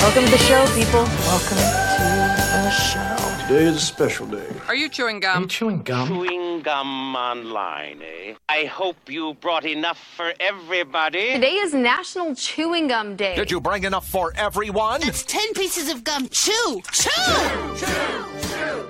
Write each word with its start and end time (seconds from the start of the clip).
Welcome 0.00 0.24
to 0.24 0.30
the 0.30 0.38
show, 0.38 0.66
people. 0.74 1.04
Welcome 1.04 1.58
to 1.58 2.56
the 2.64 2.70
show. 2.70 3.46
Today 3.46 3.64
is 3.64 3.76
a 3.76 3.80
special 3.80 4.26
day. 4.26 4.46
Are 4.66 4.74
you 4.74 4.88
chewing 4.88 5.20
gum? 5.20 5.46
chewing 5.46 5.82
gum? 5.82 6.08
Chewing 6.08 6.62
gum 6.62 7.14
online, 7.14 8.00
eh? 8.02 8.34
I 8.48 8.64
hope 8.64 8.96
you 9.08 9.34
brought 9.34 9.66
enough 9.66 9.98
for 10.16 10.32
everybody. 10.40 11.34
Today 11.34 11.52
is 11.52 11.74
National 11.74 12.34
Chewing 12.34 12.88
Gum 12.88 13.14
Day. 13.14 13.36
Did 13.36 13.50
you 13.50 13.60
bring 13.60 13.84
enough 13.84 14.08
for 14.08 14.32
everyone? 14.36 15.02
That's 15.02 15.22
10 15.22 15.52
pieces 15.52 15.90
of 15.90 16.02
gum. 16.02 16.28
Chew! 16.28 16.80
Chew! 16.92 17.10
Chew! 17.26 17.76
Chew! 17.76 18.48
Chew! 18.48 18.89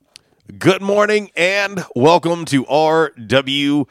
Good 0.47 0.81
morning 0.81 1.29
and 1.35 1.85
welcome 1.95 2.45
to 2.45 2.65
RWRC 2.65 3.85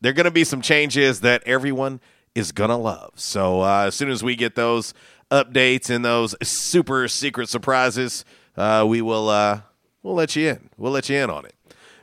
there 0.00 0.10
are 0.10 0.14
going 0.14 0.24
to 0.24 0.30
be 0.30 0.44
some 0.44 0.62
changes 0.62 1.20
that 1.22 1.42
everyone 1.46 2.00
is 2.36 2.52
going 2.52 2.70
to 2.70 2.76
love. 2.76 3.10
So 3.16 3.62
uh, 3.62 3.86
as 3.88 3.96
soon 3.96 4.08
as 4.08 4.22
we 4.22 4.36
get 4.36 4.54
those 4.54 4.94
updates 5.32 5.88
and 5.88 6.04
those 6.04 6.34
super 6.46 7.08
secret 7.08 7.48
surprises, 7.48 8.24
uh, 8.56 8.84
we 8.86 9.00
will 9.00 9.28
uh, 9.30 9.62
we'll 10.02 10.14
let 10.14 10.36
you 10.36 10.50
in. 10.50 10.68
We'll 10.76 10.92
let 10.92 11.08
you 11.08 11.16
in 11.16 11.30
on 11.30 11.46
it. 11.46 11.54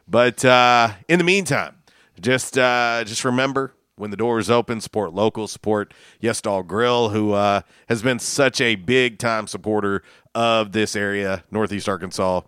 But 0.07 0.44
uh, 0.44 0.94
in 1.07 1.19
the 1.19 1.23
meantime, 1.23 1.75
just 2.19 2.57
uh, 2.57 3.03
just 3.06 3.23
remember 3.23 3.73
when 3.95 4.12
the 4.12 4.17
doors 4.17 4.50
open, 4.50 4.81
support 4.81 5.13
local, 5.13 5.47
support 5.47 5.94
Yes 6.19 6.41
Dog 6.41 6.67
Grill, 6.67 7.09
who 7.09 7.34
uh, 7.34 7.62
has 7.88 8.01
been 8.01 8.17
such 8.17 8.59
a 8.59 8.75
big 8.75 9.19
time 9.19 9.46
supporter 9.46 10.01
of 10.34 10.72
this 10.72 10.96
area, 10.96 11.44
Northeast 11.51 11.88
Arkansas. 11.88 12.41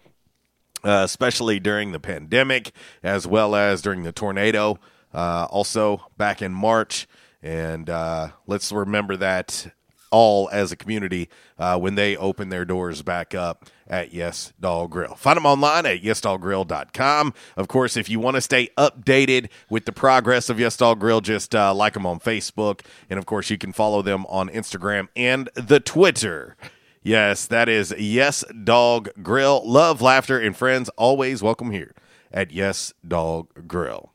Uh, 0.84 1.04
especially 1.06 1.60
during 1.60 1.92
the 1.92 2.00
pandemic, 2.00 2.72
as 3.04 3.28
well 3.28 3.54
as 3.54 3.84
during 3.84 4.02
the 4.02 4.12
tornado, 4.12 4.80
also 5.14 6.02
back 6.18 6.42
in 6.42 6.52
March. 6.52 7.08
And 7.44 7.88
let's 8.48 8.72
remember 8.72 9.16
that 9.18 9.72
all 10.12 10.50
as 10.52 10.72
a 10.72 10.76
community 10.76 11.30
uh, 11.58 11.78
when 11.80 11.96
they 11.96 12.16
open 12.18 12.50
their 12.50 12.66
doors 12.66 13.02
back 13.02 13.34
up 13.34 13.66
at 13.88 14.14
Yes 14.14 14.54
Dog 14.60 14.92
Grill. 14.92 15.16
Find 15.16 15.38
them 15.38 15.46
online 15.46 15.86
at 15.86 16.02
yesdoggrill.com. 16.02 17.34
Of 17.58 17.68
course, 17.68 17.98
if 17.98 18.10
you 18.10 18.20
want 18.20 18.36
to 18.36 18.42
stay 18.42 18.70
updated 18.78 19.50
with 19.70 19.86
the 19.86 19.92
progress 19.92 20.50
of 20.50 20.60
Yes 20.60 20.78
Dog 20.78 21.00
Grill, 21.00 21.22
just 21.22 21.56
uh, 21.56 21.74
like 21.74 21.94
them 21.94 22.06
on 22.06 22.20
Facebook. 22.20 22.82
And 23.10 23.18
of 23.18 23.26
course, 23.26 23.50
you 23.50 23.58
can 23.58 23.74
follow 23.74 24.02
them 24.02 24.26
on 24.28 24.50
Instagram 24.50 25.08
and 25.16 25.50
the 25.56 25.80
Twitter. 25.80 26.56
Yes, 27.04 27.48
that 27.48 27.68
is 27.68 27.94
Yes 27.98 28.44
Dog 28.64 29.10
Grill. 29.24 29.62
Love, 29.66 30.02
laughter, 30.02 30.40
and 30.40 30.56
friends 30.56 30.90
always 30.98 31.42
welcome 31.42 31.72
here 31.72 31.94
at 32.32 32.52
Yes 32.52 32.94
Dog 33.06 33.68
Grill. 33.68 34.12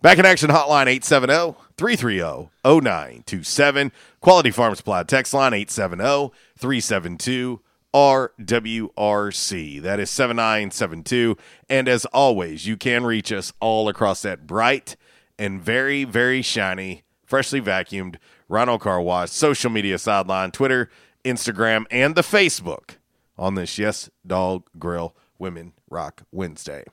Back 0.00 0.18
in 0.18 0.26
action 0.26 0.50
hotline 0.50 0.86
870 0.86 1.67
330 1.78 2.50
0927. 2.64 3.92
Quality 4.20 4.50
Farm 4.50 4.74
Supply 4.74 5.02
text 5.04 5.32
line 5.32 5.54
870 5.54 6.32
372 6.58 7.60
RWRC. 7.94 9.80
That 9.80 10.00
is 10.00 10.10
7972. 10.10 11.36
And 11.70 11.88
as 11.88 12.04
always, 12.06 12.66
you 12.66 12.76
can 12.76 13.04
reach 13.04 13.32
us 13.32 13.52
all 13.60 13.88
across 13.88 14.22
that 14.22 14.46
bright 14.46 14.96
and 15.38 15.62
very, 15.62 16.04
very 16.04 16.42
shiny, 16.42 17.04
freshly 17.24 17.60
vacuumed 17.60 18.16
Rhino 18.48 18.78
Car 18.78 19.00
Wash 19.00 19.30
social 19.30 19.70
media 19.70 19.98
sideline, 19.98 20.50
Twitter, 20.50 20.90
Instagram, 21.24 21.86
and 21.90 22.14
the 22.14 22.22
Facebook 22.22 22.96
on 23.38 23.54
this 23.54 23.78
Yes 23.78 24.10
Dog 24.26 24.64
Grill 24.78 25.14
Women 25.38 25.72
Rock 25.90 26.22
Wednesday. 26.32 26.84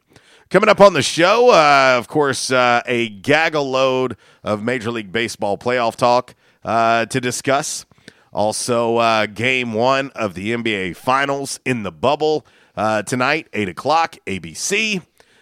Coming 0.49 0.69
up 0.69 0.79
on 0.79 0.93
the 0.93 1.01
show, 1.01 1.49
uh, 1.49 1.95
of 1.97 2.07
course, 2.07 2.51
uh, 2.51 2.81
a 2.85 3.09
gaggle 3.09 3.69
load 3.69 4.15
of 4.43 4.61
Major 4.61 4.91
League 4.91 5.11
Baseball 5.11 5.57
playoff 5.57 5.95
talk 5.95 6.35
uh, 6.63 7.05
to 7.07 7.19
discuss. 7.19 7.85
Also, 8.31 8.97
uh, 8.97 9.25
game 9.25 9.73
one 9.73 10.11
of 10.11 10.33
the 10.33 10.51
NBA 10.53 10.95
Finals 10.97 11.59
in 11.65 11.83
the 11.83 11.91
bubble 11.91 12.45
uh, 12.75 13.01
tonight, 13.01 13.47
8 13.53 13.69
o'clock, 13.69 14.17
ABC. 14.27 15.01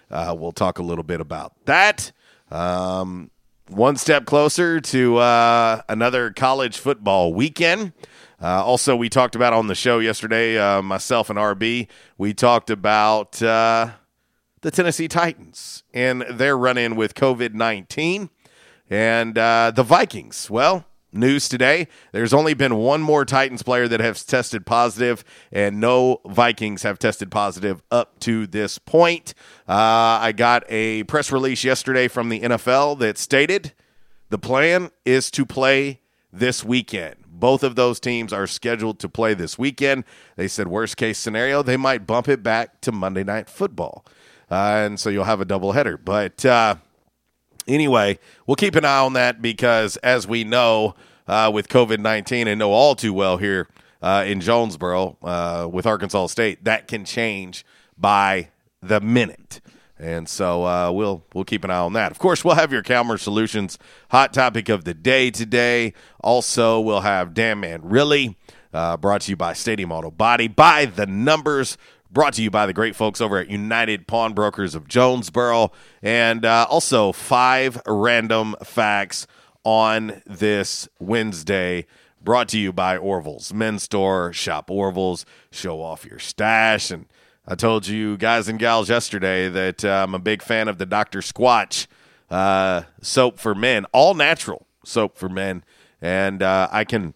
Uh, 0.10 0.36
we'll 0.38 0.52
talk 0.52 0.80
a 0.80 0.84
little 0.84 1.04
bit 1.04 1.20
about 1.20 1.54
that. 1.66 2.12
Um, 2.52 3.32
one 3.68 3.96
step 3.98 4.26
closer 4.26 4.80
to 4.80 5.20
another 5.90 6.32
college 6.32 6.78
football 6.78 7.34
weekend. 7.34 7.94
Uh, 8.44 8.62
also, 8.62 8.94
we 8.94 9.08
talked 9.08 9.38
about 9.38 9.54
on 9.54 9.68
the 9.68 9.76
show 9.76 10.00
yesterday, 10.00 10.58
uh, 10.58 10.82
myself 10.82 11.30
and 11.30 11.40
RB, 11.40 11.88
we 12.18 12.34
talked 12.34 12.70
about 12.70 13.42
uh, 13.42 13.92
the 14.60 14.70
Tennessee 14.70 15.08
Titans 15.08 15.84
and 15.94 16.24
their 16.30 16.58
run 16.58 16.78
in 16.78 16.98
with 16.98 17.16
COVID 17.16 17.54
19. 17.54 18.30
And 18.90 19.38
uh, 19.38 19.72
the 19.74 19.84
Vikings, 19.84 20.50
well, 20.50 20.86
news 21.14 21.48
today. 21.48 21.88
There's 22.12 22.34
only 22.34 22.54
been 22.54 22.76
one 22.76 23.02
more 23.02 23.24
Titans 23.24 23.64
player 23.64 23.88
that 23.88 24.02
has 24.02 24.26
tested 24.26 24.66
positive, 24.66 25.24
and 25.50 25.80
no 25.80 26.20
Vikings 26.26 26.84
have 26.84 27.00
tested 27.00 27.32
positive 27.32 27.82
up 27.92 28.20
to 28.20 28.46
this 28.46 28.78
point. 28.78 29.34
Uh, 29.70 30.20
I 30.20 30.34
got 30.34 30.66
a 30.68 31.04
press 31.04 31.32
release 31.32 31.64
yesterday 31.64 32.10
from 32.10 32.28
the 32.28 32.42
NFL 32.42 33.00
that 33.00 33.18
stated 33.18 33.72
the 34.30 34.38
plan 34.38 34.92
is 35.06 35.32
to 35.32 35.46
play 35.46 36.02
this 36.34 36.62
weekend. 36.62 37.23
Both 37.34 37.64
of 37.64 37.76
those 37.76 38.00
teams 38.00 38.32
are 38.32 38.48
scheduled 38.48 39.00
to 39.00 39.10
play 39.10 39.34
this 39.34 39.58
weekend. 39.58 40.04
They 40.36 40.48
said, 40.48 40.68
worst 40.68 40.98
case 40.98 41.18
scenario, 41.18 41.64
they 41.64 41.78
might 41.78 42.08
bump 42.08 42.30
it 42.30 42.44
back 42.44 42.80
to 42.82 42.92
Monday 42.92 43.24
Night 43.24 43.50
Football. 43.50 44.06
Uh, 44.52 44.86
and 44.86 45.00
so 45.00 45.10
you'll 45.10 45.24
have 45.24 45.42
a 45.42 45.46
doubleheader. 45.46 45.98
But 46.04 46.46
uh, 46.46 46.76
anyway, 47.68 48.20
we'll 48.46 48.56
keep 48.56 48.76
an 48.76 48.86
eye 48.86 49.00
on 49.00 49.14
that 49.14 49.42
because, 49.42 49.98
as 49.98 50.28
we 50.28 50.44
know, 50.44 50.96
uh, 51.28 51.50
with 51.54 51.70
COVID 51.70 52.00
19 52.00 52.48
and 52.48 52.60
know 52.60 52.72
all 52.72 52.96
too 52.96 53.14
well 53.14 53.38
here 53.38 53.68
uh, 54.02 54.24
in 54.28 54.42
Jonesboro 54.42 55.18
uh, 55.24 55.68
with 55.72 55.86
Arkansas 55.86 56.28
State, 56.28 56.64
that 56.66 56.88
can 56.88 57.06
change 57.06 57.66
by 57.98 58.50
the 58.82 59.00
minute. 59.00 59.62
And 60.00 60.28
so 60.28 60.66
uh, 60.66 60.92
we'll 60.92 61.24
we'll 61.34 61.44
keep 61.44 61.64
an 61.64 61.70
eye 61.70 61.78
on 61.78 61.94
that. 61.94 62.12
Of 62.12 62.20
course, 62.20 62.44
we'll 62.44 62.56
have 62.56 62.72
your 62.72 62.84
Calmer 62.84 63.18
Solutions 63.18 63.78
hot 64.10 64.34
topic 64.34 64.68
of 64.68 64.84
the 64.86 64.94
day 64.94 65.32
today. 65.32 65.94
Also, 66.22 66.80
we'll 66.80 67.02
have 67.02 67.34
Damn 67.34 67.60
Man 67.60 67.82
Really, 67.84 68.36
uh, 68.74 68.98
brought 68.98 69.22
to 69.22 69.32
you 69.32 69.36
by 69.36 69.54
Stadium 69.54 69.92
Auto 69.92 70.10
Body, 70.10 70.48
by 70.48 70.86
the 70.86 71.06
numbers, 71.06 71.78
brought 72.12 72.34
to 72.34 72.44
you 72.44 72.50
by 72.50 72.66
the 72.66 72.74
great 72.74 72.96
folks 72.96 73.22
over 73.22 73.38
at 73.38 73.50
United 73.50 74.08
Pawnbrokers 74.08 74.74
of 74.76 74.88
Jonesboro, 74.88 75.72
and 76.02 76.44
uh, 76.44 76.66
also 76.70 77.12
five 77.12 77.80
random 77.86 78.56
facts 78.64 79.28
on 79.64 80.22
this 80.26 80.90
Wednesday. 81.00 81.86
Brought 82.22 82.48
to 82.50 82.58
you 82.58 82.72
by 82.72 82.96
Orville's 82.96 83.54
Men's 83.54 83.84
Store. 83.84 84.32
Shop 84.32 84.72
Orville's, 84.72 85.26
show 85.52 85.82
off 85.82 86.06
your 86.06 86.20
stash. 86.20 86.90
And 86.90 87.06
I 87.46 87.56
told 87.56 87.88
you 87.88 88.16
guys 88.16 88.48
and 88.48 88.58
gals 88.58 88.90
yesterday 88.90 89.50
that 89.50 89.84
uh, 89.84 90.04
I'm 90.08 90.16
a 90.16 90.20
big 90.20 90.42
fan 90.42 90.70
of 90.70 90.78
the 90.78 90.86
Dr. 90.86 91.20
Squatch 91.20 91.88
uh, 92.30 92.84
soap 93.02 93.38
for 93.38 93.54
men, 93.54 93.86
all 93.92 94.14
natural 94.14 94.66
soap 94.86 95.18
for 95.18 95.28
men. 95.28 95.64
And 96.02 96.42
uh, 96.42 96.70
I 96.72 96.86
can, 96.86 97.14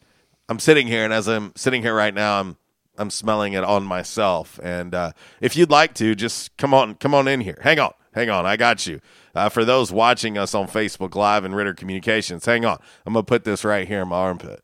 I'm 0.50 0.60
sitting 0.60 0.88
here, 0.88 1.06
and 1.06 1.14
as 1.14 1.28
I'm 1.28 1.54
sitting 1.56 1.82
here 1.82 1.96
right 1.96 2.14
now, 2.14 2.40
I'm 2.40 2.58
I'm 3.00 3.10
smelling 3.12 3.54
it 3.54 3.64
on 3.64 3.84
myself. 3.84 4.60
And 4.64 4.96
uh, 4.96 5.12
if 5.40 5.56
you'd 5.56 5.70
like 5.70 5.94
to, 5.96 6.16
just 6.16 6.58
come 6.58 6.74
on, 6.74 6.96
come 6.96 7.14
on 7.14 7.28
in 7.28 7.42
here. 7.42 7.60
Hang 7.62 7.80
on, 7.80 7.94
hang 8.14 8.30
on, 8.30 8.46
I 8.46 8.58
got 8.58 8.88
you. 8.88 9.00
Uh, 9.36 9.50
for 9.50 9.64
those 9.64 9.92
watching 9.92 10.38
us 10.38 10.56
on 10.56 10.68
Facebook 10.68 11.14
Live 11.14 11.44
and 11.46 11.56
Ritter 11.56 11.76
Communications, 11.76 12.46
hang 12.46 12.66
on. 12.66 12.80
I'm 13.06 13.14
gonna 13.14 13.24
put 13.24 13.44
this 13.44 13.64
right 13.64 13.88
here 13.88 14.02
in 14.02 14.08
my 14.08 14.16
armpit. 14.16 14.64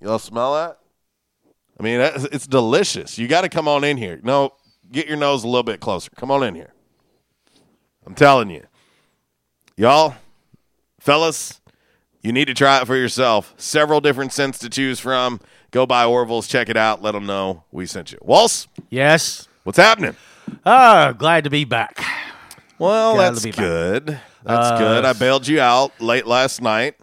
Y'all 0.00 0.18
smell 0.18 0.54
that? 0.54 0.78
I 1.78 1.82
mean, 1.82 2.00
it's 2.32 2.46
delicious. 2.46 3.18
You 3.18 3.28
got 3.28 3.42
to 3.42 3.48
come 3.48 3.68
on 3.68 3.84
in 3.84 3.96
here. 3.96 4.18
No, 4.22 4.54
get 4.90 5.06
your 5.06 5.16
nose 5.16 5.44
a 5.44 5.46
little 5.46 5.62
bit 5.62 5.80
closer. 5.80 6.10
Come 6.16 6.30
on 6.30 6.42
in 6.42 6.54
here. 6.54 6.72
I'm 8.06 8.14
telling 8.14 8.50
you, 8.50 8.64
y'all, 9.76 10.14
fellas, 11.00 11.60
you 12.22 12.32
need 12.32 12.46
to 12.46 12.54
try 12.54 12.80
it 12.80 12.86
for 12.86 12.96
yourself. 12.96 13.52
Several 13.56 14.00
different 14.00 14.32
scents 14.32 14.58
to 14.60 14.70
choose 14.70 15.00
from. 15.00 15.40
Go 15.70 15.86
buy 15.86 16.04
Orville's, 16.04 16.46
check 16.46 16.68
it 16.68 16.76
out. 16.76 17.02
Let 17.02 17.12
them 17.12 17.26
know 17.26 17.64
we 17.72 17.84
sent 17.84 18.12
you. 18.12 18.18
Walls? 18.22 18.68
Yes. 18.88 19.48
What's 19.64 19.78
happening? 19.78 20.16
Ah, 20.64 21.12
glad 21.16 21.44
to 21.44 21.50
be 21.50 21.64
back. 21.64 22.02
Well, 22.78 23.14
glad 23.14 23.34
that's 23.34 23.44
good. 23.44 24.06
Back. 24.06 24.22
That's 24.44 24.68
uh, 24.70 24.78
good. 24.78 25.04
I 25.04 25.12
bailed 25.12 25.48
you 25.48 25.60
out 25.60 26.00
late 26.00 26.26
last 26.26 26.62
night. 26.62 26.94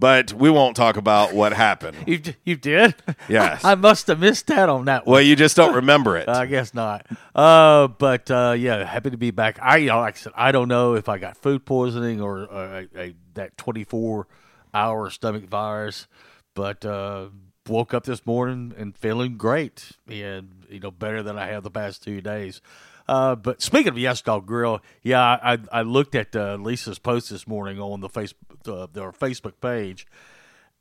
But 0.00 0.32
we 0.32 0.48
won't 0.48 0.76
talk 0.76 0.96
about 0.96 1.34
what 1.34 1.52
happened. 1.52 1.96
you 2.06 2.22
you 2.42 2.56
did? 2.56 2.94
Yes. 3.28 3.64
I 3.64 3.74
must 3.74 4.06
have 4.06 4.18
missed 4.18 4.46
that 4.46 4.70
on 4.70 4.86
that 4.86 5.06
one. 5.06 5.12
Well, 5.12 5.22
you 5.22 5.36
just 5.36 5.56
don't 5.56 5.74
remember 5.74 6.16
it. 6.16 6.26
I 6.28 6.46
guess 6.46 6.72
not. 6.72 7.06
Uh, 7.34 7.86
but 7.86 8.30
uh, 8.30 8.56
yeah, 8.58 8.82
happy 8.84 9.10
to 9.10 9.18
be 9.18 9.30
back. 9.30 9.58
I 9.60 9.76
you 9.76 9.88
know, 9.88 9.98
like 9.98 10.16
I 10.16 10.18
said, 10.18 10.32
I 10.34 10.52
don't 10.52 10.68
know 10.68 10.94
if 10.94 11.08
I 11.10 11.18
got 11.18 11.36
food 11.36 11.66
poisoning 11.66 12.22
or 12.22 12.50
uh, 12.50 12.84
a, 12.94 13.00
a, 13.00 13.14
that 13.34 13.58
24 13.58 14.26
hour 14.72 15.10
stomach 15.10 15.44
virus, 15.44 16.06
but 16.54 16.82
uh, 16.86 17.26
woke 17.68 17.92
up 17.92 18.04
this 18.04 18.24
morning 18.24 18.72
and 18.78 18.96
feeling 18.96 19.36
great 19.36 19.92
and 20.08 20.64
you 20.70 20.80
know 20.80 20.90
better 20.90 21.22
than 21.22 21.38
I 21.38 21.48
have 21.48 21.62
the 21.62 21.70
past 21.70 22.02
two 22.02 22.22
days. 22.22 22.62
Uh, 23.10 23.34
but 23.34 23.60
speaking 23.60 23.88
of 23.88 23.98
Yes 23.98 24.22
Dog 24.22 24.46
Grill, 24.46 24.80
yeah, 25.02 25.20
I, 25.20 25.58
I 25.72 25.82
looked 25.82 26.14
at 26.14 26.36
uh, 26.36 26.54
Lisa's 26.54 27.00
post 27.00 27.28
this 27.28 27.44
morning 27.44 27.80
on 27.80 27.98
the 27.98 28.08
face 28.08 28.32
their 28.62 29.10
Facebook 29.10 29.54
page, 29.60 30.06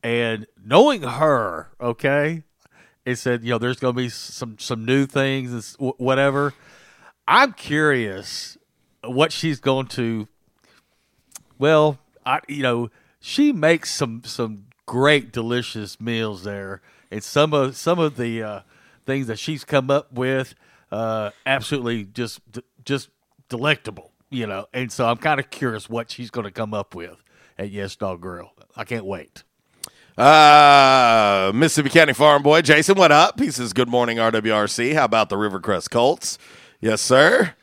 and 0.03 0.45
knowing 0.63 1.01
her, 1.01 1.69
okay, 1.81 2.43
it 3.03 3.15
said 3.15 3.43
you 3.43 3.49
know 3.49 3.57
there's 3.57 3.79
going 3.79 3.95
to 3.95 3.97
be 3.97 4.09
some 4.09 4.59
some 4.59 4.85
new 4.85 5.07
things, 5.07 5.75
and 5.79 5.93
whatever. 5.97 6.53
I'm 7.27 7.53
curious 7.53 8.59
what 9.03 9.31
she's 9.31 9.59
going 9.59 9.87
to. 9.87 10.27
Well, 11.57 11.97
I 12.27 12.41
you 12.47 12.61
know 12.61 12.91
she 13.19 13.51
makes 13.51 13.91
some 13.91 14.21
some 14.23 14.67
great 14.85 15.31
delicious 15.31 15.99
meals 15.99 16.43
there, 16.43 16.83
and 17.09 17.23
some 17.23 17.55
of 17.55 17.75
some 17.75 17.97
of 17.97 18.17
the 18.17 18.43
uh, 18.43 18.59
things 19.07 19.25
that 19.25 19.39
she's 19.39 19.63
come 19.63 19.89
up 19.89 20.13
with 20.13 20.53
uh, 20.91 21.31
absolutely 21.45 22.06
just 22.06 22.39
just 22.86 23.09
delectable, 23.50 24.12
you 24.30 24.47
know. 24.47 24.68
And 24.74 24.91
so 24.91 25.07
I'm 25.07 25.18
kind 25.18 25.39
of 25.39 25.50
curious 25.50 25.89
what 25.89 26.12
she's 26.12 26.30
going 26.30 26.45
to 26.45 26.51
come 26.51 26.74
up 26.74 26.95
with 26.95 27.24
at 27.57 27.69
Yes 27.69 27.95
Dog 27.95 28.21
Grill. 28.21 28.51
I 28.75 28.83
can't 28.83 29.06
wait. 29.06 29.44
Uh, 30.18 31.51
Mississippi 31.56 31.89
County 31.89 32.13
Farm 32.13 32.44
Boy 32.44 32.62
Jason, 32.62 32.95
what 32.95 33.12
up? 33.12 33.39
He 33.39 33.51
says, 33.51 33.71
"Good 33.71 33.88
morning, 33.88 34.18
RWRC. 34.18 34.94
How 34.94 35.06
about 35.06 35.30
the 35.30 35.38
Rivercrest 35.38 35.89
Colts?" 35.89 36.38
Yes, 36.81 37.01
sir. 37.01 37.56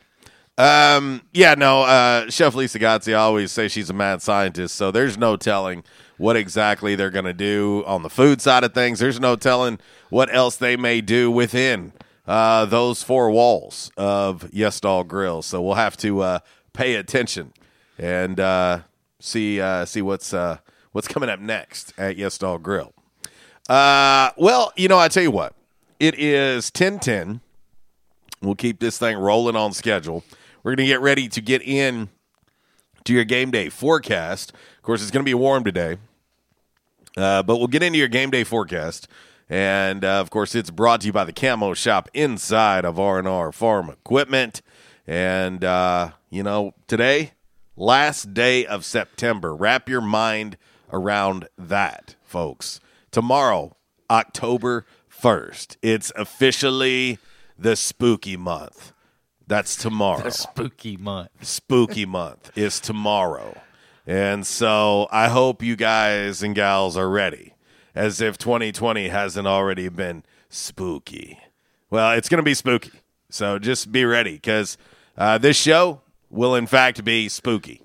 Um, 0.57 1.21
yeah, 1.33 1.53
no. 1.53 1.83
Uh, 1.83 2.29
Chef 2.31 2.55
Lisa 2.55 2.79
Gotzi 2.79 3.15
always 3.15 3.51
say 3.51 3.67
she's 3.67 3.91
a 3.91 3.93
mad 3.93 4.23
scientist, 4.23 4.75
so 4.75 4.89
there's 4.89 5.17
no 5.17 5.37
telling 5.37 5.83
what 6.17 6.35
exactly 6.35 6.95
they're 6.95 7.11
going 7.11 7.25
to 7.25 7.33
do 7.33 7.83
on 7.85 8.01
the 8.01 8.09
food 8.09 8.41
side 8.41 8.63
of 8.63 8.73
things. 8.73 8.97
There's 8.97 9.19
no 9.19 9.35
telling 9.35 9.79
what 10.09 10.33
else 10.33 10.55
they 10.55 10.75
may 10.75 10.99
do 10.99 11.29
within 11.29 11.93
uh, 12.27 12.65
those 12.65 13.03
four 13.03 13.31
walls 13.31 13.91
of 13.97 14.49
Yes 14.51 14.79
Dog 14.79 15.07
Grill. 15.07 15.41
So 15.41 15.61
we'll 15.61 15.75
have 15.75 15.97
to 15.97 16.21
uh, 16.21 16.39
pay 16.73 16.95
attention 16.95 17.53
and 17.97 18.39
uh, 18.39 18.79
see 19.19 19.61
uh, 19.61 19.85
see 19.85 20.01
what's 20.01 20.33
uh, 20.33 20.57
what's 20.91 21.07
coming 21.07 21.29
up 21.29 21.39
next 21.39 21.93
at 21.97 22.17
Yes 22.17 22.37
Dog 22.37 22.63
Grill. 22.63 22.93
Uh, 23.69 24.31
well, 24.37 24.71
you 24.75 24.87
know, 24.87 24.97
I 24.97 25.07
tell 25.07 25.23
you 25.23 25.31
what, 25.31 25.53
it 25.99 26.17
is 26.19 26.69
ten 26.71 26.99
ten. 26.99 27.41
We'll 28.41 28.55
keep 28.55 28.79
this 28.79 28.97
thing 28.97 29.17
rolling 29.17 29.55
on 29.55 29.73
schedule. 29.73 30.23
We're 30.63 30.75
going 30.75 30.85
to 30.85 30.91
get 30.91 31.01
ready 31.01 31.27
to 31.29 31.41
get 31.41 31.61
in 31.63 32.09
to 33.05 33.13
your 33.13 33.23
game 33.23 33.49
day 33.51 33.69
forecast. 33.69 34.51
Of 34.51 34.83
course, 34.83 35.01
it's 35.01 35.11
going 35.11 35.25
to 35.25 35.29
be 35.29 35.33
warm 35.33 35.63
today, 35.63 35.97
but 37.15 37.47
we'll 37.47 37.67
get 37.67 37.81
into 37.81 37.97
your 37.97 38.09
game 38.09 38.29
day 38.29 38.43
forecast. 38.43 39.07
And 39.49 40.03
uh, 40.03 40.19
of 40.19 40.29
course, 40.29 40.55
it's 40.55 40.71
brought 40.71 41.01
to 41.01 41.07
you 41.07 41.13
by 41.13 41.23
the 41.23 41.33
Camo 41.33 41.73
Shop 41.73 42.09
inside 42.13 42.83
of 42.85 42.99
R&R 42.99 43.51
Farm 43.51 43.89
Equipment. 43.89 44.61
And 45.05 45.63
uh, 45.63 46.11
you 46.29 46.43
know, 46.43 46.73
today, 46.87 47.31
last 47.77 48.33
day 48.33 48.65
of 48.65 48.83
September. 48.83 49.55
Wrap 49.55 49.87
your 49.87 50.01
mind 50.01 50.57
around 50.91 51.47
that, 51.57 52.15
folks. 52.23 52.79
Tomorrow, 53.11 53.77
October 54.09 54.85
1st, 55.09 55.77
it's 55.81 56.11
officially 56.15 57.19
the 57.57 57.75
spooky 57.75 58.35
month. 58.35 58.91
That's 59.47 59.77
tomorrow. 59.77 60.23
The 60.23 60.31
spooky 60.31 60.97
month. 60.97 61.29
Spooky 61.41 62.05
month 62.05 62.51
is 62.57 62.81
tomorrow. 62.81 63.57
And 64.05 64.45
so 64.45 65.07
I 65.09 65.29
hope 65.29 65.63
you 65.63 65.75
guys 65.75 66.43
and 66.43 66.53
gals 66.53 66.97
are 66.97 67.09
ready 67.09 67.53
as 67.97 68.21
if 68.21 68.37
2020 68.37 69.09
hasn't 69.09 69.47
already 69.47 69.89
been 69.89 70.23
spooky. 70.49 71.39
Well, 71.89 72.13
it's 72.13 72.29
going 72.29 72.37
to 72.37 72.43
be 72.43 72.53
spooky. 72.53 72.91
So 73.29 73.59
just 73.59 73.91
be 73.91 74.05
ready 74.05 74.33
because 74.33 74.77
uh, 75.17 75.37
this 75.37 75.57
show 75.57 76.01
will, 76.29 76.55
in 76.55 76.67
fact, 76.67 77.03
be 77.03 77.27
spooky. 77.27 77.81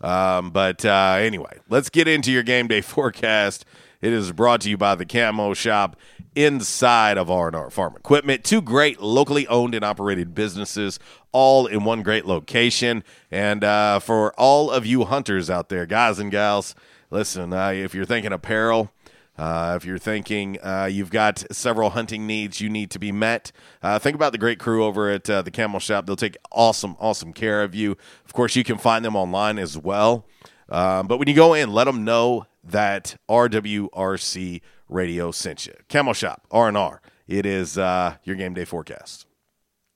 Um, 0.00 0.50
but 0.50 0.84
uh, 0.84 1.16
anyway, 1.18 1.58
let's 1.68 1.88
get 1.88 2.06
into 2.06 2.30
your 2.30 2.42
game 2.42 2.68
day 2.68 2.80
forecast. 2.82 3.64
It 4.02 4.12
is 4.12 4.30
brought 4.30 4.60
to 4.60 4.70
you 4.70 4.76
by 4.76 4.94
the 4.94 5.06
Camo 5.06 5.54
Shop 5.54 5.96
inside 6.34 7.16
of 7.16 7.30
R&R 7.30 7.70
Farm 7.70 7.96
Equipment. 7.96 8.44
Two 8.44 8.60
great 8.60 9.00
locally 9.00 9.46
owned 9.48 9.74
and 9.74 9.84
operated 9.84 10.34
businesses, 10.34 10.98
all 11.32 11.66
in 11.66 11.82
one 11.82 12.02
great 12.02 12.26
location. 12.26 13.02
And 13.30 13.64
uh, 13.64 14.00
for 14.00 14.38
all 14.38 14.70
of 14.70 14.84
you 14.84 15.04
hunters 15.04 15.48
out 15.48 15.70
there, 15.70 15.86
guys 15.86 16.18
and 16.18 16.30
gals, 16.30 16.74
listen, 17.10 17.54
uh, 17.54 17.70
if 17.70 17.94
you're 17.94 18.04
thinking 18.04 18.32
apparel, 18.32 18.92
Uh, 19.38 19.74
if 19.76 19.84
you're 19.84 19.98
thinking 19.98 20.58
uh, 20.62 20.88
you've 20.90 21.10
got 21.10 21.44
several 21.52 21.90
hunting 21.90 22.26
needs 22.26 22.60
you 22.60 22.68
need 22.70 22.90
to 22.90 22.98
be 22.98 23.12
met, 23.12 23.52
uh, 23.82 23.98
think 23.98 24.14
about 24.14 24.32
the 24.32 24.38
great 24.38 24.58
crew 24.58 24.84
over 24.84 25.10
at 25.10 25.28
uh, 25.28 25.42
the 25.42 25.50
Camo 25.50 25.78
Shop. 25.78 26.06
They'll 26.06 26.16
take 26.16 26.36
awesome, 26.50 26.96
awesome 26.98 27.32
care 27.32 27.62
of 27.62 27.74
you. 27.74 27.96
Of 28.24 28.32
course, 28.32 28.56
you 28.56 28.64
can 28.64 28.78
find 28.78 29.04
them 29.04 29.16
online 29.16 29.58
as 29.58 29.76
well. 29.76 30.26
Um, 30.68 31.06
but 31.06 31.18
when 31.18 31.28
you 31.28 31.34
go 31.34 31.54
in, 31.54 31.72
let 31.72 31.84
them 31.84 32.04
know 32.04 32.46
that 32.64 33.16
RWRC 33.28 34.60
Radio 34.88 35.30
sent 35.30 35.66
you. 35.66 35.74
Camo 35.88 36.12
Shop, 36.12 36.46
R&R. 36.50 37.00
It 37.28 37.46
is 37.46 37.76
uh, 37.76 38.16
your 38.24 38.36
game 38.36 38.54
day 38.54 38.64
forecast. 38.64 39.25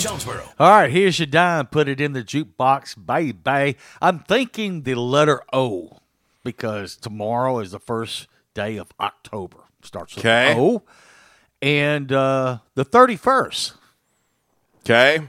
Jonesboro. 0.00 0.42
All 0.58 0.70
right, 0.70 0.90
here's 0.90 1.18
your 1.18 1.26
dime. 1.26 1.66
Put 1.66 1.88
it 1.88 2.00
in 2.00 2.12
the 2.14 2.22
jukebox, 2.22 2.94
baby. 3.06 3.76
I'm 4.00 4.20
thinking 4.20 4.82
the 4.82 4.94
letter 4.94 5.42
O 5.52 5.98
because 6.42 6.96
tomorrow 6.96 7.58
is 7.58 7.70
the 7.72 7.78
first 7.78 8.26
day 8.54 8.76
of 8.78 8.88
October. 8.98 9.58
Starts 9.82 10.16
with 10.16 10.24
Okay. 10.24 10.54
O. 10.58 10.82
And 11.62 12.10
uh, 12.12 12.58
the 12.74 12.84
31st, 12.84 13.72
Okay. 14.84 15.28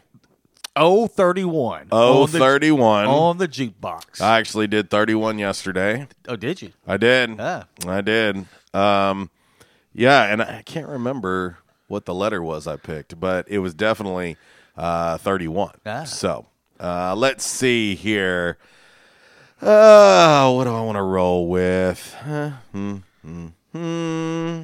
O 0.78 1.08
31. 1.08 1.88
Oh, 1.92 2.24
on 2.24 2.32
the- 2.32 2.40
31. 2.40 3.06
On 3.08 3.38
the 3.38 3.48
jukebox. 3.50 4.22
I 4.22 4.40
actually 4.40 4.68
did 4.68 4.90
31 4.90 5.38
yesterday. 5.40 6.08
oh, 6.30 6.38
did 6.38 6.62
you? 6.62 6.72
I 6.88 6.96
did. 6.96 7.36
Ah. 7.40 7.66
I 7.86 8.00
did. 8.00 8.46
Um, 8.74 9.30
yeah, 9.94 10.24
and 10.32 10.42
I 10.42 10.62
can't 10.66 10.88
remember 10.88 11.58
what 11.90 12.06
the 12.06 12.14
letter 12.14 12.42
was 12.42 12.68
I 12.68 12.78
picked, 12.78 13.20
but 13.20 13.46
it 13.50 13.60
was 13.60 13.74
definitely 13.74 14.38
uh, 14.78 15.18
31. 15.18 15.72
Ah. 15.86 16.04
So 16.06 16.46
uh, 16.80 17.16
let's 17.16 17.46
see 17.46 17.96
here. 17.96 18.58
Uh, 19.62 20.52
what 20.54 20.64
do 20.64 20.74
I 20.76 20.82
want 20.82 20.96
to 20.96 21.04
roll 21.04 21.48
with? 21.48 22.16
Huh? 22.24 22.50
Hmm, 22.72 22.96
hmm, 23.22 23.48
hmm. 23.72 24.62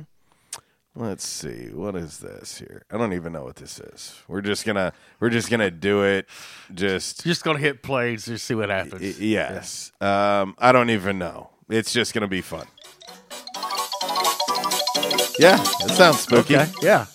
Let's 0.95 1.27
see. 1.27 1.69
What 1.71 1.95
is 1.95 2.17
this 2.17 2.57
here? 2.57 2.81
I 2.91 2.97
don't 2.97 3.13
even 3.13 3.31
know 3.31 3.43
what 3.43 3.57
this 3.57 3.79
is. 3.79 4.15
We're 4.27 4.41
just 4.41 4.65
gonna 4.65 4.93
we're 5.19 5.29
just 5.29 5.51
gonna 5.51 5.69
do 5.69 6.01
it. 6.03 6.27
Just 6.73 7.23
Just 7.23 7.43
going 7.43 7.55
to 7.57 7.61
hit 7.61 7.83
plays, 7.83 8.25
just 8.25 8.45
see 8.45 8.55
what 8.55 8.69
happens. 8.69 9.01
Y- 9.01 9.13
Yes. 9.19 9.91
Um, 10.01 10.55
I 10.57 10.71
don't 10.71 10.89
even 10.89 11.19
know. 11.19 11.51
It's 11.69 11.93
just 11.93 12.15
going 12.15 12.23
to 12.23 12.27
be 12.27 12.41
fun. 12.41 12.65
Yeah, 15.39 15.61
it 15.61 15.91
sounds 15.91 16.19
spooky. 16.21 16.57
Okay, 16.57 16.71
yeah. 16.81 17.05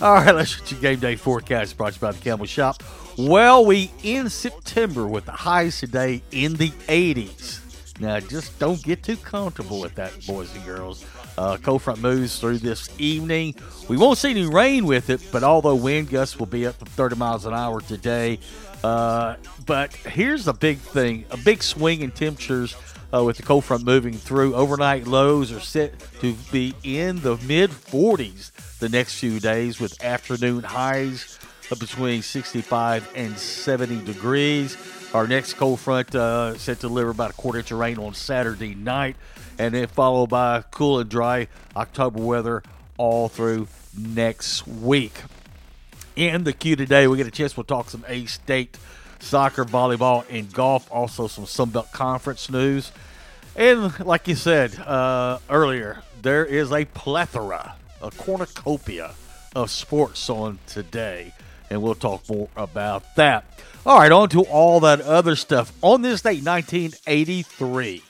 All 0.00 0.14
right, 0.14 0.32
let's 0.32 0.54
get 0.54 0.70
your 0.70 0.80
game 0.80 1.00
day 1.00 1.16
forecast 1.16 1.76
brought 1.76 1.92
to 1.92 1.96
you 1.96 2.00
by 2.00 2.12
the 2.12 2.30
Camo 2.30 2.44
Shop. 2.44 2.84
Well, 3.18 3.66
we 3.66 3.90
end 4.04 4.30
September 4.30 5.08
with 5.08 5.24
the 5.24 5.32
highs 5.32 5.80
today 5.80 6.22
in 6.30 6.54
the 6.54 6.70
80s. 6.86 7.98
Now, 7.98 8.20
just 8.20 8.56
don't 8.60 8.80
get 8.80 9.02
too 9.02 9.16
comfortable 9.16 9.80
with 9.80 9.96
that, 9.96 10.12
boys 10.24 10.54
and 10.54 10.64
girls. 10.64 11.04
Uh, 11.36 11.56
cold 11.56 11.82
front 11.82 12.00
moves 12.00 12.38
through 12.38 12.58
this 12.58 12.88
evening. 13.00 13.56
We 13.88 13.96
won't 13.96 14.18
see 14.18 14.30
any 14.30 14.46
rain 14.46 14.86
with 14.86 15.10
it, 15.10 15.20
but 15.32 15.42
although 15.42 15.74
wind 15.74 16.10
gusts 16.10 16.38
will 16.38 16.46
be 16.46 16.64
up 16.64 16.78
to 16.78 16.84
30 16.84 17.16
miles 17.16 17.44
an 17.44 17.54
hour 17.54 17.80
today. 17.80 18.38
Uh, 18.84 19.34
but 19.66 19.92
here's 19.94 20.44
the 20.44 20.52
big 20.52 20.78
thing 20.78 21.24
a 21.32 21.36
big 21.38 21.60
swing 21.60 22.02
in 22.02 22.12
temperatures 22.12 22.76
uh, 23.12 23.24
with 23.24 23.36
the 23.36 23.42
cold 23.42 23.64
front 23.64 23.84
moving 23.84 24.14
through. 24.14 24.54
Overnight 24.54 25.08
lows 25.08 25.50
are 25.50 25.58
set 25.58 25.98
to 26.20 26.34
be 26.52 26.72
in 26.84 27.20
the 27.22 27.36
mid 27.38 27.70
40s 27.70 28.52
the 28.78 28.88
next 28.88 29.18
few 29.18 29.40
days, 29.40 29.80
with 29.80 30.02
afternoon 30.02 30.62
highs 30.62 31.38
of 31.70 31.78
between 31.78 32.22
65 32.22 33.10
and 33.14 33.38
70 33.38 34.04
degrees. 34.04 34.76
Our 35.14 35.26
next 35.26 35.54
cold 35.54 35.80
front 35.80 36.14
uh, 36.14 36.56
set 36.58 36.80
to 36.80 36.88
deliver 36.88 37.10
about 37.10 37.30
a 37.30 37.34
quarter 37.34 37.58
inch 37.58 37.70
of 37.70 37.78
rain 37.78 37.98
on 37.98 38.14
Saturday 38.14 38.74
night, 38.74 39.16
and 39.58 39.74
then 39.74 39.86
followed 39.86 40.28
by 40.28 40.62
cool 40.70 41.00
and 41.00 41.08
dry 41.08 41.48
October 41.76 42.20
weather 42.20 42.62
all 42.96 43.28
through 43.28 43.68
next 43.96 44.66
week. 44.66 45.14
In 46.16 46.44
the 46.44 46.52
queue 46.52 46.76
today, 46.76 47.06
we 47.06 47.16
get 47.16 47.26
a 47.26 47.30
chance. 47.30 47.56
We'll 47.56 47.64
talk 47.64 47.90
some 47.90 48.04
A 48.08 48.26
State 48.26 48.76
soccer, 49.20 49.64
volleyball, 49.64 50.24
and 50.30 50.52
golf. 50.52 50.90
Also, 50.90 51.26
some 51.26 51.44
Sunbelt 51.44 51.92
Conference 51.92 52.50
news. 52.50 52.92
And 53.56 53.98
like 54.00 54.28
you 54.28 54.34
said 54.34 54.78
uh, 54.78 55.38
earlier, 55.48 56.02
there 56.22 56.44
is 56.44 56.72
a 56.72 56.84
plethora, 56.84 57.74
a 58.02 58.10
cornucopia 58.10 59.14
of 59.54 59.70
sports 59.70 60.28
on 60.30 60.58
today, 60.66 61.32
and 61.70 61.82
we'll 61.82 61.94
talk 61.94 62.28
more 62.28 62.48
about 62.56 63.14
that. 63.16 63.44
All 63.86 63.98
right, 63.98 64.12
on 64.12 64.28
to 64.30 64.42
all 64.42 64.80
that 64.80 65.00
other 65.00 65.36
stuff. 65.36 65.72
On 65.82 66.02
this 66.02 66.22
date, 66.22 66.44
1983, 66.44 68.02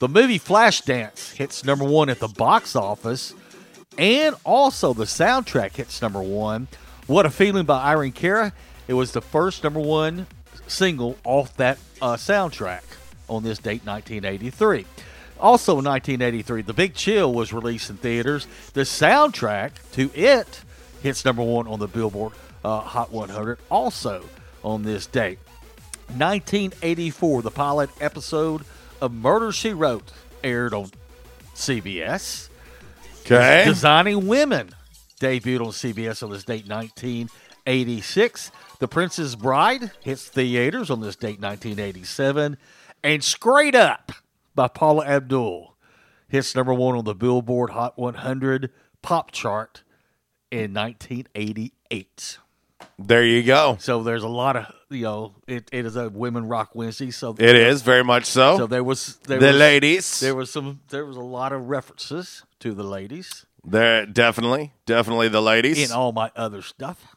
the 0.00 0.08
movie 0.08 0.38
Flashdance 0.38 1.34
hits 1.34 1.64
number 1.64 1.84
one 1.84 2.08
at 2.08 2.18
the 2.18 2.28
box 2.28 2.76
office, 2.76 3.34
and 3.96 4.34
also 4.44 4.92
the 4.92 5.04
soundtrack 5.04 5.76
hits 5.76 6.00
number 6.02 6.22
one. 6.22 6.68
What 7.06 7.26
a 7.26 7.30
Feeling 7.30 7.64
by 7.64 7.82
Irene 7.82 8.12
Cara. 8.12 8.52
It 8.86 8.94
was 8.94 9.12
the 9.12 9.22
first 9.22 9.64
number 9.64 9.80
one 9.80 10.26
single 10.66 11.16
off 11.24 11.56
that 11.56 11.78
uh, 12.00 12.16
soundtrack 12.16 12.82
on 13.28 13.42
this 13.42 13.58
date, 13.58 13.84
1983. 13.84 14.86
Also, 15.40 15.78
in 15.78 15.84
1983, 15.84 16.62
The 16.62 16.72
Big 16.72 16.94
Chill 16.94 17.32
was 17.32 17.52
released 17.52 17.90
in 17.90 17.96
theaters. 17.96 18.46
The 18.72 18.82
soundtrack 18.82 19.72
to 19.92 20.10
it 20.14 20.62
hits 21.02 21.24
number 21.24 21.42
one 21.42 21.68
on 21.68 21.78
the 21.78 21.86
Billboard 21.86 22.32
uh, 22.64 22.80
Hot 22.80 23.12
100, 23.12 23.58
also 23.70 24.24
on 24.64 24.82
this 24.82 25.06
date. 25.06 25.38
1984, 26.08 27.42
the 27.42 27.50
pilot 27.50 27.90
episode 28.00 28.62
of 29.00 29.12
Murder 29.12 29.52
She 29.52 29.72
Wrote 29.72 30.10
aired 30.42 30.74
on 30.74 30.90
CBS. 31.54 32.48
Okay. 33.20 33.64
Designing 33.64 34.26
Women 34.26 34.70
debuted 35.20 35.60
on 35.60 35.72
CBS 35.72 36.22
on 36.22 36.30
this 36.30 36.44
date 36.44 36.66
1986. 36.68 38.50
The 38.78 38.88
Princess 38.88 39.34
Bride 39.34 39.90
hits 40.02 40.28
theaters 40.28 40.90
on 40.90 41.00
this 41.00 41.16
date 41.16 41.40
1987. 41.40 42.56
And 43.02 43.22
Straight 43.22 43.74
Up 43.74 44.12
by 44.58 44.66
Paula 44.66 45.06
Abdul 45.06 45.76
hits 46.26 46.56
number 46.56 46.74
one 46.74 46.96
on 46.96 47.04
the 47.04 47.14
Billboard 47.14 47.70
Hot 47.70 47.96
100 47.96 48.72
pop 49.02 49.30
chart 49.30 49.84
in 50.50 50.74
1988. 50.74 52.38
There 52.98 53.24
you 53.24 53.44
go. 53.44 53.76
So 53.78 54.02
there's 54.02 54.24
a 54.24 54.28
lot 54.28 54.56
of 54.56 54.66
you 54.90 55.04
know 55.04 55.36
it, 55.46 55.68
it 55.70 55.86
is 55.86 55.94
a 55.94 56.08
women 56.08 56.48
rock 56.48 56.70
Wednesday. 56.74 57.12
So 57.12 57.36
It 57.38 57.54
is 57.54 57.82
very 57.82 58.02
much 58.02 58.24
so. 58.24 58.58
So 58.58 58.66
there 58.66 58.82
was 58.82 59.18
there 59.28 59.38
The 59.38 59.46
was, 59.46 59.56
ladies. 59.56 60.18
There 60.18 60.34
was 60.34 60.50
some 60.50 60.80
there 60.88 61.06
was 61.06 61.16
a 61.16 61.20
lot 61.20 61.52
of 61.52 61.68
references 61.68 62.42
to 62.58 62.74
the 62.74 62.82
ladies 62.82 63.46
There, 63.64 64.06
definitely, 64.06 64.72
definitely 64.86 65.28
the 65.28 65.40
ladies. 65.40 65.88
in 65.88 65.94
all 65.96 66.10
my 66.10 66.32
other 66.34 66.62
stuff. 66.62 67.14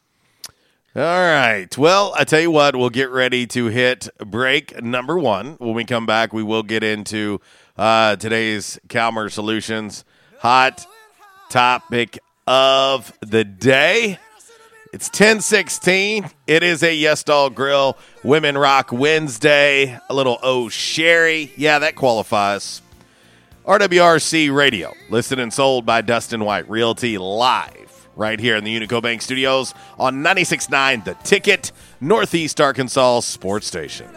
All 0.94 1.02
right. 1.04 1.70
Well, 1.78 2.14
I 2.18 2.26
tell 2.26 2.42
you 2.42 2.52
what, 2.52 2.76
we'll 2.76 2.90
get 2.90 3.12
ready 3.12 3.48
to 3.48 3.68
hit 3.68 4.10
break 4.18 4.84
number 4.84 5.18
one. 5.18 5.54
When 5.54 5.74
we 5.74 5.86
come 5.86 6.06
back, 6.06 6.34
we 6.34 6.44
will 6.44 6.64
get 6.64 6.84
into 6.84 7.40
uh, 7.78 8.18
today's 8.18 8.78
Calmer 8.90 9.30
Solutions 9.30 10.04
hot 10.40 10.86
topic 11.50 12.20
of 12.46 13.14
the 13.22 13.46
day. 13.46 14.20
It's 14.92 15.08
1016. 15.08 16.30
It 16.48 16.64
is 16.64 16.84
a 16.84 16.94
Yes 16.94 17.24
Dog 17.24 17.56
Grill 17.56 17.98
Women 18.26 18.58
Rock 18.58 18.92
Wednesday. 18.92 19.98
A 20.10 20.14
little 20.14 20.40
Oh 20.44 20.68
Sherrie. 20.68 21.54
Yeah, 21.56 21.80
that 21.80 21.96
qualifies. 21.96 22.82
RWRC 23.66 24.54
Radio, 24.54 24.92
listed 25.10 25.40
and 25.40 25.54
sold 25.54 25.86
by 25.86 26.02
Dustin 26.02 26.44
White 26.44 26.68
Realty 26.70 27.18
Live, 27.20 27.91
right 28.16 28.40
here 28.40 28.56
in 28.56 28.64
the 28.64 28.80
Unico 28.80 29.02
Bank 29.02 29.22
Studios 29.22 29.74
on 30.00 30.24
96.9 30.24 31.04
The 31.04 31.14
Ticket, 31.24 31.72
Northeast 32.00 32.60
Arkansas 32.60 33.22
Sports 33.22 33.68
Station. 33.68 34.08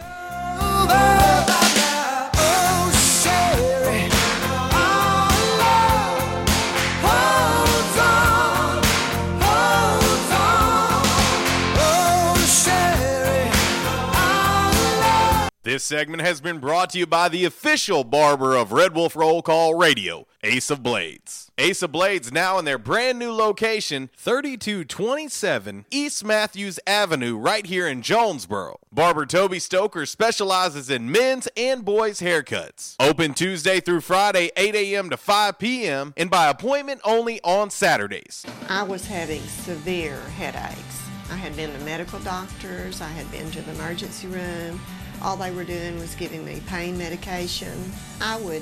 This 15.65 15.83
segment 15.83 16.21
has 16.21 16.41
been 16.41 16.59
brought 16.59 16.91
to 16.91 16.99
you 16.99 17.07
by 17.07 17.27
the 17.27 17.43
official 17.43 18.03
barber 18.03 18.55
of 18.55 18.71
Red 18.71 18.93
Wolf 18.93 19.15
Roll 19.15 19.41
Call 19.41 19.73
Radio, 19.73 20.27
Ace 20.45 20.69
of 20.69 20.83
Blades. 20.83 21.49
Ace 21.57 21.81
of 21.81 21.91
Blades 21.91 22.31
now 22.31 22.59
in 22.59 22.65
their 22.65 22.77
brand 22.77 23.17
new 23.17 23.31
location, 23.31 24.11
3227 24.15 25.85
East 25.89 26.23
Matthews 26.23 26.79
Avenue, 26.85 27.35
right 27.35 27.65
here 27.65 27.87
in 27.87 28.03
Jonesboro. 28.03 28.77
Barber 28.91 29.25
Toby 29.25 29.57
Stoker 29.57 30.05
specializes 30.05 30.91
in 30.91 31.11
men's 31.11 31.47
and 31.57 31.83
boys' 31.83 32.19
haircuts. 32.19 32.95
Open 32.99 33.33
Tuesday 33.33 33.79
through 33.79 34.01
Friday, 34.01 34.51
8 34.55 34.75
a.m. 34.75 35.09
to 35.09 35.17
5 35.17 35.57
p.m., 35.57 36.13
and 36.15 36.29
by 36.29 36.47
appointment 36.47 37.01
only 37.03 37.41
on 37.43 37.71
Saturdays. 37.71 38.45
I 38.69 38.83
was 38.83 39.07
having 39.07 39.41
severe 39.41 40.19
headaches. 40.37 41.09
I 41.31 41.37
had 41.37 41.55
been 41.55 41.73
to 41.73 41.79
medical 41.79 42.19
doctors, 42.19 43.01
I 43.01 43.09
had 43.09 43.29
been 43.31 43.49
to 43.49 43.63
the 43.63 43.71
emergency 43.71 44.27
room. 44.27 44.79
All 45.23 45.37
they 45.37 45.49
were 45.49 45.63
doing 45.63 45.97
was 45.97 46.13
giving 46.13 46.45
me 46.45 46.61
pain 46.67 46.99
medication. 46.99 47.91
I 48.21 48.37
would 48.37 48.61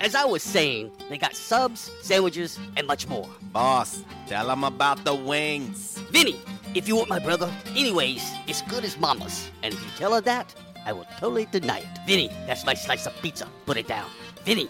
As 0.00 0.14
I 0.14 0.24
was 0.24 0.44
saying, 0.44 0.92
they 1.08 1.18
got 1.18 1.34
subs, 1.34 1.90
sandwiches, 2.02 2.58
and 2.76 2.86
much 2.86 3.08
more. 3.08 3.28
Boss, 3.52 4.04
tell 4.28 4.46
them 4.46 4.62
about 4.62 5.04
the 5.04 5.14
wings. 5.14 5.98
Vinny, 6.10 6.40
if 6.74 6.86
you 6.86 6.94
want 6.94 7.08
my 7.08 7.18
brother, 7.18 7.52
anyways, 7.70 8.22
it's 8.46 8.62
good 8.62 8.84
as 8.84 8.96
mama's. 8.98 9.50
And 9.64 9.74
if 9.74 9.82
you 9.82 9.90
tell 9.96 10.14
her 10.14 10.20
that, 10.20 10.54
I 10.86 10.92
will 10.92 11.06
totally 11.18 11.46
deny 11.46 11.78
it. 11.78 11.98
Vinny, 12.06 12.28
that's 12.46 12.64
my 12.64 12.74
slice 12.74 13.06
of 13.06 13.22
pizza. 13.22 13.48
Put 13.66 13.76
it 13.76 13.88
down. 13.88 14.08
Vinny, 14.44 14.68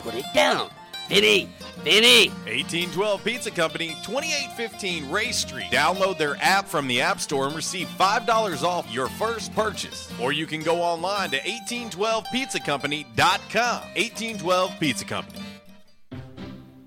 put 0.00 0.14
it 0.14 0.24
down. 0.32 0.70
Vinny, 1.10 1.48
Vinny. 1.82 2.28
1812 2.46 3.24
Pizza 3.24 3.50
Company, 3.50 3.88
2815 4.04 5.10
Ray 5.10 5.32
Street. 5.32 5.66
Download 5.72 6.16
their 6.16 6.36
app 6.40 6.68
from 6.68 6.86
the 6.86 7.00
App 7.00 7.18
Store 7.18 7.48
and 7.48 7.56
receive 7.56 7.88
$5 7.98 8.62
off 8.62 8.88
your 8.92 9.08
first 9.08 9.52
purchase. 9.52 10.08
Or 10.20 10.30
you 10.30 10.46
can 10.46 10.62
go 10.62 10.80
online 10.80 11.30
to 11.30 11.40
1812pizzacompany.com. 11.40 13.80
1812 13.96 14.72
Pizza 14.78 15.04
Company. 15.04 15.42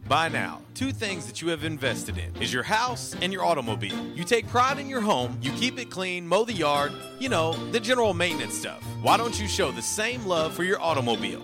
By 0.08 0.30
now, 0.30 0.62
two 0.74 0.93
things 0.93 1.26
that 1.26 1.41
you 1.41 1.50
have 1.50 1.65
invested 1.65 2.17
in 2.17 2.34
is 2.41 2.54
your 2.54 2.63
house 2.63 3.17
and 3.21 3.34
your 3.34 3.43
automobile. 3.43 4.08
You 4.15 4.24
take 4.24 4.47
pride 4.47 4.80
in 4.80 4.88
your 4.88 5.02
home, 5.02 5.38
you 5.41 5.52
keep 5.54 5.78
it 5.78 5.89
clean, 5.89 6.26
mow 6.26 6.45
the 6.45 6.54
yard, 6.54 6.93
you 7.19 7.28
know, 7.28 7.52
the 7.71 7.80
general 7.80 8.13
maintenance 8.13 8.58
stuff. 8.58 8.82
Why 9.02 9.17
don't 9.17 9.38
you 9.38 9.50
show 9.50 9.71
the 9.71 9.82
same 9.82 10.26
love 10.26 10.54
for 10.54 10.63
your 10.63 10.82
automobile? 10.82 11.43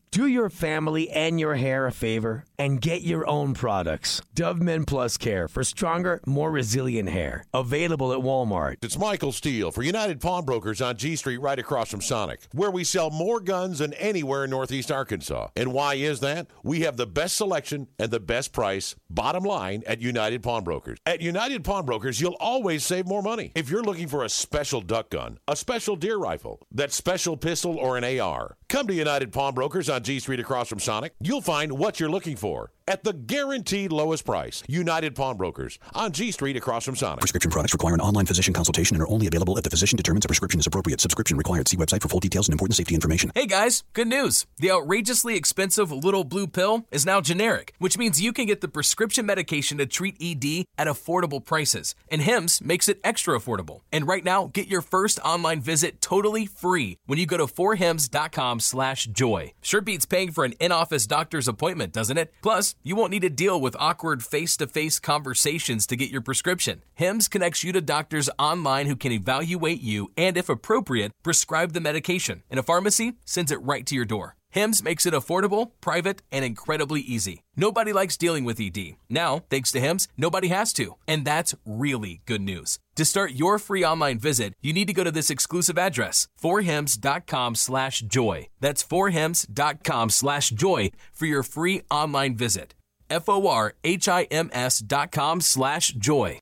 Do 0.11 0.27
your 0.27 0.49
family 0.49 1.09
and 1.09 1.39
your 1.39 1.55
hair 1.55 1.87
a 1.87 1.91
favor 1.93 2.43
and 2.59 2.81
get 2.81 3.01
your 3.01 3.25
own 3.29 3.53
products. 3.53 4.21
Dove 4.35 4.61
Men 4.61 4.83
Plus 4.83 5.15
Care 5.15 5.47
for 5.47 5.63
stronger, 5.63 6.19
more 6.25 6.51
resilient 6.51 7.07
hair. 7.07 7.45
Available 7.53 8.11
at 8.11 8.19
Walmart. 8.19 8.75
It's 8.81 8.99
Michael 8.99 9.31
Steele 9.31 9.71
for 9.71 9.83
United 9.83 10.19
Pawnbrokers 10.19 10.81
on 10.81 10.97
G 10.97 11.15
Street 11.15 11.37
right 11.37 11.57
across 11.57 11.89
from 11.89 12.01
Sonic, 12.01 12.41
where 12.51 12.69
we 12.69 12.83
sell 12.83 13.09
more 13.09 13.39
guns 13.39 13.79
than 13.79 13.93
anywhere 13.93 14.43
in 14.43 14.49
Northeast 14.49 14.91
Arkansas. 14.91 15.47
And 15.55 15.71
why 15.71 15.93
is 15.93 16.19
that? 16.19 16.47
We 16.61 16.81
have 16.81 16.97
the 16.97 17.07
best 17.07 17.37
selection 17.37 17.87
and 17.97 18.11
the 18.11 18.19
best 18.19 18.51
price, 18.51 18.95
bottom 19.09 19.45
line, 19.45 19.81
at 19.87 20.01
United 20.01 20.43
Pawnbrokers. 20.43 20.97
At 21.05 21.21
United 21.21 21.63
Pawnbrokers, 21.63 22.19
you'll 22.19 22.35
always 22.41 22.85
save 22.85 23.07
more 23.07 23.23
money. 23.23 23.53
If 23.55 23.69
you're 23.69 23.81
looking 23.81 24.09
for 24.09 24.25
a 24.25 24.29
special 24.29 24.81
duck 24.81 25.09
gun, 25.09 25.39
a 25.47 25.55
special 25.55 25.95
deer 25.95 26.17
rifle, 26.17 26.59
that 26.73 26.91
special 26.91 27.37
pistol, 27.37 27.77
or 27.77 27.95
an 27.95 28.19
AR, 28.19 28.57
Come 28.71 28.87
to 28.87 28.93
United 28.93 29.33
Pawnbrokers 29.33 29.89
on 29.89 30.01
G 30.01 30.17
Street 30.21 30.39
across 30.39 30.69
from 30.69 30.79
Sonic. 30.79 31.11
You'll 31.19 31.41
find 31.41 31.73
what 31.73 31.99
you're 31.99 32.09
looking 32.09 32.37
for 32.37 32.71
at 32.87 33.03
the 33.03 33.13
guaranteed 33.13 33.91
lowest 33.91 34.25
price. 34.25 34.63
United 34.67 35.15
Pawnbrokers 35.15 35.79
on 35.93 36.11
G 36.11 36.31
Street 36.31 36.55
across 36.57 36.85
from 36.85 36.95
Sonic. 36.95 37.19
Prescription 37.19 37.51
products 37.51 37.73
require 37.73 37.93
an 37.93 38.01
online 38.01 38.25
physician 38.25 38.53
consultation 38.53 38.95
and 38.95 39.03
are 39.03 39.09
only 39.09 39.27
available 39.27 39.57
if 39.57 39.63
the 39.63 39.69
physician 39.69 39.97
determines 39.97 40.25
a 40.25 40.27
prescription 40.27 40.59
is 40.59 40.67
appropriate. 40.67 41.01
Subscription 41.01 41.37
required. 41.37 41.67
See 41.67 41.77
website 41.77 42.01
for 42.01 42.07
full 42.07 42.19
details 42.19 42.47
and 42.47 42.53
important 42.53 42.75
safety 42.75 42.95
information. 42.95 43.31
Hey 43.35 43.45
guys, 43.45 43.83
good 43.93 44.07
news. 44.07 44.45
The 44.57 44.71
outrageously 44.71 45.35
expensive 45.35 45.91
little 45.91 46.23
blue 46.23 46.47
pill 46.47 46.85
is 46.91 47.05
now 47.05 47.21
generic, 47.21 47.73
which 47.79 47.97
means 47.97 48.21
you 48.21 48.33
can 48.33 48.45
get 48.45 48.61
the 48.61 48.67
prescription 48.67 49.25
medication 49.25 49.77
to 49.77 49.85
treat 49.85 50.15
ED 50.21 50.65
at 50.77 50.87
affordable 50.87 51.43
prices. 51.43 51.95
And 52.09 52.21
HIMS 52.21 52.61
makes 52.61 52.89
it 52.89 52.99
extra 53.03 53.37
affordable. 53.37 53.81
And 53.91 54.07
right 54.07 54.23
now, 54.23 54.47
get 54.47 54.67
your 54.67 54.81
first 54.81 55.19
online 55.23 55.61
visit 55.61 56.01
totally 56.01 56.45
free 56.45 56.97
when 57.05 57.19
you 57.19 57.25
go 57.25 57.37
to 57.37 57.45
forhims.com 57.45 58.59
slash 58.59 59.05
joy. 59.07 59.53
Sure 59.61 59.81
beats 59.81 60.05
paying 60.05 60.31
for 60.31 60.43
an 60.45 60.53
in-office 60.59 61.07
doctor's 61.07 61.47
appointment, 61.47 61.93
doesn't 61.93 62.17
it? 62.17 62.33
Plus, 62.41 62.70
you 62.83 62.95
won't 62.95 63.11
need 63.11 63.21
to 63.21 63.29
deal 63.29 63.59
with 63.59 63.75
awkward 63.79 64.23
face-to-face 64.23 64.99
conversations 64.99 65.87
to 65.87 65.95
get 65.95 66.09
your 66.09 66.21
prescription. 66.21 66.81
HIMS 66.95 67.27
connects 67.27 67.63
you 67.63 67.71
to 67.73 67.81
doctors 67.81 68.29
online 68.37 68.87
who 68.87 68.95
can 68.95 69.11
evaluate 69.11 69.81
you 69.81 70.11
and, 70.17 70.37
if 70.37 70.49
appropriate, 70.49 71.11
prescribe 71.23 71.73
the 71.73 71.81
medication. 71.81 72.43
And 72.49 72.59
a 72.59 72.63
pharmacy 72.63 73.13
sends 73.25 73.51
it 73.51 73.61
right 73.61 73.85
to 73.85 73.95
your 73.95 74.05
door. 74.05 74.35
HIMS 74.51 74.83
makes 74.83 75.05
it 75.05 75.13
affordable, 75.13 75.71
private, 75.79 76.21
and 76.29 76.43
incredibly 76.43 76.99
easy. 76.99 77.41
Nobody 77.55 77.93
likes 77.93 78.17
dealing 78.17 78.43
with 78.43 78.59
ED. 78.59 78.95
Now, 79.09 79.43
thanks 79.49 79.71
to 79.71 79.79
HIMS, 79.79 80.09
nobody 80.17 80.49
has 80.49 80.73
to. 80.73 80.95
And 81.07 81.23
that's 81.23 81.55
really 81.65 82.21
good 82.25 82.41
news. 82.41 82.77
To 83.01 83.05
start 83.05 83.33
your 83.33 83.57
free 83.57 83.83
online 83.83 84.19
visit, 84.19 84.53
you 84.61 84.73
need 84.73 84.85
to 84.85 84.93
go 84.93 85.03
to 85.03 85.09
this 85.09 85.31
exclusive 85.31 85.79
address, 85.79 86.27
forhims.com 86.39 87.55
slash 87.55 88.01
joy. 88.01 88.49
That's 88.59 88.83
forhims.com 88.83 90.11
slash 90.11 90.51
joy 90.51 90.91
for 91.11 91.25
your 91.25 91.41
free 91.41 91.81
online 91.89 92.35
visit. 92.35 92.75
F-O-R-H-I-M-S 93.09 94.79
dot 94.85 95.11
com 95.11 95.41
slash 95.41 95.93
joy. 95.93 96.41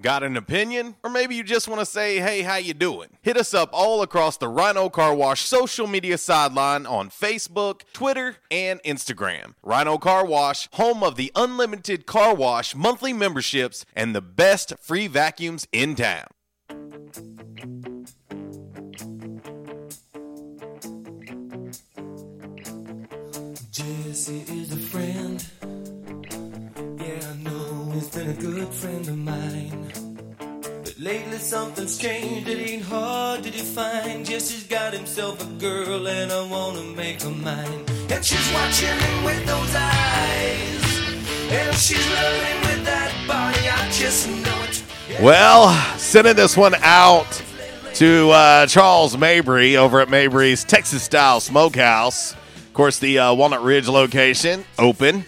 Got 0.00 0.22
an 0.22 0.36
opinion? 0.36 0.96
Or 1.02 1.08
maybe 1.08 1.34
you 1.34 1.42
just 1.42 1.68
want 1.68 1.80
to 1.80 1.86
say, 1.86 2.18
hey, 2.18 2.42
how 2.42 2.56
you 2.56 2.74
doing? 2.74 3.08
Hit 3.22 3.38
us 3.38 3.54
up 3.54 3.70
all 3.72 4.02
across 4.02 4.36
the 4.36 4.48
Rhino 4.48 4.90
Car 4.90 5.14
Wash 5.14 5.42
social 5.42 5.86
media 5.86 6.18
sideline 6.18 6.84
on 6.84 7.08
Facebook, 7.08 7.80
Twitter, 7.94 8.36
and 8.50 8.82
Instagram. 8.82 9.54
Rhino 9.62 9.96
Car 9.96 10.26
Wash, 10.26 10.68
home 10.72 11.02
of 11.02 11.16
the 11.16 11.32
unlimited 11.34 12.04
car 12.04 12.34
wash 12.34 12.74
monthly 12.74 13.14
memberships 13.14 13.86
and 13.94 14.14
the 14.14 14.20
best 14.20 14.74
free 14.80 15.06
vacuums 15.06 15.66
in 15.72 15.94
town. 15.94 16.26
Jesse 23.70 24.65
been 28.16 28.30
a 28.30 28.32
good 28.32 28.68
friend 28.68 29.08
of 29.08 29.18
mine. 29.18 29.92
But 30.82 30.98
lately 30.98 31.36
something's 31.36 31.98
changed, 31.98 32.48
it 32.48 32.70
ain't 32.70 32.82
hard 32.84 33.42
to 33.42 33.50
define. 33.50 34.24
Jesse's 34.24 34.62
got 34.64 34.94
himself 34.94 35.42
a 35.42 35.60
girl, 35.60 36.08
and 36.08 36.32
I 36.32 36.46
wanna 36.46 36.82
make 36.82 37.20
her 37.22 37.30
mine. 37.30 37.84
And 38.08 38.24
she's 38.24 38.52
watching 38.54 38.98
him 38.98 39.24
with 39.24 39.44
those 39.44 39.74
eyes. 39.74 40.84
And 41.50 41.76
she's 41.76 42.08
loving 42.14 42.60
with 42.62 42.84
that 42.86 43.12
body, 43.28 43.68
I 43.68 43.90
just 43.90 44.28
know 44.28 44.62
it. 44.62 44.82
Well, 45.20 45.74
sending 45.98 46.36
this 46.36 46.56
one 46.56 46.74
out 46.76 47.42
to 47.96 48.30
uh, 48.30 48.66
Charles 48.66 49.14
Mabry 49.18 49.76
over 49.76 50.00
at 50.00 50.08
Mabry's 50.08 50.64
Texas 50.64 51.02
Style 51.02 51.40
Smokehouse. 51.40 52.32
Of 52.32 52.72
course, 52.72 52.98
the 52.98 53.18
uh, 53.18 53.34
Walnut 53.34 53.62
Ridge 53.62 53.88
location 53.88 54.64
open. 54.78 55.26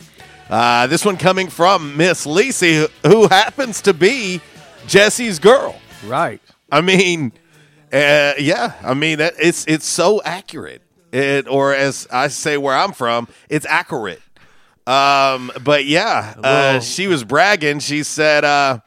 Uh, 0.48 0.86
this 0.86 1.04
one 1.04 1.16
coming 1.16 1.48
from 1.48 1.96
Miss 1.96 2.26
Lisi, 2.26 2.88
who, 3.06 3.28
happens 3.28 3.82
to 3.82 3.92
be 3.92 4.40
Jesse's 4.86 5.38
girl. 5.38 5.78
Right. 6.06 6.40
I 6.72 6.80
mean, 6.80 7.32
uh, 7.92 8.32
yeah. 8.38 8.72
I 8.82 8.94
mean, 8.94 9.18
that, 9.18 9.34
it's 9.38 9.66
it's 9.66 9.86
so 9.86 10.22
accurate. 10.22 10.82
It, 11.12 11.48
or 11.48 11.74
as 11.74 12.06
I 12.10 12.28
say 12.28 12.56
where 12.56 12.74
I'm 12.74 12.92
from, 12.92 13.28
it's 13.48 13.66
accurate. 13.66 14.22
Um, 14.86 15.52
but 15.62 15.84
yeah, 15.84 16.34
uh, 16.42 16.80
she 16.80 17.06
was 17.06 17.24
bragging. 17.24 17.80
She 17.80 18.02
said, 18.02 18.44
uh, 18.44 18.80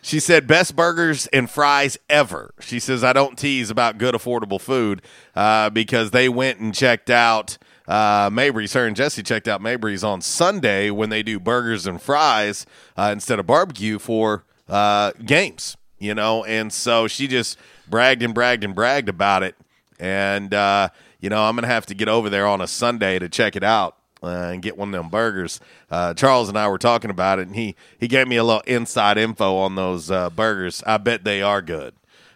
she 0.00 0.20
said, 0.20 0.46
best 0.46 0.76
burgers 0.76 1.26
and 1.28 1.50
fries 1.50 1.98
ever. 2.08 2.54
She 2.60 2.78
says, 2.78 3.02
I 3.02 3.12
don't 3.12 3.36
tease 3.36 3.70
about 3.70 3.98
good, 3.98 4.14
affordable 4.14 4.60
food 4.60 5.02
uh, 5.34 5.70
because 5.70 6.12
they 6.12 6.28
went 6.28 6.60
and 6.60 6.72
checked 6.72 7.10
out 7.10 7.58
uh, 7.86 8.30
Mabry's. 8.32 8.72
Her 8.72 8.86
and 8.86 8.96
Jesse 8.96 9.22
checked 9.22 9.48
out 9.48 9.60
Mabry's 9.60 10.04
on 10.04 10.20
Sunday 10.20 10.90
when 10.90 11.10
they 11.10 11.22
do 11.22 11.38
burgers 11.38 11.86
and 11.86 12.00
fries 12.00 12.66
uh, 12.96 13.10
instead 13.12 13.38
of 13.38 13.46
barbecue 13.46 13.98
for 13.98 14.44
uh, 14.68 15.12
games, 15.24 15.76
you 15.98 16.14
know? 16.14 16.44
And 16.44 16.72
so 16.72 17.08
she 17.08 17.26
just 17.28 17.58
bragged 17.88 18.22
and 18.22 18.34
bragged 18.34 18.64
and 18.64 18.74
bragged 18.74 19.08
about 19.08 19.42
it. 19.42 19.56
And, 19.98 20.52
uh, 20.52 20.88
you 21.20 21.28
know, 21.28 21.44
I'm 21.44 21.54
going 21.54 21.62
to 21.62 21.68
have 21.68 21.86
to 21.86 21.94
get 21.94 22.08
over 22.08 22.28
there 22.28 22.46
on 22.46 22.60
a 22.60 22.66
Sunday 22.66 23.18
to 23.18 23.28
check 23.28 23.56
it 23.56 23.62
out 23.64 23.96
uh, 24.22 24.50
and 24.52 24.62
get 24.62 24.76
one 24.76 24.88
of 24.88 25.00
them 25.00 25.10
burgers. 25.10 25.60
Uh, 25.90 26.14
Charles 26.14 26.48
and 26.48 26.58
I 26.58 26.68
were 26.68 26.78
talking 26.78 27.10
about 27.10 27.38
it, 27.38 27.46
and 27.46 27.56
he 27.56 27.74
he 27.98 28.08
gave 28.08 28.28
me 28.28 28.36
a 28.36 28.44
little 28.44 28.62
inside 28.66 29.18
info 29.18 29.56
on 29.56 29.74
those 29.74 30.10
uh, 30.10 30.30
burgers. 30.30 30.82
I 30.86 30.98
bet 30.98 31.24
they 31.24 31.42
are 31.42 31.62
good. 31.62 31.94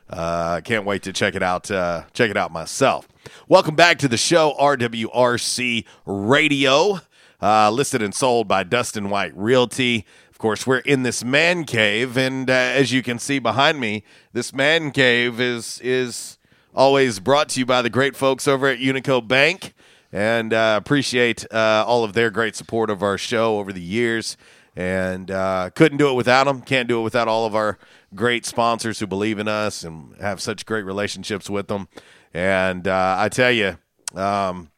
Uh, 0.08 0.56
I 0.58 0.60
can't 0.60 0.84
wait 0.84 1.02
to 1.04 1.12
check 1.12 1.34
it 1.34 1.42
out. 1.42 1.70
Uh, 1.70 2.04
check 2.12 2.30
it 2.30 2.36
out 2.36 2.52
myself. 2.52 3.08
Welcome 3.48 3.74
back 3.74 3.98
to 3.98 4.08
the 4.08 4.16
show, 4.16 4.54
RWRC 4.58 5.84
Radio, 6.04 7.00
uh, 7.40 7.70
listed 7.70 8.02
and 8.02 8.14
sold 8.14 8.48
by 8.48 8.62
Dustin 8.62 9.10
White 9.10 9.36
Realty. 9.36 10.04
Of 10.30 10.38
course, 10.38 10.66
we're 10.66 10.78
in 10.78 11.02
this 11.02 11.24
man 11.24 11.64
cave, 11.64 12.16
and 12.16 12.50
uh, 12.50 12.52
as 12.52 12.92
you 12.92 13.02
can 13.02 13.18
see 13.18 13.38
behind 13.38 13.80
me, 13.80 14.04
this 14.32 14.52
man 14.52 14.90
cave 14.90 15.40
is 15.40 15.80
is 15.82 16.38
always 16.74 17.20
brought 17.20 17.48
to 17.50 17.60
you 17.60 17.66
by 17.66 17.82
the 17.82 17.90
great 17.90 18.14
folks 18.14 18.46
over 18.46 18.66
at 18.66 18.78
Unico 18.78 19.26
Bank 19.26 19.72
and 20.12 20.52
uh, 20.52 20.78
appreciate 20.80 21.44
uh, 21.52 21.84
all 21.86 22.04
of 22.04 22.12
their 22.12 22.30
great 22.30 22.54
support 22.54 22.90
of 22.90 23.02
our 23.02 23.18
show 23.18 23.58
over 23.58 23.72
the 23.72 23.80
years. 23.80 24.36
And 24.74 25.30
uh, 25.30 25.70
couldn't 25.74 25.96
do 25.96 26.10
it 26.10 26.14
without 26.14 26.44
them. 26.44 26.60
Can't 26.60 26.86
do 26.86 27.00
it 27.00 27.02
without 27.02 27.28
all 27.28 27.46
of 27.46 27.54
our 27.54 27.78
great 28.14 28.44
sponsors 28.44 28.98
who 28.98 29.06
believe 29.06 29.38
in 29.38 29.48
us 29.48 29.84
and 29.84 30.14
have 30.20 30.40
such 30.40 30.66
great 30.66 30.84
relationships 30.84 31.48
with 31.48 31.68
them. 31.68 31.88
And 32.36 32.86
uh, 32.86 33.16
I 33.18 33.30
tell 33.30 33.50
you, 33.50 33.78
um, 34.14 34.70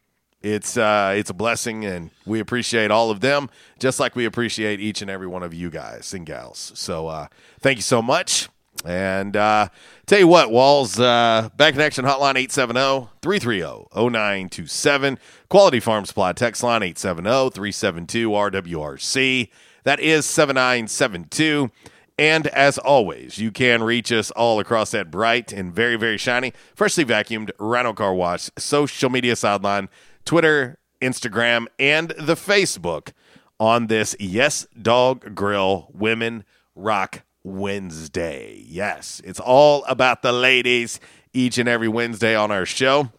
it's 0.42 0.76
uh, 0.76 1.12
it's 1.16 1.28
a 1.28 1.34
blessing, 1.34 1.84
and 1.84 2.10
we 2.24 2.38
appreciate 2.38 2.92
all 2.92 3.10
of 3.10 3.18
them, 3.18 3.50
just 3.80 3.98
like 3.98 4.14
we 4.14 4.26
appreciate 4.26 4.78
each 4.78 5.02
and 5.02 5.10
every 5.10 5.26
one 5.26 5.42
of 5.42 5.52
you 5.52 5.68
guys 5.68 6.14
and 6.14 6.24
gals. 6.24 6.70
So 6.76 7.08
uh, 7.08 7.26
thank 7.60 7.78
you 7.78 7.82
so 7.82 8.00
much. 8.00 8.48
And 8.84 9.36
uh, 9.36 9.70
tell 10.06 10.20
you 10.20 10.28
what, 10.28 10.52
Walls, 10.52 11.00
uh, 11.00 11.48
Back 11.56 11.74
in 11.74 11.80
Action 11.80 12.04
Hotline 12.04 12.36
870 12.36 13.08
330 13.22 13.88
0927. 13.92 15.18
Quality 15.48 15.80
Farm 15.80 16.04
Supply 16.04 16.32
Text 16.32 16.62
Line 16.62 16.84
870 16.84 17.50
372 17.50 18.30
RWRC. 18.30 19.50
That 19.82 19.98
is 19.98 20.26
7972. 20.26 21.72
And 22.18 22.48
as 22.48 22.78
always, 22.78 23.38
you 23.38 23.52
can 23.52 23.82
reach 23.82 24.10
us 24.10 24.32
all 24.32 24.58
across 24.58 24.90
that 24.90 25.08
bright 25.08 25.52
and 25.52 25.72
very, 25.72 25.94
very 25.94 26.18
shiny, 26.18 26.52
freshly 26.74 27.04
vacuumed 27.04 27.50
Rhino 27.60 27.92
Car 27.92 28.12
Wash 28.12 28.50
social 28.58 29.08
media 29.08 29.36
sideline, 29.36 29.88
Twitter, 30.24 30.78
Instagram, 31.00 31.66
and 31.78 32.10
the 32.18 32.34
Facebook 32.34 33.12
on 33.60 33.86
this 33.86 34.16
Yes 34.18 34.66
Dog 34.80 35.36
Grill 35.36 35.88
Women 35.92 36.44
Rock 36.74 37.22
Wednesday. 37.44 38.64
Yes, 38.66 39.22
it's 39.24 39.40
all 39.40 39.84
about 39.84 40.22
the 40.22 40.32
ladies 40.32 40.98
each 41.32 41.56
and 41.56 41.68
every 41.68 41.88
Wednesday 41.88 42.34
on 42.34 42.50
our 42.50 42.66
show. 42.66 43.10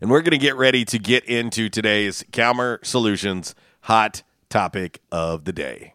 And 0.00 0.08
we're 0.08 0.22
going 0.22 0.30
to 0.30 0.38
get 0.38 0.56
ready 0.56 0.84
to 0.84 0.98
get 1.00 1.24
into 1.24 1.68
today's 1.68 2.24
Calmer 2.32 2.78
Solutions 2.84 3.56
hot 3.82 4.22
topic 4.48 5.00
of 5.10 5.44
the 5.44 5.52
day. 5.52 5.94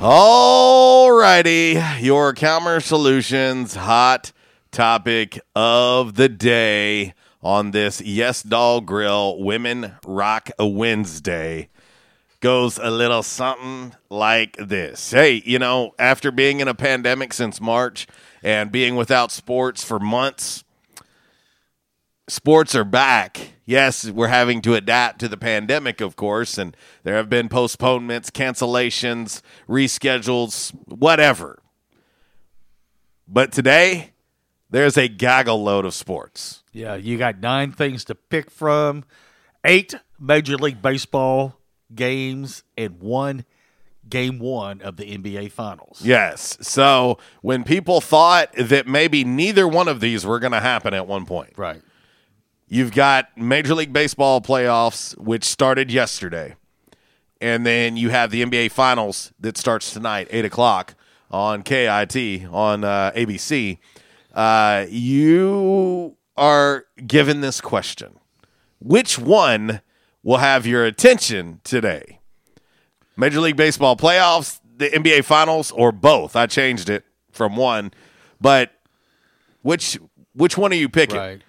All 0.00 1.10
righty, 1.10 1.76
your 1.98 2.32
Calmer 2.32 2.78
Solutions 2.78 3.74
hot 3.74 4.30
topic 4.70 5.40
of 5.56 6.14
the 6.14 6.28
day 6.28 7.14
on 7.42 7.72
this 7.72 8.00
Yes 8.00 8.44
Dog 8.44 8.86
Grill 8.86 9.42
Women 9.42 9.96
Rock 10.06 10.50
a 10.56 10.68
Wednesday 10.68 11.68
goes 12.38 12.78
a 12.78 12.92
little 12.92 13.24
something 13.24 13.96
like 14.08 14.56
this. 14.56 15.10
Hey, 15.10 15.42
you 15.44 15.58
know, 15.58 15.94
after 15.98 16.30
being 16.30 16.60
in 16.60 16.68
a 16.68 16.74
pandemic 16.74 17.32
since 17.32 17.60
March 17.60 18.06
and 18.40 18.70
being 18.70 18.94
without 18.94 19.32
sports 19.32 19.82
for 19.82 19.98
months, 19.98 20.62
sports 22.28 22.74
are 22.74 22.84
back. 22.84 23.52
Yes, 23.66 24.08
we're 24.10 24.28
having 24.28 24.62
to 24.62 24.74
adapt 24.74 25.18
to 25.20 25.28
the 25.28 25.36
pandemic, 25.36 26.00
of 26.00 26.16
course, 26.16 26.56
and 26.56 26.76
there 27.02 27.16
have 27.16 27.28
been 27.28 27.48
postponements, 27.48 28.30
cancellations, 28.30 29.42
reschedules, 29.68 30.70
whatever. 30.86 31.60
But 33.26 33.52
today, 33.52 34.12
there's 34.70 34.96
a 34.96 35.08
gaggle 35.08 35.62
load 35.62 35.84
of 35.84 35.92
sports. 35.92 36.62
Yeah, 36.72 36.94
you 36.94 37.18
got 37.18 37.40
nine 37.40 37.72
things 37.72 38.04
to 38.06 38.14
pick 38.14 38.50
from, 38.50 39.04
eight 39.64 39.94
Major 40.18 40.56
League 40.56 40.80
Baseball 40.80 41.58
games, 41.94 42.64
and 42.76 43.00
one 43.00 43.44
game 44.08 44.38
one 44.38 44.80
of 44.80 44.96
the 44.96 45.04
NBA 45.16 45.52
Finals. 45.52 46.00
Yes. 46.02 46.56
So 46.62 47.18
when 47.42 47.64
people 47.64 48.00
thought 48.00 48.52
that 48.54 48.86
maybe 48.86 49.24
neither 49.24 49.68
one 49.68 49.88
of 49.88 50.00
these 50.00 50.24
were 50.24 50.38
going 50.38 50.52
to 50.52 50.60
happen 50.60 50.94
at 50.94 51.06
one 51.06 51.26
point, 51.26 51.52
Right. 51.56 51.82
You've 52.70 52.92
got 52.92 53.36
Major 53.36 53.74
League 53.74 53.94
Baseball 53.94 54.42
playoffs, 54.42 55.16
which 55.16 55.44
started 55.44 55.90
yesterday. 55.90 56.54
And 57.40 57.64
then 57.64 57.96
you 57.96 58.10
have 58.10 58.30
the 58.30 58.44
NBA 58.44 58.72
Finals 58.72 59.32
that 59.40 59.56
starts 59.56 59.92
tonight, 59.92 60.28
8 60.30 60.44
o'clock 60.44 60.94
on 61.30 61.62
KAIT 61.62 62.46
on 62.50 62.84
uh, 62.84 63.12
ABC. 63.12 63.78
Uh, 64.34 64.84
you 64.90 66.16
are 66.36 66.84
given 67.06 67.40
this 67.40 67.60
question 67.60 68.18
Which 68.80 69.18
one 69.18 69.80
will 70.22 70.36
have 70.36 70.66
your 70.66 70.84
attention 70.84 71.60
today? 71.64 72.20
Major 73.16 73.40
League 73.40 73.56
Baseball 73.56 73.96
playoffs, 73.96 74.60
the 74.76 74.90
NBA 74.90 75.24
Finals, 75.24 75.72
or 75.72 75.90
both? 75.90 76.36
I 76.36 76.46
changed 76.46 76.90
it 76.90 77.04
from 77.32 77.56
one. 77.56 77.92
But 78.40 78.72
which 79.62 79.98
which 80.34 80.58
one 80.58 80.70
are 80.72 80.76
you 80.76 80.88
picking? 80.88 81.16
Right. 81.16 81.42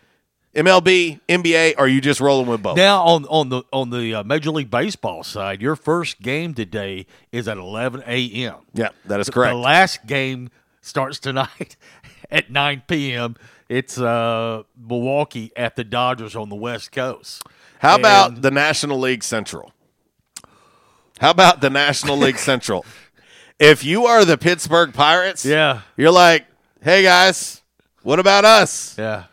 MLB, 0.55 1.19
NBA, 1.29 1.75
or 1.77 1.81
are 1.81 1.87
you 1.87 2.01
just 2.01 2.19
rolling 2.19 2.47
with 2.47 2.63
both? 2.63 2.75
Now 2.75 3.03
on 3.03 3.25
on 3.25 3.49
the 3.49 3.63
on 3.71 3.89
the 3.91 4.15
uh, 4.15 4.23
Major 4.23 4.49
League 4.51 4.71
Baseball 4.71 5.23
side, 5.23 5.61
your 5.61 5.75
first 5.75 6.21
game 6.21 6.53
today 6.55 7.05
is 7.31 7.47
at 7.47 7.57
11 7.57 8.03
a.m. 8.07 8.55
Yeah, 8.73 8.89
that 9.05 9.19
is 9.19 9.29
correct. 9.29 9.53
The 9.53 9.57
last 9.59 10.05
game 10.07 10.49
starts 10.81 11.19
tonight 11.19 11.75
at 12.31 12.49
9 12.51 12.83
p.m. 12.87 13.35
It's 13.69 13.99
uh, 13.99 14.63
Milwaukee 14.75 15.51
at 15.55 15.75
the 15.75 15.83
Dodgers 15.83 16.35
on 16.35 16.49
the 16.49 16.55
West 16.55 16.91
Coast. 16.91 17.43
How 17.77 17.95
about 17.95 18.41
the 18.41 18.49
National 18.51 18.99
League 18.99 19.23
Central? 19.23 19.71
How 21.19 21.29
about 21.31 21.61
the 21.61 21.69
National 21.69 22.17
League 22.25 22.39
Central? 22.39 22.85
If 23.59 23.83
you 23.83 24.05
are 24.05 24.25
the 24.25 24.37
Pittsburgh 24.37 24.93
Pirates, 24.93 25.45
Yeah. 25.45 25.81
you're 25.97 26.11
like, 26.11 26.45
hey 26.81 27.03
guys, 27.03 27.61
what 28.03 28.17
about 28.19 28.45
us? 28.45 28.97
Yeah. 28.97 29.25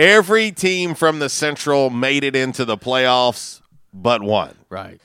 Every 0.00 0.50
team 0.50 0.94
from 0.94 1.18
the 1.18 1.28
Central 1.28 1.90
made 1.90 2.24
it 2.24 2.34
into 2.34 2.64
the 2.64 2.78
playoffs 2.78 3.60
but 3.92 4.22
one. 4.22 4.54
Right. 4.70 4.98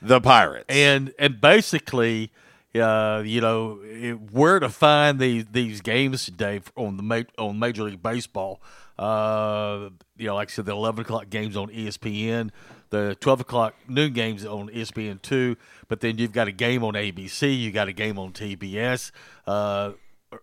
The 0.00 0.20
Pirates. 0.20 0.66
and 0.68 1.12
and 1.18 1.40
basically, 1.40 2.30
uh, 2.76 3.22
you 3.26 3.40
know, 3.40 3.80
it, 3.82 4.12
where 4.30 4.60
to 4.60 4.68
find 4.68 5.18
these 5.18 5.46
these 5.50 5.80
games 5.80 6.24
today 6.24 6.60
on 6.76 6.96
the 6.96 7.02
ma- 7.02 7.22
on 7.36 7.58
Major 7.58 7.82
League 7.82 8.00
Baseball. 8.00 8.60
Uh, 8.96 9.90
you 10.16 10.28
know, 10.28 10.36
like 10.36 10.50
I 10.50 10.52
said, 10.52 10.66
the 10.66 10.72
eleven 10.72 11.00
o'clock 11.00 11.30
games 11.30 11.56
on 11.56 11.68
ESPN, 11.70 12.50
the 12.90 13.16
twelve 13.18 13.40
o'clock 13.40 13.74
noon 13.88 14.12
games 14.12 14.46
on 14.46 14.70
E 14.70 14.82
ESPN 14.82 15.20
two, 15.20 15.56
but 15.88 15.98
then 15.98 16.18
you've 16.18 16.32
got 16.32 16.46
a 16.46 16.52
game 16.52 16.84
on 16.84 16.94
ABC, 16.94 17.58
you 17.58 17.72
got 17.72 17.88
a 17.88 17.92
game 17.92 18.20
on 18.20 18.32
TBS. 18.32 19.10
Uh, 19.48 19.94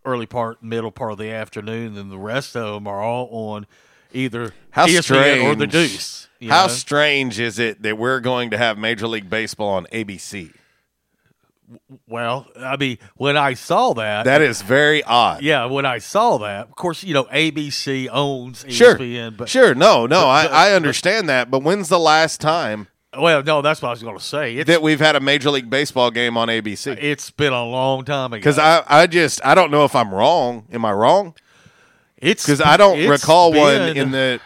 early 0.04 0.26
part, 0.26 0.62
middle 0.64 0.92
part 0.92 1.12
of 1.14 1.18
the 1.18 1.32
afternoon, 1.32 1.98
and 1.98 2.12
the 2.12 2.18
rest 2.18 2.56
of 2.56 2.74
them 2.76 2.88
are 2.88 3.02
all 3.02 3.28
on 3.54 3.68
either 4.14 4.54
How 4.72 4.88
ESPN 4.88 5.04
strange 5.04 5.44
or 5.46 5.56
the 5.56 5.68
Deuce. 5.68 6.28
How 6.48 6.64
know? 6.64 6.68
strange 6.74 7.40
is 7.40 7.60
it 7.60 7.82
that 7.84 7.98
we're 7.98 8.20
going 8.20 8.52
to 8.52 8.58
have 8.58 8.78
Major 8.78 9.08
League 9.08 9.30
Baseball 9.30 9.70
on 9.70 9.86
ABC? 9.88 10.52
Well, 12.08 12.48
I 12.60 12.78
mean, 12.78 13.00
when 13.16 13.38
I 13.38 13.56
saw 13.56 13.94
that, 13.94 14.26
That 14.26 14.42
is 14.42 14.62
very 14.62 15.04
odd. 15.04 15.42
Yeah, 15.42 15.66
when 15.66 15.86
I 15.86 15.98
saw 15.98 16.38
that, 16.38 16.68
of 16.68 16.76
course, 16.76 17.04
you 17.04 17.14
know 17.16 17.24
ABC 17.26 18.08
owns 18.12 18.64
E 18.68 18.72
Sure. 18.72 18.96
ESPN, 18.96 19.36
but 19.36 19.50
sure. 19.50 19.74
No, 19.74 20.06
no, 20.06 20.22
but- 20.22 20.52
I, 20.52 20.70
I 20.70 20.74
understand 20.74 21.28
that. 21.30 21.50
But 21.50 21.64
when's 21.64 21.90
the 21.90 22.00
last 22.00 22.40
time 22.40 22.88
well, 23.18 23.44
no, 23.44 23.62
that's 23.62 23.82
what 23.82 23.90
I 23.90 23.92
was 23.92 24.04
going 24.04 24.18
to 24.18 24.24
say. 24.24 24.58
It's 24.58 24.68
that 24.68 24.82
we've 24.82 25.00
had 25.00 25.16
a 25.16 25.20
Major 25.20 25.50
League 25.50 25.70
Baseball 25.70 26.12
game 26.12 26.38
on 26.38 26.48
ABC? 26.48 26.98
it's 27.02 27.32
been 27.32 27.54
a 27.54 27.66
long 27.66 28.04
time 28.06 28.34
ago 28.34 28.40
Because 28.40 28.58
I, 28.60 28.84
I 28.88 29.08
just 29.08 29.44
I 29.46 29.56
don't 29.56 29.72
know 29.72 29.86
if 29.86 29.96
I'm 29.96 30.14
wrong. 30.14 30.68
Am 30.72 30.86
I 30.86 30.92
wrong? 30.92 31.36
it's 32.18 32.46
Because 32.46 32.62
I 32.62 32.78
don't 32.78 33.08
recall 33.08 33.52
one 33.54 33.96
in 33.98 34.12
the 34.12 34.40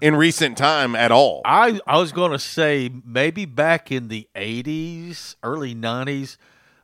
in 0.00 0.16
recent 0.16 0.58
time 0.58 0.94
at 0.94 1.10
all. 1.12 1.42
I 1.44 1.80
I 1.86 1.98
was 1.98 2.12
going 2.12 2.32
to 2.32 2.38
say 2.38 2.90
maybe 3.04 3.44
back 3.46 3.90
in 3.90 4.08
the 4.08 4.28
'80s, 4.34 5.36
early 5.42 5.74
'90s. 5.74 6.36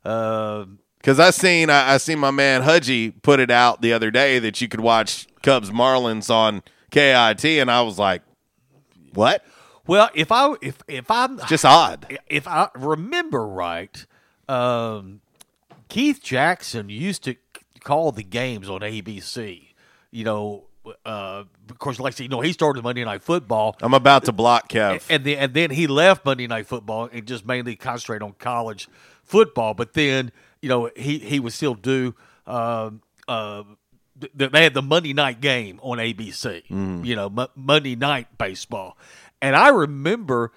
Uh, 0.04 0.64
Because 0.98 1.18
I 1.20 1.30
seen 1.30 1.68
I, 1.70 1.94
I 1.94 1.96
seen 1.98 2.18
my 2.18 2.30
man 2.30 2.62
Hudgy 2.62 3.12
put 3.22 3.40
it 3.40 3.50
out 3.50 3.82
the 3.82 3.92
other 3.92 4.10
day 4.10 4.38
that 4.38 4.60
you 4.60 4.68
could 4.68 4.80
watch 4.80 5.26
Cubs 5.42 5.70
Marlins 5.70 6.30
on 6.30 6.62
KAIT, 6.90 7.60
and 7.60 7.70
I 7.70 7.82
was 7.82 7.98
like, 7.98 8.22
what? 9.12 9.44
Well, 9.90 10.08
if 10.14 10.30
I 10.30 10.54
if 10.62 10.78
if 10.86 11.10
I'm 11.10 11.40
Just 11.48 11.64
odd. 11.64 12.18
if 12.28 12.46
I 12.46 12.68
remember 12.76 13.46
right, 13.46 14.06
um, 14.48 15.20
Keith 15.88 16.22
Jackson 16.22 16.88
used 16.88 17.24
to 17.24 17.34
call 17.82 18.12
the 18.12 18.22
games 18.22 18.70
on 18.70 18.80
ABC. 18.82 19.66
You 20.12 20.24
know, 20.24 20.64
uh, 21.04 21.44
of 21.68 21.78
course, 21.78 21.98
like 21.98 22.18
you 22.20 22.28
know, 22.28 22.40
he 22.40 22.52
started 22.52 22.84
Monday 22.84 23.04
Night 23.04 23.22
Football, 23.22 23.76
I'm 23.82 23.94
about 23.94 24.24
to 24.26 24.32
block 24.32 24.68
Kev. 24.68 25.04
and 25.10 25.24
then 25.24 25.38
and 25.38 25.54
then 25.54 25.70
he 25.70 25.86
left 25.88 26.24
Monday 26.24 26.46
Night 26.46 26.66
Football 26.66 27.08
and 27.12 27.26
just 27.26 27.44
mainly 27.44 27.74
concentrate 27.74 28.22
on 28.22 28.34
college 28.38 28.88
football. 29.24 29.74
But 29.74 29.94
then, 29.94 30.30
you 30.62 30.68
know, 30.68 30.88
he 30.96 31.18
he 31.18 31.40
would 31.40 31.52
still 31.52 31.74
do. 31.74 32.14
Um, 32.46 33.02
uh, 33.26 33.64
they 34.34 34.62
had 34.62 34.74
the 34.74 34.82
Monday 34.82 35.14
night 35.14 35.40
game 35.40 35.80
on 35.82 35.98
ABC. 35.98 36.62
You 37.06 37.16
know, 37.16 37.30
Mo- 37.30 37.48
Monday 37.56 37.96
night 37.96 38.26
baseball, 38.38 38.96
and 39.42 39.56
I 39.56 39.68
remember 39.68 40.52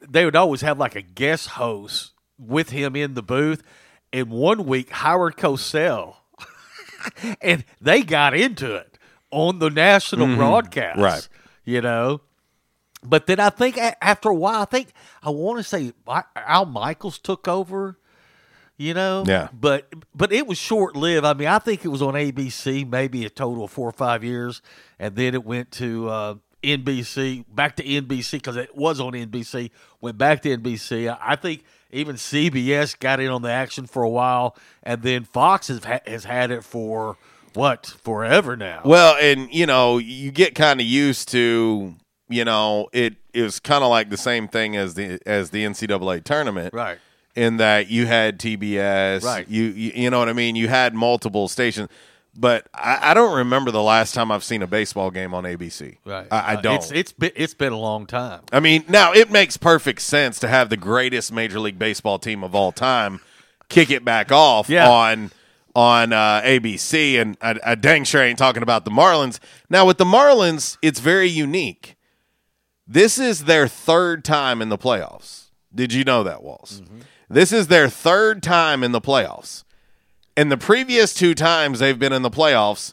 they 0.00 0.24
would 0.24 0.36
always 0.36 0.60
have 0.60 0.78
like 0.78 0.94
a 0.94 1.02
guest 1.02 1.48
host 1.48 2.12
with 2.38 2.70
him 2.70 2.94
in 2.96 3.14
the 3.14 3.22
booth. 3.22 3.62
And 4.12 4.30
one 4.30 4.66
week, 4.66 4.90
Howard 4.90 5.36
Cosell, 5.36 6.16
and 7.42 7.64
they 7.80 8.02
got 8.02 8.34
into 8.34 8.74
it 8.74 8.98
on 9.30 9.58
the 9.58 9.70
national 9.70 10.26
Mhm. 10.28 10.36
broadcast. 10.36 10.98
Right. 10.98 11.28
You 11.64 11.80
know, 11.80 12.20
but 13.02 13.26
then 13.26 13.40
I 13.40 13.50
think 13.50 13.76
after 14.00 14.28
a 14.28 14.34
while, 14.34 14.62
I 14.62 14.64
think 14.66 14.88
I 15.22 15.30
want 15.30 15.58
to 15.58 15.64
say 15.64 15.92
Al 16.36 16.66
Michaels 16.66 17.18
took 17.18 17.48
over. 17.48 17.98
You 18.78 18.92
know, 18.92 19.24
Yeah. 19.26 19.48
But 19.58 19.90
but 20.14 20.32
it 20.32 20.46
was 20.46 20.58
short 20.58 20.94
lived. 20.96 21.24
I 21.24 21.32
mean, 21.32 21.48
I 21.48 21.58
think 21.58 21.84
it 21.84 21.88
was 21.88 22.02
on 22.02 22.12
ABC 22.14 22.84
maybe 22.84 23.24
a 23.24 23.30
total 23.30 23.64
of 23.64 23.70
four 23.70 23.88
or 23.88 23.92
five 23.92 24.22
years, 24.22 24.60
and 24.98 25.16
then 25.16 25.32
it 25.34 25.44
went 25.46 25.70
to 25.72 26.08
uh, 26.10 26.34
NBC, 26.62 27.44
back 27.54 27.76
to 27.76 27.84
NBC 27.84 28.32
because 28.32 28.56
it 28.56 28.76
was 28.76 29.00
on 29.00 29.12
NBC. 29.12 29.70
Went 30.00 30.18
back 30.18 30.42
to 30.42 30.56
NBC. 30.56 31.16
I, 31.20 31.36
think 31.36 31.64
even 31.90 32.16
CBS 32.16 32.98
got 32.98 33.20
in 33.20 33.28
on 33.28 33.42
the 33.42 33.50
action 33.50 33.86
for 33.86 34.02
a 34.02 34.08
while, 34.08 34.56
and 34.82 35.02
then 35.02 35.24
Fox 35.24 35.68
has 35.68 35.84
has 36.06 36.24
had 36.24 36.50
it 36.50 36.64
for 36.64 37.16
what 37.54 37.86
forever 37.86 38.56
now. 38.56 38.82
Well, 38.84 39.16
and 39.20 39.52
you 39.52 39.66
know, 39.66 39.98
you 39.98 40.30
get 40.30 40.54
kind 40.54 40.80
of 40.80 40.86
used 40.86 41.28
to, 41.30 41.94
you 42.28 42.44
know, 42.44 42.88
it 42.92 43.14
it 43.32 43.42
was 43.42 43.60
kind 43.60 43.84
of 43.84 43.90
like 43.90 44.10
the 44.10 44.16
same 44.16 44.48
thing 44.48 44.76
as 44.76 44.94
the 44.94 45.18
as 45.26 45.50
the 45.50 45.64
NCAA 45.64 46.24
tournament, 46.24 46.74
Right. 46.74 46.98
in 47.34 47.58
that 47.58 47.88
you 47.88 48.06
had 48.06 48.38
TBS, 48.40 49.22
Right. 49.22 49.48
You, 49.48 49.64
you 49.64 49.92
you 49.94 50.10
know 50.10 50.18
what 50.18 50.28
I 50.28 50.32
mean. 50.32 50.56
You 50.56 50.68
had 50.68 50.94
multiple 50.94 51.48
stations, 51.48 51.88
but 52.36 52.66
I, 52.74 53.10
I 53.10 53.14
don't 53.14 53.36
remember 53.38 53.70
the 53.70 53.82
last 53.82 54.14
time 54.14 54.30
I've 54.30 54.44
seen 54.44 54.62
a 54.62 54.66
baseball 54.66 55.10
game 55.10 55.34
on 55.34 55.44
ABC. 55.44 55.96
Right. 56.04 56.26
I, 56.30 56.38
I 56.38 56.54
Uh, 56.54 56.60
don't. 56.60 56.74
It's 56.76 56.90
it's 56.92 57.12
been 57.12 57.32
it's 57.34 57.54
been 57.54 57.72
a 57.72 57.78
long 57.78 58.06
time. 58.06 58.42
I 58.52 58.60
mean, 58.60 58.84
now 58.88 59.12
it 59.12 59.30
makes 59.30 59.56
perfect 59.56 60.02
sense 60.02 60.38
to 60.40 60.48
have 60.48 60.68
the 60.68 60.76
greatest 60.76 61.32
Major 61.32 61.58
League 61.58 61.78
Baseball 61.78 62.18
team 62.18 62.44
of 62.44 62.54
all 62.54 62.72
time 62.72 63.20
kick 63.68 63.90
it 63.90 64.04
back 64.04 64.30
off 64.30 64.68
Yeah. 64.68 64.88
on 64.88 65.30
on 65.74 66.12
uh, 66.12 66.40
ABC, 66.42 67.20
and 67.20 67.36
I, 67.42 67.56
I 67.64 67.74
dang 67.74 68.04
sure 68.04 68.22
ain't 68.22 68.38
talking 68.38 68.62
about 68.62 68.84
the 68.86 68.90
Marlins. 68.90 69.38
Now 69.68 69.84
with 69.86 69.98
the 69.98 70.04
Marlins, 70.06 70.78
it's 70.80 71.00
very 71.00 71.28
unique. 71.28 71.96
This 72.86 73.18
is 73.18 73.44
their 73.44 73.68
third 73.68 74.24
time 74.24 74.62
in 74.62 74.68
the 74.70 74.78
playoffs. 74.78 75.46
Did 75.74 75.92
you 75.92 76.04
know 76.04 76.22
that, 76.22 76.42
Walls? 76.42 76.80
This 77.28 77.52
is 77.52 77.66
their 77.66 77.88
third 77.90 78.42
time 78.42 78.82
in 78.82 78.92
the 78.92 79.00
playoffs. 79.00 79.64
And 80.36 80.52
the 80.52 80.56
previous 80.58 81.14
two 81.14 81.34
times 81.34 81.78
they've 81.78 81.98
been 81.98 82.12
in 82.12 82.22
the 82.22 82.30
playoffs, 82.30 82.92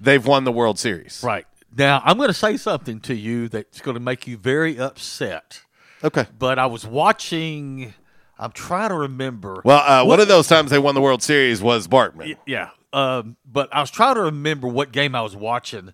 they've 0.00 0.24
won 0.24 0.44
the 0.44 0.52
World 0.52 0.78
Series. 0.78 1.22
Right. 1.24 1.46
Now, 1.76 2.02
I'm 2.04 2.16
going 2.16 2.28
to 2.28 2.34
say 2.34 2.56
something 2.56 3.00
to 3.00 3.14
you 3.14 3.48
that's 3.48 3.80
going 3.80 3.94
to 3.94 4.00
make 4.00 4.26
you 4.26 4.36
very 4.36 4.78
upset. 4.78 5.62
Okay. 6.04 6.26
But 6.38 6.58
I 6.58 6.66
was 6.66 6.86
watching. 6.86 7.94
I'm 8.38 8.52
trying 8.52 8.90
to 8.90 8.94
remember. 8.96 9.62
Well, 9.64 9.78
uh, 9.78 10.04
one 10.06 10.20
of 10.20 10.28
those 10.28 10.46
times 10.46 10.70
they 10.70 10.78
won 10.78 10.94
the 10.94 11.00
World 11.00 11.22
Series 11.22 11.62
was 11.62 11.88
Bartman. 11.88 12.36
Yeah. 12.46 12.70
Um, 12.92 13.36
but 13.50 13.68
I 13.74 13.80
was 13.80 13.90
trying 13.90 14.14
to 14.16 14.22
remember 14.22 14.68
what 14.68 14.92
game 14.92 15.14
I 15.14 15.22
was 15.22 15.34
watching, 15.36 15.92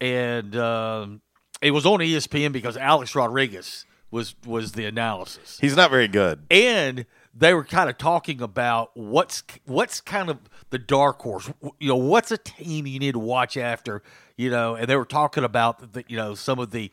and 0.00 0.54
um, 0.56 1.20
it 1.62 1.70
was 1.70 1.86
on 1.86 2.00
ESPN 2.00 2.52
because 2.52 2.76
Alex 2.76 3.14
Rodriguez 3.14 3.86
was 4.10 4.34
was 4.46 4.72
the 4.72 4.84
analysis, 4.84 5.58
He's 5.60 5.76
not 5.76 5.90
very 5.90 6.08
good. 6.08 6.44
and 6.50 7.06
they 7.36 7.52
were 7.54 7.64
kind 7.64 7.90
of 7.90 7.98
talking 7.98 8.40
about 8.40 8.90
what's 8.94 9.42
what's 9.66 10.00
kind 10.00 10.30
of 10.30 10.38
the 10.70 10.78
dark 10.78 11.20
horse. 11.20 11.50
You 11.80 11.88
know, 11.88 11.96
what's 11.96 12.30
a 12.30 12.38
team 12.38 12.86
you 12.86 12.98
need 12.98 13.12
to 13.12 13.18
watch 13.18 13.56
after. 13.56 14.02
You 14.36 14.50
know, 14.50 14.74
and 14.74 14.88
they 14.88 14.96
were 14.96 15.04
talking 15.04 15.44
about 15.44 15.92
the 15.92 16.04
you 16.08 16.16
know 16.16 16.34
some 16.34 16.58
of 16.58 16.70
the 16.70 16.90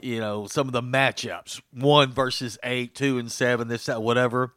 you 0.00 0.20
know 0.20 0.46
some 0.46 0.66
of 0.66 0.72
the 0.72 0.82
matchups 0.82 1.60
one 1.72 2.12
versus 2.12 2.58
eight, 2.62 2.94
two 2.94 3.18
and 3.18 3.30
seven, 3.30 3.68
this 3.68 3.86
that 3.86 4.02
whatever. 4.02 4.54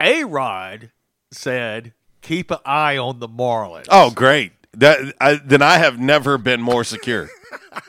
A 0.00 0.24
Rod 0.24 0.90
said, 1.30 1.94
"Keep 2.20 2.50
an 2.50 2.58
eye 2.66 2.96
on 2.98 3.20
the 3.20 3.28
Marlins." 3.28 3.86
Oh, 3.88 4.10
great! 4.10 4.52
That 4.72 5.14
I, 5.20 5.34
then 5.34 5.62
I 5.62 5.78
have 5.78 5.98
never 5.98 6.38
been 6.38 6.60
more 6.60 6.84
secure. 6.84 7.30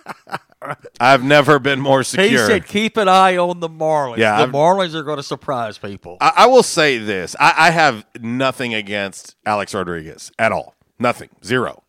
I've 0.99 1.23
never 1.23 1.59
been 1.59 1.79
more 1.79 2.03
secure. 2.03 2.29
He 2.29 2.37
said, 2.37 2.67
"Keep 2.67 2.97
an 2.97 3.07
eye 3.07 3.37
on 3.37 3.59
the 3.59 3.69
Marlins. 3.69 4.17
Yeah, 4.17 4.37
the 4.37 4.43
I've- 4.43 4.51
Marlins 4.51 4.93
are 4.93 5.03
going 5.03 5.17
to 5.17 5.23
surprise 5.23 5.77
people." 5.77 6.17
I, 6.21 6.31
I 6.37 6.45
will 6.47 6.63
say 6.63 6.97
this: 6.97 7.35
I, 7.39 7.53
I 7.57 7.69
have 7.71 8.05
nothing 8.19 8.73
against 8.73 9.35
Alex 9.45 9.73
Rodriguez 9.73 10.31
at 10.39 10.51
all. 10.51 10.75
Nothing. 10.99 11.29
Zero. 11.43 11.83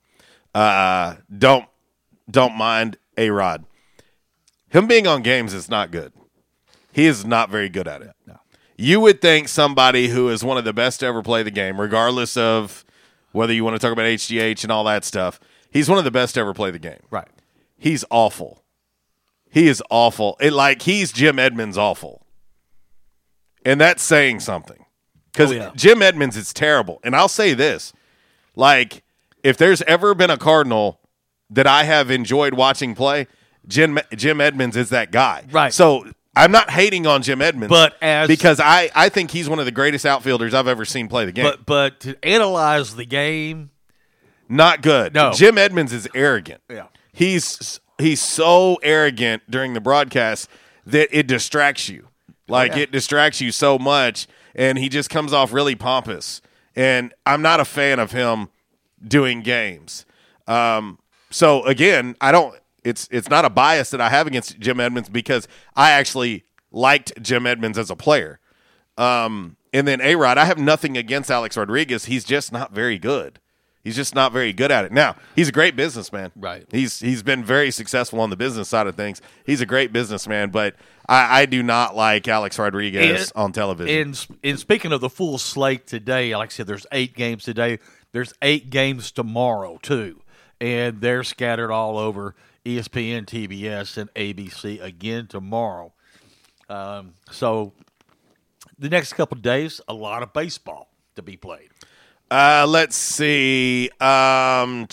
Uh, 0.54 1.16
don't 1.36 1.66
don't 2.30 2.54
mind 2.56 2.96
a 3.16 3.30
Rod. 3.30 3.64
Him 4.68 4.86
being 4.86 5.06
on 5.06 5.22
games 5.22 5.54
is 5.54 5.68
not 5.68 5.90
good. 5.90 6.12
He 6.92 7.06
is 7.06 7.24
not 7.24 7.50
very 7.50 7.68
good 7.68 7.86
at 7.86 8.02
it. 8.02 8.10
No. 8.26 8.38
You 8.76 8.98
would 9.00 9.20
think 9.20 9.48
somebody 9.48 10.08
who 10.08 10.28
is 10.30 10.42
one 10.42 10.58
of 10.58 10.64
the 10.64 10.72
best 10.72 11.00
to 11.00 11.06
ever 11.06 11.22
play 11.22 11.42
the 11.44 11.50
game, 11.50 11.80
regardless 11.80 12.36
of 12.36 12.84
whether 13.30 13.52
you 13.52 13.62
want 13.64 13.74
to 13.74 13.78
talk 13.78 13.92
about 13.92 14.06
HGH 14.06 14.62
and 14.64 14.72
all 14.72 14.84
that 14.84 15.04
stuff, 15.04 15.38
he's 15.70 15.88
one 15.88 15.98
of 15.98 16.04
the 16.04 16.10
best 16.10 16.34
to 16.34 16.40
ever 16.40 16.54
play 16.54 16.70
the 16.72 16.78
game. 16.78 17.00
Right. 17.10 17.28
He's 17.76 18.04
awful. 18.10 18.63
He 19.54 19.68
is 19.68 19.80
awful. 19.88 20.36
It 20.40 20.52
like 20.52 20.82
he's 20.82 21.12
Jim 21.12 21.38
Edmonds 21.38 21.78
awful. 21.78 22.26
And 23.64 23.80
that's 23.80 24.02
saying 24.02 24.40
something. 24.40 24.84
Because 25.32 25.52
Oh, 25.52 25.54
yeah. 25.54 25.70
Jim 25.76 26.02
Edmonds 26.02 26.36
is 26.36 26.52
terrible. 26.52 27.00
And 27.04 27.14
I'll 27.16 27.28
say 27.28 27.54
this. 27.54 27.92
Like, 28.56 29.02
if 29.42 29.56
there's 29.56 29.80
ever 29.82 30.14
been 30.14 30.30
a 30.30 30.36
Cardinal 30.36 31.00
that 31.50 31.66
I 31.66 31.84
have 31.84 32.10
enjoyed 32.10 32.54
watching 32.54 32.94
play, 32.94 33.26
Jim 33.66 33.98
Jim 34.14 34.40
Edmonds 34.40 34.76
is 34.76 34.90
that 34.90 35.10
guy. 35.12 35.44
Right. 35.50 35.72
So 35.72 36.04
I'm 36.36 36.50
not 36.52 36.70
hating 36.70 37.06
on 37.06 37.22
Jim 37.22 37.40
Edmonds. 37.40 37.70
But 37.70 37.94
as- 38.02 38.26
because 38.28 38.58
I, 38.60 38.90
I 38.94 39.08
think 39.08 39.30
he's 39.30 39.48
one 39.48 39.60
of 39.60 39.64
the 39.66 39.72
greatest 39.72 40.04
outfielders 40.04 40.52
I've 40.52 40.68
ever 40.68 40.84
seen 40.84 41.08
play 41.08 41.24
the 41.26 41.32
game. 41.32 41.44
But 41.44 41.64
but 41.64 42.00
to 42.00 42.16
analyze 42.24 42.96
the 42.96 43.06
game, 43.06 43.70
Not 44.48 44.82
good. 44.82 45.14
No. 45.14 45.32
Jim 45.32 45.58
Edmonds 45.58 45.92
is 45.92 46.08
arrogant. 46.14 46.60
Yeah. 46.68 46.86
He's 47.12 47.80
he's 47.98 48.20
so 48.22 48.76
arrogant 48.82 49.42
during 49.50 49.74
the 49.74 49.80
broadcast 49.80 50.48
that 50.86 51.08
it 51.12 51.26
distracts 51.26 51.88
you. 51.88 52.08
Like 52.48 52.72
Oh, 52.72 52.76
yeah. 52.76 52.82
it 52.82 52.92
distracts 52.92 53.40
you 53.40 53.50
so 53.52 53.78
much 53.78 54.26
and 54.54 54.78
he 54.78 54.88
just 54.88 55.10
comes 55.10 55.32
off 55.32 55.52
really 55.52 55.74
pompous. 55.74 56.40
And 56.76 57.14
I'm 57.24 57.42
not 57.42 57.60
a 57.60 57.64
fan 57.64 57.98
of 57.98 58.12
him 58.12 58.48
doing 59.06 59.40
games. 59.42 60.04
Um 60.46 60.98
so 61.30 61.64
again, 61.64 62.16
I 62.20 62.32
don't 62.32 62.54
it's 62.84 63.08
it's 63.10 63.30
not 63.30 63.44
a 63.44 63.50
bias 63.50 63.90
that 63.90 64.00
I 64.00 64.10
have 64.10 64.26
against 64.26 64.58
Jim 64.58 64.78
Edmonds 64.78 65.08
because 65.08 65.48
I 65.74 65.92
actually 65.92 66.44
liked 66.70 67.20
Jim 67.22 67.46
Edmonds 67.46 67.78
as 67.78 67.90
a 67.90 67.96
player. 67.96 68.40
Um, 68.98 69.56
and 69.72 69.88
then 69.88 70.00
A 70.00 70.14
Rod, 70.16 70.38
I 70.38 70.44
have 70.44 70.58
nothing 70.58 70.96
against 70.96 71.30
Alex 71.30 71.56
Rodriguez. 71.56 72.04
He's 72.04 72.24
just 72.24 72.52
not 72.52 72.72
very 72.72 72.98
good. 72.98 73.40
He's 73.84 73.94
just 73.94 74.14
not 74.14 74.32
very 74.32 74.52
good 74.54 74.72
at 74.72 74.86
it. 74.86 74.92
Now, 74.92 75.14
he's 75.36 75.48
a 75.48 75.52
great 75.52 75.76
businessman. 75.76 76.32
Right. 76.34 76.66
He's 76.70 76.98
he's 77.00 77.22
been 77.22 77.44
very 77.44 77.70
successful 77.70 78.20
on 78.20 78.30
the 78.30 78.36
business 78.36 78.68
side 78.68 78.86
of 78.86 78.94
things. 78.96 79.20
He's 79.44 79.60
a 79.60 79.66
great 79.66 79.92
businessman, 79.92 80.50
but 80.50 80.74
I, 81.06 81.42
I 81.42 81.46
do 81.46 81.62
not 81.62 81.94
like 81.94 82.26
Alex 82.26 82.58
Rodriguez 82.58 83.30
And- 83.30 83.32
on 83.36 83.52
television. 83.52 83.94
And, 84.08 84.26
and 84.42 84.58
speaking 84.58 84.90
of 84.92 85.00
the 85.02 85.10
full 85.10 85.36
slate 85.36 85.86
today, 85.86 86.34
like 86.34 86.48
I 86.48 86.52
said, 86.52 86.66
there's 86.66 86.86
eight 86.92 87.14
games 87.14 87.44
today. 87.44 87.78
There's 88.12 88.32
eight 88.40 88.70
games 88.70 89.12
tomorrow 89.12 89.78
too, 89.82 90.22
and 90.60 91.00
they're 91.02 91.22
scattered 91.24 91.70
all 91.70 91.98
over 91.98 92.34
ESPN, 92.64 93.26
TBS, 93.26 93.98
and 93.98 94.12
ABC 94.14 94.82
again 94.82 95.26
tomorrow. 95.26 95.92
Um, 96.70 97.12
so 97.30 97.74
the 98.78 98.88
next 98.88 99.12
couple 99.12 99.36
of 99.36 99.42
days, 99.42 99.80
a 99.88 99.92
lot 99.94 100.22
of 100.22 100.32
baseball 100.32 100.88
to 101.16 101.22
be 101.22 101.36
played. 101.36 101.68
Uh, 102.34 102.66
let's 102.68 102.96
see. 102.96 103.88
Um, 104.00 104.88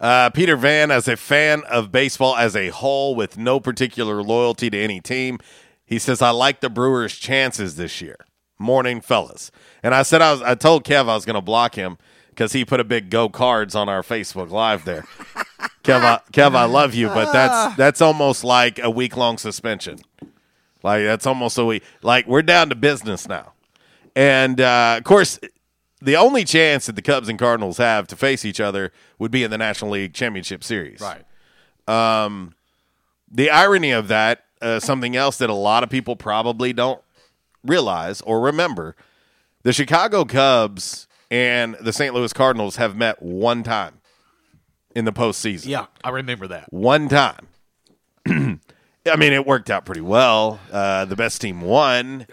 uh, 0.00 0.28
Peter 0.30 0.56
Van, 0.56 0.90
as 0.90 1.06
a 1.06 1.16
fan 1.16 1.62
of 1.70 1.92
baseball 1.92 2.34
as 2.34 2.56
a 2.56 2.70
whole, 2.70 3.14
with 3.14 3.38
no 3.38 3.60
particular 3.60 4.24
loyalty 4.24 4.70
to 4.70 4.76
any 4.76 5.00
team, 5.00 5.38
he 5.84 6.00
says, 6.00 6.20
"I 6.20 6.30
like 6.30 6.62
the 6.62 6.68
Brewers' 6.68 7.14
chances 7.14 7.76
this 7.76 8.00
year." 8.00 8.16
Morning, 8.58 9.00
fellas. 9.00 9.52
And 9.84 9.94
I 9.94 10.02
said 10.02 10.20
I 10.20 10.32
was. 10.32 10.42
I 10.42 10.56
told 10.56 10.82
Kev 10.82 11.02
I 11.02 11.14
was 11.14 11.24
going 11.24 11.34
to 11.34 11.40
block 11.40 11.76
him 11.76 11.96
because 12.30 12.52
he 12.52 12.64
put 12.64 12.80
a 12.80 12.84
big 12.84 13.08
"Go 13.08 13.28
Cards" 13.28 13.76
on 13.76 13.88
our 13.88 14.02
Facebook 14.02 14.50
Live 14.50 14.84
there. 14.84 15.02
Kev, 15.84 16.00
I, 16.00 16.20
Kev, 16.32 16.56
I 16.56 16.64
love 16.64 16.92
you, 16.92 17.06
but 17.06 17.32
that's 17.32 17.76
that's 17.76 18.00
almost 18.00 18.42
like 18.42 18.80
a 18.80 18.90
week 18.90 19.16
long 19.16 19.38
suspension. 19.38 20.00
Like 20.82 21.04
that's 21.04 21.24
almost 21.24 21.56
a 21.56 21.64
week. 21.64 21.84
Like 22.02 22.26
we're 22.26 22.42
down 22.42 22.68
to 22.70 22.74
business 22.74 23.28
now. 23.28 23.52
And 24.16 24.60
uh, 24.60 24.94
of 24.98 25.04
course, 25.04 25.38
the 26.00 26.16
only 26.16 26.44
chance 26.44 26.86
that 26.86 26.96
the 26.96 27.02
Cubs 27.02 27.28
and 27.28 27.38
Cardinals 27.38 27.76
have 27.76 28.06
to 28.08 28.16
face 28.16 28.44
each 28.44 28.60
other 28.60 28.90
would 29.18 29.30
be 29.30 29.44
in 29.44 29.50
the 29.50 29.58
National 29.58 29.92
League 29.92 30.14
Championship 30.14 30.64
Series. 30.64 31.00
Right. 31.00 31.24
Um, 31.86 32.54
the 33.30 33.50
irony 33.50 33.90
of 33.92 34.08
that, 34.08 34.44
uh, 34.62 34.80
something 34.80 35.14
else 35.14 35.36
that 35.38 35.50
a 35.50 35.54
lot 35.54 35.82
of 35.82 35.90
people 35.90 36.16
probably 36.16 36.72
don't 36.72 37.02
realize 37.62 38.22
or 38.22 38.40
remember, 38.40 38.96
the 39.62 39.72
Chicago 39.72 40.24
Cubs 40.24 41.06
and 41.30 41.76
the 41.80 41.92
St. 41.92 42.14
Louis 42.14 42.32
Cardinals 42.32 42.76
have 42.76 42.96
met 42.96 43.20
one 43.22 43.62
time 43.62 44.00
in 44.94 45.04
the 45.04 45.12
postseason. 45.12 45.66
Yeah, 45.66 45.86
I 46.02 46.10
remember 46.10 46.46
that. 46.48 46.72
One 46.72 47.08
time. 47.08 47.48
I 48.26 49.16
mean, 49.16 49.32
it 49.32 49.46
worked 49.46 49.70
out 49.70 49.84
pretty 49.84 50.00
well. 50.00 50.58
Uh, 50.72 51.04
the 51.04 51.16
best 51.16 51.40
team 51.40 51.60
won. 51.60 52.26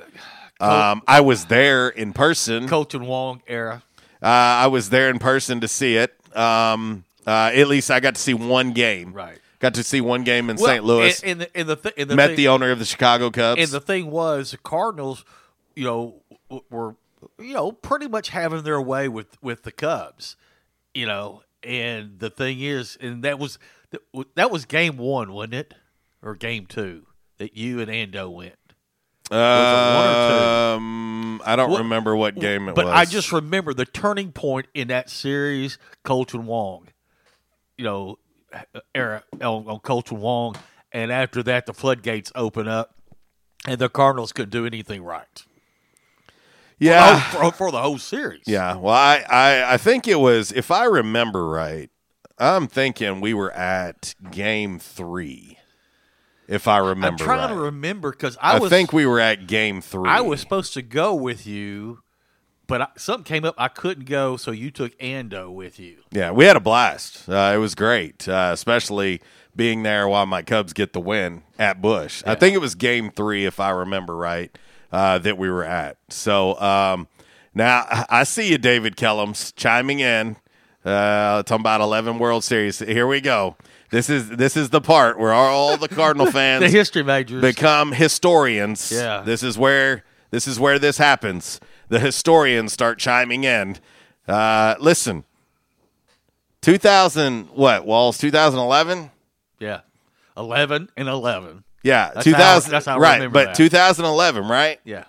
Um, 0.63 1.01
I 1.07 1.21
was 1.21 1.45
there 1.45 1.89
in 1.89 2.13
person. 2.13 2.67
Kolten 2.67 3.05
Wong 3.05 3.41
era. 3.47 3.83
Uh, 4.21 4.25
I 4.27 4.67
was 4.67 4.89
there 4.89 5.09
in 5.09 5.19
person 5.19 5.61
to 5.61 5.67
see 5.67 5.95
it. 5.97 6.13
Um, 6.35 7.03
uh, 7.27 7.51
at 7.53 7.67
least 7.67 7.91
I 7.91 7.99
got 7.99 8.15
to 8.15 8.21
see 8.21 8.33
one 8.33 8.71
game. 8.71 9.13
Right. 9.13 9.39
Got 9.59 9.75
to 9.75 9.83
see 9.83 10.01
one 10.01 10.23
game 10.23 10.49
in 10.49 10.57
Well, 10.57 10.65
St. 10.65 10.83
Louis. 10.83 11.21
And, 11.23 11.31
and 11.31 11.41
the, 11.41 11.57
and 11.57 11.69
the, 11.69 11.75
th- 11.75 11.95
and 11.97 12.09
the 12.09 12.15
Met 12.15 12.27
thing- 12.27 12.35
the 12.37 12.47
owner 12.49 12.71
of 12.71 12.79
the 12.79 12.85
Chicago 12.85 13.29
Cubs. 13.29 13.61
And 13.61 13.69
the 13.71 13.79
thing 13.81 14.11
was, 14.11 14.51
the 14.51 14.57
Cardinals, 14.57 15.23
you 15.75 15.85
know, 15.85 16.15
were 16.69 16.95
you 17.39 17.53
know 17.53 17.71
pretty 17.71 18.07
much 18.07 18.29
having 18.29 18.63
their 18.63 18.81
way 18.81 19.07
with 19.07 19.41
with 19.41 19.63
the 19.63 19.71
Cubs, 19.71 20.35
you 20.93 21.05
know. 21.05 21.43
And 21.63 22.19
the 22.19 22.29
thing 22.29 22.59
is, 22.59 22.97
and 22.99 23.23
that 23.23 23.39
was 23.39 23.57
that 24.35 24.51
was 24.51 24.65
game 24.65 24.97
one, 24.97 25.31
wasn't 25.31 25.53
it, 25.53 25.73
or 26.21 26.35
game 26.35 26.65
two 26.65 27.07
that 27.37 27.55
you 27.55 27.79
and 27.79 27.89
Ando 27.89 28.29
went? 28.31 28.55
Um, 29.31 31.41
I 31.45 31.55
don't 31.55 31.71
What- 31.71 31.79
remember 31.79 32.15
what 32.15 32.35
game 32.35 32.69
it 32.69 32.75
but 32.75 32.85
was. 32.85 32.93
I 32.93 33.05
just 33.05 33.31
remember 33.31 33.73
the 33.73 33.85
turning 33.85 34.31
point 34.31 34.67
in 34.73 34.87
that 34.89 35.09
series, 35.09 35.77
Kolten 36.05 36.43
Wong. 36.43 36.87
You 37.77 37.85
know, 37.85 38.19
era 38.93 39.23
on, 39.41 39.67
on 39.67 39.79
Kolten 39.79 40.19
Wong, 40.19 40.55
and 40.91 41.11
after 41.11 41.41
that, 41.43 41.65
the 41.65 41.73
floodgates 41.73 42.31
open 42.35 42.67
up, 42.67 42.95
and 43.67 43.79
the 43.79 43.89
Cardinals 43.89 44.31
couldn't 44.31 44.51
do 44.51 44.65
anything 44.65 45.03
right. 45.03 45.43
Yeah. 46.77 47.19
for, 47.19 47.35
the 47.37 47.41
whole- 47.41 47.51
for, 47.51 47.57
for 47.57 47.71
the 47.71 47.81
whole 47.81 47.97
series. 47.97 48.43
Yeah, 48.45 48.75
well, 48.75 48.93
I, 48.93 49.23
I 49.29 49.73
I 49.73 49.77
think 49.77 50.07
it 50.07 50.19
was 50.19 50.51
if 50.51 50.69
I 50.71 50.85
remember 50.85 51.47
right. 51.47 51.89
I'm 52.39 52.67
thinking 52.67 53.21
we 53.21 53.33
were 53.33 53.51
at 53.53 54.15
game 54.31 54.79
three, 54.79 55.59
if 56.47 56.67
I 56.67 56.77
remember. 56.77 57.07
I'm 57.07 57.17
trying 57.17 57.49
right. 57.49 57.55
to 57.55 57.61
remember 57.61 58.11
because 58.11 58.37
I, 58.41 58.57
I, 58.57 58.59
was 58.59 58.69
think 58.69 58.93
we 58.93 59.05
were 59.05 59.19
at 59.19 59.47
game 59.47 59.81
three. 59.81 60.09
I 60.09 60.21
was 60.21 60.41
supposed 60.41 60.73
to 60.73 60.81
go 60.81 61.13
with 61.13 61.47
you, 61.47 61.99
but 62.67 62.81
I, 62.81 62.87
something 62.97 63.23
came 63.23 63.45
up. 63.45 63.55
I 63.57 63.67
couldn't 63.67 64.05
go, 64.05 64.37
so 64.37 64.51
you 64.51 64.71
took 64.71 64.97
Ando 64.99 65.51
with 65.51 65.79
you. 65.79 65.97
Yeah, 66.11 66.31
we 66.31 66.45
had 66.45 66.55
a 66.55 66.61
blast. 66.61 67.27
Uh, 67.27 67.51
it 67.53 67.57
was 67.57 67.75
great, 67.75 68.27
uh, 68.27 68.51
especially 68.53 69.21
being 69.55 69.83
there 69.83 70.07
while 70.07 70.25
my 70.25 70.41
Cubs 70.41 70.73
get 70.73 70.93
the 70.93 70.99
win 70.99 71.43
at 71.59 71.81
Busch. 71.81 72.23
I 72.25 72.35
think 72.35 72.55
it 72.55 72.59
was 72.59 72.75
game 72.75 73.11
three, 73.11 73.45
if 73.45 73.59
I 73.59 73.69
remember 73.69 74.15
right, 74.15 74.55
uh, 74.91 75.19
that 75.19 75.37
we 75.37 75.49
were 75.49 75.63
at. 75.63 75.97
So 76.09 76.59
um, 76.59 77.07
now 77.53 77.85
I- 77.89 78.05
I 78.09 78.23
see 78.23 78.49
you, 78.49 78.57
David 78.57 78.95
Kellums, 78.95 79.53
chiming 79.55 79.99
in, 79.99 80.37
uh, 80.85 81.43
talking 81.43 81.61
about 81.61 81.81
11 81.81 82.19
World 82.19 82.43
Series. 82.43 82.79
Here 82.79 83.07
we 83.07 83.21
go. 83.21 83.55
This 83.93 84.09
is 84.09 84.27
this 84.29 84.57
is 84.57 84.71
the 84.71 84.81
part 84.81 85.19
where 85.19 85.31
all 85.33 85.77
the 85.77 85.87
Cardinal 85.87 86.25
fans, 86.31 86.61
The 86.63 86.69
history 86.69 87.03
majors. 87.03 87.41
become 87.43 87.91
historians. 87.91 88.91
Yeah. 88.91 89.21
this 89.21 89.43
is 89.43 89.55
where 89.55 90.03
this 90.31 90.47
is 90.47 90.59
where 90.59 90.79
this 90.79 90.97
happens. 90.97 91.59
The 91.89 91.99
historians 91.99 92.73
start 92.73 92.97
chiming 92.97 93.43
in. 93.43 93.77
Uh, 94.27 94.73
listen, 94.79 95.25
2000 96.61 97.49
what 97.53 97.85
walls 97.85 98.17
2011 98.17 99.11
Yeah, 99.59 99.81
eleven 100.35 100.89
and 100.97 101.07
eleven. 101.07 101.63
yeah 101.83 102.11
That's 102.13 102.23
2000 102.23 102.41
how- 102.71 102.71
that's 102.77 102.85
how 102.85 102.95
I 102.95 102.99
right 102.99 103.13
remember 103.15 103.33
but 103.33 103.45
that. 103.47 103.55
2011 103.55 104.47
right 104.47 104.79
Yeah, 104.83 105.03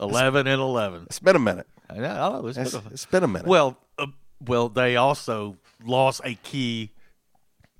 eleven 0.00 0.46
and 0.46 0.60
eleven. 0.60 1.04
it's 1.06 1.18
been 1.18 1.36
a 1.36 1.40
minute. 1.40 1.66
I 1.90 1.94
know, 1.96 2.46
it's 2.46 2.58
it's, 2.58 2.72
been 2.72 2.82
a- 2.86 2.92
it's 2.92 3.06
been 3.06 3.24
a 3.24 3.28
minute 3.28 3.46
Well, 3.48 3.76
uh, 3.98 4.06
well, 4.46 4.68
they 4.68 4.96
also 4.96 5.56
lost 5.84 6.20
a 6.24 6.34
key 6.34 6.90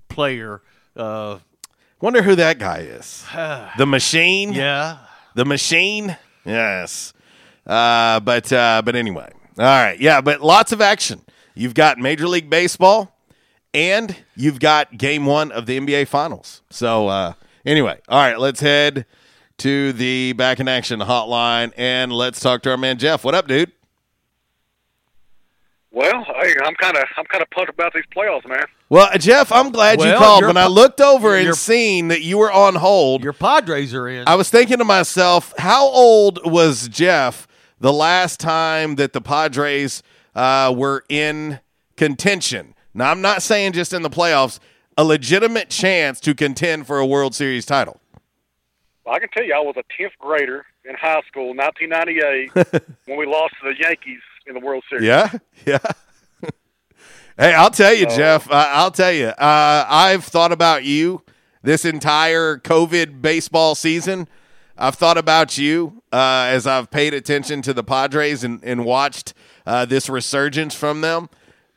player. 0.09 0.62
Uh, 0.96 1.38
wonder 2.00 2.22
who 2.22 2.34
that 2.36 2.59
guy 2.59 2.78
is. 2.78 3.24
The 3.78 3.86
machine? 3.86 4.52
Yeah, 4.52 4.98
the 5.34 5.44
machine? 5.44 6.16
Yes. 6.44 7.12
Uh, 7.66 8.20
but 8.20 8.52
uh, 8.52 8.82
but 8.84 8.96
anyway. 8.96 9.30
All 9.59 9.64
right. 9.64 10.00
Yeah 10.00 10.20
but 10.20 10.40
lots 10.40 10.72
of 10.72 10.80
action. 10.80 11.20
You've 11.54 11.74
got 11.74 11.98
major 11.98 12.26
league 12.26 12.48
baseball 12.48 13.14
and 13.74 14.16
you've 14.34 14.59
got 14.59 14.96
game 14.96 15.26
one 15.26 15.52
of 15.52 15.66
the 15.66 15.78
nba 15.78 16.09
finals. 16.09 16.62
So 16.70 17.09
uh, 17.09 17.34
anyway. 17.66 18.00
All 18.09 18.18
right. 18.18 18.38
Let's 18.38 18.61
head 18.61 19.04
to 19.59 19.92
the 19.92 20.32
back 20.32 20.61
in 20.61 20.68
action 20.68 21.00
hotline 21.00 21.72
and 21.76 22.12
let's 22.12 22.40
talk 22.40 22.62
to 22.62 22.70
our 22.70 22.76
man 22.76 22.98
jeff. 22.98 23.24
What 23.24 23.34
up 23.34 23.46
dude 23.46 23.72
Well, 25.99 26.24
hey, 26.40 26.55
I'm 26.64 26.76
kind 26.76 26.96
of 26.96 27.03
I'm 27.16 27.24
kind 27.24 27.42
of 27.42 27.51
pumped 27.51 27.70
about 27.70 27.92
these 27.92 28.05
playoffs, 28.16 28.49
man. 28.49 28.64
well 28.88 29.11
jeff 29.18 29.51
i'm 29.51 29.72
glad 29.72 29.99
you 30.01 30.07
Well, 30.07 30.18
called 30.20 30.40
you're 30.42 30.49
when 30.49 30.57
i 30.57 30.68
looked 30.68 31.01
over 31.01 31.34
and 31.34 31.57
seen 31.57 32.07
that 32.07 32.22
you 32.22 32.38
were 32.38 32.53
on 32.53 32.76
hold 32.76 33.24
your 33.24 33.32
Padres 33.32 33.92
are 33.94 34.07
in. 34.07 34.28
I 34.28 34.36
was 34.36 34.49
thinking 34.49 34.78
to 34.78 34.84
myself, 34.84 35.53
how 35.59 35.84
old 35.88 36.38
was 36.44 36.86
Jeff 36.86 37.49
the 37.80 37.92
last 37.92 38.38
time 38.38 38.94
that 38.94 39.12
the 39.12 39.20
Padres 39.20 40.05
uh, 40.36 40.72
were 40.76 41.05
in 41.09 41.59
contention? 41.96 42.76
Now, 42.94 43.11
I'm 43.11 43.20
not 43.20 43.42
saying 43.42 43.72
just 43.72 43.92
in 43.92 44.03
the 44.03 44.11
playoffs, 44.11 44.61
a 44.96 45.03
legitimate 45.03 45.68
chance 45.68 46.20
to 46.20 46.32
contend 46.32 46.86
for 46.86 47.01
a 47.01 47.07
World 47.07 47.34
Series 47.34 47.66
title. 47.66 48.01
Well, 49.05 49.16
I 49.16 49.18
can 49.18 49.30
tell 49.30 49.44
you, 49.44 49.53
I 49.53 49.59
was 49.59 49.74
a 49.76 49.82
tenth 49.96 50.12
grader 50.20 50.64
in 50.84 50.94
high 50.94 51.22
school, 51.26 51.55
1998, 51.57 52.82
when 53.07 53.18
we 53.18 53.26
lost 53.26 53.55
to 53.61 53.68
the 53.72 53.74
Yankees 53.80 54.20
in 54.49 54.55
the 54.55 54.61
World 54.61 54.82
Series. 54.88 55.07
Yeah, 55.07 55.30
yeah. 55.66 55.78
hey, 57.36 57.55
I'll 57.55 57.70
tell 57.70 57.94
you, 57.94 58.07
Jeff. 58.07 58.51
Uh, 58.51 58.66
I'll 58.68 58.90
tell 58.90 59.12
you. 59.12 59.26
Uh, 59.26 59.86
I've 59.88 60.24
thought 60.24 60.53
about 60.53 60.84
you 60.84 61.22
this 61.62 61.84
entire 61.84 62.57
COVID 62.59 63.20
baseball 63.20 63.74
season. 63.74 64.28
I've 64.76 64.94
thought 64.94 65.18
about 65.18 65.59
you 65.59 66.03
uh, 66.12 66.46
as 66.51 66.66
I've 66.66 66.90
paid 66.90 67.12
attention 67.12 67.62
to 67.62 67.74
the 67.74 67.82
Padres 67.82 68.44
and, 68.44 68.62
and 68.62 68.84
watched 68.84 69.34
uh, 69.66 69.84
this 69.84 70.09
resurgence 70.09 70.74
from 70.74 71.01
them, 71.01 71.28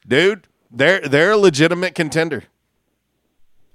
dude. 0.07 0.47
They're 0.73 1.01
they're 1.01 1.31
a 1.31 1.37
legitimate 1.37 1.95
contender. 1.95 2.45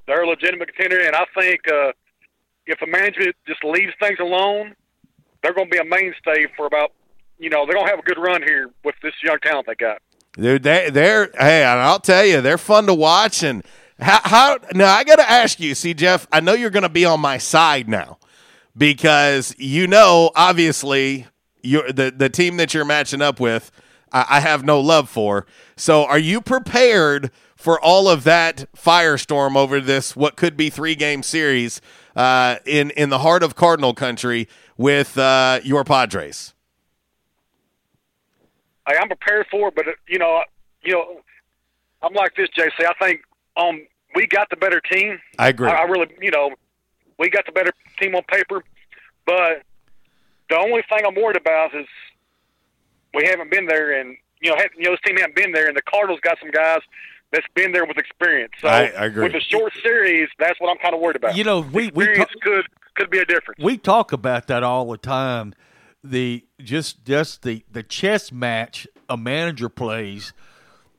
They're 0.07 0.23
a 0.23 0.29
legitimate 0.29 0.75
contender, 0.75 1.05
and 1.05 1.15
I 1.15 1.27
think 1.39 1.61
uh, 1.69 1.93
if 2.67 2.79
the 2.81 2.87
management 2.87 3.37
just 3.47 3.63
leaves 3.65 3.93
things 4.01 4.19
alone, 4.21 4.75
they're 5.43 5.53
going 5.53 5.69
to 5.69 5.71
be 5.71 5.79
a 5.79 5.85
mainstay 5.85 6.47
for 6.57 6.67
about, 6.67 6.93
you 7.39 7.51
know, 7.51 7.67
they're 7.67 7.77
to 7.79 7.91
have 7.91 7.99
a 7.99 8.03
good 8.03 8.19
run 8.19 8.43
here 8.43 8.71
with 8.85 8.95
this 9.03 9.15
young 9.23 9.39
talent 9.41 9.67
they 9.67 9.75
got. 9.75 10.01
Dude, 10.33 10.63
they 10.63 10.91
they're 10.91 11.31
hey, 11.39 11.63
and 11.63 11.81
I'll 11.81 12.01
tell 12.01 12.25
you, 12.25 12.41
they're 12.41 12.59
fun 12.59 12.87
to 12.87 12.95
watch. 12.95 13.43
And 13.43 13.65
how, 13.99 14.21
how 14.23 14.59
now? 14.75 14.93
I 14.93 15.05
got 15.05 15.17
to 15.17 15.31
ask 15.31 15.59
you, 15.59 15.75
see, 15.75 15.95
Jeff. 15.95 16.27
I 16.31 16.41
know 16.41 16.53
you're 16.53 16.71
going 16.71 16.83
to 16.83 16.89
be 16.89 17.05
on 17.05 17.21
my 17.21 17.39
side 17.39 17.89
now 17.89 18.19
because 18.77 19.55
you 19.59 19.87
know, 19.87 20.31
obviously, 20.37 21.27
you're 21.63 21.91
the 21.91 22.13
the 22.15 22.29
team 22.29 22.59
that 22.59 22.75
you're 22.75 22.85
matching 22.85 23.23
up 23.23 23.41
with. 23.41 23.71
I, 24.13 24.27
I 24.31 24.41
have 24.41 24.63
no 24.63 24.79
love 24.79 25.09
for. 25.09 25.47
So, 25.77 26.05
are 26.05 26.19
you 26.19 26.43
prepared 26.43 27.31
for 27.55 27.81
all 27.81 28.07
of 28.07 28.25
that 28.25 28.67
firestorm 28.77 29.57
over 29.57 29.81
this 29.81 30.15
what 30.15 30.37
could 30.37 30.57
be 30.57 30.69
three 30.69 30.95
game 30.95 31.23
series 31.23 31.81
uh, 32.15 32.57
in 32.67 32.91
in 32.91 33.09
the 33.09 33.21
heart 33.21 33.43
of 33.43 33.55
Cardinal 33.55 33.95
country 33.95 34.49
with 34.77 35.17
uh, 35.17 35.61
your 35.65 35.83
Padres? 35.83 36.53
Hey, 38.87 38.97
I'm 39.01 39.09
prepared 39.09 39.47
for 39.51 39.69
it, 39.69 39.75
but 39.75 39.87
you 40.09 40.19
know, 40.19 40.43
you 40.83 40.93
know, 40.93 41.21
I'm 42.03 42.15
like 42.15 42.35
this, 42.37 42.49
JC. 42.57 42.87
I 42.87 42.93
think 43.05 43.21
um 43.57 43.87
we 44.15 44.27
got 44.27 44.49
the 44.51 44.57
better 44.57 44.81
team. 44.81 45.19
I 45.39 45.49
agree. 45.49 45.69
I, 45.69 45.75
I 45.75 45.83
really, 45.83 46.09
you 46.21 46.31
know, 46.31 46.51
we 47.19 47.29
got 47.31 47.47
the 47.47 47.53
better 47.53 47.73
team 48.01 48.15
on 48.15 48.23
paper, 48.25 48.63
but 49.27 49.63
the 50.49 50.57
only 50.57 50.83
thing 50.89 51.01
I'm 51.07 51.15
worried 51.15 51.37
about 51.37 51.75
is 51.75 51.87
we 53.15 53.25
haven't 53.27 53.51
been 53.51 53.67
there, 53.67 53.99
and 54.01 54.17
you 54.41 54.51
know, 54.51 54.57
ha- 54.57 54.69
you 54.77 54.85
know, 54.85 54.91
this 54.93 55.01
team 55.05 55.17
hasn't 55.17 55.35
been 55.35 55.53
there, 55.53 55.67
and 55.67 55.77
the 55.77 55.83
Cardinals 55.83 56.21
got 56.23 56.39
some 56.41 56.51
guys 56.51 56.81
that's 57.33 57.47
been 57.55 57.73
there 57.73 57.85
with 57.85 57.97
experience. 57.99 58.53
So 58.61 58.69
I- 58.69 58.93
I 58.97 59.07
agree. 59.07 59.25
with 59.25 59.33
the 59.33 59.41
short 59.41 59.73
series, 59.83 60.29
that's 60.39 60.61
what 60.61 60.71
I'm 60.71 60.79
kind 60.79 60.95
of 60.95 61.01
worried 61.01 61.17
about. 61.17 61.37
You 61.37 61.45
know, 61.45 61.61
we 61.61 61.91
we 61.95 62.05
experience 62.05 62.31
ta- 62.33 62.39
could 62.43 62.67
could 62.95 63.11
be 63.11 63.19
a 63.19 63.25
difference. 63.27 63.63
we 63.63 63.77
talk 63.77 64.13
about 64.13 64.47
that 64.47 64.63
all 64.63 64.87
the 64.91 64.97
time. 64.99 65.55
The 66.11 66.45
just 66.61 67.05
just 67.05 67.43
the 67.43 67.65
the 67.71 67.83
chess 67.83 68.33
match 68.33 68.87
a 69.09 69.17
manager 69.17 69.69
plays 69.69 70.33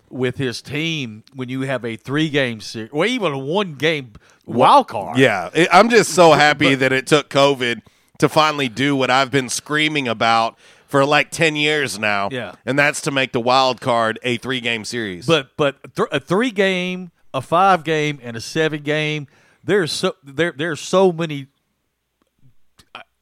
with 0.09 0.37
his 0.37 0.61
team 0.61 1.23
when 1.33 1.49
you 1.49 1.61
have 1.61 1.83
a 1.83 1.95
three 1.95 2.29
game 2.29 2.61
series 2.61 2.91
or 2.91 3.05
even 3.05 3.33
a 3.33 3.37
one 3.37 3.75
game 3.75 4.13
wild 4.45 4.87
card. 4.87 5.17
Yeah, 5.17 5.49
I'm 5.71 5.89
just 5.89 6.13
so 6.13 6.33
happy 6.33 6.75
that 6.75 6.93
it 6.93 7.07
took 7.07 7.29
COVID 7.29 7.81
to 8.19 8.29
finally 8.29 8.69
do 8.69 8.95
what 8.95 9.09
I've 9.09 9.31
been 9.31 9.49
screaming 9.49 10.07
about 10.07 10.57
for 10.87 11.05
like 11.05 11.29
10 11.31 11.55
years 11.55 11.99
now. 11.99 12.29
Yeah. 12.31 12.53
And 12.65 12.79
that's 12.79 13.01
to 13.01 13.11
make 13.11 13.33
the 13.33 13.41
wild 13.41 13.81
card 13.81 14.19
a 14.23 14.37
three 14.37 14.61
game 14.61 14.85
series. 14.85 15.27
But 15.27 15.51
but 15.57 15.95
th- 15.95 16.07
a 16.11 16.19
three 16.19 16.51
game, 16.51 17.11
a 17.33 17.41
five 17.41 17.83
game, 17.83 18.19
and 18.23 18.35
a 18.37 18.41
seven 18.41 18.83
game. 18.83 19.27
There's 19.63 19.91
so 19.91 20.15
there 20.23 20.53
there's 20.55 20.79
so 20.79 21.11
many. 21.11 21.47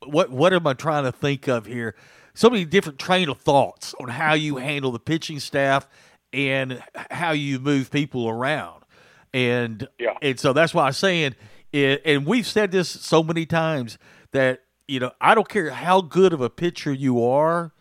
What 0.06 0.30
what 0.32 0.54
am 0.54 0.66
I 0.68 0.74
trying 0.74 1.04
to 1.04 1.12
think 1.12 1.48
of 1.48 1.66
here? 1.66 1.96
So 2.34 2.50
many 2.50 2.66
different 2.66 3.00
train 3.00 3.30
of 3.30 3.40
thoughts 3.40 3.94
on 4.00 4.10
how 4.10 4.34
you 4.34 4.58
handle 4.58 4.92
the 4.92 5.00
pitching 5.00 5.40
staff 5.40 5.88
and 6.34 6.84
how 7.12 7.32
you 7.32 7.60
move 7.60 7.92
people 7.92 8.28
around, 8.28 8.84
and 9.34 9.88
Yeah. 10.00 10.18
and 10.22 10.40
so 10.40 10.52
that's 10.54 10.74
why 10.74 10.86
I'm 10.88 10.94
saying 10.94 11.36
it. 11.72 12.02
And 12.06 12.26
we've 12.26 12.46
said 12.48 12.72
this 12.72 12.90
so 12.90 13.24
many 13.24 13.46
times 13.46 13.98
that 14.32 14.62
you 14.88 15.00
know 15.00 15.12
I 15.22 15.34
don't 15.34 15.48
care 15.48 15.70
how 15.70 16.02
good 16.02 16.34
of 16.34 16.42
a 16.42 16.50
pitcher 16.50 16.92
you 16.92 17.24
are, 17.24 17.72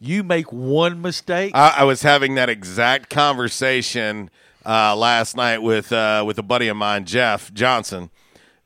you 0.00 0.22
make 0.22 0.50
one 0.50 1.02
mistake. 1.02 1.52
I, 1.54 1.74
I 1.78 1.84
was 1.84 2.00
having 2.02 2.36
that 2.36 2.48
exact 2.48 3.10
conversation 3.10 4.30
uh, 4.64 4.96
last 4.96 5.36
night 5.36 5.58
with 5.58 5.92
uh, 5.92 6.24
with 6.26 6.38
a 6.38 6.42
buddy 6.42 6.68
of 6.68 6.76
mine, 6.78 7.04
Jeff 7.04 7.52
Johnson. 7.52 8.10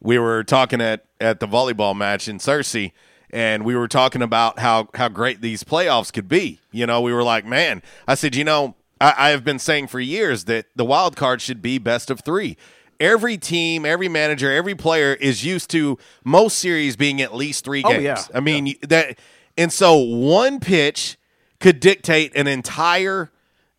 We 0.01 0.17
were 0.17 0.45
talking 0.45 0.81
at, 0.81 1.07
at 1.21 1.41
the 1.41 1.47
volleyball 1.47 1.97
match 1.97 2.29
in 2.29 2.39
Searcy, 2.39 2.93
and 3.31 3.65
we 3.65 3.75
were 3.77 3.89
talking 3.89 4.23
about 4.23 4.59
how 4.59 4.89
how 4.95 5.09
great 5.09 5.41
these 5.41 5.65
playoffs 5.65 6.13
could 6.13 6.29
be. 6.29 6.61
You 6.73 6.87
know, 6.87 7.01
we 7.01 7.13
were 7.13 7.23
like, 7.25 7.45
man, 7.45 7.83
I 8.07 8.15
said, 8.15 8.35
you 8.35 8.45
know, 8.45 8.75
I, 9.01 9.15
I 9.17 9.29
have 9.31 9.45
been 9.45 9.59
saying 9.59 9.89
for 9.89 10.01
years 10.01 10.45
that 10.45 10.67
the 10.77 10.85
wild 10.85 11.17
card 11.17 11.41
should 11.41 11.63
be 11.63 11.79
best 11.79 12.11
of 12.11 12.21
three. 12.21 12.57
Every 13.01 13.37
team, 13.39 13.87
every 13.87 14.09
manager, 14.09 14.51
every 14.51 14.75
player 14.75 15.15
is 15.15 15.45
used 15.45 15.71
to 15.71 15.99
most 16.25 16.59
series 16.59 16.97
being 16.97 17.23
at 17.23 17.35
least 17.35 17.65
three 17.65 17.83
oh, 17.85 17.91
games. 17.91 18.03
yeah. 18.03 18.23
I 18.35 18.41
mean 18.41 18.67
you- 18.67 18.79
that, 18.89 19.19
and 19.57 19.73
so 19.73 19.97
one 19.97 20.59
pitch 20.61 21.17
could 21.61 21.81
dictate 21.81 22.35
an 22.35 22.47
entire 22.47 23.31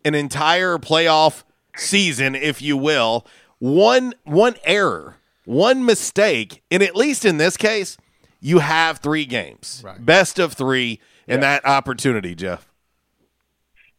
an 0.05 0.15
entire 0.15 0.77
playoff 0.77 1.43
season, 1.75 2.35
if 2.35 2.61
you 2.61 2.77
will. 2.77 3.25
One 3.59 4.13
one 4.23 4.55
error, 4.63 5.17
one 5.49 5.83
mistake, 5.83 6.61
and 6.69 6.83
at 6.83 6.95
least 6.95 7.25
in 7.25 7.37
this 7.37 7.57
case, 7.57 7.97
you 8.39 8.59
have 8.59 8.99
three 8.99 9.25
games, 9.25 9.83
best 9.99 10.37
of 10.37 10.53
three, 10.53 10.99
in 11.27 11.39
that 11.39 11.65
opportunity, 11.65 12.35
Jeff. 12.35 12.67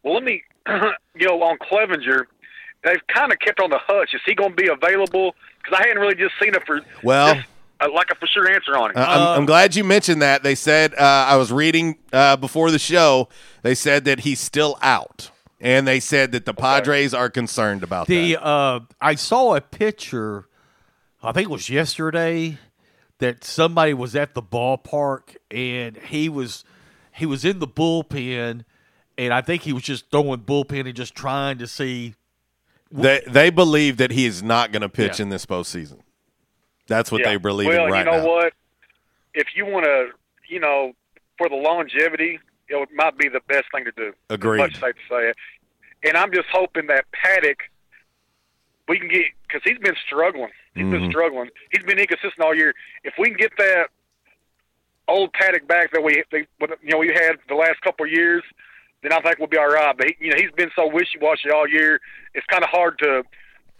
Well, 0.05 0.15
let 0.15 0.23
me, 0.23 0.43
you 0.69 1.27
know, 1.27 1.43
on 1.43 1.59
Clevinger, 1.59 2.23
they've 2.85 3.01
kind 3.15 3.33
of 3.33 3.39
kept 3.41 3.61
on 3.61 3.71
the 3.71 3.81
hush. 3.85 4.15
Is 4.15 4.21
he 4.25 4.35
going 4.35 4.51
to 4.51 4.57
be 4.57 4.69
available? 4.69 5.35
Because 5.63 5.81
I 5.81 5.89
hadn't 5.89 6.01
really 6.01 6.15
just 6.15 6.35
seen 6.41 6.55
it 6.55 6.63
for 6.67 6.81
Well- 7.03 7.35
just, 7.35 7.47
uh, 7.81 7.89
like 7.95 8.09
a 8.11 8.15
for 8.15 8.27
sure 8.27 8.49
answer 8.51 8.77
on 8.77 8.91
it. 8.91 8.97
Uh, 8.97 9.07
I'm, 9.09 9.41
I'm 9.41 9.47
glad 9.47 9.75
you 9.75 9.85
mentioned 9.85 10.23
that. 10.23 10.43
They 10.43 10.55
said 10.55 10.95
uh, 10.95 10.99
I 11.29 11.37
was 11.37 11.51
reading 11.51 11.97
uh, 12.13 12.37
before 12.37 12.71
the 12.71 12.79
show. 12.79 13.29
They 13.63 13.75
said 13.75 14.05
that 14.05 14.21
he's 14.21 14.39
still 14.39 14.79
out, 14.83 15.31
and 15.61 15.87
they 15.89 15.99
said 15.99 16.33
that 16.33 16.45
the 16.45 16.53
Padres 16.55 17.13
are 17.15 17.31
concerned 17.31 17.83
about 17.83 18.07
The 18.07 18.35
that. 18.35 18.45
uh, 18.47 18.81
I 19.01 19.15
saw 19.15 19.55
a 19.55 19.63
picture, 19.63 20.47
I 21.23 21.33
think 21.33 21.49
it 21.49 21.53
was 21.53 21.69
yesterday, 21.69 22.59
that 23.19 23.45
somebody 23.45 23.93
was 23.95 24.17
at 24.17 24.35
the 24.35 24.43
ballpark 24.43 25.37
and 25.51 25.97
he 25.97 26.29
was 26.29 26.65
he 27.13 27.27
was 27.27 27.45
in 27.45 27.59
the 27.59 27.69
bullpen, 27.69 28.65
and 29.19 29.35
I 29.35 29.41
think 29.43 29.63
he 29.63 29.73
was 29.73 29.83
just 29.83 30.11
throwing 30.11 30.41
bullpen 30.41 30.87
and 30.87 30.95
just 30.95 31.15
trying 31.15 31.59
to 31.59 31.67
see. 31.67 32.15
They 32.91 33.23
they 33.27 33.51
believe 33.51 33.99
that 33.99 34.11
he 34.11 34.25
is 34.27 34.43
not 34.43 34.73
going 34.73 34.83
to 34.83 34.89
pitch 34.89 35.19
Yeah. 35.19 35.25
in 35.25 35.29
this 35.29 35.45
postseason. 35.47 36.01
That's 36.87 37.13
what 37.13 37.21
Yeah. 37.21 37.31
they 37.31 37.37
believe 37.37 37.69
well, 37.69 37.87
right 37.89 37.99
you 38.07 38.11
know 38.11 38.19
now. 38.23 38.27
what? 38.27 38.53
If 39.35 39.49
you 39.55 39.67
want 39.67 39.85
to, 39.85 40.09
you 40.49 40.59
know, 40.59 40.93
for 41.39 41.49
the 41.49 41.55
longevity, 41.55 42.39
it 42.69 42.89
might 42.95 43.17
be 43.19 43.29
the 43.29 43.41
best 43.47 43.67
thing 43.73 43.85
to 43.85 43.93
do. 43.93 44.13
Agreed. 44.29 44.59
Much 44.59 44.75
safe 44.81 44.95
to 44.95 45.01
say 45.09 45.29
it. 45.29 45.37
And 46.03 46.17
I'm 46.17 46.33
just 46.33 46.49
hoping 46.51 46.87
that 46.87 47.05
Paddack, 47.13 47.57
we 48.89 48.99
can 48.99 49.09
get 49.09 49.27
because 49.47 49.61
he's 49.65 49.79
been 49.79 49.95
struggling. 50.07 50.51
He's 50.75 50.85
been 50.89 51.03
Mhm. 51.03 51.11
struggling. 51.11 51.51
He's 51.73 51.83
been 51.85 51.99
inconsistent 51.99 52.41
all 52.41 52.55
year. 52.55 52.75
If 53.05 53.15
we 53.19 53.27
can 53.29 53.37
get 53.37 53.53
that 53.59 53.89
old 55.09 55.33
Paddack 55.33 55.67
back 55.67 55.91
that 55.93 56.03
we, 56.03 56.23
they, 56.31 56.47
you 56.61 56.91
know, 56.91 56.99
we 56.99 57.09
had 57.09 57.37
the 57.49 57.55
last 57.55 57.81
couple 57.83 58.07
of 58.07 58.13
years, 58.13 58.43
then 59.03 59.13
I 59.13 59.21
think 59.21 59.39
we'll 59.39 59.49
be 59.49 59.59
all 59.59 59.69
right. 59.69 59.97
But 59.97 60.07
he, 60.09 60.27
you 60.27 60.31
know, 60.31 60.37
he's 60.41 60.53
been 60.53 60.71
so 60.77 60.87
wishy-washy 60.87 61.51
all 61.51 61.67
year. 61.69 62.01
It's 62.35 62.47
kind 62.47 62.63
of 62.63 62.71
hard 62.71 62.99
to, 63.01 63.23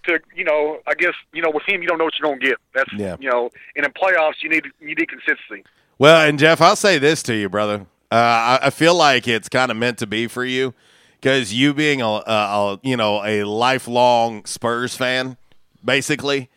to 0.07 0.19
you 0.35 0.45
know, 0.45 0.81
I 0.89 0.95
guess 0.95 1.15
you 1.33 1.43
know, 1.43 1.51
with 1.51 1.63
him, 1.69 1.83
you 1.83 1.89
don't 1.89 1.99
know 1.99 2.05
what 2.05 2.15
you're 2.19 2.29
going 2.29 2.41
to 2.41 2.47
get. 2.47 2.57
That's 2.75 2.93
Yeah. 2.97 3.17
you 3.21 3.31
know, 3.31 3.51
and 3.77 3.85
in 3.87 3.93
playoffs, 3.93 4.43
you 4.43 4.49
need 4.49 4.67
you 4.81 4.95
need 4.95 5.09
consistency. 5.09 5.65
Well, 5.99 6.27
and 6.27 6.39
Jeff, 6.39 6.61
I'll 6.61 6.77
say 6.77 6.99
this 6.99 7.23
to 7.25 7.35
you, 7.35 7.49
brother. 7.49 7.87
Uh, 8.11 8.59
I, 8.63 8.67
I 8.67 8.71
feel 8.71 8.95
like 8.95 9.29
it's 9.29 9.49
kind 9.49 9.71
of 9.71 9.77
meant 9.77 9.99
to 9.99 10.07
be 10.07 10.27
for 10.27 10.45
you 10.45 10.75
because 11.21 11.53
you 11.53 11.75
being 11.75 12.01
a, 12.01 12.07
a, 12.07 12.23
a 12.27 12.81
you 12.83 12.97
know 12.97 13.23
a 13.25 13.45
lifelong 13.45 14.45
Spurs 14.47 14.97
fan, 14.97 15.37
basically, 15.85 16.49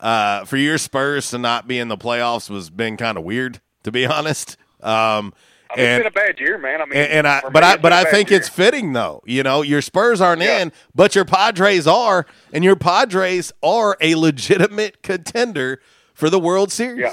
uh, 0.00 0.44
for 0.44 0.56
your 0.56 0.78
Spurs 0.78 1.30
to 1.30 1.38
not 1.38 1.68
be 1.68 1.78
in 1.78 1.88
the 1.88 1.96
playoffs 1.96 2.50
was 2.50 2.70
been 2.70 2.96
kind 2.96 3.16
of 3.18 3.24
weird, 3.24 3.60
to 3.84 3.92
be 3.92 4.06
honest. 4.06 4.56
Um, 4.82 5.34
I 5.72 5.76
mean, 5.76 5.86
and 5.86 6.04
it's 6.04 6.14
been 6.14 6.24
a 6.24 6.26
bad 6.26 6.40
year, 6.40 6.58
man. 6.58 6.82
I 6.82 6.84
mean, 6.84 6.98
and, 6.98 7.12
and 7.12 7.28
I, 7.28 7.42
but 7.48 7.62
I, 7.62 7.76
but 7.76 7.92
a 7.92 7.96
I 7.96 8.04
think 8.04 8.30
year. 8.30 8.40
it's 8.40 8.48
fitting 8.48 8.92
though. 8.92 9.22
You 9.24 9.42
know, 9.42 9.62
your 9.62 9.82
Spurs 9.82 10.20
aren't 10.20 10.42
in, 10.42 10.72
but 10.94 11.14
your 11.14 11.24
Padres 11.24 11.86
are, 11.86 12.26
and 12.52 12.64
your 12.64 12.76
Padres 12.76 13.52
are 13.62 13.96
a 14.00 14.16
legitimate 14.16 15.02
contender 15.02 15.80
for 16.12 16.28
the 16.28 16.40
World 16.40 16.72
Series. 16.72 17.00
Yeah. 17.00 17.12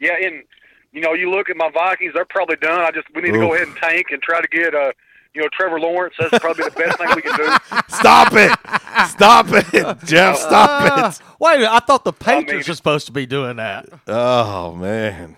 Yeah, 0.00 0.26
and 0.26 0.44
you 0.92 1.00
know, 1.02 1.12
you 1.12 1.30
look 1.30 1.50
at 1.50 1.56
my 1.56 1.70
Vikings; 1.70 2.12
they're 2.14 2.24
probably 2.24 2.56
done. 2.56 2.80
I 2.80 2.90
just 2.90 3.06
we 3.14 3.22
need 3.22 3.32
to 3.32 3.38
go 3.38 3.54
ahead 3.54 3.68
and 3.68 3.76
tank 3.76 4.06
and 4.10 4.20
try 4.22 4.40
to 4.40 4.48
get 4.48 4.74
uh, 4.74 4.92
you 5.34 5.42
know, 5.42 5.48
Trevor 5.52 5.78
Lawrence. 5.80 6.14
That's 6.18 6.38
probably 6.38 6.64
the 6.64 6.70
best 6.72 6.98
thing 6.98 7.08
we 7.14 7.22
can 7.22 7.36
do. 7.36 7.56
Stop 7.88 8.32
it! 8.32 8.50
Stop 9.10 9.46
it, 9.50 9.98
Jeff! 10.06 10.36
Stop 10.36 10.68
Ah, 10.70 11.10
it! 11.10 11.20
Wait 11.38 11.54
a 11.54 11.58
minute, 11.58 11.72
I 11.72 11.78
thought 11.80 12.04
the 12.04 12.12
Patriots 12.12 12.68
were 12.68 12.74
supposed 12.74 13.06
to 13.06 13.12
be 13.12 13.26
doing 13.26 13.56
that. 13.56 13.86
Oh 14.06 14.74
man, 14.74 15.36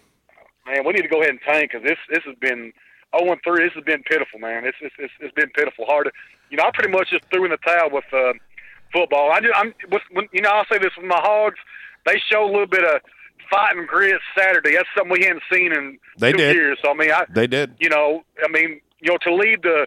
Man, 0.67 0.87
we 0.87 0.93
need 0.93 1.03
to 1.03 1.09
go 1.09 1.19
ahead 1.21 1.31
and 1.31 1.41
tank 1.47 1.71
because 1.73 1.87
this 1.87 1.99
this 2.09 2.23
has 2.25 2.37
been 2.41 2.73
zero 3.19 3.33
and 3.33 3.41
three. 3.45 3.65
This 3.65 3.75
has 3.75 3.85
been 3.85 4.03
pitiful, 4.05 4.39
man. 4.41 4.65
It's 4.65 4.79
it's 4.81 4.95
it's, 4.99 5.13
it's 5.21 5.35
been 5.35 5.51
pitiful. 5.51 5.85
Hard. 5.87 6.07
To, 6.07 6.13
you 6.51 6.57
know, 6.57 6.65
I 6.65 6.71
pretty 6.73 6.91
much 6.91 7.11
just 7.11 7.25
threw 7.33 7.45
in 7.45 7.51
the 7.51 7.57
towel 7.59 7.91
with 7.91 8.05
uh, 8.13 8.33
football. 8.93 9.31
I 9.33 9.41
just, 9.41 9.53
I'm 9.57 9.75
with 9.91 10.03
when, 10.13 10.29
you 10.33 10.41
know 10.43 10.51
I'll 10.51 10.67
say 10.71 10.79
this 10.79 10.93
with 10.97 11.07
my 11.07 11.21
Hogs. 11.21 11.59
They 12.07 12.21
show 12.31 12.45
a 12.45 12.51
little 12.51 12.67
bit 12.67 12.85
of 12.85 13.01
fighting 13.51 13.87
grit 13.87 14.21
Saturday. 14.39 14.75
That's 14.75 14.89
something 14.97 15.13
we 15.13 15.25
hadn't 15.25 15.43
seen 15.53 15.73
in 15.73 15.99
They 16.19 16.33
two 16.33 16.39
did. 16.39 16.55
years. 16.57 16.79
So 16.83 16.91
I 16.93 16.95
mean, 16.95 17.11
I 17.11 17.25
they 17.29 17.47
did. 17.47 17.75
you 17.81 17.89
know, 17.91 18.23
I 18.43 18.49
mean, 18.49 18.81
you 19.03 19.11
know, 19.11 19.19
to 19.23 19.35
lead 19.35 19.63
the 19.63 19.87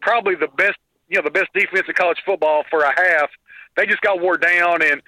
probably 0.00 0.34
the 0.34 0.48
best, 0.56 0.78
you 1.08 1.16
know, 1.16 1.22
the 1.22 1.30
best 1.30 1.52
defense 1.54 1.84
in 1.86 1.94
college 1.94 2.18
football 2.26 2.64
for 2.70 2.80
a 2.80 2.92
half, 2.96 3.30
they 3.76 3.86
just 3.86 4.00
got 4.00 4.20
wore 4.20 4.36
down, 4.36 4.82
and 4.82 5.00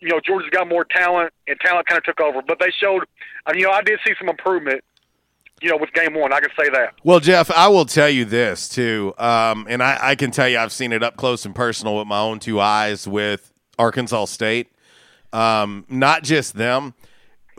you 0.00 0.08
know, 0.08 0.20
Georgia's 0.24 0.50
got 0.50 0.68
more 0.68 0.84
talent, 0.84 1.32
and 1.46 1.58
talent 1.60 1.86
kind 1.86 1.98
of 1.98 2.04
took 2.04 2.20
over. 2.20 2.40
But 2.46 2.58
they 2.58 2.70
showed, 2.80 3.04
I 3.46 3.52
mean, 3.52 3.60
you 3.60 3.66
know, 3.66 3.72
I 3.72 3.82
did 3.82 4.00
see 4.06 4.12
some 4.18 4.28
improvement, 4.28 4.82
you 5.60 5.68
know, 5.70 5.76
with 5.76 5.92
game 5.92 6.14
one. 6.14 6.32
I 6.32 6.40
can 6.40 6.50
say 6.58 6.68
that. 6.70 6.94
Well, 7.04 7.20
Jeff, 7.20 7.50
I 7.50 7.68
will 7.68 7.86
tell 7.86 8.08
you 8.08 8.24
this 8.24 8.68
too, 8.68 9.14
um, 9.18 9.66
and 9.68 9.82
I, 9.82 9.98
I 10.00 10.14
can 10.14 10.30
tell 10.30 10.48
you 10.48 10.58
I've 10.58 10.72
seen 10.72 10.92
it 10.92 11.02
up 11.02 11.16
close 11.16 11.44
and 11.44 11.54
personal 11.54 11.98
with 11.98 12.06
my 12.06 12.18
own 12.18 12.38
two 12.38 12.60
eyes 12.60 13.06
with 13.06 13.52
Arkansas 13.78 14.26
State. 14.26 14.72
Um, 15.32 15.86
not 15.88 16.24
just 16.24 16.54
them. 16.54 16.94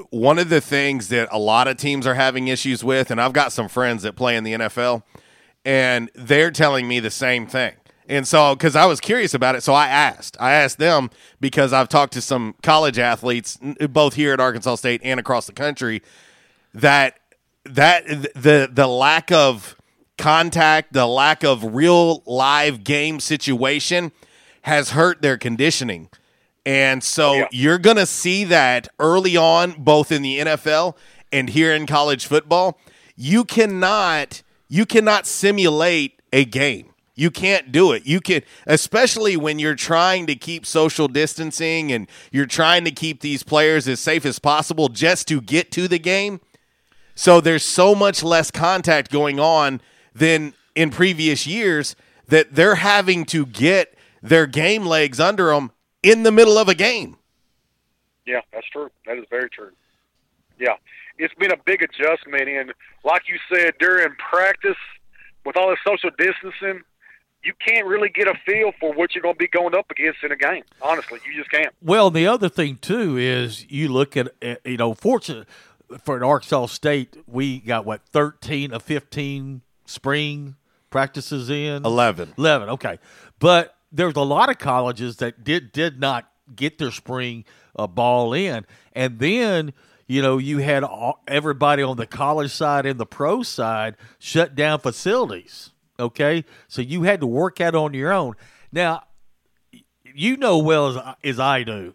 One 0.10 0.40
of 0.40 0.50
the 0.50 0.62
things 0.62 1.10
that 1.10 1.30
a 1.32 1.38
lot 1.38 1.68
of 1.68 1.78
teams 1.78 2.08
are 2.08 2.16
having 2.16 2.48
issues 2.48 2.84
with, 2.84 3.12
and 3.12 3.22
I've 3.22 3.34
got 3.34 3.52
some 3.52 3.68
friends 3.68 4.04
that 4.04 4.16
play 4.16 4.36
in 4.36 4.44
the 4.44 4.54
NFL, 4.54 5.04
and 5.66 6.10
they're 6.16 6.52
telling 6.52 6.88
me 6.88 7.00
the 7.00 7.12
same 7.12 7.48
thing. 7.48 7.74
And 8.08 8.28
so, 8.28 8.56
because 8.56 8.76
I 8.76 8.86
was 8.86 9.00
curious 9.00 9.34
about 9.34 9.56
it, 9.56 9.64
so 9.64 9.74
I 9.74 9.88
asked. 9.88 10.36
I 10.40 10.52
asked 10.54 10.78
them 10.78 11.10
because 11.40 11.72
I've 11.72 11.88
talked 11.88 12.14
to 12.14 12.22
some 12.22 12.56
college 12.62 13.00
athletes, 13.00 13.58
both 13.90 14.16
here 14.16 14.34
at 14.34 14.40
Arkansas 14.42 14.76
State 14.76 15.02
and 15.04 15.20
across 15.20 15.48
the 15.48 15.54
country, 15.54 16.02
that 16.74 17.18
that 17.64 18.06
the 18.08 18.70
the 18.72 18.88
lack 18.88 19.32
of 19.32 19.78
contact, 20.18 20.94
the 20.94 21.08
lack 21.08 21.44
of 21.44 21.76
real 21.76 22.24
live 22.26 22.84
game 22.84 23.20
situation 23.20 24.12
has 24.64 24.92
hurt 24.92 25.22
their 25.22 25.38
conditioning. 25.38 26.10
And 26.66 27.04
so 27.04 27.48
you're 27.52 27.78
going 27.78 27.98
to 27.98 28.06
see 28.06 28.46
that 28.46 28.88
early 29.00 29.36
on 29.36 29.76
both 29.78 30.12
in 30.12 30.22
the 30.22 30.40
NFL 30.40 30.96
and 31.32 31.50
here 31.50 31.74
in 31.74 31.86
college 31.86 32.26
football. 32.26 32.80
You 33.18 33.44
cannot 33.44 34.44
you 34.74 34.88
cannot 34.88 35.28
simulate 35.28 36.20
a 36.32 36.46
game. 36.46 36.96
You 37.14 37.30
can't 37.30 37.72
do 37.72 37.92
it. 37.92 38.08
You 38.08 38.20
can 38.20 38.42
especially 38.66 39.38
when 39.38 39.60
you're 39.60 39.76
trying 39.76 40.26
to 40.26 40.34
keep 40.34 40.66
social 40.66 41.08
distancing 41.08 41.92
and 41.92 42.10
you're 42.32 42.48
trying 42.48 42.84
to 42.86 42.92
keep 42.92 43.22
these 43.22 43.44
players 43.44 43.88
as 43.88 44.00
safe 44.00 44.26
as 44.26 44.40
possible 44.40 44.90
just 44.90 45.28
to 45.28 45.42
get 45.42 45.72
to 45.74 45.88
the 45.88 46.00
game. 46.00 46.42
So 47.14 47.40
there's 47.40 47.62
so 47.62 47.94
much 47.94 48.24
less 48.24 48.50
contact 48.50 49.12
going 49.12 49.40
on 49.40 49.80
than 50.16 50.56
in 50.74 50.90
previous 50.90 51.46
years 51.46 51.96
that 52.30 52.56
they're 52.56 52.82
having 52.82 53.26
to 53.26 53.46
get 53.46 53.96
their 54.24 54.48
game 54.48 54.88
legs 54.88 55.20
under 55.20 55.52
them 55.52 55.72
in 56.02 56.24
the 56.24 56.32
middle 56.32 56.58
of 56.58 56.68
a 56.68 56.74
game. 56.74 57.18
Yeah, 58.26 58.42
that's 58.52 58.68
true. 58.70 58.90
That 59.06 59.20
is 59.20 59.26
very 59.30 59.52
true. 59.52 59.70
Yeah, 60.58 60.78
it's 61.24 61.34
been 61.36 61.52
a 61.52 61.58
big 61.66 61.82
adjustment, 61.82 62.50
and 62.50 62.74
like 63.04 63.24
you 63.28 63.38
said, 63.54 63.74
during 63.80 64.14
practice, 64.16 64.76
with 65.46 65.58
all 65.58 65.70
the 65.70 65.78
social 65.86 66.10
distancing, 66.18 66.84
you 67.44 67.54
can't 67.66 67.86
really 67.86 68.10
get 68.10 68.28
a 68.28 68.34
feel 68.46 68.72
for 68.80 68.94
what 68.94 69.14
you're 69.14 69.22
going 69.22 69.36
to 69.36 69.40
be 69.40 69.48
going 69.48 69.76
up 69.76 69.90
against 69.92 70.24
in 70.24 70.32
a 70.32 70.36
game. 70.36 70.64
Honestly, 70.82 71.20
you 71.26 71.38
just 71.38 71.50
can't. 71.50 71.74
Well, 71.82 72.10
the 72.10 72.28
other 72.28 72.50
thing 72.50 72.78
too 72.78 73.18
is 73.18 73.70
you 73.70 73.90
look 73.90 74.18
at 74.18 74.30
uh, 74.42 74.56
you 74.66 74.78
know, 74.78 74.94
fortunate 74.94 75.48
for 76.04 76.18
an 76.18 76.24
Arkansas 76.24 76.68
State, 76.68 77.18
we 77.26 77.60
got 77.60 77.86
what 77.86 78.02
thirteen 78.06 78.74
of 78.74 78.84
fifteen 78.84 79.62
spring 79.86 80.56
practices 80.90 81.50
in 81.50 81.84
11. 81.84 82.34
11, 82.38 82.70
okay, 82.70 83.00
but 83.40 83.76
there's 83.92 84.16
a 84.16 84.22
lot 84.22 84.50
of 84.50 84.60
colleges 84.60 85.18
that 85.18 85.44
did 85.44 85.72
did 85.72 86.00
not 86.00 86.30
get 86.56 86.78
their 86.78 86.92
spring 86.92 87.46
uh, 87.78 87.88
ball 87.88 88.34
in, 88.34 88.66
and 88.94 89.20
then. 89.20 89.74
You 90.08 90.22
know, 90.22 90.38
you 90.38 90.58
had 90.60 90.84
all, 90.84 91.22
everybody 91.28 91.82
on 91.82 91.98
the 91.98 92.08
college 92.08 92.52
side 92.52 92.86
and 92.86 93.00
the 93.00 93.06
pro 93.06 93.44
side 93.44 93.96
shut 94.20 94.56
down 94.56 94.80
facilities. 94.80 95.72
Okay, 96.00 96.44
so 96.68 96.82
you 96.82 97.04
had 97.04 97.22
to 97.22 97.28
work 97.28 97.62
out 97.62 97.76
on 97.76 97.94
your 97.94 98.12
own. 98.12 98.36
Now, 98.72 99.04
you 100.16 100.38
know 100.38 100.58
well 100.58 100.88
as 100.88 101.16
as 101.24 101.40
I 101.40 101.64
do. 101.64 101.94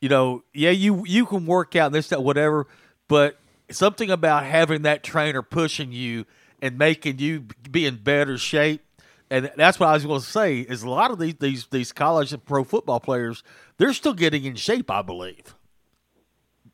You 0.00 0.08
know, 0.08 0.44
yeah, 0.52 0.70
you 0.70 1.04
you 1.06 1.26
can 1.26 1.46
work 1.46 1.74
out 1.76 1.92
this 1.92 2.08
that 2.08 2.22
whatever, 2.22 2.66
but 3.08 3.38
something 3.70 4.10
about 4.10 4.44
having 4.44 4.82
that 4.82 5.02
trainer 5.02 5.42
pushing 5.42 5.92
you 5.92 6.24
and 6.60 6.78
making 6.78 7.18
you 7.18 7.46
be 7.70 7.86
in 7.86 7.96
better 7.96 8.38
shape. 8.38 8.82
And 9.30 9.50
that's 9.56 9.78
what 9.78 9.90
I 9.90 9.92
was 9.92 10.06
going 10.06 10.20
to 10.20 10.26
say. 10.26 10.60
Is 10.60 10.82
a 10.82 10.90
lot 10.90 11.10
of 11.10 11.18
these 11.18 11.34
these 11.38 11.66
these 11.66 11.92
college 11.92 12.32
and 12.32 12.44
pro 12.44 12.64
football 12.64 13.00
players, 13.00 13.42
they're 13.76 13.92
still 13.92 14.14
getting 14.14 14.44
in 14.44 14.54
shape, 14.56 14.90
I 14.90 15.02
believe, 15.02 15.54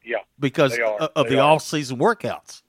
Yeah, 0.04 0.18
because 0.38 0.78
of 0.98 1.28
They 1.28 1.34
the 1.34 1.38
off 1.40 1.62
season 1.62 1.98
workouts. 1.98 2.62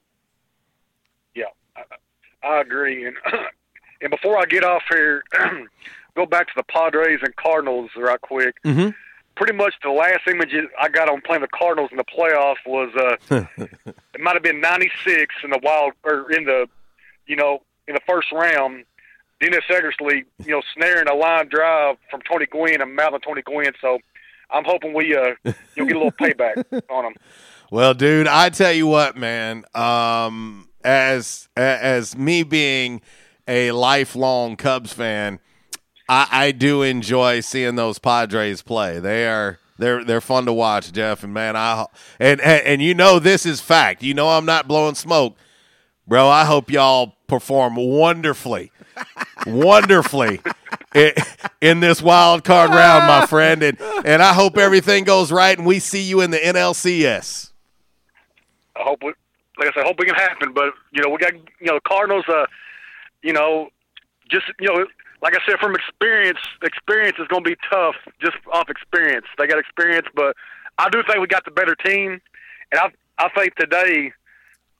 Yeah, 1.35 1.45
I, 1.75 2.47
I 2.47 2.61
agree. 2.61 3.05
And 3.05 3.15
and 4.01 4.09
before 4.11 4.37
I 4.37 4.45
get 4.45 4.63
off 4.63 4.83
here, 4.89 5.23
go 6.15 6.25
back 6.25 6.47
to 6.47 6.53
the 6.55 6.63
Padres 6.63 7.19
and 7.21 7.35
Cardinals 7.35 7.91
right 7.97 8.21
quick. 8.21 8.55
Mm-hmm. 8.63 8.89
pretty 9.35 9.53
much 9.53 9.73
the 9.83 9.89
last 9.89 10.21
image 10.27 10.53
I 10.79 10.89
got 10.89 11.09
on 11.09 11.21
playing 11.21 11.41
the 11.41 11.47
Cardinals 11.47 11.91
in 11.91 11.97
the 11.97 12.05
playoffs 12.05 12.65
was 12.65 12.89
uh, 12.95 13.45
it 14.13 14.21
might 14.21 14.33
have 14.33 14.43
been 14.43 14.61
'96 14.61 15.35
in 15.43 15.49
the 15.49 15.59
wild 15.61 15.93
or 16.03 16.31
in 16.31 16.45
the, 16.45 16.67
you 17.27 17.35
know, 17.35 17.61
in 17.87 17.95
the 17.95 18.01
first 18.07 18.31
round. 18.31 18.85
Dennis 19.41 19.65
Eckersley, 19.69 20.23
you 20.45 20.51
know, 20.51 20.61
snaring 20.73 21.09
a 21.09 21.13
line 21.13 21.49
drive 21.49 21.97
from 22.09 22.21
Tony 22.21 22.45
Gwynn 22.45 22.81
and 22.81 22.95
mouthing 22.95 23.19
Tony 23.19 23.41
Gwynn. 23.41 23.73
So 23.81 23.99
I'm 24.49 24.63
hoping 24.63 24.93
we 24.93 25.15
uh, 25.15 25.33
you'll 25.75 25.87
get 25.87 25.95
a 25.95 25.99
little 25.99 26.11
payback 26.19 26.63
on 26.89 27.03
them. 27.03 27.13
Well, 27.71 27.93
dude, 27.93 28.27
I 28.27 28.49
tell 28.49 28.71
you 28.71 28.87
what, 28.87 29.17
man. 29.17 29.65
Um, 29.73 30.69
as 30.83 31.49
as 31.57 32.15
me 32.15 32.43
being 32.43 33.01
a 33.47 33.71
lifelong 33.71 34.55
Cubs 34.55 34.93
fan, 34.93 35.39
I, 36.07 36.27
I 36.31 36.51
do 36.51 36.83
enjoy 36.83 37.39
seeing 37.41 37.75
those 37.75 37.99
Padres 37.99 38.61
play. 38.61 38.99
They 38.99 39.27
are 39.27 39.59
they're 39.77 40.03
they're 40.03 40.21
fun 40.21 40.45
to 40.45 40.53
watch, 40.53 40.91
Jeff. 40.93 41.23
And 41.23 41.33
man, 41.33 41.55
I 41.55 41.85
and 42.19 42.39
and, 42.41 42.65
and 42.65 42.81
you 42.81 42.93
know 42.93 43.19
this 43.19 43.45
is 43.45 43.61
fact. 43.61 44.03
You 44.03 44.13
know 44.13 44.29
I'm 44.29 44.45
not 44.45 44.67
blowing 44.67 44.95
smoke, 44.95 45.35
bro. 46.07 46.27
I 46.29 46.45
hope 46.45 46.69
y'all 46.69 47.15
perform 47.27 47.75
wonderfully, 47.75 48.71
wonderfully. 49.47 50.39
In, 50.95 51.11
in 51.59 51.79
this 51.81 52.01
wild 52.01 52.43
card 52.43 52.69
round, 52.69 53.05
my 53.05 53.25
friend, 53.29 53.61
and 53.61 53.77
and 54.05 54.23
I 54.23 54.33
hope 54.33 54.57
everything 54.57 55.03
goes 55.03 55.31
right, 55.31 55.57
and 55.57 55.67
we 55.67 55.79
see 55.79 56.01
you 56.01 56.21
in 56.21 56.31
the 56.31 56.37
NLCS. 56.37 57.51
I 58.77 58.83
hope 58.83 59.03
we, 59.03 59.13
like 59.59 59.69
I 59.69 59.73
said, 59.73 59.83
I 59.83 59.87
hope 59.87 59.99
we 59.99 60.05
can 60.05 60.15
happen. 60.15 60.53
But 60.53 60.73
you 60.91 61.03
know, 61.03 61.09
we 61.09 61.17
got 61.17 61.33
you 61.33 61.67
know 61.67 61.79
Cardinals. 61.85 62.25
Uh, 62.27 62.45
you 63.21 63.33
know, 63.33 63.69
just 64.29 64.45
you 64.59 64.67
know, 64.67 64.85
like 65.21 65.33
I 65.35 65.39
said, 65.45 65.59
from 65.59 65.75
experience, 65.75 66.39
experience 66.61 67.17
is 67.19 67.27
going 67.27 67.43
to 67.43 67.49
be 67.49 67.57
tough 67.69 67.95
just 68.21 68.37
off 68.53 68.69
experience. 68.69 69.25
They 69.37 69.47
got 69.47 69.59
experience, 69.59 70.07
but 70.15 70.35
I 70.77 70.89
do 70.89 71.03
think 71.03 71.19
we 71.19 71.27
got 71.27 71.43
the 71.45 71.51
better 71.51 71.75
team, 71.75 72.21
and 72.71 72.79
I 72.79 72.89
I 73.17 73.29
think 73.29 73.55
today 73.55 74.13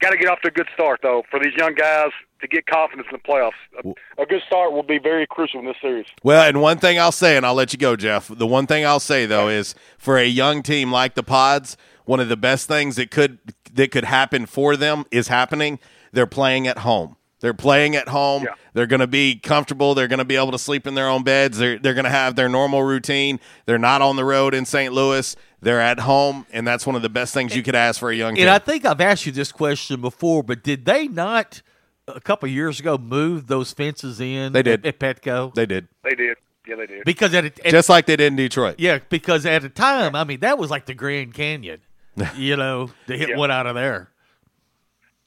got 0.02 0.12
to 0.12 0.18
get 0.18 0.28
off 0.28 0.42
to 0.42 0.50
a 0.50 0.52
good 0.52 0.68
start 0.74 1.00
though 1.02 1.24
for 1.30 1.40
these 1.40 1.54
young 1.58 1.74
guys 1.74 2.12
to 2.42 2.48
get 2.48 2.66
confidence 2.66 3.08
in 3.12 3.18
the 3.18 3.28
playoffs. 3.28 3.52
A, 3.84 4.22
a 4.22 4.26
good 4.26 4.42
start 4.46 4.74
will 4.74 4.84
be 4.84 5.00
very 5.00 5.26
crucial 5.26 5.60
in 5.60 5.66
this 5.66 5.78
series. 5.82 6.06
Well, 6.24 6.48
and 6.48 6.62
one 6.62 6.78
thing 6.78 7.00
I'll 7.00 7.12
say, 7.12 7.38
and 7.38 7.46
I'll 7.46 7.54
let 7.54 7.74
you 7.74 7.80
go, 7.80 7.96
Jeff. 7.96 8.28
The 8.28 8.48
one 8.48 8.68
thing 8.68 8.86
I'll 8.86 9.00
say 9.00 9.26
though 9.26 9.50
is 9.50 9.76
for 9.98 10.18
a 10.18 10.26
young 10.26 10.64
team 10.64 10.92
like 10.92 11.16
the 11.16 11.24
Pods, 11.24 11.78
one 12.06 12.20
of 12.20 12.30
the 12.30 12.38
best 12.38 12.68
things 12.68 12.96
that 12.98 13.12
could 13.12 13.40
that 13.74 13.92
could 13.92 14.06
happen 14.06 14.46
for 14.46 14.76
them 14.78 15.06
is 15.12 15.28
happening. 15.28 15.80
They're 16.12 16.28
playing 16.28 16.68
at 16.68 16.80
home. 16.80 17.18
They're 17.42 17.54
playing 17.54 17.96
at 17.96 18.08
home. 18.08 18.44
Yeah. 18.44 18.54
They're 18.74 18.88
going 18.88 19.02
to 19.02 19.08
be 19.08 19.36
comfortable. 19.36 19.94
They're 19.94 20.08
going 20.08 20.20
to 20.20 20.26
be 20.26 20.36
able 20.38 20.52
to 20.52 20.60
sleep 20.60 20.88
in 20.88 20.96
their 20.96 21.08
own 21.08 21.24
beds. 21.24 21.58
They're 21.58 21.78
they're 21.78 21.94
going 21.94 22.06
to 22.06 22.10
have 22.10 22.36
their 22.36 22.50
normal 22.50 22.82
routine. 22.84 23.40
They're 23.66 23.78
not 23.78 24.02
on 24.02 24.16
the 24.16 24.26
road 24.26 24.54
in 24.54 24.66
St. 24.66 24.94
Louis. 24.94 25.36
They're 25.62 25.82
at 25.82 26.00
home, 26.02 26.46
and 26.52 26.68
that's 26.68 26.86
one 26.86 26.96
of 26.96 27.02
the 27.02 27.10
best 27.10 27.34
things 27.34 27.56
you 27.56 27.64
could 27.64 27.76
ask 27.76 28.00
for 28.00 28.10
a 28.10 28.16
young 28.16 28.38
And 28.38 28.50
I 28.50 28.60
think 28.60 28.86
I've 28.86 29.02
asked 29.02 29.26
you 29.26 29.32
this 29.32 29.52
question 29.52 30.00
before, 30.02 30.44
but 30.44 30.64
did 30.64 30.86
they 30.86 31.08
not 31.08 31.62
a 32.08 32.22
couple 32.22 32.48
years 32.48 32.80
ago 32.80 32.98
move 32.98 33.48
those 33.48 33.72
fences 33.74 34.20
in? 34.22 34.54
They 34.54 34.64
did. 34.64 34.86
at, 34.86 35.02
at 35.02 35.22
Petco. 35.22 35.54
They 35.54 35.66
did 35.66 35.88
They 36.04 36.16
did. 36.16 36.38
Yeah, 36.68 36.76
they 36.78 36.88
did. 36.88 37.04
because 37.06 37.34
at, 37.36 37.46
a, 37.46 37.48
at 37.66 37.72
just 37.72 37.90
like 37.90 38.06
they 38.08 38.16
did 38.16 38.28
in 38.28 38.36
Detroit. 38.36 38.76
yeah, 38.80 39.00
because 39.10 39.46
at 39.46 39.62
the 39.62 39.70
time, 39.70 40.16
I 40.16 40.24
mean, 40.24 40.40
that 40.40 40.58
was 40.58 40.72
like 40.72 40.86
the 40.88 40.96
Grand 40.96 41.34
Canyon. 41.34 41.82
you 42.38 42.56
know, 42.56 42.90
to 43.08 43.18
hit 43.18 43.30
Yeah. 43.30 43.38
one 43.38 43.52
out 43.52 43.68
of 43.68 43.76
there. 43.76 44.10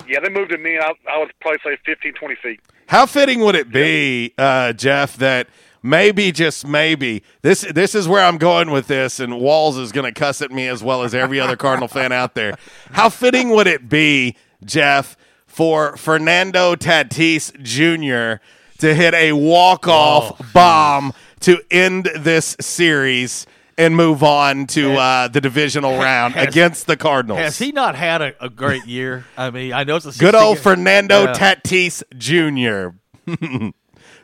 Yeah, 0.08 0.20
they 0.20 0.30
moved 0.30 0.50
to 0.50 0.58
me. 0.58 0.78
I, 0.78 0.92
I 1.10 1.18
would 1.18 1.32
probably 1.40 1.58
say 1.62 1.76
15, 1.84 2.14
20 2.14 2.34
feet. 2.42 2.60
How 2.86 3.04
fitting 3.04 3.40
would 3.40 3.54
it 3.54 3.70
be, 3.70 4.32
uh, 4.38 4.72
Jeff, 4.72 5.16
that 5.18 5.48
maybe 5.82 6.32
just 6.32 6.66
maybe 6.66 7.22
this 7.42 7.60
this 7.60 7.94
is 7.94 8.08
where 8.08 8.24
I'm 8.24 8.38
going 8.38 8.70
with 8.70 8.86
this, 8.86 9.20
and 9.20 9.38
Walls 9.38 9.76
is 9.76 9.92
going 9.92 10.12
to 10.12 10.18
cuss 10.18 10.40
at 10.40 10.50
me 10.50 10.66
as 10.66 10.82
well 10.82 11.02
as 11.02 11.14
every 11.14 11.38
other 11.38 11.56
Cardinal 11.56 11.88
fan 11.88 12.12
out 12.12 12.34
there. 12.34 12.54
How 12.92 13.10
fitting 13.10 13.50
would 13.50 13.66
it 13.66 13.88
be, 13.90 14.36
Jeff, 14.64 15.16
for 15.46 15.96
Fernando 15.98 16.74
Tatis 16.74 17.52
Jr. 17.62 18.42
to 18.78 18.94
hit 18.94 19.12
a 19.12 19.32
walk 19.32 19.86
off 19.86 20.52
bomb 20.54 21.12
to 21.40 21.60
end 21.70 22.08
this 22.16 22.56
series? 22.60 23.46
And 23.78 23.94
move 23.96 24.24
on 24.24 24.66
to 24.68 24.94
uh, 24.96 25.28
the 25.28 25.40
divisional 25.40 25.98
round 25.98 26.34
has- 26.34 26.48
against 26.48 26.86
the 26.88 26.96
Cardinals. 26.96 27.38
Has 27.38 27.58
he 27.58 27.70
not 27.70 27.94
had 27.94 28.20
a, 28.20 28.44
a 28.44 28.50
great 28.50 28.84
year? 28.86 29.24
I 29.36 29.50
mean, 29.50 29.72
I 29.72 29.84
know 29.84 29.94
it's 29.96 30.04
a 30.04 30.08
Good 30.08 30.34
60 30.34 30.36
old 30.36 30.58
Fernando 30.58 31.22
Yeah. 31.26 31.32
Tatis 31.32 32.02
Jr. 32.18 32.96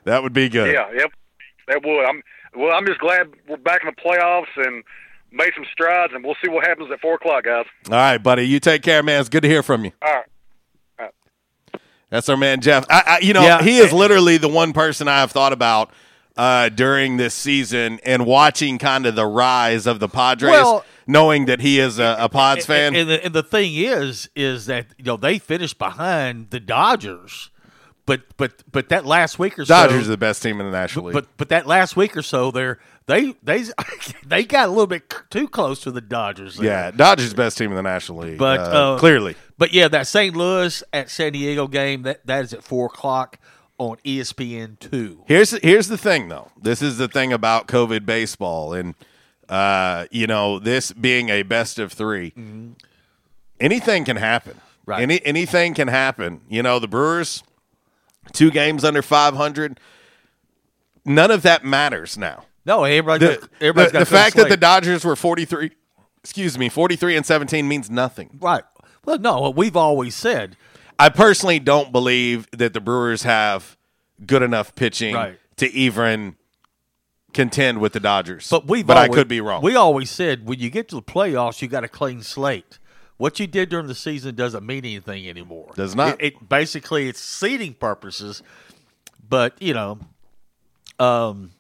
that 0.04 0.22
would 0.22 0.32
be 0.32 0.48
good. 0.48 0.74
Yeah, 0.74 0.90
yep, 0.92 1.10
that 1.68 1.82
would. 1.84 2.04
I'm 2.04 2.22
well. 2.56 2.72
I'm 2.76 2.84
just 2.84 2.98
glad 2.98 3.28
we're 3.48 3.56
back 3.58 3.82
in 3.84 3.90
the 3.94 4.02
playoffs 4.02 4.46
and 4.56 4.82
made 5.30 5.52
some 5.54 5.64
strides, 5.72 6.12
and 6.14 6.24
we'll 6.24 6.36
see 6.44 6.50
what 6.50 6.66
happens 6.66 6.90
at 6.92 7.00
four 7.00 7.14
o'clock, 7.14 7.44
guys. 7.44 7.66
All 7.88 7.94
right, 7.96 8.18
buddy. 8.18 8.42
You 8.48 8.58
take 8.60 8.82
care, 8.82 9.02
man. 9.04 9.20
It's 9.20 9.28
good 9.28 9.42
to 9.42 9.48
hear 9.48 9.62
from 9.62 9.84
you. 9.84 9.92
All 10.02 10.12
right. 10.12 10.24
That's 12.10 12.28
our 12.28 12.36
man 12.36 12.60
Jeff. 12.60 12.86
I, 12.88 13.02
I, 13.06 13.18
you 13.24 13.32
know, 13.32 13.42
Yeah. 13.42 13.62
he 13.62 13.78
is 13.78 13.92
literally 13.92 14.36
the 14.36 14.48
one 14.48 14.72
person 14.72 15.08
I 15.08 15.20
have 15.20 15.32
thought 15.32 15.52
about 15.52 15.92
uh, 16.36 16.68
during 16.68 17.16
this 17.16 17.34
season 17.34 18.00
and 18.04 18.26
watching 18.26 18.78
kind 18.78 19.06
of 19.06 19.14
the 19.14 19.26
rise 19.26 19.86
of 19.86 20.00
the 20.00 20.08
Padres, 20.08 20.50
Well- 20.50 20.84
knowing 21.06 21.46
that 21.46 21.60
he 21.60 21.78
is 21.78 21.98
a, 21.98 22.16
a 22.18 22.28
Pods 22.28 22.66
fan. 22.66 22.88
And, 22.88 22.96
and 22.96 23.10
the, 23.10 23.24
and 23.26 23.34
the 23.34 23.42
thing 23.42 23.74
is, 23.74 24.28
is 24.34 24.66
that 24.66 24.86
you 24.98 25.04
know 25.04 25.16
they 25.16 25.38
finished 25.38 25.78
behind 25.78 26.50
the 26.50 26.60
Dodgers, 26.60 27.50
but 28.06 28.22
but 28.36 28.62
but 28.70 28.88
that 28.88 29.06
last 29.06 29.38
week 29.38 29.58
or 29.58 29.64
so, 29.64 29.74
Dodgers 29.74 30.08
are 30.08 30.10
the 30.12 30.16
best 30.16 30.42
team 30.42 30.60
in 30.60 30.66
the 30.66 30.72
National 30.72 31.06
League. 31.06 31.14
But 31.14 31.26
but 31.36 31.48
that 31.50 31.66
last 31.66 31.96
week 31.96 32.16
or 32.16 32.22
so, 32.22 32.50
they're 32.50 32.78
they 33.06 33.34
they 33.42 33.64
they 34.26 34.44
got 34.44 34.66
a 34.66 34.70
little 34.70 34.86
bit 34.86 35.04
too 35.30 35.46
close 35.48 35.80
to 35.80 35.90
the 35.90 36.00
Dodgers. 36.00 36.56
there. 36.56 36.66
yeah, 36.66 36.90
Dodgers 36.90 37.30
the 37.30 37.36
best 37.36 37.56
team 37.58 37.70
in 37.70 37.76
the 37.76 37.82
National 37.82 38.18
League. 38.18 38.38
but 38.38 38.60
uh, 38.60 38.94
uh, 38.94 38.98
clearly, 38.98 39.36
But 39.56 39.72
yeah, 39.72 39.88
that 39.88 40.06
St. 40.06 40.34
Louis 40.34 40.82
at 40.92 41.10
San 41.10 41.32
Diego 41.32 41.66
game 41.68 42.02
that 42.02 42.26
that 42.26 42.44
is 42.44 42.52
at 42.52 42.64
four 42.64 42.86
o'clock 42.86 43.38
on 43.78 43.96
ESPN 44.04 44.78
two. 44.78 45.22
Here's 45.26 45.50
here's 45.62 45.88
the 45.88 45.98
thing 45.98 46.28
though. 46.28 46.50
This 46.60 46.82
is 46.82 46.98
the 46.98 47.08
thing 47.08 47.32
about 47.32 47.66
COVID 47.68 48.06
baseball 48.06 48.72
and 48.72 48.94
uh, 49.48 50.06
you 50.10 50.26
know, 50.26 50.58
this 50.58 50.92
being 50.92 51.28
a 51.28 51.42
best 51.42 51.78
of 51.78 51.92
3 51.92 52.32
Anything 53.60 54.04
can 54.04 54.16
happen. 54.16 54.60
Right. 54.86 55.02
Any 55.02 55.24
anything 55.24 55.74
can 55.74 55.88
happen. 55.88 56.40
You 56.48 56.62
know, 56.62 56.78
the 56.78 56.88
Brewers 56.88 57.42
two 58.32 58.50
games 58.50 58.84
under 58.84 59.02
500 59.02 59.78
none 61.04 61.30
of 61.30 61.42
that 61.42 61.64
matters 61.64 62.16
now. 62.16 62.44
No, 62.66 62.84
everybody. 62.84 63.26
The, 63.26 63.48
got, 63.72 63.92
the- 63.92 63.98
the 64.00 64.06
fact 64.06 64.36
that 64.36 64.48
the. 64.48 64.56
Dodgers 64.56 65.04
were 65.04 65.16
43 65.16 65.70
excuse 66.22 66.58
me, 66.58 66.70
43 66.70 67.16
and 67.16 67.26
17 67.26 67.68
means 67.68 67.90
nothing. 67.90 68.38
right. 68.40 68.64
Well, 69.04 69.18
no, 69.18 69.38
what 69.42 69.54
we've 69.56 69.76
always 69.76 70.14
said. 70.14 70.56
I 70.98 71.08
personally 71.08 71.58
don't 71.58 71.92
believe 71.92 72.48
that 72.52 72.72
the 72.72 72.80
Brewers 72.80 73.22
have 73.22 73.76
good 74.24 74.42
enough 74.42 74.74
pitching 74.74 75.14
Right. 75.14 75.38
to 75.56 75.70
even 75.72 76.36
contend 77.32 77.80
with 77.80 77.92
the 77.92 78.00
Dodgers. 78.00 78.48
But 78.48 78.66
we've 78.66 78.86
but 78.86 78.96
always, 78.96 79.10
I 79.10 79.14
could 79.14 79.28
be 79.28 79.40
wrong. 79.40 79.62
We 79.62 79.74
always 79.74 80.10
said 80.10 80.46
when 80.46 80.60
you 80.60 80.70
get 80.70 80.88
to 80.90 80.96
the 80.96 81.02
playoffs, 81.02 81.60
you 81.60 81.68
got 81.68 81.84
a 81.84 81.88
clean 81.88 82.22
slate. 82.22 82.78
What 83.16 83.38
you 83.38 83.46
did 83.46 83.68
during 83.68 83.86
the 83.86 83.94
season 83.94 84.34
doesn't 84.34 84.64
mean 84.64 84.84
anything 84.84 85.28
anymore. 85.28 85.72
Does 85.76 85.94
not. 85.94 86.20
It, 86.20 86.34
it 86.34 86.48
basically 86.48 87.08
it's 87.08 87.20
seeding 87.20 87.74
purposes, 87.74 88.42
but 89.28 89.60
you 89.60 89.74
know, 89.74 89.98
um, 90.98 91.52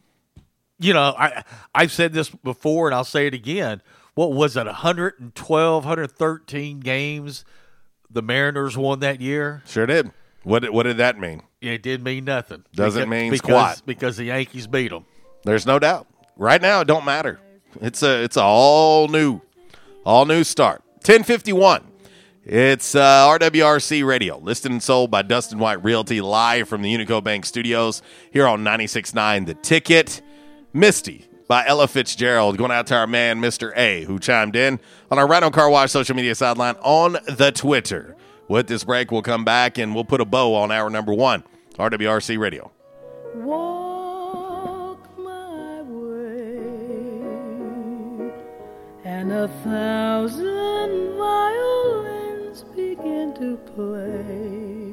you 0.78 0.92
know, 0.92 1.14
I 1.18 1.44
I've 1.74 1.92
said 1.92 2.12
this 2.12 2.28
before 2.30 2.88
and 2.88 2.94
I'll 2.94 3.04
say 3.04 3.26
it 3.26 3.34
again. 3.34 3.82
What 4.14 4.32
was 4.32 4.56
it? 4.56 4.66
112, 4.66 5.84
113 5.84 6.80
games 6.80 7.44
the 8.14 8.22
Mariners 8.22 8.76
won 8.76 9.00
that 9.00 9.20
year. 9.20 9.62
Sure 9.66 9.86
did. 9.86 10.10
What 10.42 10.60
did, 10.62 10.70
what 10.70 10.84
did 10.84 10.96
that 10.98 11.18
mean? 11.18 11.42
It 11.60 11.82
didn't 11.82 12.04
mean 12.04 12.24
nothing. 12.24 12.64
Doesn't 12.74 13.04
Beca- 13.06 13.08
mean 13.08 13.30
because, 13.30 13.48
squat. 13.48 13.82
because 13.86 14.16
the 14.16 14.24
Yankees 14.24 14.66
beat 14.66 14.90
them. 14.90 15.04
There's 15.44 15.66
no 15.66 15.78
doubt. 15.78 16.06
Right 16.36 16.60
now, 16.60 16.80
it 16.80 16.86
don't 16.86 17.04
matter. 17.04 17.40
It's 17.80 18.02
a 18.02 18.22
it's 18.22 18.36
a 18.36 18.42
all 18.42 19.08
new, 19.08 19.40
all 20.04 20.26
new 20.26 20.44
start. 20.44 20.82
1051. 21.06 21.82
It's 22.44 22.94
uh, 22.94 23.38
RWRC 23.38 24.06
Radio, 24.06 24.38
listed 24.38 24.70
and 24.70 24.82
sold 24.82 25.10
by 25.10 25.22
Dustin 25.22 25.58
White 25.58 25.82
Realty, 25.82 26.20
live 26.20 26.68
from 26.68 26.82
the 26.82 26.94
Unico 26.94 27.24
Bank 27.24 27.46
Studios 27.46 28.02
here 28.32 28.46
on 28.46 28.62
96.9 28.62 29.46
The 29.46 29.54
Ticket. 29.54 30.20
Misty 30.74 31.26
by 31.46 31.66
Ella 31.66 31.88
Fitzgerald, 31.88 32.56
going 32.56 32.70
out 32.70 32.86
to 32.88 32.94
our 32.96 33.06
man, 33.06 33.40
Mr. 33.40 33.72
A, 33.76 34.04
who 34.04 34.18
chimed 34.18 34.56
in 34.56 34.80
on 35.10 35.18
our 35.18 35.26
Rhino 35.26 35.50
Car 35.50 35.68
Wash 35.68 35.90
social 35.90 36.16
media 36.16 36.34
sideline 36.34 36.76
on 36.82 37.18
the 37.26 37.52
Twitter. 37.52 38.16
With 38.48 38.66
this 38.66 38.84
break, 38.84 39.10
we'll 39.10 39.22
come 39.22 39.44
back 39.44 39.78
and 39.78 39.94
we'll 39.94 40.04
put 40.04 40.20
a 40.20 40.24
bow 40.24 40.54
on 40.54 40.70
hour 40.70 40.90
number 40.90 41.14
one, 41.14 41.44
RWRC 41.76 42.38
Radio. 42.38 42.70
Walk 43.36 45.18
my 45.18 45.82
way, 45.82 46.60
and 49.04 49.32
a 49.32 49.48
thousand 49.64 51.16
violins 51.16 52.64
begin 52.74 53.34
to 53.38 53.56
play, 53.74 54.92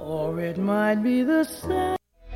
or 0.00 0.40
it 0.40 0.56
might 0.58 1.02
be 1.02 1.22
the 1.22 1.44
sound. 1.44 1.98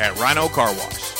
at 0.00 0.16
Rhino 0.18 0.48
Car 0.48 0.72
Wash. 0.74 1.19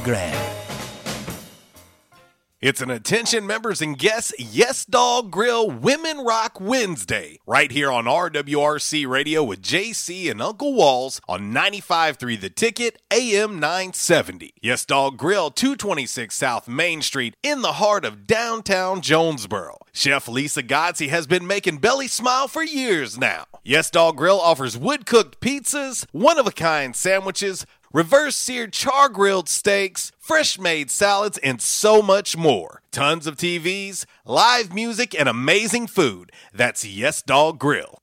It's 2.59 2.81
an 2.81 2.91
attention 2.91 3.47
members 3.47 3.81
and 3.81 3.97
guests 3.97 4.33
Yes 4.37 4.85
Dog 4.85 5.31
Grill 5.31 5.69
Women 5.69 6.19
Rock 6.19 6.59
Wednesday 6.59 7.39
right 7.47 7.71
here 7.71 7.91
on 7.91 8.05
RWRC 8.05 9.07
Radio 9.07 9.43
with 9.43 9.63
JC 9.63 10.29
and 10.29 10.41
Uncle 10.41 10.73
Walls 10.73 11.21
on 11.27 11.51
95.3 11.51 12.39
The 12.39 12.49
Ticket 12.51 13.01
AM 13.11 13.59
970. 13.59 14.53
Yes 14.61 14.85
Dog 14.85 15.17
Grill 15.17 15.49
226 15.49 16.35
South 16.35 16.67
Main 16.67 17.01
Street 17.01 17.35
in 17.41 17.61
the 17.61 17.73
heart 17.73 18.05
of 18.05 18.27
downtown 18.27 19.01
Jonesboro. 19.01 19.79
Chef 19.91 20.27
Lisa 20.27 20.61
Godsey 20.61 21.09
has 21.09 21.25
been 21.25 21.47
making 21.47 21.77
Belly 21.77 22.07
smile 22.07 22.47
for 22.47 22.63
years 22.63 23.17
now. 23.17 23.45
Yes 23.63 23.89
Dog 23.89 24.17
Grill 24.17 24.39
offers 24.39 24.77
wood 24.77 25.07
cooked 25.07 25.41
pizzas, 25.41 26.05
one 26.11 26.37
of 26.37 26.45
a 26.45 26.51
kind 26.51 26.95
sandwiches, 26.95 27.65
reverse 27.93 28.35
seared 28.35 28.73
char 28.73 29.09
grilled 29.09 29.49
steaks, 29.49 30.11
fresh 30.17 30.57
made 30.59 30.89
salads, 30.89 31.37
and 31.39 31.61
so 31.61 32.01
much 32.01 32.37
more. 32.37 32.81
Tons 32.91 33.27
of 33.27 33.37
TVs, 33.37 34.05
live 34.25 34.73
music, 34.73 35.17
and 35.17 35.27
amazing 35.27 35.87
food. 35.87 36.31
That's 36.53 36.85
Yes 36.85 37.21
Dog 37.21 37.59
Grill. 37.59 37.99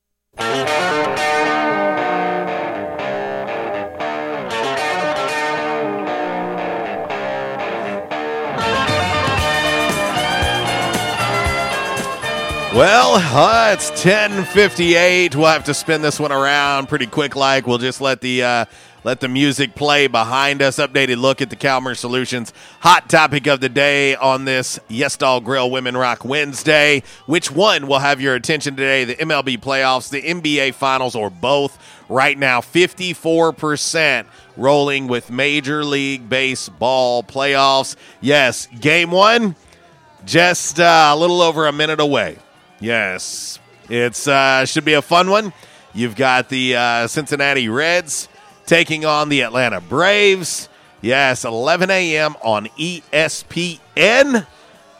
Well, 12.79 13.15
uh, 13.15 13.71
it's 13.73 13.89
10:58. 14.01 15.35
We'll 15.35 15.47
have 15.47 15.65
to 15.65 15.73
spin 15.73 16.01
this 16.01 16.19
one 16.19 16.31
around 16.31 16.87
pretty 16.87 17.07
quick. 17.07 17.35
Like 17.35 17.67
we'll 17.67 17.79
just 17.79 17.99
let 17.99 18.21
the 18.21 18.43
uh, 18.43 18.65
let 19.03 19.21
the 19.21 19.27
music 19.27 19.75
play 19.75 20.07
behind 20.07 20.61
us. 20.61 20.77
Updated 20.77 21.17
look 21.17 21.41
at 21.41 21.49
the 21.49 21.55
Calmer 21.55 21.95
Solutions 21.95 22.51
hot 22.81 23.09
topic 23.09 23.47
of 23.47 23.61
the 23.61 23.69
day 23.69 24.15
on 24.15 24.45
this 24.45 24.79
Yes 24.87 25.15
Dog 25.15 25.45
Grill 25.45 25.71
Women 25.71 25.95
Rock 25.95 26.25
Wednesday. 26.25 27.03
Which 27.25 27.51
one 27.51 27.87
will 27.87 27.99
have 27.99 28.19
your 28.19 28.35
attention 28.35 28.75
today? 28.75 29.05
The 29.05 29.15
MLB 29.15 29.59
playoffs, 29.59 30.09
the 30.09 30.21
NBA 30.21 30.73
Finals, 30.73 31.15
or 31.15 31.29
both? 31.29 31.77
Right 32.09 32.37
now, 32.37 32.59
54% 32.59 34.25
rolling 34.57 35.07
with 35.07 35.29
Major 35.29 35.85
League 35.85 36.27
Baseball 36.27 37.23
playoffs. 37.23 37.95
Yes, 38.19 38.67
game 38.79 39.11
one, 39.11 39.55
just 40.25 40.79
uh, 40.79 41.11
a 41.13 41.15
little 41.15 41.41
over 41.41 41.67
a 41.67 41.71
minute 41.71 41.99
away. 41.99 42.37
Yes, 42.79 43.59
it's 43.89 44.27
uh, 44.27 44.65
should 44.65 44.85
be 44.85 44.93
a 44.93 45.01
fun 45.01 45.29
one. 45.29 45.53
You've 45.93 46.15
got 46.15 46.49
the 46.49 46.75
uh, 46.75 47.07
Cincinnati 47.07 47.69
Reds 47.69 48.27
taking 48.69 49.03
on 49.03 49.29
the 49.29 49.41
Atlanta 49.41 49.81
Braves. 49.81 50.69
Yes, 51.01 51.43
11 51.43 51.89
a.m. 51.89 52.35
on 52.43 52.67
ESPN. 52.77 54.45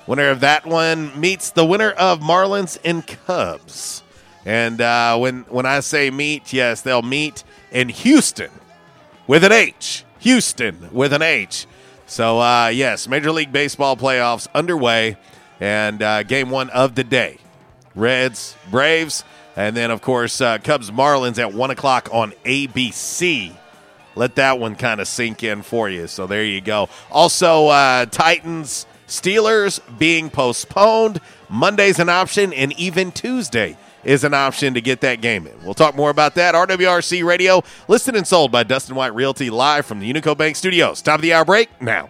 Winner 0.07 0.30
of 0.30 0.39
that 0.39 0.65
one 0.65 1.17
meets 1.20 1.51
the 1.51 1.63
winner 1.63 1.91
of 1.91 2.20
Marlins 2.20 2.80
and 2.84 3.05
Cubs. 3.05 4.01
And 4.43 4.82
uh, 4.82 5.17
when 5.20 5.41
when 5.49 5.67
I 5.67 5.82
say 5.82 6.09
meet, 6.09 6.51
yes, 6.51 6.82
they'll 6.82 7.03
meet 7.03 7.43
in 7.72 7.89
Houston 7.89 8.49
with 9.28 9.43
an 9.43 9.51
H. 9.51 10.03
Houston 10.17 10.89
with 10.91 11.13
an 11.13 11.22
H. 11.22 11.67
So 12.07 12.39
uh, 12.39 12.70
yes, 12.70 13.07
Major 13.07 13.32
League 13.32 13.51
Baseball 13.51 13.95
playoffs 13.95 14.47
underway, 14.55 15.15
and 15.59 16.01
uh, 16.01 16.24
game 16.24 16.49
one 16.49 16.72
of 16.72 16.95
the 16.95 17.03
day. 17.03 17.38
Reds, 17.93 18.55
Braves, 18.72 19.24
and 19.55 19.76
then, 19.76 19.91
of 19.91 20.01
course, 20.01 20.41
uh, 20.41 20.57
Cubs 20.57 20.89
Marlins 20.89 21.38
at 21.38 21.53
1 21.53 21.70
o'clock 21.70 22.07
on 22.11 22.32
ABC. 22.45 23.59
Let 24.20 24.36
that 24.36 24.59
one 24.59 24.76
kind 24.76 24.99
of 24.99 25.07
sink 25.07 25.43
in 25.43 25.61
for 25.61 25.89
you. 25.89 26.05
So 26.07 26.28
there 26.28 26.43
you 26.43 26.59
go. 26.59 26.89
Also, 27.09 27.67
uh, 27.67 28.05
Titans 28.05 28.86
Steelers 29.07 29.80
being 29.97 30.30
postponed. 30.30 31.22
Monday's 31.47 31.99
an 31.99 32.09
option, 32.09 32.51
and 32.51 32.74
even 32.74 33.13
Tuesday 33.13 33.78
is 34.03 34.26
an 34.26 34.34
option 34.34 34.74
to 34.74 34.82
get 34.82 34.99
that 34.99 35.22
game 35.22 35.47
in. 35.47 35.53
We'll 35.63 35.74
talk 35.74 35.95
more 35.95 36.09
about 36.09 36.36
that. 36.36 36.53
RWRC 36.53 37.24
Radio, 37.24 37.63
listed 37.88 38.17
and 38.17 38.28
sold 38.28 38.51
by 38.51 38.63
Dustin 38.63 38.93
White 38.93 39.15
Realty, 39.15 39.49
live 39.49 39.86
from 39.86 40.01
the 40.01 40.11
Unico 40.11 40.38
Bank 40.38 40.57
Studios. 40.57 41.01
Top 41.01 41.20
of 41.20 41.22
the 41.22 41.32
hour 41.32 41.45
break 41.45 41.70
now. 41.82 42.09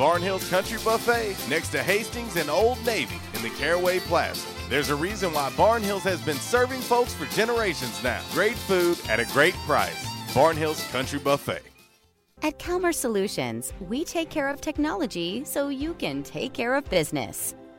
Barnhill's 0.00 0.48
Country 0.48 0.78
Buffet 0.82 1.36
next 1.50 1.68
to 1.72 1.82
Hastings 1.82 2.36
and 2.36 2.48
Old 2.48 2.82
Navy 2.86 3.20
in 3.34 3.42
the 3.42 3.50
Caraway 3.50 3.98
Plaza. 3.98 4.48
There's 4.70 4.88
a 4.88 4.96
reason 4.96 5.30
why 5.34 5.50
Barnhills 5.50 6.00
has 6.04 6.22
been 6.22 6.38
serving 6.38 6.80
folks 6.80 7.12
for 7.12 7.26
generations 7.36 8.02
now. 8.02 8.18
Great 8.32 8.56
food 8.56 8.98
at 9.10 9.20
a 9.20 9.26
great 9.26 9.52
price. 9.66 10.06
Barnhills 10.32 10.90
Country 10.90 11.18
Buffet. 11.18 11.60
At 12.40 12.58
Calmer 12.58 12.92
Solutions, 12.92 13.74
we 13.90 14.02
take 14.02 14.30
care 14.30 14.48
of 14.48 14.62
technology 14.62 15.44
so 15.44 15.68
you 15.68 15.92
can 15.92 16.22
take 16.22 16.54
care 16.54 16.76
of 16.76 16.88
business. 16.88 17.54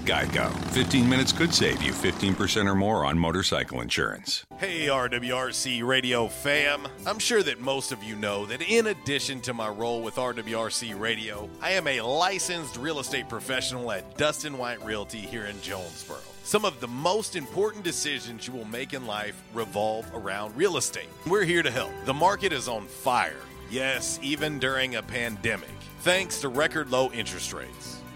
Geico. 0.00 0.52
15 0.72 1.08
minutes 1.08 1.32
could 1.32 1.54
save 1.54 1.82
you 1.82 1.92
15% 1.92 2.66
or 2.66 2.74
more 2.74 3.04
on 3.04 3.18
motorcycle 3.18 3.80
insurance. 3.80 4.44
Hey, 4.58 4.86
RWRC 4.86 5.86
Radio 5.86 6.28
fam. 6.28 6.86
I'm 7.06 7.18
sure 7.18 7.42
that 7.42 7.60
most 7.60 7.92
of 7.92 8.02
you 8.02 8.16
know 8.16 8.46
that 8.46 8.62
in 8.62 8.88
addition 8.88 9.40
to 9.42 9.54
my 9.54 9.68
role 9.68 10.02
with 10.02 10.16
RWRC 10.16 10.98
Radio, 10.98 11.48
I 11.62 11.72
am 11.72 11.86
a 11.86 12.00
licensed 12.00 12.76
real 12.76 13.00
estate 13.00 13.28
professional 13.28 13.90
at 13.92 14.16
Dustin 14.16 14.58
White 14.58 14.84
Realty 14.84 15.20
here 15.20 15.46
in 15.46 15.60
Jonesboro. 15.62 16.18
Some 16.42 16.64
of 16.64 16.80
the 16.80 16.88
most 16.88 17.36
important 17.36 17.84
decisions 17.84 18.46
you 18.46 18.52
will 18.52 18.64
make 18.64 18.92
in 18.92 19.06
life 19.06 19.40
revolve 19.54 20.10
around 20.14 20.56
real 20.56 20.76
estate. 20.78 21.08
We're 21.26 21.44
here 21.44 21.62
to 21.62 21.70
help. 21.70 21.92
The 22.06 22.14
market 22.14 22.52
is 22.52 22.68
on 22.68 22.86
fire. 22.86 23.36
Yes, 23.70 24.18
even 24.20 24.58
during 24.58 24.96
a 24.96 25.02
pandemic, 25.02 25.70
thanks 26.00 26.40
to 26.40 26.48
record 26.48 26.90
low 26.90 27.10
interest 27.12 27.52
rates. 27.52 27.99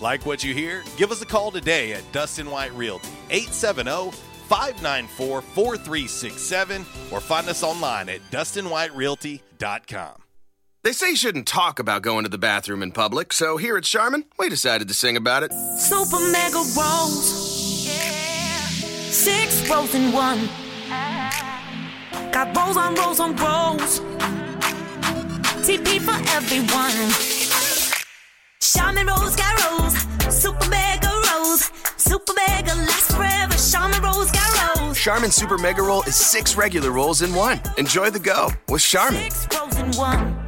Like 0.00 0.24
what 0.24 0.44
you 0.44 0.54
hear? 0.54 0.84
Give 0.96 1.10
us 1.10 1.22
a 1.22 1.26
call 1.26 1.50
today 1.50 1.92
at 1.92 2.10
Dustin 2.12 2.50
White 2.50 2.72
Realty, 2.74 3.08
870 3.30 4.12
594 4.48 5.42
4367, 5.42 6.86
or 7.10 7.20
find 7.20 7.48
us 7.48 7.62
online 7.62 8.08
at 8.08 8.20
DustinWhiteRealty.com. 8.30 10.22
They 10.84 10.92
say 10.92 11.10
you 11.10 11.16
shouldn't 11.16 11.46
talk 11.46 11.80
about 11.80 12.02
going 12.02 12.22
to 12.24 12.30
the 12.30 12.38
bathroom 12.38 12.82
in 12.82 12.92
public, 12.92 13.32
so 13.32 13.56
here 13.56 13.76
at 13.76 13.84
Charmin, 13.84 14.24
we 14.38 14.48
decided 14.48 14.88
to 14.88 14.94
sing 14.94 15.16
about 15.16 15.42
it. 15.42 15.52
Super 15.78 16.18
mega 16.30 16.56
rolls. 16.78 17.28
Six 19.12 19.68
rolls 19.68 19.94
in 19.94 20.12
one. 20.12 20.48
Got 22.30 22.56
rolls 22.56 22.76
on 22.76 22.94
rolls 22.94 23.20
on 23.20 23.34
rolls. 23.36 24.00
TP 25.66 26.00
for 26.00 26.16
everyone. 26.30 27.47
Charmin 28.72 29.06
rolls 29.06 29.36
got 29.36 29.54
rolls. 29.70 29.94
Super 30.34 30.68
mega 30.68 31.10
rolls. 31.32 31.70
Super 31.96 32.34
mega 32.34 32.74
lasts 32.74 33.14
forever. 33.14 33.54
Charmin 33.56 34.02
rolls 34.02 34.30
got 34.30 34.76
rolls. 34.78 34.98
Charmin 34.98 35.30
Super 35.30 35.58
Mega 35.58 35.82
Roll 35.82 36.02
is 36.02 36.16
six 36.16 36.56
regular 36.56 36.90
rolls 36.90 37.22
in 37.22 37.32
one. 37.34 37.60
Enjoy 37.78 38.10
the 38.10 38.18
go 38.18 38.50
with 38.68 38.82
Charmin. 38.82 39.30
Six 39.30 39.48
rolls 39.56 39.76
in 39.78 39.92
one. 39.92 40.47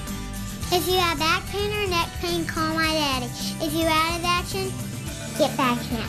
If 0.73 0.87
you 0.87 0.93
have 0.93 1.19
back 1.19 1.45
pain 1.47 1.69
or 1.69 1.85
neck 1.89 2.07
pain, 2.21 2.45
call 2.45 2.73
my 2.73 2.93
daddy. 2.93 3.25
If 3.59 3.73
you're 3.73 3.89
out 3.89 4.17
of 4.17 4.23
action, 4.23 4.71
get 5.37 5.57
back 5.57 5.77
now. 5.91 6.07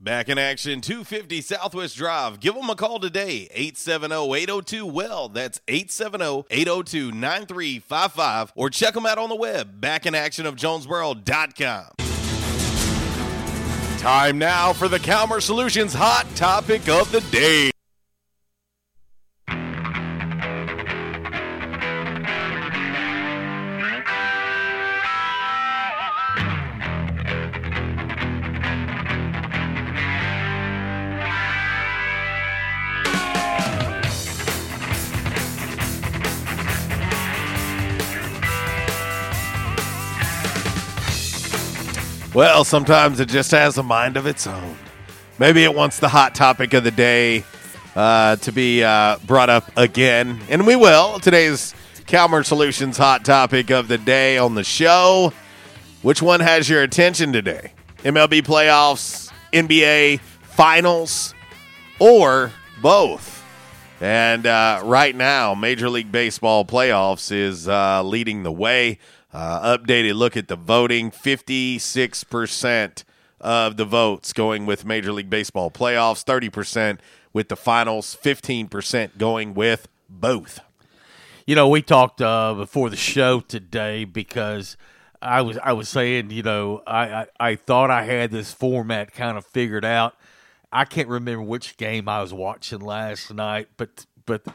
Back 0.00 0.28
in 0.28 0.36
action, 0.36 0.80
250 0.80 1.40
Southwest 1.42 1.96
Drive. 1.96 2.40
Give 2.40 2.56
them 2.56 2.68
a 2.68 2.74
call 2.74 2.98
today, 2.98 3.48
870-802-WELL. 3.54 5.28
That's 5.28 5.60
870-802-9355. 5.68 8.50
Or 8.56 8.68
check 8.68 8.94
them 8.94 9.06
out 9.06 9.18
on 9.18 9.28
the 9.28 9.36
web, 9.36 9.80
backinactionofjonesboro.com. 9.80 11.84
Time 13.98 14.38
now 14.38 14.72
for 14.72 14.88
the 14.88 14.98
Calmer 14.98 15.40
Solutions 15.40 15.94
Hot 15.94 16.26
Topic 16.34 16.88
of 16.88 17.12
the 17.12 17.20
Day. 17.30 17.70
Well, 42.34 42.64
sometimes 42.64 43.20
it 43.20 43.28
just 43.28 43.50
has 43.50 43.76
a 43.76 43.82
mind 43.82 44.16
of 44.16 44.24
its 44.24 44.46
own. 44.46 44.76
Maybe 45.38 45.64
it 45.64 45.74
wants 45.74 45.98
the 45.98 46.08
hot 46.08 46.34
topic 46.34 46.72
of 46.72 46.82
the 46.82 46.90
day 46.90 47.44
uh, 47.94 48.36
to 48.36 48.52
be 48.52 48.82
uh, 48.82 49.18
brought 49.26 49.50
up 49.50 49.70
again, 49.76 50.40
and 50.48 50.66
we 50.66 50.74
will. 50.74 51.20
Today's 51.20 51.74
Calmer 52.06 52.42
Solutions 52.42 52.96
hot 52.96 53.26
topic 53.26 53.70
of 53.70 53.86
the 53.86 53.98
day 53.98 54.38
on 54.38 54.54
the 54.54 54.64
show. 54.64 55.34
Which 56.00 56.22
one 56.22 56.40
has 56.40 56.70
your 56.70 56.82
attention 56.82 57.34
today? 57.34 57.74
MLB 57.98 58.40
playoffs, 58.40 59.30
NBA 59.52 60.20
finals, 60.20 61.34
or 61.98 62.50
both? 62.80 63.44
And 64.00 64.46
uh, 64.46 64.80
right 64.84 65.14
now, 65.14 65.54
Major 65.54 65.90
League 65.90 66.10
Baseball 66.10 66.64
playoffs 66.64 67.30
is 67.30 67.68
uh, 67.68 68.02
leading 68.02 68.42
the 68.42 68.50
way. 68.50 68.98
Uh, 69.32 69.78
updated 69.78 70.14
look 70.14 70.36
at 70.36 70.48
the 70.48 70.56
voting 70.56 71.10
56% 71.10 73.04
of 73.40 73.76
the 73.76 73.84
votes 73.84 74.32
going 74.32 74.66
with 74.66 74.84
Major 74.84 75.12
League 75.12 75.30
Baseball 75.30 75.70
playoffs, 75.70 76.24
30% 76.24 76.98
with 77.32 77.48
the 77.48 77.56
finals, 77.56 78.16
15% 78.22 79.16
going 79.16 79.54
with 79.54 79.88
both. 80.08 80.60
You 81.46 81.56
know, 81.56 81.68
we 81.68 81.82
talked 81.82 82.20
uh, 82.20 82.54
before 82.54 82.90
the 82.90 82.96
show 82.96 83.40
today 83.40 84.04
because 84.04 84.76
I 85.20 85.40
was 85.42 85.58
I 85.58 85.72
was 85.72 85.88
saying, 85.88 86.30
you 86.30 86.42
know, 86.42 86.82
I, 86.86 87.12
I, 87.12 87.26
I 87.40 87.54
thought 87.56 87.90
I 87.90 88.04
had 88.04 88.30
this 88.30 88.52
format 88.52 89.12
kind 89.12 89.36
of 89.38 89.46
figured 89.46 89.84
out. 89.84 90.14
I 90.70 90.84
can't 90.84 91.08
remember 91.08 91.42
which 91.42 91.76
game 91.76 92.08
I 92.08 92.20
was 92.20 92.32
watching 92.32 92.80
last 92.80 93.32
night, 93.32 93.68
but 93.76 94.06
but 94.24 94.46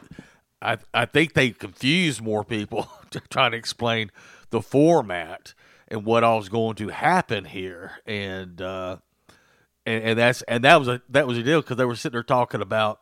I 0.62 0.78
I 0.94 1.04
think 1.04 1.34
they 1.34 1.50
confused 1.50 2.22
more 2.22 2.44
people 2.44 2.88
trying 3.30 3.52
to 3.52 3.58
explain 3.58 4.10
the 4.50 4.62
format 4.62 5.54
and 5.88 6.04
what 6.04 6.24
all 6.24 6.38
was 6.38 6.48
going 6.48 6.76
to 6.76 6.88
happen 6.88 7.44
here, 7.44 7.92
and 8.06 8.60
uh, 8.60 8.96
and, 9.86 10.04
and 10.04 10.18
that's 10.18 10.42
and 10.42 10.64
that 10.64 10.78
was 10.78 10.88
a 10.88 11.02
that 11.08 11.26
was 11.26 11.38
a 11.38 11.42
deal 11.42 11.60
because 11.60 11.76
they 11.76 11.84
were 11.84 11.96
sitting 11.96 12.14
there 12.14 12.22
talking 12.22 12.60
about 12.60 13.00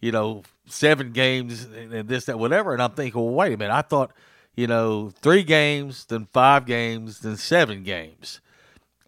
you 0.00 0.12
know 0.12 0.42
seven 0.66 1.12
games 1.12 1.64
and, 1.64 1.92
and 1.92 2.08
this 2.08 2.24
that 2.26 2.38
whatever, 2.38 2.72
and 2.72 2.82
I'm 2.82 2.92
thinking, 2.92 3.22
well, 3.22 3.34
wait 3.34 3.52
a 3.52 3.56
minute, 3.56 3.74
I 3.74 3.82
thought 3.82 4.12
you 4.54 4.66
know 4.66 5.10
three 5.10 5.42
games, 5.42 6.06
then 6.06 6.26
five 6.32 6.66
games, 6.66 7.20
then 7.20 7.36
seven 7.36 7.82
games, 7.82 8.40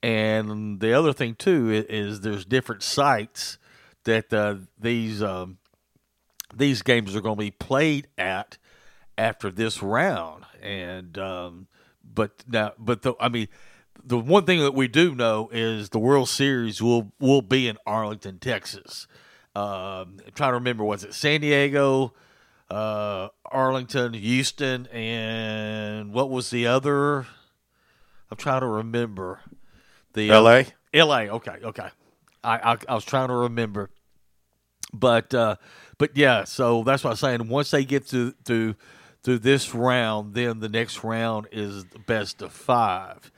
and 0.02 0.80
the 0.80 0.92
other 0.92 1.12
thing 1.12 1.34
too 1.34 1.70
is, 1.70 1.84
is 1.84 2.20
there's 2.20 2.44
different 2.44 2.82
sites 2.82 3.58
that 4.04 4.32
uh, 4.32 4.56
these 4.78 5.22
um, 5.22 5.58
these 6.54 6.82
games 6.82 7.14
are 7.14 7.20
going 7.20 7.36
to 7.36 7.40
be 7.40 7.50
played 7.50 8.08
at 8.16 8.58
after 9.18 9.50
this 9.50 9.82
round 9.82 10.44
and 10.62 11.18
um, 11.18 11.66
but 12.14 12.44
now, 12.48 12.72
but 12.78 13.02
the, 13.02 13.14
I 13.20 13.28
mean, 13.28 13.48
the 14.02 14.18
one 14.18 14.44
thing 14.44 14.60
that 14.60 14.74
we 14.74 14.88
do 14.88 15.14
know 15.14 15.48
is 15.52 15.90
the 15.90 15.98
World 15.98 16.28
Series 16.28 16.82
will 16.82 17.12
will 17.20 17.42
be 17.42 17.68
in 17.68 17.78
Arlington, 17.86 18.38
Texas. 18.38 19.06
Um, 19.54 20.18
I'm 20.24 20.32
trying 20.34 20.50
to 20.50 20.54
remember, 20.54 20.84
was 20.84 21.04
it 21.04 21.14
San 21.14 21.40
Diego, 21.40 22.14
uh, 22.70 23.28
Arlington, 23.46 24.14
Houston, 24.14 24.86
and 24.88 26.12
what 26.12 26.30
was 26.30 26.50
the 26.50 26.66
other? 26.66 27.26
I'm 28.30 28.36
trying 28.36 28.60
to 28.60 28.66
remember. 28.66 29.40
The 30.14 30.30
L.A. 30.30 30.66
L.A. 30.94 31.28
Okay, 31.28 31.56
okay. 31.62 31.88
I, 32.42 32.72
I 32.72 32.76
I 32.88 32.94
was 32.94 33.04
trying 33.04 33.28
to 33.28 33.34
remember, 33.34 33.90
but 34.92 35.34
uh, 35.34 35.56
but 35.98 36.16
yeah. 36.16 36.44
So 36.44 36.82
that's 36.82 37.04
what 37.04 37.10
I'm 37.10 37.16
saying. 37.16 37.48
Once 37.48 37.70
they 37.70 37.84
get 37.84 38.06
to 38.08 38.32
to 38.44 38.74
through 39.22 39.40
this 39.40 39.74
round, 39.74 40.34
then 40.34 40.60
the 40.60 40.68
next 40.68 41.04
round 41.04 41.48
is 41.52 41.84
the 41.86 41.98
best 41.98 42.42
of 42.42 42.52
five. 42.52 43.30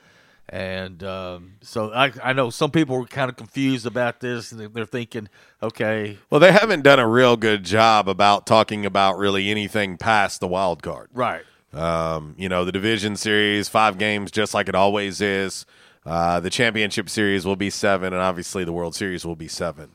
And 0.49 1.03
um, 1.05 1.53
so 1.61 1.93
I, 1.93 2.13
I 2.23 2.33
know 2.33 2.51
some 2.51 2.73
people 2.73 2.99
were 2.99 3.07
kind 3.07 3.31
of 3.31 3.37
confused 3.37 3.87
about 3.87 4.19
this, 4.21 4.51
and 4.51 4.75
they're 4.75 4.85
thinking, 4.85 5.29
okay, 5.63 6.19
Well, 6.29 6.41
they 6.41 6.51
haven't 6.51 6.83
done 6.83 6.99
a 6.99 7.07
real 7.07 7.37
good 7.37 7.65
job 7.65 8.09
about 8.09 8.47
talking 8.47 8.85
about 8.85 9.17
really 9.17 9.49
anything 9.51 9.97
past 9.97 10.41
the 10.41 10.49
wild 10.49 10.83
card. 10.83 11.09
right, 11.15 11.45
Um, 11.73 12.35
you 12.37 12.49
know, 12.49 12.65
the 12.65 12.73
division 12.73 13.15
series, 13.15 13.69
five 13.69 13.97
games, 13.97 14.33
just 14.33 14.53
like 14.53 14.69
it 14.69 14.75
always 14.75 15.21
is. 15.21 15.67
Uh, 16.05 16.41
the 16.41 16.51
championship 16.51 17.09
series 17.09 17.47
will 17.47 17.57
be 17.57 17.71
seven, 17.71 18.13
and 18.13 18.21
obviously 18.23 18.65
the 18.65 18.73
World 18.73 18.97
Series 18.97 19.25
will 19.25 19.37
be 19.37 19.49
seven. 19.49 19.91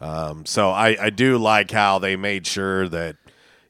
Um, 0.00 0.46
so 0.46 0.70
I, 0.70 0.96
I 0.98 1.10
do 1.10 1.36
like 1.36 1.70
how 1.70 1.98
they 1.98 2.16
made 2.16 2.46
sure 2.46 2.88
that 2.88 3.16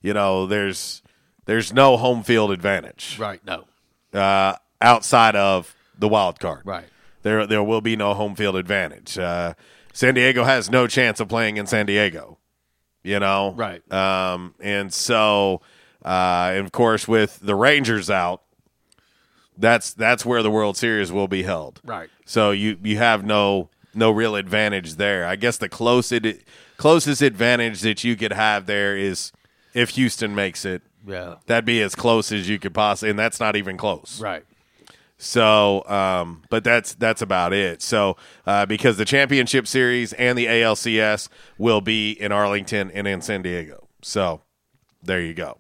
you 0.03 0.13
know 0.13 0.47
there's 0.47 1.03
there's 1.49 1.73
no 1.73 1.97
home 1.97 2.23
field 2.23 2.51
advantage 2.53 3.17
right, 3.19 3.41
no, 3.45 3.65
uh, 4.13 4.55
outside 4.81 5.35
of 5.35 5.75
the 5.99 6.07
wild 6.07 6.39
card. 6.39 6.61
right, 6.65 6.87
There 7.23 7.47
there 7.47 7.63
will 7.63 7.81
be 7.81 7.97
no 7.97 8.15
home 8.15 8.37
field 8.37 8.55
advantage. 8.55 9.19
Uh, 9.19 9.55
San 9.93 10.15
Diego 10.15 10.45
has 10.45 10.71
no 10.71 10.87
chance 10.87 11.19
of 11.19 11.29
playing 11.29 11.57
in 11.57 11.67
San 11.67 11.87
Diego. 11.87 12.39
You 13.03 13.19
know, 13.19 13.55
Right. 13.57 13.83
Um, 13.93 14.55
and 14.61 14.93
so, 14.93 15.63
uh, 16.05 16.53
and 16.55 16.67
of 16.67 16.73
course, 16.73 17.09
with 17.09 17.41
the 17.41 17.55
Rangers 17.55 18.11
out, 18.11 18.43
that's 19.57 19.95
that's 19.95 20.27
where 20.27 20.43
the 20.43 20.51
World 20.51 20.77
Series 20.77 21.11
will 21.11 21.29
be 21.29 21.43
held. 21.43 21.81
right. 21.85 22.11
So 22.27 22.51
you 22.51 22.77
you 22.83 22.99
have 22.99 23.25
no 23.25 23.71
no 23.95 24.11
real 24.11 24.37
advantage 24.37 24.97
there. 24.97 25.27
I 25.27 25.37
guess 25.37 25.57
the 25.57 25.69
closest 25.69 26.45
closest 26.77 27.23
advantage 27.23 27.81
that 27.81 28.05
you 28.05 28.15
could 28.17 28.33
have 28.33 28.67
there 28.67 28.97
is 28.97 29.33
if 29.75 29.91
Houston 29.91 30.35
makes 30.35 30.65
it. 30.65 30.83
Yeah. 31.09 31.37
That'd 31.47 31.65
be 31.65 31.81
as 31.83 31.95
close 31.95 32.31
as 32.33 32.49
you 32.49 32.59
could 32.59 32.75
possibly, 32.75 33.11
and 33.11 33.19
that's 33.19 33.41
not 33.41 33.57
even 33.57 33.77
close. 33.77 34.21
Right. 34.21 34.45
So, 35.17 35.85
um, 35.89 36.43
but 36.49 36.63
that's 36.63 36.95
that's 36.95 37.23
about 37.23 37.53
it. 37.53 37.83
So, 37.83 38.17
uh, 38.47 38.67
because 38.67 38.99
the 38.99 39.05
championship 39.05 39.67
series 39.67 40.13
and 40.13 40.39
the 40.39 40.47
ALCS 40.47 41.29
will 41.59 41.81
be 41.81 42.13
in 42.13 42.31
Arlington 42.31 42.93
and 42.93 43.09
in 43.09 43.21
San 43.21 43.43
Diego. 43.43 43.89
So, 44.01 44.43
there 45.03 45.21
you 45.21 45.35
go. 45.35 45.59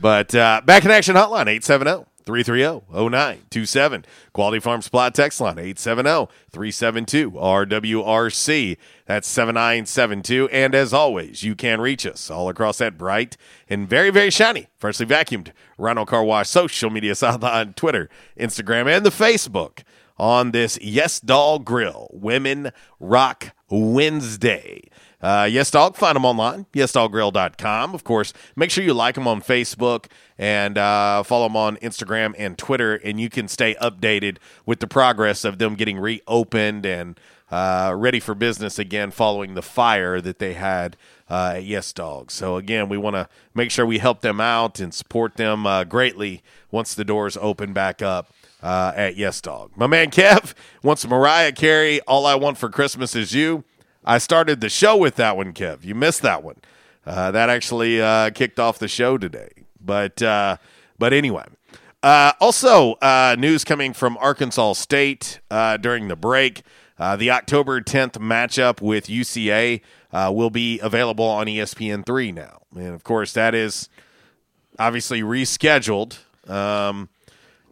But 0.00 0.34
uh, 0.34 0.62
back 0.64 0.84
in 0.86 0.90
action 0.90 1.14
hotline 1.14 1.46
870 1.46 2.06
330 2.24 2.86
0927. 2.90 4.04
Quality 4.32 4.60
Farm 4.60 4.82
Supply 4.82 5.10
text 5.10 5.40
line 5.40 5.58
870 5.58 6.32
372 6.50 7.32
RWRC. 7.32 8.76
That's 9.06 9.28
7972. 9.28 10.48
And 10.48 10.74
as 10.74 10.92
always, 10.92 11.42
you 11.42 11.54
can 11.54 11.80
reach 11.80 12.04
us 12.04 12.30
all 12.30 12.48
across 12.48 12.78
that 12.78 12.98
bright 12.98 13.36
and 13.68 13.88
very, 13.88 14.10
very 14.10 14.30
shiny, 14.30 14.66
freshly 14.78 15.06
vacuumed 15.06 15.52
Rhino 15.78 16.04
Car 16.04 16.24
Wash 16.24 16.48
social 16.48 16.90
media 16.90 17.14
site 17.14 17.42
on 17.42 17.74
Twitter, 17.74 18.10
Instagram, 18.38 18.88
and 18.94 19.06
the 19.06 19.10
Facebook 19.10 19.82
on 20.18 20.50
this 20.50 20.78
Yes 20.82 21.20
Dog 21.20 21.64
Grill 21.64 22.08
Women 22.12 22.72
Rock 22.98 23.54
Wednesday. 23.70 24.90
Uh, 25.20 25.48
yes, 25.50 25.70
Dog. 25.70 25.96
Find 25.96 26.14
them 26.14 26.24
online, 26.24 26.66
yesdoggrill.com. 26.74 27.94
Of 27.94 28.04
course, 28.04 28.32
make 28.54 28.70
sure 28.70 28.84
you 28.84 28.92
like 28.92 29.14
them 29.14 29.26
on 29.26 29.40
Facebook 29.40 30.06
and 30.36 30.76
uh, 30.76 31.22
follow 31.22 31.46
them 31.46 31.56
on 31.56 31.76
Instagram 31.78 32.34
and 32.36 32.58
Twitter, 32.58 32.96
and 32.96 33.18
you 33.18 33.30
can 33.30 33.48
stay 33.48 33.74
updated 33.76 34.36
with 34.66 34.80
the 34.80 34.86
progress 34.86 35.44
of 35.44 35.58
them 35.58 35.74
getting 35.74 35.98
reopened 35.98 36.84
and 36.84 37.18
uh, 37.50 37.94
ready 37.96 38.18
for 38.18 38.34
business 38.34 38.78
again 38.78 39.10
following 39.10 39.54
the 39.54 39.62
fire 39.62 40.20
that 40.20 40.38
they 40.38 40.54
had 40.54 40.96
uh, 41.30 41.54
at 41.56 41.64
Yes 41.64 41.92
Dog. 41.92 42.30
So, 42.30 42.56
again, 42.56 42.88
we 42.88 42.98
want 42.98 43.14
to 43.14 43.28
make 43.54 43.70
sure 43.70 43.86
we 43.86 43.98
help 43.98 44.20
them 44.20 44.40
out 44.40 44.80
and 44.80 44.92
support 44.92 45.36
them 45.36 45.66
uh, 45.66 45.84
greatly 45.84 46.42
once 46.70 46.94
the 46.94 47.04
doors 47.04 47.36
open 47.40 47.72
back 47.72 48.02
up 48.02 48.32
uh, 48.62 48.92
at 48.96 49.16
Yes 49.16 49.40
Dog. 49.40 49.70
My 49.76 49.86
man 49.86 50.10
Kev 50.10 50.54
wants 50.82 51.06
Mariah 51.06 51.52
Carey, 51.52 52.00
All 52.02 52.26
I 52.26 52.34
Want 52.34 52.58
for 52.58 52.68
Christmas 52.68 53.14
Is 53.14 53.32
You. 53.32 53.64
I 54.04 54.18
started 54.18 54.60
the 54.60 54.68
show 54.68 54.96
with 54.96 55.16
that 55.16 55.36
one, 55.36 55.52
Kev. 55.52 55.84
You 55.84 55.94
missed 55.94 56.22
that 56.22 56.42
one. 56.42 56.56
Uh, 57.04 57.30
that 57.30 57.48
actually 57.48 57.98
kicked 58.32 58.58
off 58.58 58.78
the 58.78 58.88
show 58.88 59.18
today. 59.18 59.50
But 59.80 60.16
but 60.16 61.12
anyway. 61.12 61.44
Also, 62.02 62.96
news 63.36 63.64
coming 63.64 63.92
from 63.92 64.16
Arkansas 64.18 64.74
State 64.74 65.40
during 65.80 66.08
the 66.08 66.16
break. 66.16 66.62
Uh, 66.98 67.16
the 67.16 67.30
October 67.30 67.80
10th 67.80 68.12
matchup 68.12 68.80
with 68.80 69.06
UCA 69.06 69.80
uh, 70.12 70.30
will 70.34 70.50
be 70.50 70.80
available 70.80 71.24
on 71.24 71.48
E 71.48 71.58
ESPN3 71.58 72.34
now. 72.34 72.62
And 72.74 72.94
of 72.94 73.04
course, 73.04 73.32
that 73.34 73.54
is 73.54 73.88
obviously 74.78 75.22
rescheduled. 75.22 76.18
Um, 76.48 77.08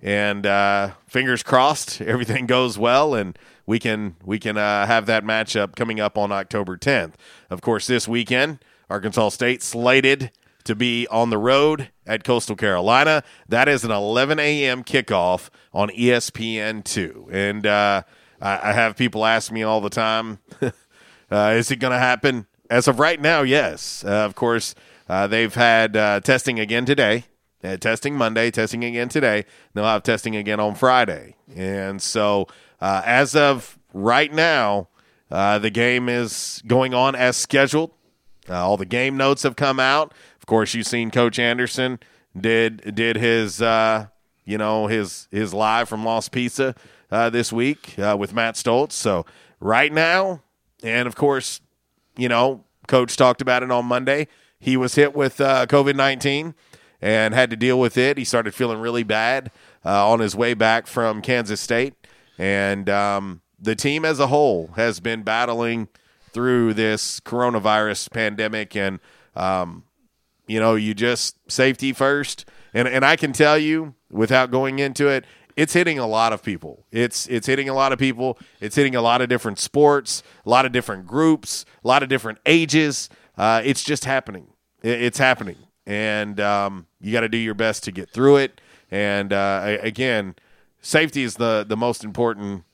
and 0.03 0.45
uh, 0.45 0.91
fingers 1.07 1.43
crossed, 1.43 2.01
everything 2.01 2.47
goes 2.47 2.79
well, 2.79 3.15
and 3.15 3.39
we 3.67 3.79
can 3.79 4.17
we 4.23 4.39
can 4.39 4.59
uh, 4.59 4.87
have 4.87 5.07
that 5.07 5.25
matchup 5.25 5.75
coming 5.75 5.99
up 5.99 6.19
on 6.19 6.31
October 6.31 6.77
10th. 6.77 7.15
Of 7.49 7.63
course, 7.63 7.87
this 7.87 8.07
weekend, 8.07 8.59
Arkansas 8.91 9.31
State 9.31 9.63
slated 9.63 10.31
to 10.65 10.75
be 10.75 11.07
on 11.09 11.31
the 11.31 11.39
road 11.39 11.91
at 12.07 12.25
Coastal 12.25 12.57
Carolina. 12.57 13.23
That 13.49 13.69
is 13.69 13.85
an 13.85 13.91
11 13.91 14.39
a.m. 14.39 14.85
kickoff 14.85 15.49
on 15.73 15.91
E 15.93 16.09
ESPN2, 16.09 17.33
and 17.33 17.67
uh, 17.67 18.03
I, 18.45 18.71
I 18.71 18.73
have 18.73 18.95
people 18.97 19.25
ask 19.25 19.51
me 19.51 19.63
all 19.63 19.81
the 19.81 19.91
time, 19.91 20.39
uh, 21.31 21.55
"Is 21.57 21.71
it 21.71 21.77
going 21.77 21.93
to 21.93 21.99
happen?" 21.99 22.47
As 22.71 22.87
of 22.87 23.01
right 23.01 23.21
now, 23.21 23.43
yes. 23.43 24.05
Uh, 24.07 24.11
of 24.11 24.35
course, 24.35 24.75
uh, 25.09 25.27
they've 25.27 25.55
had 25.55 25.97
uh, 25.97 26.21
testing 26.21 26.61
again 26.61 26.85
today. 26.85 27.25
Uh, 27.63 27.79
testing 27.79 28.15
Monday, 28.15 28.51
testing 28.51 28.85
again 28.85 29.09
today. 29.09 29.47
They'll 29.73 29.85
have 29.85 30.03
testing 30.03 30.37
again 30.37 30.61
on 30.61 30.75
Friday. 30.75 31.35
And 31.57 32.01
so, 32.03 32.47
uh, 32.79 33.01
as 33.07 33.35
of 33.35 33.79
right 33.95 34.31
now, 34.31 34.89
the 35.31 35.71
game 35.73 36.11
is 36.11 36.63
going 36.67 36.93
on 36.93 37.15
as 37.15 37.39
scheduled. 37.39 37.93
All 38.51 38.77
the 38.77 38.85
game 38.85 39.17
notes 39.17 39.45
have 39.45 39.57
come 39.57 39.81
out. 39.81 40.13
Of 40.39 40.45
course, 40.45 40.75
you've 40.75 40.87
seen 40.87 41.11
Coach 41.11 41.39
Anderson 41.39 42.01
did 42.39 42.95
did 42.95 43.17
his 43.17 43.61
you 43.61 44.59
know 44.59 44.87
his 44.87 45.29
his 45.31 45.55
live 45.55 45.89
from 45.89 46.05
Lost 46.05 46.33
Pizza 46.33 46.75
uh, 47.15 47.31
this 47.31 47.53
week 47.53 47.97
uh, 47.99 48.17
with 48.19 48.35
Matt 48.35 48.57
Stoltz. 48.57 48.93
So 48.93 49.25
right 49.61 49.93
now, 49.93 50.43
and 50.83 51.07
of 51.07 51.15
course, 51.15 51.61
you 52.17 52.29
know, 52.29 52.65
Coach 52.89 53.17
talked 53.17 53.41
about 53.41 53.63
it 53.63 53.71
on 53.71 53.87
Monday. 53.87 54.27
He 54.59 54.77
was 54.77 54.97
hit 54.97 55.15
with 55.15 55.41
uh, 55.41 55.67
COVID 55.67 55.95
nineteen 55.95 56.55
and 57.01 57.35
had 57.35 57.51
to 57.51 57.57
deal 57.57 57.79
with 57.79 57.97
it. 57.97 58.19
He 58.19 58.25
started 58.25 58.55
feeling 58.55 58.79
really 58.81 59.05
bad 59.05 59.51
uh, 59.85 60.11
on 60.11 60.21
his 60.21 60.35
way 60.35 60.55
back 60.55 60.87
from 60.87 61.23
Kansas 61.23 61.61
State, 61.61 61.95
and 62.37 62.91
um, 62.91 63.43
the 63.61 63.77
team 63.77 64.05
as 64.05 64.19
a 64.19 64.27
whole 64.27 64.71
has 64.77 65.01
been 65.01 65.23
battling 65.23 65.89
through 66.33 66.75
this 66.75 67.21
coronavirus 67.21 68.11
pandemic. 68.11 68.75
And 68.75 68.99
um, 69.37 69.85
you 70.47 70.59
know, 70.61 70.75
you 70.75 70.95
just 70.95 71.39
safety 71.49 71.93
first. 71.93 72.45
And 72.75 72.89
and 72.89 73.05
I 73.05 73.17
can 73.17 73.33
tell 73.33 73.57
you, 73.57 73.95
without 74.11 74.51
going 74.51 74.79
into 74.79 75.09
it, 75.09 75.25
it's 75.57 75.73
hitting 75.73 75.99
a 75.99 76.07
lot 76.07 76.33
of 76.33 76.43
people. 76.43 76.85
It's 76.91 77.27
it's 77.29 77.47
hitting 77.47 77.69
a 77.69 77.75
lot 77.75 77.93
of 77.93 77.99
people. 77.99 78.39
It's 78.61 78.77
hitting 78.77 78.97
a 78.97 79.03
lot 79.03 79.21
of 79.21 79.29
different 79.29 79.59
sports, 79.59 80.23
a 80.45 80.51
lot 80.51 80.67
of 80.67 80.73
different 80.73 81.07
groups, 81.07 81.65
a 81.85 81.89
lot 81.89 82.03
of 82.03 82.09
different 82.09 82.39
ages. 82.47 83.09
Uh, 83.37 83.63
it's 83.65 83.83
just 83.83 84.05
happening. 84.05 84.49
It's 84.83 85.19
happening, 85.19 85.57
and 85.87 86.39
um, 86.41 86.87
you 87.01 87.13
got 87.13 87.21
to 87.21 87.29
do 87.29 87.39
your 87.39 87.55
best 87.55 87.85
to 87.85 87.93
get 87.93 88.11
through 88.11 88.37
it. 88.37 88.61
And 88.91 89.33
uh, 89.33 89.79
again, 89.81 90.35
safety 90.83 91.23
is 91.23 91.37
the 91.37 91.65
the 91.67 91.77
most 91.77 92.05
important 92.05 92.65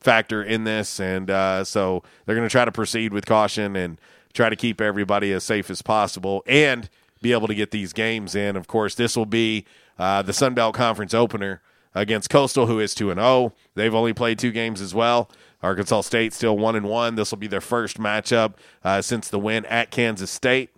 factor 0.00 0.42
in 0.42 0.64
this, 0.64 1.00
and 1.00 1.30
uh, 1.30 1.64
so 1.64 2.02
they're 2.24 2.36
going 2.36 2.48
to 2.48 2.52
try 2.52 2.64
to 2.64 2.72
proceed 2.72 3.12
with 3.12 3.26
caution 3.26 3.76
and 3.76 4.00
try 4.32 4.48
to 4.48 4.56
keep 4.56 4.80
everybody 4.80 5.32
as 5.32 5.44
safe 5.44 5.68
as 5.70 5.82
possible 5.82 6.42
and 6.46 6.88
be 7.20 7.32
able 7.32 7.48
to 7.48 7.54
get 7.54 7.70
these 7.70 7.92
games 7.92 8.34
in. 8.34 8.56
Of 8.56 8.66
course, 8.66 8.94
this 8.94 9.16
will 9.16 9.26
be 9.26 9.66
uh, 9.98 10.22
the 10.22 10.32
Sun 10.32 10.54
Belt 10.54 10.74
Conference 10.74 11.12
opener 11.12 11.60
against 11.94 12.30
Coastal, 12.30 12.66
who 12.66 12.78
is 12.78 12.94
two 12.94 13.10
and 13.10 13.18
zero. 13.18 13.52
They've 13.74 13.94
only 13.94 14.12
played 14.12 14.38
two 14.38 14.52
games 14.52 14.80
as 14.80 14.94
well. 14.94 15.30
Arkansas 15.62 16.02
State 16.02 16.32
still 16.32 16.56
one 16.56 16.76
and 16.76 16.86
one. 16.86 17.16
This 17.16 17.30
will 17.30 17.38
be 17.38 17.46
their 17.46 17.60
first 17.60 17.98
matchup 17.98 18.54
uh, 18.82 19.02
since 19.02 19.28
the 19.28 19.38
win 19.38 19.66
at 19.66 19.90
Kansas 19.90 20.30
State, 20.30 20.70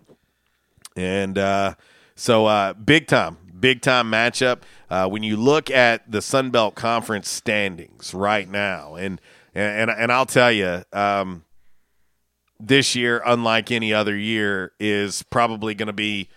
and 0.95 1.37
uh, 1.37 1.75
so 2.15 2.45
uh, 2.45 2.73
big 2.73 3.07
time, 3.07 3.37
big 3.59 3.81
time 3.81 4.11
matchup. 4.11 4.59
Uh, 4.89 5.07
when 5.07 5.23
you 5.23 5.37
look 5.37 5.71
at 5.71 6.11
the 6.11 6.21
Sun 6.21 6.51
Belt 6.51 6.75
Conference 6.75 7.29
standings 7.29 8.13
right 8.13 8.49
now, 8.49 8.95
and 8.95 9.21
and 9.55 9.89
and 9.89 10.11
I'll 10.11 10.25
tell 10.25 10.51
you, 10.51 10.83
um, 10.91 11.45
this 12.59 12.95
year, 12.95 13.21
unlike 13.25 13.71
any 13.71 13.93
other 13.93 14.17
year, 14.17 14.73
is 14.79 15.23
probably 15.23 15.75
going 15.75 15.87
to 15.87 15.93
be 15.93 16.29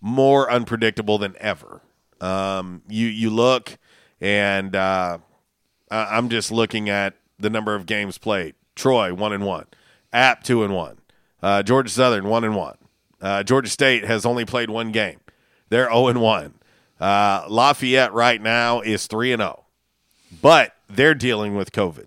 more 0.00 0.50
unpredictable 0.50 1.16
than 1.16 1.34
ever. 1.40 1.80
Um, 2.20 2.82
you 2.88 3.06
you 3.06 3.30
look, 3.30 3.78
and 4.24 4.74
uh, 4.74 5.18
I'm 5.90 6.30
just 6.30 6.50
looking 6.50 6.88
at 6.88 7.14
the 7.38 7.50
number 7.50 7.74
of 7.74 7.84
games 7.84 8.16
played. 8.16 8.54
Troy 8.74 9.12
one 9.12 9.32
and 9.34 9.44
one, 9.44 9.66
App 10.12 10.42
two 10.42 10.64
and 10.64 10.74
one, 10.74 10.98
uh, 11.42 11.62
Georgia 11.62 11.90
Southern 11.90 12.26
one 12.28 12.42
and 12.42 12.56
one. 12.56 12.78
Uh, 13.20 13.42
Georgia 13.42 13.68
State 13.70 14.04
has 14.04 14.24
only 14.26 14.44
played 14.44 14.70
one 14.70 14.90
game. 14.92 15.20
They're 15.68 15.84
zero 15.88 16.08
and 16.08 16.20
one. 16.20 16.54
Uh, 16.98 17.44
Lafayette 17.48 18.12
right 18.14 18.40
now 18.40 18.80
is 18.80 19.06
three 19.06 19.32
and 19.32 19.40
zero, 19.40 19.64
but 20.42 20.74
they're 20.88 21.14
dealing 21.14 21.54
with 21.54 21.70
COVID. 21.72 22.06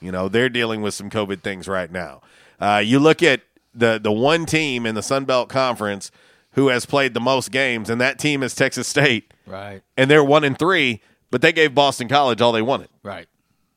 You 0.00 0.12
know, 0.12 0.28
they're 0.28 0.48
dealing 0.48 0.82
with 0.82 0.94
some 0.94 1.10
COVID 1.10 1.40
things 1.42 1.66
right 1.68 1.90
now. 1.90 2.20
Uh, 2.60 2.82
you 2.84 2.98
look 2.98 3.22
at 3.22 3.40
the 3.74 3.98
the 4.02 4.12
one 4.12 4.44
team 4.46 4.84
in 4.84 4.94
the 4.94 5.02
Sun 5.02 5.24
Belt 5.24 5.48
Conference 5.48 6.10
who 6.54 6.68
has 6.68 6.84
played 6.84 7.14
the 7.14 7.20
most 7.20 7.50
games, 7.52 7.88
and 7.88 8.00
that 8.00 8.18
team 8.18 8.42
is 8.42 8.54
Texas 8.56 8.88
State, 8.88 9.32
Right. 9.46 9.82
and 9.96 10.10
they're 10.10 10.24
one 10.24 10.42
and 10.42 10.58
three, 10.58 11.00
but 11.30 11.42
they 11.42 11.52
gave 11.52 11.74
Boston 11.74 12.08
College 12.08 12.40
all 12.40 12.52
they 12.52 12.62
wanted, 12.62 12.88
Right. 13.02 13.28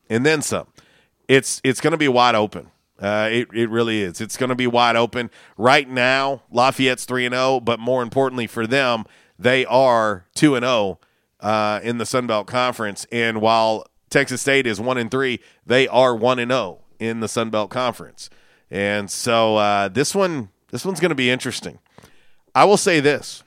and 0.09 0.25
then 0.25 0.41
some. 0.41 0.67
It's 1.27 1.61
it's 1.63 1.79
going 1.81 1.91
to 1.91 1.97
be 1.97 2.07
wide 2.07 2.35
open. 2.35 2.69
Uh, 3.01 3.29
it 3.31 3.47
it 3.53 3.69
really 3.69 4.01
is. 4.01 4.21
It's 4.21 4.37
going 4.37 4.49
to 4.49 4.55
be 4.55 4.67
wide 4.67 4.95
open 4.95 5.29
right 5.57 5.89
now. 5.89 6.41
Lafayette's 6.51 7.05
three 7.05 7.25
and 7.25 7.33
zero, 7.33 7.59
but 7.59 7.79
more 7.79 8.01
importantly 8.03 8.47
for 8.47 8.67
them, 8.67 9.05
they 9.39 9.65
are 9.65 10.25
two 10.35 10.55
and 10.55 10.63
zero 10.63 10.99
uh, 11.39 11.79
in 11.83 11.97
the 11.97 12.05
Sun 12.05 12.27
Belt 12.27 12.47
Conference. 12.47 13.05
And 13.11 13.41
while 13.41 13.85
Texas 14.09 14.41
State 14.41 14.67
is 14.67 14.79
one 14.79 14.97
and 14.97 15.09
three, 15.09 15.39
they 15.65 15.87
are 15.87 16.15
one 16.15 16.39
and 16.39 16.51
zero 16.51 16.81
in 16.99 17.19
the 17.19 17.27
Sun 17.27 17.49
Belt 17.49 17.69
Conference. 17.69 18.29
And 18.69 19.09
so 19.09 19.55
uh, 19.57 19.87
this 19.87 20.13
one 20.13 20.49
this 20.69 20.85
one's 20.85 20.99
going 20.99 21.09
to 21.09 21.15
be 21.15 21.29
interesting. 21.31 21.79
I 22.55 22.65
will 22.65 22.77
say 22.77 22.99
this: 22.99 23.43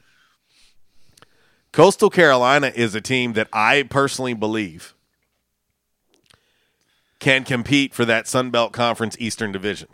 Coastal 1.76 2.08
Carolina 2.08 2.72
is 2.74 2.94
a 2.94 3.02
team 3.02 3.34
that 3.34 3.48
I 3.52 3.82
personally 3.82 4.32
believe 4.32 4.94
can 7.18 7.44
compete 7.44 7.92
for 7.92 8.06
that 8.06 8.26
Sun 8.26 8.48
Belt 8.48 8.72
Conference 8.72 9.14
Eastern 9.20 9.52
Division. 9.52 9.88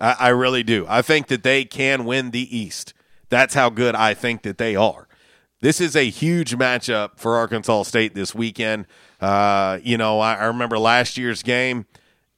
I, 0.00 0.16
I 0.18 0.28
really 0.30 0.64
do. 0.64 0.86
I 0.88 1.02
think 1.02 1.28
that 1.28 1.44
they 1.44 1.64
can 1.64 2.04
win 2.04 2.32
the 2.32 2.58
East. 2.58 2.94
That's 3.28 3.54
how 3.54 3.70
good 3.70 3.94
I 3.94 4.12
think 4.12 4.42
that 4.42 4.58
they 4.58 4.74
are. 4.74 5.06
This 5.60 5.80
is 5.80 5.94
a 5.94 6.10
huge 6.10 6.56
matchup 6.56 7.10
for 7.14 7.36
Arkansas 7.36 7.84
State 7.84 8.16
this 8.16 8.34
weekend. 8.34 8.86
Uh, 9.20 9.78
you 9.84 9.96
know, 9.96 10.18
I, 10.18 10.34
I 10.34 10.44
remember 10.46 10.80
last 10.80 11.16
year's 11.16 11.44
game, 11.44 11.86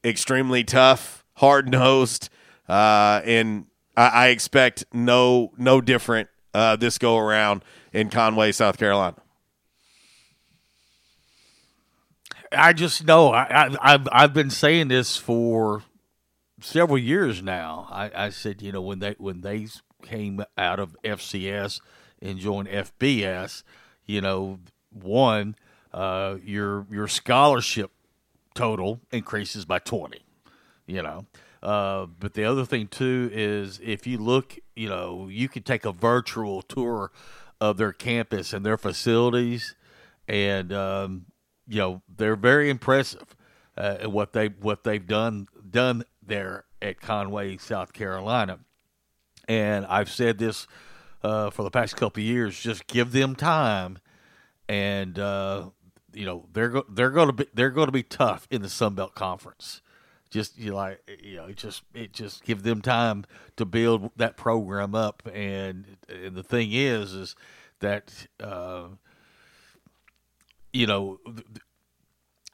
extremely 0.04 0.64
tough, 0.64 1.24
hard 1.36 1.70
nosed, 1.70 2.28
uh, 2.68 3.22
and 3.24 3.68
I, 3.96 4.08
I 4.08 4.26
expect 4.26 4.84
no 4.92 5.54
no 5.56 5.80
different 5.80 6.28
uh, 6.56 6.74
this 6.74 6.96
go 6.96 7.18
around 7.18 7.62
in 7.92 8.08
Conway, 8.08 8.50
South 8.50 8.78
Carolina. 8.78 9.16
I 12.50 12.72
just 12.72 13.04
know 13.04 13.32
I, 13.32 13.76
I've 13.82 14.08
I've 14.10 14.32
been 14.32 14.48
saying 14.48 14.88
this 14.88 15.18
for 15.18 15.82
several 16.60 16.96
years 16.96 17.42
now. 17.42 17.86
I, 17.90 18.10
I 18.14 18.30
said 18.30 18.62
you 18.62 18.72
know 18.72 18.80
when 18.80 19.00
they 19.00 19.16
when 19.18 19.42
they 19.42 19.66
came 20.02 20.42
out 20.56 20.80
of 20.80 20.96
FCS 21.04 21.80
and 22.22 22.38
joined 22.38 22.68
FBS, 22.68 23.62
you 24.06 24.22
know, 24.22 24.60
one 24.90 25.56
uh, 25.92 26.36
your 26.42 26.86
your 26.90 27.08
scholarship 27.08 27.90
total 28.54 29.00
increases 29.12 29.66
by 29.66 29.78
twenty. 29.78 30.22
You 30.86 31.02
know, 31.02 31.26
Uh, 31.66 32.06
but 32.20 32.34
the 32.34 32.44
other 32.44 32.64
thing 32.64 32.86
too 32.86 33.28
is 33.32 33.80
if 33.82 34.06
you 34.06 34.18
look, 34.18 34.56
you 34.76 34.88
know, 34.88 35.26
you 35.28 35.48
can 35.48 35.64
take 35.64 35.84
a 35.84 35.90
virtual 35.90 36.62
tour 36.62 37.10
of 37.60 37.76
their 37.76 37.92
campus 37.92 38.52
and 38.52 38.64
their 38.64 38.78
facilities, 38.78 39.74
and 40.28 40.72
um, 40.72 41.26
you 41.66 41.78
know 41.78 42.02
they're 42.16 42.36
very 42.36 42.70
impressive 42.70 43.34
uh, 43.76 43.96
at 44.02 44.12
what 44.12 44.32
they 44.32 44.46
what 44.46 44.84
they've 44.84 45.08
done 45.08 45.48
done 45.68 46.04
there 46.24 46.66
at 46.80 47.00
Conway, 47.00 47.56
South 47.56 47.92
Carolina. 47.92 48.60
And 49.48 49.86
I've 49.86 50.08
said 50.08 50.38
this 50.38 50.68
uh, 51.24 51.50
for 51.50 51.64
the 51.64 51.70
past 51.72 51.96
couple 51.96 52.20
of 52.20 52.26
years: 52.26 52.60
just 52.60 52.86
give 52.86 53.10
them 53.10 53.34
time, 53.34 53.98
and 54.68 55.18
uh, 55.18 55.70
you 56.12 56.26
know 56.26 56.46
they're 56.52 56.68
go- 56.68 56.86
they're 56.88 57.10
going 57.10 57.26
to 57.26 57.32
be 57.32 57.46
they're 57.54 57.70
going 57.70 57.88
to 57.88 57.92
be 57.92 58.04
tough 58.04 58.46
in 58.52 58.62
the 58.62 58.68
Sun 58.68 58.94
Belt 58.94 59.16
Conference. 59.16 59.80
Just 60.30 60.58
you 60.58 60.70
know, 60.70 60.76
like 60.76 61.20
you 61.22 61.36
know, 61.36 61.46
it 61.46 61.56
just 61.56 61.82
it 61.94 62.12
just 62.12 62.44
give 62.44 62.62
them 62.62 62.82
time 62.82 63.24
to 63.56 63.64
build 63.64 64.10
that 64.16 64.36
program 64.36 64.94
up, 64.94 65.22
and 65.32 65.96
and 66.08 66.34
the 66.34 66.42
thing 66.42 66.70
is, 66.72 67.12
is 67.12 67.36
that 67.80 68.26
uh, 68.40 68.88
you 70.72 70.86
know 70.86 71.18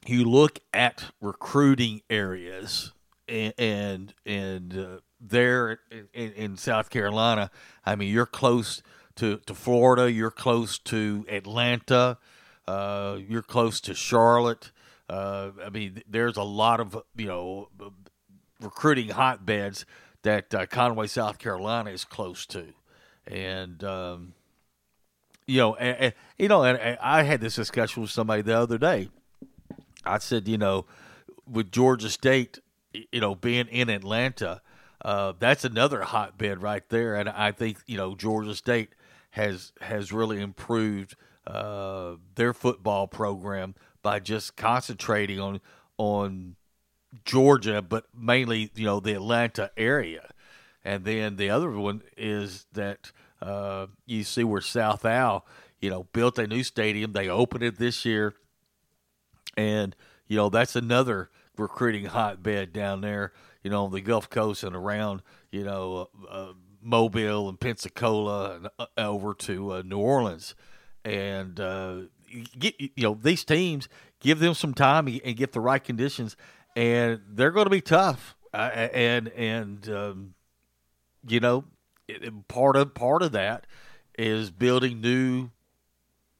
you 0.06 0.24
look 0.24 0.58
at 0.72 1.06
recruiting 1.20 2.02
areas 2.10 2.92
and 3.28 3.54
and, 3.58 4.14
and 4.26 4.76
uh, 4.76 4.98
there 5.20 5.80
in, 6.12 6.32
in, 6.32 6.56
South 6.56 6.90
Carolina, 6.90 7.50
I 7.86 7.94
mean, 7.94 8.12
you're 8.12 8.26
close 8.26 8.82
to, 9.16 9.38
to 9.46 9.54
Florida, 9.54 10.10
you're 10.10 10.32
close 10.32 10.78
to 10.80 11.24
Atlanta, 11.28 12.18
uh, 12.66 13.18
you're 13.28 13.42
close 13.42 13.80
to 13.82 13.94
Charlotte. 13.94 14.72
Uh, 15.12 15.50
I 15.62 15.68
mean, 15.68 16.02
there's 16.08 16.38
a 16.38 16.42
lot 16.42 16.80
of 16.80 16.96
you 17.16 17.26
know 17.26 17.68
recruiting 18.60 19.10
hotbeds 19.10 19.84
that 20.22 20.54
uh, 20.54 20.64
Conway, 20.64 21.06
South 21.06 21.38
Carolina, 21.38 21.90
is 21.90 22.06
close 22.06 22.46
to, 22.46 22.68
and 23.26 23.84
um, 23.84 24.32
you 25.46 25.58
know, 25.58 25.74
and, 25.74 25.98
and, 25.98 26.14
you 26.38 26.48
know, 26.48 26.64
and 26.64 26.96
I 27.02 27.24
had 27.24 27.42
this 27.42 27.56
discussion 27.56 28.00
with 28.00 28.10
somebody 28.10 28.40
the 28.40 28.56
other 28.56 28.78
day. 28.78 29.10
I 30.02 30.16
said, 30.18 30.48
you 30.48 30.56
know, 30.56 30.86
with 31.46 31.70
Georgia 31.70 32.08
State, 32.08 32.60
you 32.94 33.20
know, 33.20 33.34
being 33.34 33.68
in 33.68 33.90
Atlanta, 33.90 34.62
uh, 35.04 35.34
that's 35.38 35.66
another 35.66 36.02
hotbed 36.02 36.62
right 36.62 36.88
there, 36.88 37.16
and 37.16 37.28
I 37.28 37.52
think 37.52 37.76
you 37.86 37.98
know 37.98 38.14
Georgia 38.14 38.54
State 38.54 38.94
has 39.32 39.72
has 39.82 40.10
really 40.10 40.40
improved 40.40 41.16
uh, 41.46 42.14
their 42.34 42.54
football 42.54 43.08
program 43.08 43.74
by 44.02 44.18
just 44.18 44.56
concentrating 44.56 45.40
on 45.40 45.60
on 45.96 46.56
Georgia, 47.24 47.82
but 47.82 48.06
mainly 48.16 48.70
you 48.74 48.84
know 48.84 49.00
the 49.00 49.14
Atlanta 49.14 49.70
area, 49.76 50.30
and 50.84 51.04
then 51.04 51.36
the 51.36 51.50
other 51.50 51.70
one 51.70 52.02
is 52.16 52.66
that 52.72 53.12
uh, 53.40 53.86
you 54.06 54.24
see 54.24 54.44
where 54.44 54.60
South 54.60 55.04
Al, 55.04 55.44
you 55.80 55.90
know, 55.90 56.04
built 56.12 56.38
a 56.38 56.46
new 56.46 56.62
stadium. 56.62 57.12
They 57.12 57.28
opened 57.28 57.64
it 57.64 57.78
this 57.78 58.04
year, 58.04 58.34
and 59.56 59.94
you 60.26 60.36
know 60.36 60.48
that's 60.48 60.76
another 60.76 61.30
recruiting 61.56 62.06
hotbed 62.06 62.72
down 62.72 63.00
there. 63.00 63.32
You 63.62 63.70
know, 63.70 63.84
on 63.84 63.92
the 63.92 64.00
Gulf 64.00 64.28
Coast 64.28 64.64
and 64.64 64.74
around, 64.74 65.22
you 65.52 65.62
know, 65.64 66.08
uh, 66.24 66.32
uh, 66.32 66.52
Mobile 66.80 67.48
and 67.48 67.60
Pensacola 67.60 68.56
and 68.56 68.68
uh, 68.78 68.86
over 68.96 69.34
to 69.34 69.74
uh, 69.74 69.82
New 69.84 69.98
Orleans, 69.98 70.54
and 71.04 71.60
uh, 71.60 71.96
get 72.58 72.80
you 72.80 72.90
know 72.98 73.18
these 73.20 73.44
teams 73.44 73.88
give 74.20 74.38
them 74.38 74.54
some 74.54 74.74
time 74.74 75.06
and 75.06 75.36
get 75.36 75.52
the 75.52 75.60
right 75.60 75.82
conditions, 75.82 76.36
and 76.76 77.20
they're 77.28 77.50
going 77.50 77.66
to 77.66 77.70
be 77.70 77.80
tough. 77.80 78.36
and 78.54 79.28
and 79.28 79.88
um, 79.88 80.34
you 81.26 81.40
know 81.40 81.64
part 82.48 82.76
of 82.76 82.94
part 82.94 83.22
of 83.22 83.32
that 83.32 83.66
is 84.18 84.50
building 84.50 85.00
new 85.00 85.50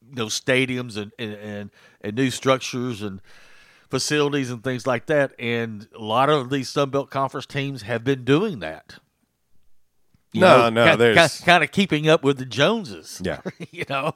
you 0.09 0.15
know 0.15 0.27
stadiums 0.27 0.97
and, 0.97 1.11
and 1.17 1.71
and 2.01 2.15
new 2.15 2.29
structures 2.29 3.01
and 3.01 3.21
facilities 3.89 4.49
and 4.49 4.63
things 4.63 4.85
like 4.87 5.05
that 5.05 5.33
and 5.39 5.87
a 5.95 6.03
lot 6.03 6.29
of 6.29 6.49
these 6.49 6.69
Sun 6.69 6.89
Belt 6.89 7.09
Conference 7.09 7.45
teams 7.45 7.83
have 7.83 8.03
been 8.03 8.23
doing 8.23 8.59
that. 8.59 8.95
No, 10.33 10.69
know, 10.69 10.69
no, 10.69 10.85
kind, 10.85 11.01
there's 11.01 11.41
kind 11.41 11.63
of 11.63 11.71
keeping 11.71 12.09
up 12.09 12.23
with 12.23 12.37
the 12.37 12.45
Joneses. 12.45 13.21
Yeah, 13.23 13.41
you 13.71 13.85
know, 13.89 14.15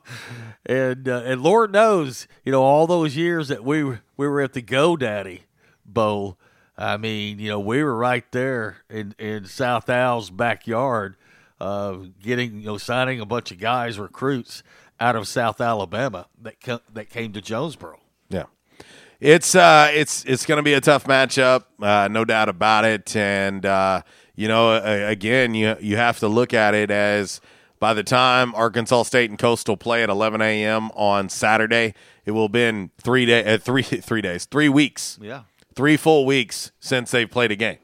and 0.65 1.07
uh, 1.07 1.21
and 1.25 1.41
Lord 1.41 1.71
knows, 1.71 2.27
you 2.43 2.51
know, 2.51 2.63
all 2.63 2.87
those 2.87 3.15
years 3.15 3.47
that 3.49 3.63
we 3.63 3.83
we 3.83 4.27
were 4.27 4.41
at 4.41 4.53
the 4.53 4.61
GoDaddy 4.61 5.41
Bowl. 5.85 6.37
I 6.77 6.97
mean, 6.97 7.39
you 7.39 7.49
know, 7.49 7.59
we 7.59 7.83
were 7.83 7.95
right 7.95 8.29
there 8.31 8.77
in 8.89 9.15
in 9.19 9.45
South 9.45 9.89
Al's 9.89 10.29
backyard, 10.29 11.17
uh, 11.59 11.97
getting 12.21 12.61
you 12.61 12.65
know 12.65 12.77
signing 12.77 13.19
a 13.19 13.25
bunch 13.25 13.51
of 13.51 13.59
guys 13.59 13.99
recruits 13.99 14.63
out 14.99 15.15
of 15.15 15.27
South 15.27 15.61
Alabama 15.61 16.27
that 16.41 16.59
co- 16.61 16.81
that 16.93 17.09
came 17.09 17.33
to 17.33 17.41
Jonesboro. 17.41 17.99
Yeah, 18.29 18.45
it's 19.19 19.55
uh, 19.55 19.89
it's 19.93 20.23
it's 20.25 20.45
going 20.45 20.57
to 20.57 20.63
be 20.63 20.73
a 20.73 20.81
tough 20.81 21.05
matchup, 21.05 21.65
uh, 21.81 22.07
no 22.09 22.25
doubt 22.25 22.49
about 22.49 22.85
it. 22.85 23.15
And 23.15 23.65
uh, 23.65 24.01
you 24.37 24.47
know, 24.47 24.75
again, 24.83 25.55
you 25.55 25.75
you 25.81 25.97
have 25.97 26.19
to 26.19 26.29
look 26.29 26.53
at 26.53 26.73
it 26.75 26.91
as 26.91 27.41
by 27.79 27.93
the 27.93 28.03
time 28.03 28.53
Arkansas 28.55 29.03
State 29.03 29.29
and 29.31 29.37
Coastal 29.37 29.75
play 29.75 30.03
at 30.03 30.09
11 30.09 30.41
a.m. 30.41 30.89
on 30.91 31.27
Saturday, 31.27 31.93
it 32.23 32.31
will 32.31 32.43
have 32.43 32.51
been 32.51 32.91
three 33.01 33.25
day 33.25 33.55
uh, 33.55 33.57
three 33.57 33.83
three 33.83 34.21
days, 34.21 34.45
three 34.45 34.69
weeks, 34.69 35.17
yeah, 35.21 35.41
three 35.75 35.97
full 35.97 36.25
weeks 36.25 36.71
since 36.79 37.11
they've 37.11 37.29
played 37.29 37.51
a 37.51 37.55
game, 37.55 37.79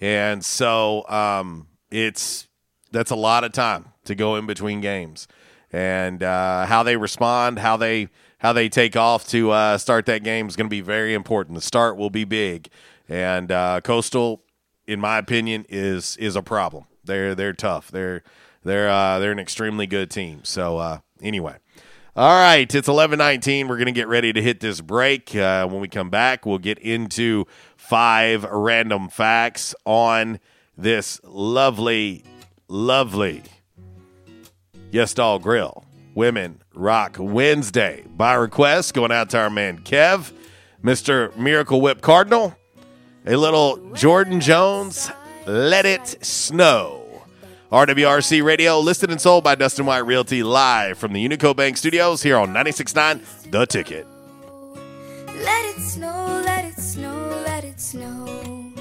and 0.00 0.44
so 0.44 1.08
um, 1.08 1.66
it's 1.90 2.48
that's 2.92 3.10
a 3.10 3.16
lot 3.16 3.42
of 3.42 3.52
time 3.52 3.86
to 4.04 4.14
go 4.14 4.36
in 4.36 4.46
between 4.46 4.82
games, 4.82 5.26
and 5.72 6.22
uh, 6.22 6.66
how 6.66 6.82
they 6.82 6.98
respond, 6.98 7.58
how 7.58 7.78
they 7.78 8.08
how 8.40 8.52
they 8.52 8.68
take 8.68 8.94
off 8.94 9.26
to 9.28 9.52
uh, 9.52 9.78
start 9.78 10.04
that 10.04 10.22
game 10.22 10.48
is 10.48 10.54
going 10.54 10.66
to 10.66 10.70
be 10.70 10.82
very 10.82 11.14
important. 11.14 11.54
The 11.54 11.62
start 11.62 11.96
will 11.96 12.10
be 12.10 12.24
big, 12.24 12.68
and 13.08 13.50
uh, 13.50 13.80
Coastal, 13.82 14.42
in 14.88 15.00
my 15.00 15.18
opinion, 15.18 15.66
is 15.68 16.16
is 16.16 16.34
a 16.34 16.42
problem. 16.42 16.86
They're 17.04 17.34
they're 17.34 17.52
tough. 17.52 17.90
They're 17.90 18.22
they're 18.64 18.88
uh, 18.88 19.18
they're 19.20 19.32
an 19.32 19.38
extremely 19.38 19.86
good 19.86 20.10
team. 20.10 20.40
So 20.44 20.78
uh, 20.78 20.98
anyway. 21.22 21.56
All 22.16 22.40
right, 22.40 22.74
it's 22.74 22.88
11:19. 22.88 23.68
We're 23.68 23.76
going 23.76 23.86
to 23.86 23.92
get 23.92 24.08
ready 24.08 24.32
to 24.32 24.42
hit 24.42 24.58
this 24.58 24.80
break. 24.80 25.36
Uh, 25.36 25.68
when 25.68 25.80
we 25.80 25.86
come 25.86 26.10
back, 26.10 26.44
we'll 26.44 26.58
get 26.58 26.80
into 26.80 27.44
five 27.76 28.42
random 28.42 29.08
facts 29.08 29.72
on 29.84 30.40
this 30.76 31.20
lovely 31.22 32.24
lovely 32.66 33.44
Yes 34.90 35.14
Dog 35.14 35.42
Grill 35.42 35.84
Women 36.16 36.60
Rock 36.74 37.18
Wednesday. 37.20 38.02
By 38.16 38.34
request, 38.34 38.94
going 38.94 39.12
out 39.12 39.30
to 39.30 39.38
our 39.38 39.50
man 39.50 39.78
Kev, 39.78 40.32
Mr. 40.82 41.36
Miracle 41.36 41.80
Whip 41.80 42.00
Cardinal, 42.00 42.57
a 43.28 43.36
little 43.36 43.76
Jordan 43.92 44.40
Jones, 44.40 45.10
Let 45.46 45.84
It 45.84 46.24
Snow. 46.24 47.04
RWRC 47.70 48.42
Radio, 48.42 48.80
listed 48.80 49.10
and 49.10 49.20
sold 49.20 49.44
by 49.44 49.54
Dustin 49.54 49.84
White 49.84 50.06
Realty, 50.06 50.42
live 50.42 50.96
from 50.96 51.12
the 51.12 51.28
Unico 51.28 51.54
Bank 51.54 51.76
Studios 51.76 52.22
here 52.22 52.38
on 52.38 52.54
96.9 52.54 53.50
The 53.50 53.66
Ticket. 53.66 54.06
Let 55.26 55.76
it 55.76 55.82
snow, 55.82 56.42
let 56.46 56.64
it 56.64 56.80
snow, 56.80 57.42
let 57.44 57.64
it 57.64 57.78
snow 57.78 58.72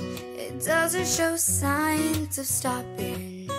It 0.00 0.64
doesn't 0.64 1.06
show 1.06 1.36
signs 1.36 2.38
of 2.38 2.46
stopping. 2.46 3.50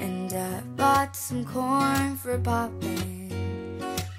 And 0.00 0.32
I 0.32 0.60
bought 0.76 1.16
some 1.16 1.44
corn 1.44 2.14
for 2.16 2.38
popping. 2.38 3.30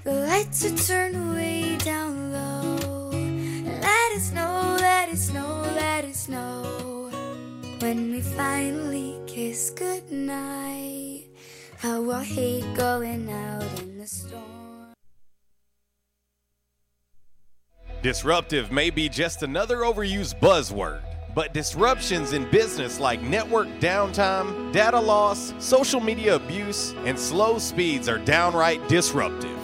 The 0.04 0.12
lights 0.12 0.66
are 0.66 0.76
turned 0.76 1.34
way 1.34 1.78
down 1.78 2.34
low. 2.34 2.53
It 4.14 4.20
snow, 4.20 4.76
let 4.78 5.08
it 5.08 5.16
snow, 5.16 5.62
let 5.74 6.04
it 6.04 6.14
snow. 6.14 7.10
When 7.80 8.12
we 8.12 8.20
finally 8.20 9.18
kiss 9.26 9.70
goodnight, 9.70 11.24
how 11.78 12.08
I 12.12 12.22
hate 12.22 12.76
going 12.76 13.28
out 13.28 13.80
in 13.80 13.98
the 13.98 14.06
storm. 14.06 14.94
Disruptive 18.02 18.70
may 18.70 18.90
be 18.90 19.08
just 19.08 19.42
another 19.42 19.78
overused 19.78 20.38
buzzword 20.38 21.02
but 21.34 21.52
disruptions 21.52 22.32
in 22.32 22.48
business 22.52 23.00
like 23.00 23.20
network 23.20 23.66
downtime, 23.80 24.72
data 24.72 25.00
loss, 25.00 25.52
social 25.58 25.98
media 26.00 26.36
abuse, 26.36 26.94
and 27.04 27.18
slow 27.18 27.58
speeds 27.58 28.08
are 28.08 28.18
downright 28.18 28.86
disruptive. 28.88 29.63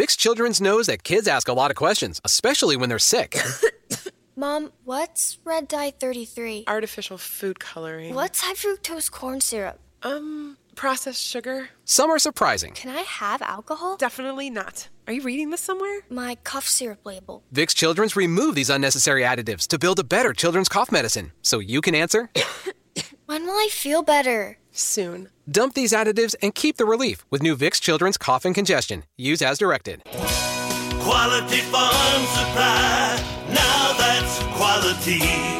Vicks 0.00 0.16
Children's 0.16 0.62
knows 0.62 0.86
that 0.86 1.04
kids 1.04 1.28
ask 1.28 1.46
a 1.46 1.52
lot 1.52 1.70
of 1.70 1.76
questions, 1.76 2.22
especially 2.24 2.74
when 2.74 2.88
they're 2.88 2.98
sick. 2.98 3.36
Mom, 4.34 4.72
what's 4.84 5.36
red 5.44 5.68
dye 5.68 5.90
33? 5.90 6.64
Artificial 6.66 7.18
food 7.18 7.60
coloring. 7.60 8.14
What's 8.14 8.40
high 8.40 8.54
fructose 8.54 9.10
corn 9.10 9.42
syrup? 9.42 9.78
Um, 10.02 10.56
processed 10.74 11.22
sugar. 11.22 11.68
Some 11.84 12.08
are 12.10 12.18
surprising. 12.18 12.72
Can 12.72 12.96
I 12.96 13.02
have 13.02 13.42
alcohol? 13.42 13.98
Definitely 13.98 14.48
not. 14.48 14.88
Are 15.06 15.12
you 15.12 15.20
reading 15.20 15.50
this 15.50 15.60
somewhere? 15.60 16.00
My 16.08 16.36
cough 16.44 16.66
syrup 16.66 17.04
label. 17.04 17.42
Vicks 17.52 17.74
Children's 17.74 18.16
remove 18.16 18.54
these 18.54 18.70
unnecessary 18.70 19.20
additives 19.20 19.66
to 19.66 19.78
build 19.78 19.98
a 19.98 20.04
better 20.04 20.32
children's 20.32 20.70
cough 20.70 20.90
medicine. 20.90 21.32
So 21.42 21.58
you 21.58 21.82
can 21.82 21.94
answer. 21.94 22.30
When 23.26 23.46
will 23.46 23.54
I 23.54 23.68
feel 23.70 24.02
better? 24.02 24.58
Soon. 24.72 25.28
Dump 25.50 25.74
these 25.74 25.92
additives 25.92 26.34
and 26.42 26.54
keep 26.54 26.76
the 26.76 26.84
relief 26.84 27.24
with 27.30 27.42
new 27.42 27.56
Vicks 27.56 27.80
Children's 27.80 28.16
Cough 28.16 28.44
and 28.44 28.54
Congestion. 28.54 29.04
Use 29.16 29.42
as 29.42 29.58
directed. 29.58 30.02
Quality 30.04 31.60
Farm 31.60 32.26
Supply. 32.26 33.24
Now 33.48 33.94
that's 33.98 34.38
quality. 34.56 35.59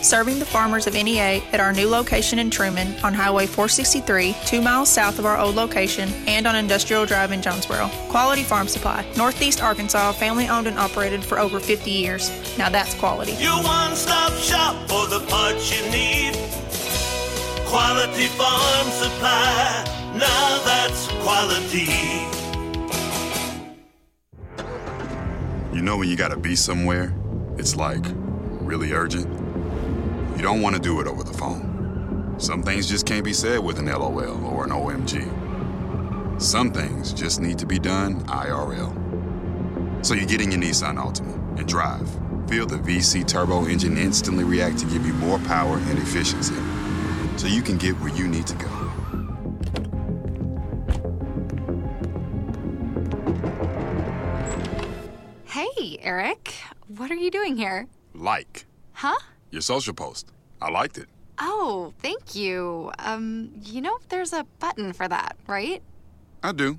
serving 0.03 0.39
the 0.39 0.45
farmers 0.45 0.87
of 0.87 0.93
NEA 0.93 1.43
at 1.51 1.59
our 1.59 1.71
new 1.73 1.87
location 1.89 2.39
in 2.39 2.49
Trumann 2.49 3.01
on 3.03 3.13
Highway 3.13 3.45
463, 3.45 4.35
two 4.45 4.61
miles 4.61 4.89
south 4.89 5.19
of 5.19 5.25
our 5.25 5.37
old 5.37 5.55
location, 5.55 6.09
and 6.27 6.47
on 6.47 6.55
Industrial 6.55 7.05
Drive 7.05 7.31
in 7.31 7.41
Jonesboro. 7.41 7.89
Quality 8.09 8.43
Farm 8.43 8.67
Supply, 8.67 9.05
Northeast 9.15 9.61
Arkansas, 9.61 10.11
family 10.13 10.47
owned 10.47 10.67
and 10.67 10.77
operated 10.77 11.23
for 11.23 11.39
over 11.39 11.59
50 11.59 11.91
years. 11.91 12.29
Now 12.57 12.69
that's 12.69 12.93
quality. 12.95 13.33
Your 13.33 13.61
one 13.63 13.95
stop 13.95 14.33
shop 14.33 14.75
for 14.89 15.07
the 15.07 15.25
parts 15.27 15.71
you 15.71 15.89
need. 15.91 16.33
Quality 17.65 18.27
Farm 18.27 18.87
Supply. 18.91 19.91
Now 20.17 20.61
that's 20.65 21.07
quality. 21.23 21.87
You 25.73 25.81
know 25.81 25.95
when 25.95 26.09
you 26.09 26.17
gotta 26.17 26.37
be 26.37 26.55
somewhere, 26.55 27.15
it's 27.57 27.77
like 27.77 28.03
really 28.61 28.91
urgent. 28.91 29.50
You 30.41 30.47
don't 30.47 30.61
want 30.63 30.75
to 30.75 30.81
do 30.81 30.99
it 30.99 31.05
over 31.05 31.23
the 31.23 31.33
phone. 31.33 32.33
Some 32.39 32.63
things 32.63 32.89
just 32.89 33.05
can't 33.05 33.23
be 33.23 33.31
said 33.31 33.59
with 33.59 33.77
an 33.77 33.85
LOL 33.85 34.43
or 34.43 34.63
an 34.63 34.71
OMG. 34.71 36.41
Some 36.41 36.71
things 36.71 37.13
just 37.13 37.39
need 37.39 37.59
to 37.59 37.67
be 37.67 37.77
done 37.77 38.21
IRL. 38.21 38.91
So 40.03 40.15
you 40.15 40.25
get 40.25 40.41
in 40.41 40.49
your 40.49 40.59
Nissan 40.59 40.97
Altima 40.97 41.59
and 41.59 41.67
drive. 41.67 42.09
Feel 42.49 42.65
the 42.65 42.77
VC 42.77 43.23
turbo 43.27 43.67
engine 43.67 43.99
instantly 43.99 44.43
react 44.43 44.79
to 44.79 44.87
give 44.87 45.05
you 45.05 45.13
more 45.13 45.37
power 45.41 45.77
and 45.77 45.99
efficiency. 45.99 46.55
So 47.37 47.45
you 47.45 47.61
can 47.61 47.77
get 47.77 47.93
where 47.99 48.11
you 48.11 48.27
need 48.27 48.47
to 48.47 48.55
go. 48.55 48.67
Hey, 55.45 55.99
Eric. 56.01 56.55
What 56.87 57.11
are 57.11 57.15
you 57.15 57.29
doing 57.29 57.55
here? 57.55 57.85
Like 58.15 58.65
Huh? 58.93 59.19
Your 59.51 59.61
social 59.61 59.93
post. 59.93 60.31
I 60.61 60.69
liked 60.69 60.97
it. 60.97 61.07
Oh, 61.39 61.93
thank 61.99 62.35
you. 62.35 62.91
Um, 62.99 63.51
you 63.63 63.81
know, 63.81 63.97
there's 64.09 64.33
a 64.33 64.45
button 64.59 64.93
for 64.93 65.07
that, 65.07 65.35
right? 65.47 65.81
I 66.43 66.51
do. 66.51 66.77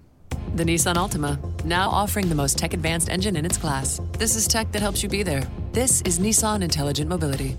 The 0.54 0.64
Nissan 0.64 0.94
Altima, 0.94 1.64
now 1.64 1.88
offering 1.88 2.28
the 2.28 2.34
most 2.34 2.58
tech 2.58 2.74
advanced 2.74 3.08
engine 3.08 3.36
in 3.36 3.46
its 3.46 3.56
class. 3.56 4.00
This 4.18 4.36
is 4.36 4.46
tech 4.46 4.70
that 4.72 4.82
helps 4.82 5.02
you 5.02 5.08
be 5.08 5.22
there. 5.22 5.44
This 5.72 6.02
is 6.02 6.18
Nissan 6.18 6.62
Intelligent 6.62 7.08
Mobility. 7.08 7.56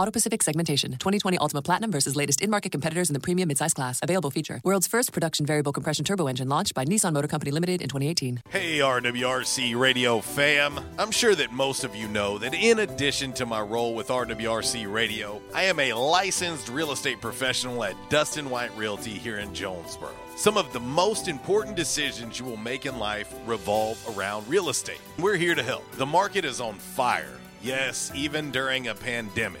AutoPacific 0.00 0.42
segmentation. 0.42 0.92
2020 0.92 1.36
Altima 1.36 1.62
Platinum 1.62 1.90
versus 1.90 2.16
latest 2.16 2.40
in-market 2.40 2.72
competitors 2.72 3.10
in 3.10 3.14
the 3.14 3.20
premium 3.20 3.50
midsize 3.50 3.74
class. 3.74 4.00
Available 4.02 4.30
feature. 4.30 4.60
World's 4.64 4.86
first 4.86 5.12
production 5.12 5.44
variable 5.44 5.72
compression 5.72 6.06
turbo 6.06 6.26
engine 6.26 6.48
launched 6.48 6.72
by 6.74 6.86
Nissan 6.86 7.12
Motor 7.12 7.28
Company 7.28 7.50
Limited 7.50 7.82
in 7.82 7.88
2018. 7.88 8.40
Hey, 8.48 8.78
RWRC 8.78 9.78
Radio 9.78 10.20
fam. 10.20 10.80
I'm 10.98 11.10
sure 11.10 11.34
that 11.34 11.52
most 11.52 11.84
of 11.84 11.94
you 11.94 12.08
know 12.08 12.38
that 12.38 12.54
in 12.54 12.78
addition 12.78 13.34
to 13.34 13.44
my 13.44 13.60
role 13.60 13.94
with 13.94 14.08
RWRC 14.08 14.90
Radio, 14.90 15.42
I 15.54 15.64
am 15.64 15.78
a 15.78 15.92
licensed 15.92 16.70
real 16.70 16.92
estate 16.92 17.20
professional 17.20 17.84
at 17.84 17.94
Dustin 18.08 18.48
White 18.48 18.74
Realty 18.78 19.10
here 19.10 19.38
in 19.38 19.52
Jonesboro. 19.52 20.12
Some 20.36 20.56
of 20.56 20.72
the 20.72 20.80
most 20.80 21.28
important 21.28 21.76
decisions 21.76 22.38
you 22.38 22.46
will 22.46 22.56
make 22.56 22.86
in 22.86 22.98
life 22.98 23.34
revolve 23.44 24.02
around 24.16 24.48
real 24.48 24.70
estate. 24.70 25.00
We're 25.18 25.36
here 25.36 25.54
to 25.54 25.62
help. 25.62 25.84
The 25.92 26.06
market 26.06 26.46
is 26.46 26.58
on 26.58 26.76
fire. 26.76 27.36
Yes, 27.62 28.10
even 28.14 28.50
during 28.50 28.88
a 28.88 28.94
pandemic, 28.94 29.60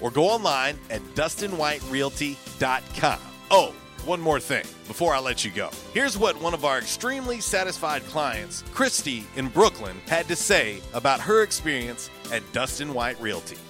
or 0.00 0.10
go 0.10 0.28
online 0.28 0.76
at 0.90 1.00
DustinWhiteRealty.com. 1.14 3.20
Oh, 3.50 3.74
one 4.04 4.20
more 4.20 4.38
thing 4.40 4.64
before 4.86 5.14
I 5.14 5.18
let 5.18 5.44
you 5.44 5.50
go. 5.50 5.70
Here's 5.92 6.16
what 6.16 6.40
one 6.40 6.54
of 6.54 6.64
our 6.64 6.78
extremely 6.78 7.40
satisfied 7.40 8.04
clients, 8.06 8.62
Christy 8.72 9.24
in 9.36 9.50
Brookland, 9.50 10.00
had 10.08 10.28
to 10.28 10.36
say 10.36 10.80
about 10.94 11.20
her 11.20 11.42
experience 11.42 12.08
at 12.32 12.42
Dustin 12.52 12.94
White 12.94 13.20
Realty. 13.20 13.58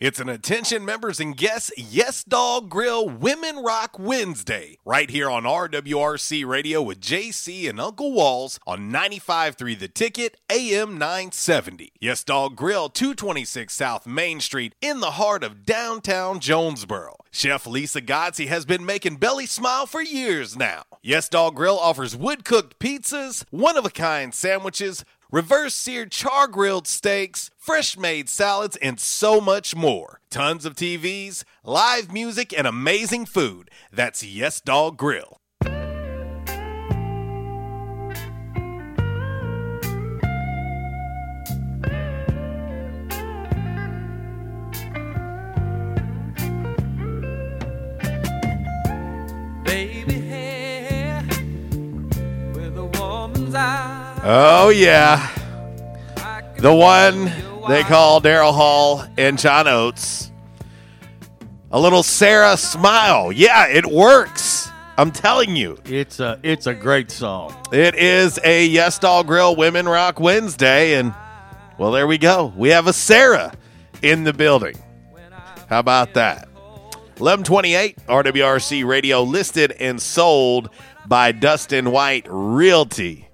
It's 0.00 0.20
an 0.20 0.28
attention 0.28 0.84
members 0.84 1.18
and 1.18 1.36
guests 1.36 1.72
Yes 1.76 2.22
Dog 2.22 2.70
Grill 2.70 3.08
Women 3.08 3.56
Rock 3.64 3.98
Wednesday 3.98 4.78
right 4.84 5.10
here 5.10 5.28
on 5.28 5.42
RWRC 5.42 6.46
Radio 6.46 6.80
with 6.80 7.00
JC 7.00 7.68
and 7.68 7.80
Uncle 7.80 8.12
Walls 8.12 8.60
on 8.64 8.92
95.3 8.92 9.76
The 9.76 9.88
Ticket 9.88 10.36
AM 10.48 10.98
970. 10.98 11.90
Yes 12.00 12.22
Dog 12.22 12.54
Grill 12.54 12.88
226 12.88 13.74
South 13.74 14.06
Main 14.06 14.38
Street 14.38 14.76
in 14.80 15.00
the 15.00 15.12
heart 15.12 15.42
of 15.42 15.66
downtown 15.66 16.38
Jonesboro. 16.38 17.16
Chef 17.32 17.66
Lisa 17.66 18.00
Godsey 18.00 18.46
has 18.46 18.64
been 18.64 18.86
making 18.86 19.16
Belly 19.16 19.46
smile 19.46 19.86
for 19.86 20.00
years 20.00 20.56
now. 20.56 20.84
Yes 21.02 21.28
Dog 21.28 21.56
Grill 21.56 21.76
offers 21.76 22.14
wood 22.14 22.44
cooked 22.44 22.78
pizzas, 22.78 23.44
one 23.50 23.76
of 23.76 23.84
a 23.84 23.90
kind 23.90 24.32
sandwiches, 24.32 25.04
reverse 25.30 25.74
seared 25.74 26.10
char 26.10 26.48
grilled 26.48 26.86
steaks, 26.86 27.50
fresh 27.56 27.96
made 27.96 28.28
salads, 28.28 28.76
and 28.76 28.98
so 28.98 29.40
much 29.40 29.74
more. 29.76 30.20
Tons 30.30 30.64
of 30.64 30.74
TVs, 30.74 31.44
live 31.64 32.12
music, 32.12 32.56
and 32.56 32.66
amazing 32.66 33.26
food. 33.26 33.70
That's 33.92 34.22
Yes 34.22 34.60
Dog 34.60 34.96
Grill. 34.96 35.40
Baby 49.64 50.20
hair 50.20 51.22
with 52.54 52.78
a 52.78 52.90
woman's 52.98 53.54
eye. 53.54 53.97
Oh, 54.30 54.68
yeah. 54.68 55.26
The 56.58 56.74
one 56.74 57.32
they 57.66 57.82
call 57.82 58.20
Daryl 58.20 58.52
Hall 58.52 59.02
and 59.16 59.38
John 59.38 59.66
Oates. 59.66 60.30
A 61.70 61.80
little 61.80 62.02
Sara 62.02 62.58
smile. 62.58 63.32
Yeah, 63.32 63.68
it 63.68 63.86
works. 63.86 64.68
I'm 64.98 65.12
telling 65.12 65.56
you. 65.56 65.78
It's 65.86 66.20
a 66.20 66.38
it's 66.42 66.66
a 66.66 66.74
great 66.74 67.10
song. 67.10 67.56
It 67.72 67.94
is 67.94 68.38
a 68.44 68.66
Yes 68.66 68.98
Dog 68.98 69.28
Grill 69.28 69.56
Women 69.56 69.88
Rock 69.88 70.20
Wednesday, 70.20 70.96
and 70.96 71.14
well, 71.78 71.92
there 71.92 72.06
we 72.06 72.18
go. 72.18 72.52
We 72.54 72.68
have 72.68 72.86
a 72.86 72.92
Sarah 72.92 73.54
in 74.02 74.24
the 74.24 74.34
building. 74.34 74.76
How 75.70 75.78
about 75.78 76.12
that? 76.14 76.48
1128 77.16 77.96
RWRC 78.06 78.86
Radio 78.86 79.22
listed 79.22 79.72
and 79.72 80.02
sold 80.02 80.68
by 81.06 81.32
Dustin 81.32 81.92
White 81.92 82.26
Realty 82.28 83.27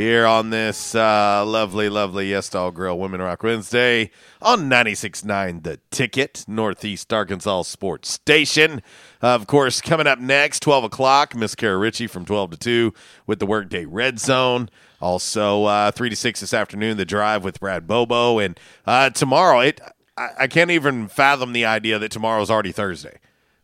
here 0.00 0.24
on 0.24 0.48
this 0.48 0.94
uh, 0.94 1.44
lovely, 1.46 1.90
lovely 1.90 2.30
Yes 2.30 2.48
Dog 2.48 2.74
Grill 2.74 2.98
Women 2.98 3.20
Rock 3.20 3.42
Wednesday 3.42 4.10
on 4.40 4.70
96.9 4.70 5.62
The 5.62 5.78
Ticket, 5.90 6.46
Northeast 6.48 7.12
Arkansas 7.12 7.62
Sports 7.62 8.10
Station. 8.10 8.80
of 9.20 9.46
course, 9.46 9.82
coming 9.82 10.06
up 10.06 10.18
next, 10.18 10.62
12 10.62 10.84
o'clock, 10.84 11.34
Miss 11.34 11.54
Kara 11.54 11.76
Ritchie 11.76 12.06
from 12.06 12.24
12 12.24 12.52
to 12.52 12.56
2 12.56 12.94
with 13.26 13.40
the 13.40 13.46
Workday 13.46 13.84
Red 13.84 14.18
Zone. 14.18 14.70
Also, 15.02 15.64
uh, 15.64 15.90
3 15.90 16.08
to 16.08 16.16
6 16.16 16.40
this 16.40 16.54
afternoon, 16.54 16.96
The 16.96 17.04
Drive 17.04 17.44
with 17.44 17.60
Brad 17.60 17.86
Bobo. 17.86 18.38
And 18.38 18.58
uh, 18.86 19.10
tomorrow, 19.10 19.60
it 19.60 19.82
I, 20.16 20.30
I 20.40 20.46
can't 20.46 20.70
even 20.70 21.08
fathom 21.08 21.52
the 21.52 21.66
idea 21.66 21.98
that 21.98 22.10
tomorrow's 22.10 22.50
already 22.50 22.72
Thursday. 22.72 23.18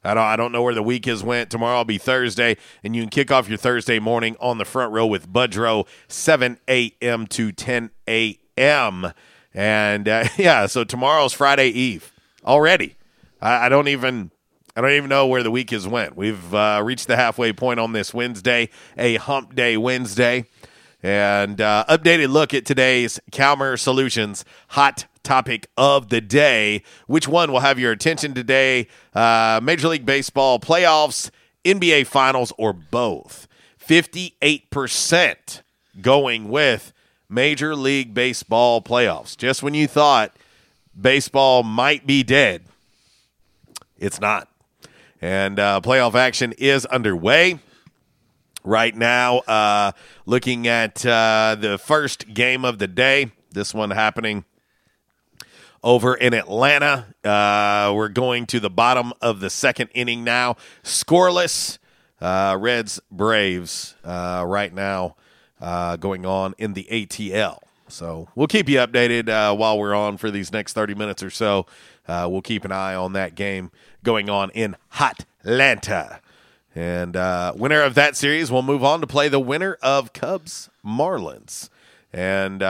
I 0.07 0.15
don't, 0.15 0.25
I 0.25 0.37
don't 0.37 0.53
know 0.53 0.63
where 0.63 0.75
the 0.75 0.83
week 0.83 1.07
has 1.07 1.23
went. 1.25 1.51
Tomorrow 1.51 1.79
will 1.79 1.85
be 1.85 1.99
Thursday, 1.99 2.57
and 2.85 2.95
you 2.95 3.03
can 3.03 3.11
kick 3.11 3.31
off 3.31 3.49
your 3.49 3.59
Thursday 3.59 3.99
morning 3.99 4.37
on 4.41 4.59
the 4.59 4.65
front 4.65 4.93
row 4.93 5.07
with 5.07 5.29
Budrow, 5.29 5.87
7 6.09 6.59
a.m. 6.69 7.27
to 7.27 7.53
10 7.53 7.91
a.m. 8.09 9.13
And 9.53 10.09
uh, 10.09 10.29
yeah, 10.37 10.67
so 10.67 10.85
tomorrow's 10.85 11.33
Friday 11.33 11.69
Eve 11.69 12.13
already. 12.45 12.97
I, 13.41 13.67
I 13.67 13.69
don't 13.69 13.89
even 13.89 14.31
I 14.77 14.83
don't 14.83 14.93
even 14.93 15.09
know 15.09 15.27
where 15.27 15.43
the 15.43 15.51
week 15.51 15.71
has 15.71 15.89
went. 15.89 16.17
We've 16.17 16.55
uh, 16.55 16.83
reached 16.85 17.07
the 17.07 17.17
halfway 17.17 17.55
point 17.55 17.81
on 17.81 17.93
this 17.93 18.13
Wednesday, 18.13 18.69
a 18.99 19.17
Hump 19.17 19.55
Day 19.55 19.79
Wednesday, 19.79 20.45
and 21.03 21.61
uh, 21.61 21.87
updated 21.89 22.29
look 22.29 22.53
at 22.53 22.67
today's 22.67 23.19
Calmer 23.33 23.79
Solutions 23.79 24.45
hot 24.69 25.07
topic 25.27 25.67
of 25.77 26.09
the 26.09 26.21
day. 26.21 26.83
Which 27.07 27.29
one 27.29 27.53
will 27.53 27.61
have 27.61 27.79
your 27.79 27.93
attention 27.93 28.33
today? 28.33 28.89
Uh, 29.13 29.61
Major 29.63 29.89
League 29.89 30.07
Baseball 30.07 30.59
playoffs, 30.59 31.31
NBA 31.65 32.07
Finals, 32.07 32.53
or 32.57 32.73
both? 32.73 33.49
Fifty-eight 33.77 34.71
percent 34.71 35.63
going 36.01 36.49
with 36.49 36.93
Major 37.29 37.75
League 37.75 38.15
Baseball 38.15 38.81
playoffs. 38.81 39.37
Just 39.37 39.63
when 39.63 39.75
you 39.75 39.87
thought 39.87 40.35
baseball 40.99 41.63
might 41.63 42.07
be 42.07 42.23
dead, 42.23 42.63
it's 43.99 44.21
not. 44.21 44.49
And 45.21 45.59
uh, 45.59 45.81
playoff 45.83 46.15
action 46.15 46.53
is 46.59 46.87
underway 46.87 47.59
right 48.63 48.95
now. 48.95 49.39
Uh, 49.39 49.93
looking 50.27 50.67
at 50.67 51.05
uh, 51.05 51.57
the 51.59 51.79
first 51.79 52.33
game 52.33 52.65
of 52.65 52.79
the 52.79 52.87
day, 52.87 53.33
this 53.53 53.73
one 53.73 53.91
happening 53.91 54.45
over 55.83 56.15
in 56.15 56.35
Atlanta. 56.35 57.07
Uh, 57.25 57.93
we're 57.95 58.09
going 58.09 58.47
to 58.47 58.61
the 58.61 58.71
bottom 58.71 59.13
of 59.21 59.41
the 59.41 59.51
second 59.51 59.91
inning 59.95 60.25
now. 60.25 60.57
Scoreless. 60.83 61.79
Uh, 62.21 62.57
Reds 62.59 62.99
Braves 63.11 63.95
uh, 64.03 64.43
right 64.47 64.73
now 64.73 65.17
uh, 65.61 65.97
going 65.97 66.25
on 66.25 66.55
in 66.57 66.73
the 66.73 66.87
ATL. 66.91 67.59
So 67.89 68.29
we'll 68.35 68.47
keep 68.47 68.69
you 68.69 68.79
updated 68.79 69.29
uh, 69.29 69.55
while 69.55 69.79
we're 69.79 69.95
on 69.95 70.17
for 70.17 70.31
these 70.31 70.51
next 70.51 70.73
30 70.73 70.95
minutes 70.95 71.23
or 71.23 71.31
so. 71.31 71.67
Uh, 72.09 72.27
we'll 72.31 72.43
keep 72.43 72.65
an 72.65 72.73
eye 72.73 72.95
on 72.95 73.13
that 73.13 73.35
game 73.35 73.71
going 74.03 74.31
on 74.31 74.51
in 74.51 74.77
Hot 74.91 75.25
Atlanta. 75.45 76.21
And 76.75 77.15
winner 77.59 77.83
of 77.83 77.95
that 77.95 78.17
series 78.17 78.51
will 78.51 78.63
move 78.63 78.83
on 78.83 79.01
to 79.01 79.07
play 79.07 79.29
the 79.29 79.41
winner 79.41 79.79
of 79.83 80.13
Cubs 80.13 80.69
Marlins. 80.85 81.69
And 82.13 82.61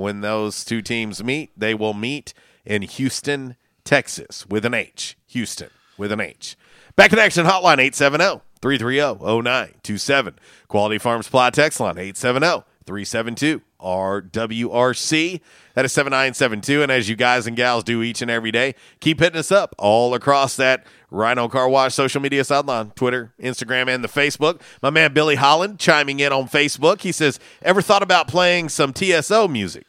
when 0.00 0.20
those 0.20 0.64
two 0.64 0.82
teams 0.82 1.24
meet, 1.24 1.50
they 1.56 1.74
will 1.74 1.94
meet 1.94 2.32
in 2.70 2.82
Houston, 2.82 3.56
Texas, 3.84 4.46
with 4.46 4.64
an 4.64 4.74
H. 4.74 5.18
Houston, 5.26 5.70
with 5.98 6.12
an 6.12 6.20
H. 6.20 6.56
Back 6.94 7.12
in 7.12 7.18
action 7.18 7.44
hotline 7.44 7.80
870 7.80 8.42
330 8.62 9.24
0927. 9.42 10.38
Quality 10.68 10.98
Farms 10.98 11.26
Supply 11.26 11.50
text 11.50 11.80
line 11.80 11.98
870 11.98 12.64
372 12.86 13.60
RWRC. 13.80 15.40
That 15.74 15.84
is 15.84 15.92
7972. 15.92 16.82
And 16.84 16.92
as 16.92 17.08
you 17.08 17.16
guys 17.16 17.48
and 17.48 17.56
gals 17.56 17.82
do 17.82 18.04
each 18.04 18.22
and 18.22 18.30
every 18.30 18.52
day, 18.52 18.76
keep 19.00 19.18
hitting 19.18 19.38
us 19.38 19.50
up 19.50 19.74
all 19.76 20.14
across 20.14 20.54
that 20.54 20.86
Rhino 21.10 21.48
Car 21.48 21.68
Wash 21.68 21.94
social 21.94 22.20
media 22.20 22.44
sideline 22.44 22.92
Twitter, 22.92 23.32
Instagram, 23.40 23.92
and 23.92 24.04
the 24.04 24.08
Facebook. 24.08 24.60
My 24.80 24.90
man 24.90 25.12
Billy 25.12 25.34
Holland 25.34 25.80
chiming 25.80 26.20
in 26.20 26.32
on 26.32 26.48
Facebook. 26.48 27.00
He 27.00 27.10
says, 27.10 27.40
Ever 27.62 27.82
thought 27.82 28.04
about 28.04 28.28
playing 28.28 28.68
some 28.68 28.92
TSO 28.92 29.48
music? 29.48 29.86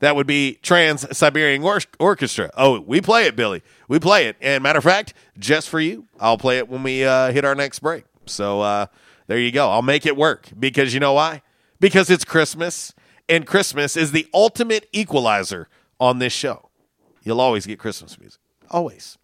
That 0.00 0.14
would 0.14 0.26
be 0.26 0.58
Trans 0.62 1.06
Siberian 1.16 1.62
Or- 1.62 1.80
Orchestra. 1.98 2.50
Oh, 2.56 2.80
we 2.80 3.00
play 3.00 3.26
it, 3.26 3.34
Billy. 3.34 3.62
We 3.88 3.98
play 3.98 4.26
it. 4.26 4.36
And 4.40 4.62
matter 4.62 4.78
of 4.78 4.84
fact, 4.84 5.14
just 5.38 5.68
for 5.68 5.80
you, 5.80 6.06
I'll 6.20 6.36
play 6.38 6.58
it 6.58 6.68
when 6.68 6.82
we 6.82 7.04
uh, 7.04 7.32
hit 7.32 7.44
our 7.44 7.54
next 7.54 7.78
break. 7.78 8.04
So 8.26 8.60
uh, 8.60 8.86
there 9.26 9.38
you 9.38 9.52
go. 9.52 9.70
I'll 9.70 9.82
make 9.82 10.04
it 10.04 10.16
work 10.16 10.48
because 10.58 10.92
you 10.92 11.00
know 11.00 11.14
why? 11.14 11.42
Because 11.80 12.10
it's 12.10 12.24
Christmas, 12.24 12.92
and 13.28 13.46
Christmas 13.46 13.96
is 13.96 14.12
the 14.12 14.26
ultimate 14.34 14.86
equalizer 14.92 15.68
on 15.98 16.18
this 16.18 16.32
show. 16.32 16.68
You'll 17.22 17.40
always 17.40 17.66
get 17.66 17.78
Christmas 17.78 18.18
music. 18.18 18.40
Always. 18.70 19.18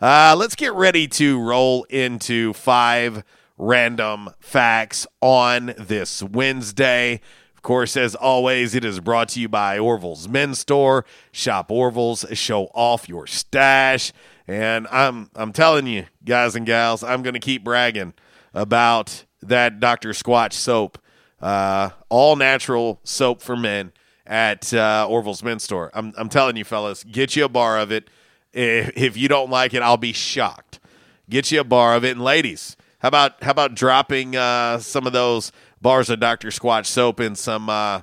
Uh, 0.00 0.34
let's 0.38 0.54
get 0.54 0.72
ready 0.74 1.08
to 1.08 1.40
roll 1.40 1.84
into 1.84 2.52
five 2.52 3.24
random 3.56 4.30
facts 4.40 5.06
on 5.20 5.74
this 5.76 6.22
Wednesday. 6.22 7.20
Course, 7.68 7.98
as 7.98 8.14
always, 8.14 8.74
it 8.74 8.82
is 8.82 8.98
brought 8.98 9.28
to 9.28 9.40
you 9.40 9.46
by 9.46 9.78
Orville's 9.78 10.26
Men's 10.26 10.58
Store. 10.58 11.04
Shop 11.32 11.70
Orville's, 11.70 12.24
show 12.32 12.70
off 12.72 13.10
your 13.10 13.26
stash. 13.26 14.10
And 14.46 14.86
I'm 14.90 15.28
I'm 15.34 15.52
telling 15.52 15.86
you, 15.86 16.06
guys 16.24 16.56
and 16.56 16.64
gals, 16.64 17.04
I'm 17.04 17.22
to 17.22 17.38
keep 17.38 17.62
bragging 17.62 18.14
about 18.54 19.26
that 19.42 19.80
Dr. 19.80 20.12
Squatch 20.12 20.54
soap, 20.54 20.96
uh, 21.42 21.90
all 22.08 22.36
natural 22.36 23.00
soap 23.04 23.42
for 23.42 23.54
men 23.54 23.92
at 24.26 24.72
uh, 24.72 25.06
Orville's 25.06 25.42
Men's 25.42 25.62
Store. 25.62 25.90
I'm 25.92 26.14
I'm 26.16 26.30
telling 26.30 26.56
you, 26.56 26.64
fellas, 26.64 27.04
get 27.04 27.36
you 27.36 27.44
a 27.44 27.50
bar 27.50 27.78
of 27.78 27.92
it. 27.92 28.08
If, 28.54 28.96
if 28.96 29.16
you 29.18 29.28
don't 29.28 29.50
like 29.50 29.74
it, 29.74 29.82
I'll 29.82 29.98
be 29.98 30.14
shocked. 30.14 30.80
Get 31.28 31.52
you 31.52 31.60
a 31.60 31.64
bar 31.64 31.96
of 31.96 32.02
it, 32.02 32.12
and 32.12 32.24
ladies, 32.24 32.78
how 33.00 33.08
about 33.08 33.42
how 33.42 33.50
about 33.50 33.74
dropping 33.74 34.36
uh, 34.36 34.78
some 34.78 35.06
of 35.06 35.12
those 35.12 35.52
bars 35.80 36.10
of 36.10 36.20
Dr. 36.20 36.48
Squatch 36.48 36.86
soap 36.86 37.20
in 37.20 37.34
some 37.34 37.68
uh, 37.68 38.02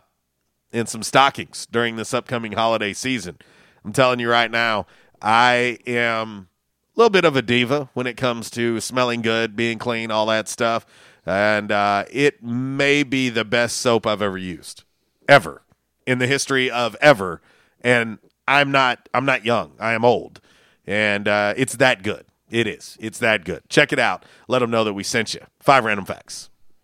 in 0.72 0.86
some 0.86 1.04
stockings 1.04 1.66
during 1.72 1.96
this 1.96 2.14
upcoming 2.14 2.54
holiday 2.54 2.94
season? 2.94 3.38
I'm 3.84 3.94
telling 3.94 4.20
you 4.20 4.30
right 4.30 4.50
now, 4.50 4.88
I 5.22 5.80
am 5.86 6.48
a 6.96 7.00
little 7.00 7.10
bit 7.10 7.26
of 7.26 7.36
a 7.36 7.42
diva 7.42 7.90
when 7.94 8.08
it 8.08 8.18
comes 8.18 8.50
to 8.52 8.80
smelling 8.80 9.22
good, 9.22 9.56
being 9.56 9.78
clean, 9.78 10.12
all 10.12 10.26
that 10.28 10.48
stuff, 10.48 10.86
and 11.26 11.72
uh, 11.72 12.06
it 12.10 12.44
may 12.44 13.04
be 13.04 13.30
the 13.30 13.46
best 13.46 13.78
soap 13.78 14.08
I've 14.08 14.22
ever 14.22 14.38
used, 14.38 14.84
ever 15.28 15.62
in 16.06 16.20
the 16.20 16.28
history 16.28 16.70
of 16.70 16.96
ever. 17.02 17.42
And 17.82 18.20
I'm 18.48 18.72
not 18.72 19.10
I'm 19.14 19.26
not 19.26 19.46
young. 19.46 19.74
I 19.80 19.94
am 19.94 20.06
old, 20.06 20.42
and 20.86 21.28
uh, 21.28 21.54
it's 21.58 21.76
that 21.78 22.04
good. 22.04 22.26
It 22.50 22.68
is. 22.68 22.98
It's 23.00 23.20
that 23.20 23.44
good. 23.44 23.64
Check 23.70 23.92
it 23.92 24.00
out. 24.00 24.24
Let 24.48 24.60
them 24.60 24.70
know 24.70 24.84
that 24.84 24.94
we 24.94 25.04
sent 25.04 25.34
you. 25.34 25.42
Five 25.60 25.84
random 25.84 26.06
facts. 26.06 26.50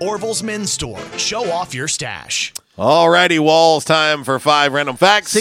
Orville's 0.00 0.42
Men's 0.42 0.70
Store. 0.72 1.00
Show 1.18 1.50
off 1.50 1.74
your 1.74 1.88
stash. 1.88 2.52
Alrighty, 2.78 3.40
Walls, 3.40 3.84
time 3.84 4.22
for 4.24 4.38
five 4.38 4.72
random 4.72 4.96
facts. 4.96 5.32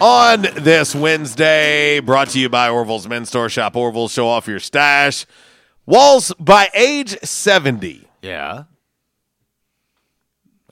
On 0.00 0.42
this 0.42 0.94
Wednesday, 0.94 2.00
brought 2.00 2.28
to 2.30 2.40
you 2.40 2.48
by 2.48 2.68
Orville's 2.70 3.06
Men's 3.06 3.28
Store. 3.28 3.48
Shop 3.48 3.76
Orville's, 3.76 4.12
show 4.12 4.26
off 4.28 4.48
your 4.48 4.58
stash. 4.58 5.26
Walls, 5.86 6.32
by 6.40 6.68
age 6.74 7.18
70. 7.20 8.08
Yeah. 8.22 8.64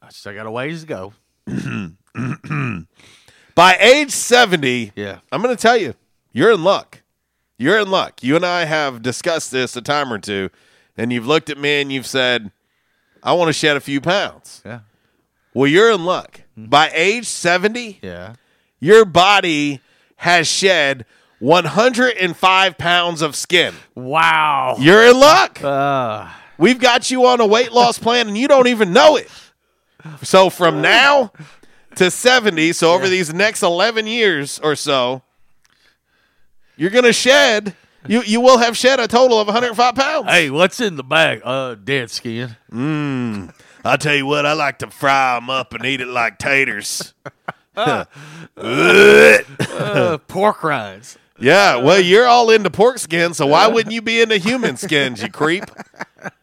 I 0.01 0.09
still 0.09 0.35
got 0.35 0.47
a 0.47 0.51
ways 0.51 0.85
to 0.85 0.87
go. 0.87 1.13
By 3.55 3.75
age 3.81 4.11
70, 4.13 4.93
Yeah. 4.97 5.19
I'm 5.33 5.43
going 5.43 5.55
to 5.55 5.61
tell 5.61 5.77
you, 5.77 5.95
you're 6.33 6.53
in 6.53 6.63
luck. 6.63 7.03
You're 7.59 7.81
in 7.81 7.91
luck. 7.91 8.23
You 8.23 8.37
and 8.37 8.47
I 8.47 8.65
have 8.67 9.03
discussed 9.03 9.51
this 9.51 9.75
a 9.77 9.83
time 9.83 10.13
or 10.13 10.19
two, 10.19 10.49
and 10.99 11.13
you've 11.13 11.27
looked 11.27 11.49
at 11.49 11.57
me 11.57 11.81
and 11.81 11.91
you've 11.91 12.07
said, 12.07 12.51
I 13.23 13.33
want 13.33 13.49
to 13.49 13.53
shed 13.55 13.77
a 13.77 13.81
few 13.81 14.01
pounds. 14.01 14.63
Yeah. 14.67 14.81
Well, 15.55 15.67
you're 15.69 15.91
in 15.91 16.05
luck. 16.05 16.43
By 16.57 16.91
age 16.93 17.27
70, 17.27 18.01
Yeah. 18.03 18.35
your 18.81 19.05
body 19.05 19.81
has 20.17 20.47
shed 20.49 21.07
105 21.39 22.79
pounds 22.79 23.23
of 23.23 23.35
skin. 23.37 23.75
Wow. 23.95 24.77
You're 24.79 25.07
in 25.09 25.19
luck. 25.19 25.63
Uh, 25.63 26.29
We've 26.59 26.79
got 26.81 27.11
you 27.11 27.25
on 27.27 27.41
a 27.41 27.47
weight 27.47 27.71
loss 27.73 27.99
plan 28.01 28.27
and 28.29 28.37
you 28.37 28.49
don't 28.49 28.67
even 28.67 28.93
know 28.93 29.15
it. 29.17 29.31
So 30.23 30.51
from 30.51 30.83
now 30.83 31.33
to 31.95 32.11
70, 32.11 32.73
so 32.73 32.93
over 32.93 33.09
these 33.09 33.33
next 33.33 33.63
11 33.63 34.07
years 34.09 34.59
or 34.59 34.75
so, 34.75 35.23
you're 36.77 36.91
going 36.91 37.05
to 37.05 37.13
shed 37.13 37.75
you 38.09 38.23
you 38.23 38.41
will 38.41 38.59
have 38.59 38.77
shed 38.77 38.99
a 39.01 39.07
total 39.09 39.41
of 39.41 39.47
105 39.47 39.95
pounds. 39.95 40.29
hey, 40.29 40.51
what's 40.51 40.81
in 40.81 40.97
the 40.97 41.05
bag? 41.05 41.41
Uh, 41.45 41.75
dead 41.77 42.11
skin. 42.11 42.57
Mmm. 42.73 43.53
I 43.85 43.97
tell 43.97 44.15
you 44.15 44.27
what, 44.27 44.45
I 44.45 44.55
like 44.55 44.79
to 44.81 44.91
fry 44.91 45.37
them 45.37 45.49
up 45.51 45.73
and 45.73 45.85
eat 45.87 46.01
it 46.01 46.09
like 46.09 46.39
taters. 46.39 47.15
Uh, 47.77 48.07
pork 50.27 50.65
rinds. 50.65 51.17
Yeah, 51.39 51.77
well, 51.77 52.01
you're 52.01 52.27
all 52.27 52.51
into 52.51 52.71
pork 52.71 52.99
skin, 52.99 53.35
so 53.35 53.47
why 53.47 53.69
wouldn't 53.69 53.95
you 53.95 54.03
be 54.03 54.21
into 54.21 54.37
human 54.37 54.77
skins, 54.77 55.23
you 55.23 55.31
creep? 55.31 55.65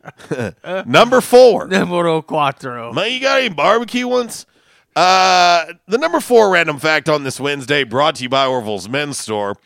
number 0.86 1.20
four. 1.20 1.68
Numero 1.68 2.22
cuatro. 2.22 2.94
Man, 2.94 3.12
you 3.12 3.20
got 3.20 3.40
any 3.40 3.50
barbecue 3.54 4.08
ones? 4.08 4.46
Uh, 4.96 5.66
the 5.88 5.98
number 5.98 6.22
four 6.22 6.50
random 6.52 6.80
fact 6.80 7.10
on 7.10 7.26
this 7.26 7.38
Wednesday, 7.38 7.84
brought 7.84 8.16
to 8.16 8.24
you 8.24 8.30
by 8.30 8.46
Orville's 8.46 8.88
Men's 8.88 9.18
Store. 9.18 9.58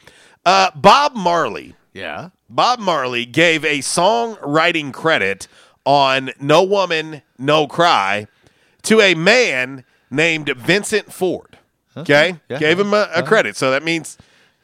Uh, 0.43 0.71
Bob 0.73 1.15
Marley. 1.15 1.75
Yeah. 1.93 2.29
Bob 2.49 2.79
Marley 2.79 3.25
gave 3.25 3.63
a 3.65 3.79
songwriting 3.79 4.93
credit 4.93 5.47
on 5.85 6.31
No 6.39 6.63
Woman, 6.63 7.21
No 7.37 7.67
Cry 7.67 8.27
to 8.83 9.01
a 9.01 9.15
man 9.15 9.83
named 10.11 10.49
Vincent 10.49 11.11
Ford. 11.11 11.57
Okay? 11.97 12.35
Yeah. 12.49 12.59
Gave 12.59 12.79
him 12.79 12.93
a, 12.93 12.97
a 12.97 13.01
Uh-huh. 13.01 13.21
credit. 13.23 13.55
So 13.55 13.71
that 13.71 13.83
means 13.83 14.17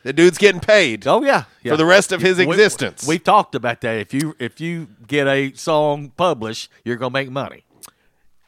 the 0.03 0.13
dude's 0.13 0.37
getting 0.37 0.61
paid. 0.61 1.07
Oh 1.07 1.23
yeah, 1.23 1.45
yeah. 1.63 1.73
For 1.73 1.77
the 1.77 1.85
rest 1.85 2.11
of 2.11 2.21
his 2.21 2.37
We- 2.37 2.45
existence. 2.45 3.07
We, 3.07 3.17
talked 3.19 3.55
about 3.55 3.81
that. 3.81 3.97
If 3.97 4.13
you 4.13 4.35
if 4.39 4.61
you 4.61 4.87
get 5.07 5.27
a 5.27 5.51
song 5.53 6.11
published, 6.15 6.69
you're 6.83 6.95
gonna 6.95 7.11
make 7.11 7.29
money. 7.31 7.63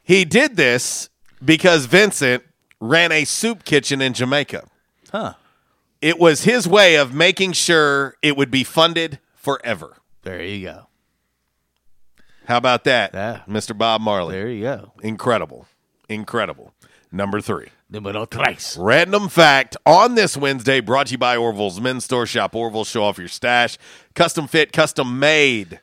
He 0.04 0.24
did 0.24 0.56
this 0.56 1.10
because 1.44 1.86
Vincent 1.86 2.44
ran 2.80 3.10
a 3.12 3.24
soup 3.24 3.64
kitchen 3.64 4.00
in 4.00 4.14
Jamaica. 4.14 4.64
Huh. 5.10 5.34
It 6.00 6.18
was 6.18 6.44
his 6.44 6.68
way 6.68 6.96
of 6.96 7.12
making 7.12 7.52
sure 7.52 8.16
it 8.22 8.36
would 8.36 8.50
be 8.50 8.64
funded 8.64 9.18
forever. 9.34 9.96
There 10.22 10.42
you 10.42 10.66
go. 10.66 10.86
How 12.46 12.56
about 12.56 12.84
that, 12.84 13.12
Yeah. 13.12 13.40
Mr. 13.48 13.76
Bob 13.76 14.00
Marley? 14.00 14.34
There 14.34 14.48
you 14.48 14.62
go. 14.62 14.92
Incredible. 15.02 15.66
Incredible. 16.08 16.72
Number 17.12 17.40
three. 17.40 17.68
Numero 17.90 18.26
tres. 18.26 18.76
Random 18.78 19.28
fact 19.28 19.76
on 19.86 20.14
this 20.14 20.36
Wednesday, 20.36 20.80
brought 20.80 21.06
to 21.06 21.12
you 21.12 21.18
by 21.18 21.36
Orville's 21.36 21.80
Men's 21.80 22.04
Store 22.04 22.26
Shop. 22.26 22.54
Orville, 22.54 22.84
show 22.84 23.02
off 23.04 23.18
your 23.18 23.28
stash. 23.28 23.78
Custom 24.14 24.46
fit, 24.46 24.72
custom 24.72 25.18
made. 25.18 25.80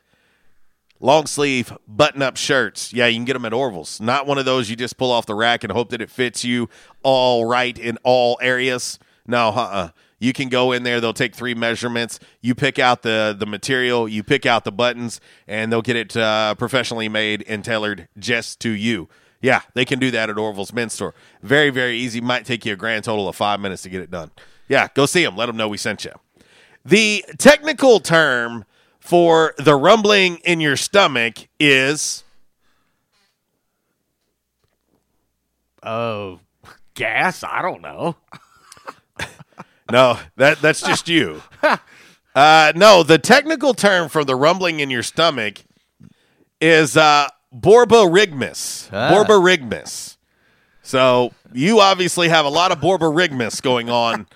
long 0.99 1.25
sleeve 1.27 1.75
button 1.87 2.21
up 2.21 2.37
shirts. 2.37 2.93
Yeah, 2.93 3.07
you 3.07 3.17
can 3.17 3.25
get 3.25 3.33
them 3.33 3.45
at 3.45 3.53
Orville's. 3.53 3.99
Not 3.99 4.25
one 4.27 4.37
of 4.37 4.45
those 4.45 4.69
you 4.69 4.75
just 4.75 4.97
pull 4.97 5.11
off 5.11 5.25
the 5.25 5.35
rack 5.35 5.63
and 5.63 5.71
hope 5.73 5.89
that 5.89 6.01
it 6.01 6.09
fits 6.11 6.43
you 6.45 6.69
all 7.03 7.45
right 7.45 7.77
in 7.77 7.97
all 8.03 8.37
areas. 8.41 8.97
No, 9.27 9.49
uh 9.49 9.51
uh 9.51 9.89
You 10.25 10.33
can 10.33 10.49
go 10.49 10.71
in 10.71 10.81
there, 10.81 10.99
they'll 10.99 11.13
take 11.13 11.35
three 11.35 11.53
measurements. 11.53 12.19
You 12.41 12.55
pick 12.55 12.79
out 12.79 13.03
the, 13.03 13.35
the 13.37 13.45
material, 13.45 14.07
you 14.07 14.23
pick 14.23 14.47
out 14.47 14.63
the 14.63 14.71
buttons, 14.71 15.21
and 15.47 15.71
they'll 15.71 15.83
get 15.83 15.95
it 15.95 16.17
uh, 16.17 16.55
professionally 16.55 17.07
made 17.07 17.43
and 17.47 17.63
tailored 17.63 18.07
just 18.17 18.59
to 18.61 18.71
you. 18.71 19.07
Yeah, 19.39 19.61
they 19.75 19.85
can 19.85 19.99
do 19.99 20.09
that 20.09 20.31
at 20.31 20.37
Orville's 20.39 20.73
Men's 20.73 20.93
Store. 20.93 21.13
Very, 21.43 21.69
very 21.69 21.95
easy. 21.99 22.21
Might 22.21 22.43
take 22.43 22.65
you 22.65 22.73
a 22.73 22.75
grand 22.75 23.03
total 23.03 23.29
of 23.29 23.35
five 23.35 23.59
minutes 23.59 23.83
to 23.83 23.89
get 23.89 24.01
it 24.01 24.09
done. 24.09 24.31
Yeah, 24.67 24.87
go 24.95 25.05
see 25.05 25.23
them. 25.23 25.37
Let 25.37 25.45
them 25.45 25.57
know 25.57 25.67
we 25.67 25.77
sent 25.77 26.03
you. 26.03 26.13
The 26.83 27.23
technical 27.37 27.99
term 27.99 28.65
for 28.99 29.53
the 29.59 29.75
rumbling 29.75 30.37
in 30.37 30.59
your 30.59 30.75
stomach 30.75 31.47
is 31.59 32.23
Oh, 35.83 36.39
gas? 36.95 37.43
I 37.43 37.61
don't 37.61 37.83
know. 37.83 38.15
No, 39.91 40.19
that 40.37 40.61
that's 40.61 40.81
just 40.81 41.07
you. 41.07 41.41
Uh, 42.35 42.73
no, 42.75 43.01
the 43.01 43.17
technical 43.17 43.73
term 43.73 44.09
for 44.09 44.25
the 44.25 44.35
rumbling 44.35 44.81
in 44.81 44.89
your 44.89 45.01
stomach 45.03 45.63
is 46.59 46.97
uh, 46.97 47.29
borborygmus. 47.55 48.89
Ah. 48.91 49.09
Borborygmus. 49.09 50.17
So 50.81 51.33
you 51.53 51.79
obviously 51.79 52.27
have 52.27 52.43
a 52.45 52.49
lot 52.49 52.73
of 52.73 52.79
borborygmus 52.79 53.61
going 53.61 53.89
on 53.89 54.27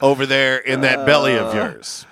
over 0.00 0.24
there 0.24 0.56
in 0.56 0.80
that 0.80 1.04
belly 1.04 1.36
of 1.36 1.54
yours. 1.54 2.06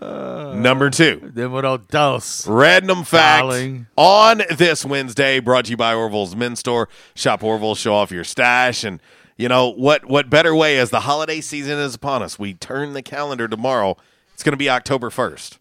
Number 0.00 0.90
two. 0.90 1.30
Then 1.34 1.52
what 1.52 1.64
else? 1.64 1.86
Dose. 1.88 2.46
Random 2.46 3.04
fact 3.04 3.42
Darling. 3.42 3.86
on 3.96 4.42
this 4.56 4.84
Wednesday, 4.84 5.40
brought 5.40 5.66
to 5.66 5.72
you 5.72 5.76
by 5.76 5.94
Orville's 5.94 6.34
Men's 6.34 6.60
Store. 6.60 6.88
Shop 7.14 7.42
Orville, 7.42 7.74
show 7.74 7.94
off 7.94 8.10
your 8.10 8.24
stash, 8.24 8.84
and 8.84 9.00
you 9.36 9.48
know 9.48 9.68
what? 9.68 10.04
What 10.06 10.30
better 10.30 10.54
way 10.54 10.78
as 10.78 10.90
the 10.90 11.00
holiday 11.00 11.40
season 11.40 11.78
is 11.78 11.94
upon 11.94 12.22
us? 12.22 12.38
We 12.38 12.54
turn 12.54 12.92
the 12.92 13.02
calendar 13.02 13.48
tomorrow. 13.48 13.96
It's 14.32 14.42
going 14.42 14.52
to 14.52 14.58
be 14.58 14.70
October 14.70 15.10
first. 15.10 15.58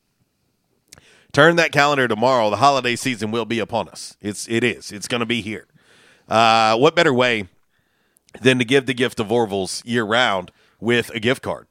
Turn 1.31 1.55
that 1.55 1.71
calendar 1.71 2.07
tomorrow. 2.07 2.51
The 2.51 2.57
holiday 2.57 2.95
season 2.95 3.31
will 3.31 3.45
be 3.45 3.59
upon 3.59 3.89
us. 3.89 4.15
It's 4.21 4.47
it 4.47 4.63
is. 4.63 4.91
It's 4.91 5.07
going 5.07 5.21
to 5.21 5.25
be 5.25 5.41
here. 5.41 5.65
Uh, 6.29 6.77
what 6.77 6.95
better 6.95 7.13
way 7.13 7.47
than 8.41 8.59
to 8.59 8.65
give 8.65 8.85
the 8.85 8.93
gift 8.93 9.19
of 9.19 9.31
Orville's 9.31 9.81
year 9.85 10.03
round 10.03 10.51
with 10.79 11.09
a 11.09 11.19
gift 11.19 11.41
card? 11.41 11.67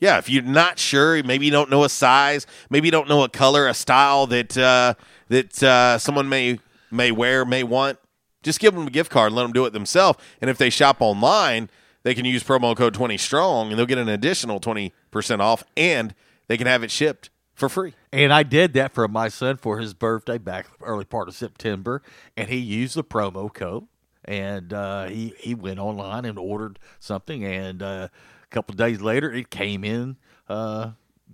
Yeah, 0.00 0.18
if 0.18 0.28
you're 0.28 0.42
not 0.44 0.78
sure, 0.78 1.22
maybe 1.24 1.46
you 1.46 1.50
don't 1.50 1.70
know 1.70 1.82
a 1.82 1.88
size, 1.88 2.46
maybe 2.70 2.86
you 2.86 2.92
don't 2.92 3.08
know 3.08 3.24
a 3.24 3.28
color, 3.28 3.66
a 3.66 3.74
style 3.74 4.26
that 4.28 4.56
uh, 4.56 4.94
that 5.28 5.62
uh, 5.62 5.98
someone 5.98 6.28
may 6.28 6.60
may 6.90 7.10
wear, 7.10 7.44
may 7.44 7.62
want, 7.62 7.98
just 8.42 8.60
give 8.60 8.74
them 8.74 8.86
a 8.86 8.90
gift 8.90 9.10
card 9.10 9.28
and 9.28 9.36
let 9.36 9.42
them 9.42 9.52
do 9.52 9.64
it 9.66 9.72
themselves. 9.72 10.18
And 10.40 10.48
if 10.50 10.58
they 10.58 10.70
shop 10.70 10.98
online, 11.00 11.70
they 12.02 12.14
can 12.14 12.24
use 12.24 12.42
promo 12.42 12.76
code 12.76 12.94
20 12.94 13.16
strong 13.18 13.70
and 13.70 13.78
they'll 13.78 13.86
get 13.86 13.98
an 13.98 14.08
additional 14.08 14.60
20% 14.60 14.92
off 15.40 15.64
and 15.76 16.14
they 16.46 16.56
can 16.56 16.66
have 16.66 16.82
it 16.82 16.90
shipped 16.90 17.30
for 17.58 17.68
free. 17.68 17.94
And 18.12 18.32
I 18.32 18.44
did 18.44 18.72
that 18.74 18.94
for 18.94 19.06
my 19.08 19.28
son 19.28 19.56
for 19.56 19.78
his 19.78 19.92
birthday 19.92 20.38
back 20.38 20.68
early 20.80 21.04
part 21.04 21.28
of 21.28 21.34
September, 21.34 22.02
and 22.36 22.48
he 22.48 22.56
used 22.56 22.94
the 22.94 23.04
promo 23.04 23.52
code. 23.52 23.86
And 24.24 24.72
uh, 24.72 25.06
he 25.06 25.34
he 25.38 25.54
went 25.54 25.78
online 25.78 26.24
and 26.26 26.38
ordered 26.38 26.78
something, 26.98 27.44
and 27.44 27.82
uh, 27.82 28.08
a 28.42 28.46
couple 28.50 28.74
days 28.74 29.00
later, 29.00 29.32
it 29.32 29.48
came 29.50 29.84
in. 29.84 30.16
Uh, 30.48 30.92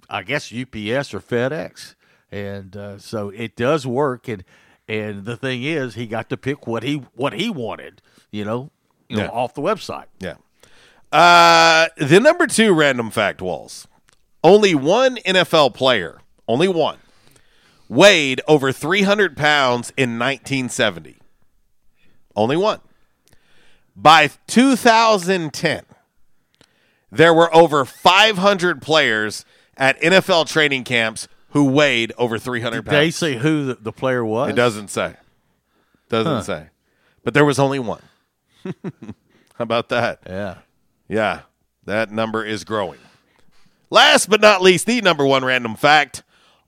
I 0.09 0.22
guess 0.22 0.52
UPS 0.52 1.12
or 1.12 1.20
FedEx, 1.20 1.97
and 2.31 2.76
uh, 2.76 2.98
so 2.98 3.31
it 3.31 3.56
does 3.56 3.85
work. 3.85 4.28
And 4.28 4.44
and 4.89 5.24
the 5.24 5.36
thing 5.36 5.62
is, 5.62 5.94
he 5.94 6.06
got 6.06 6.28
to 6.31 6.36
pick 6.36 6.66
what 6.66 6.82
he 6.82 7.02
what 7.15 7.32
he 7.32 7.48
wanted. 7.51 8.02
You 8.31 8.44
know, 8.44 8.70
you 9.09 9.16
know, 9.16 9.28
off 9.28 9.55
the 9.55 9.62
website. 9.62 10.06
Yeah. 10.19 10.35
Uh, 11.12 11.89
the 11.97 12.19
number 12.20 12.47
two 12.47 12.73
random 12.74 13.11
fact 13.11 13.40
walls. 13.40 13.86
Only 14.43 14.74
one 14.74 15.16
NFL 15.19 15.74
player, 15.74 16.20
only 16.47 16.69
one, 16.69 16.98
weighed 17.89 18.40
over 18.47 18.73
300 18.73 19.36
pounds 19.36 19.90
in 19.97 20.19
1970. 20.19 21.16
Only 22.36 22.56
one. 22.56 22.81
By 23.97 24.28
2010, 24.48 25.85
there 27.11 27.32
were 27.32 27.55
over 27.55 27.85
500 27.85 28.82
players 28.82 29.44
at 29.77 30.01
NFL 30.01 30.48
training 30.48 30.85
camps 30.85 31.28
who 31.55 31.64
weighed 31.64 32.12
over 32.18 32.39
300 32.39 32.85
Did 32.85 32.90
they 32.90 33.10
say 33.10 33.36
who 33.36 33.64
the, 33.64 33.74
the 33.76 33.93
player 33.93 34.22
was? 34.24 34.51
It 34.51 34.56
doesn't 34.56 34.89
say. 34.89 35.14
Doesn't 36.10 36.31
Huh. 36.31 36.43
say. 36.43 36.66
But 37.24 37.32
there 37.32 37.44
was 37.47 37.59
only 37.59 37.78
one. 37.78 38.02
How 38.64 38.72
about 39.60 39.89
that? 39.89 40.20
Yeah. 40.26 40.59
Yeah. 41.09 41.40
That 41.86 42.10
number 42.10 42.44
is 42.44 42.64
growing. 42.64 42.98
Last 43.90 44.28
but 44.28 44.40
not 44.40 44.60
least, 44.62 44.86
the 44.86 45.01
number 45.01 45.24
one 45.24 45.44
random 45.44 45.74
fact 45.76 46.22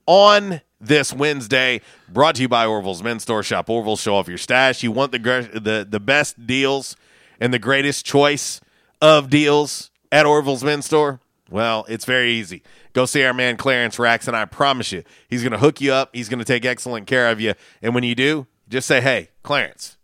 on 0.06 0.60
this 0.80 1.12
Wednesday, 1.12 1.80
brought 2.08 2.36
to 2.36 2.42
you 2.42 2.48
by 2.48 2.66
Orville's 2.66 3.02
Men's 3.02 3.22
Store. 3.22 3.42
Shop 3.42 3.68
Orville, 3.68 3.96
show 3.96 4.14
off 4.14 4.28
your 4.28 4.38
stash. 4.38 4.82
You 4.82 4.92
want 4.92 5.10
the 5.10 5.18
the 5.18 5.86
the 5.88 5.98
best 5.98 6.46
deals 6.46 6.94
and 7.40 7.52
the 7.52 7.58
greatest 7.58 8.04
choice 8.06 8.60
of 9.00 9.30
deals 9.30 9.90
at 10.12 10.26
Orville's 10.26 10.62
Men's 10.62 10.84
Store? 10.86 11.18
Well, 11.50 11.86
it's 11.88 12.04
very 12.04 12.32
easy. 12.32 12.62
Go 12.92 13.06
see 13.06 13.24
our 13.24 13.32
man 13.32 13.56
Clarence 13.56 13.98
Rax, 13.98 14.26
and 14.26 14.36
I 14.36 14.44
promise 14.46 14.90
you, 14.90 15.04
he's 15.28 15.42
going 15.42 15.52
to 15.52 15.58
hook 15.58 15.80
you 15.80 15.92
up. 15.92 16.10
He's 16.12 16.28
going 16.28 16.40
to 16.40 16.44
take 16.44 16.64
excellent 16.64 17.06
care 17.06 17.30
of 17.30 17.40
you. 17.40 17.54
And 17.82 17.94
when 17.94 18.02
you 18.02 18.14
do, 18.14 18.46
just 18.68 18.88
say, 18.88 19.00
"Hey, 19.00 19.28
Clarence, 19.42 19.96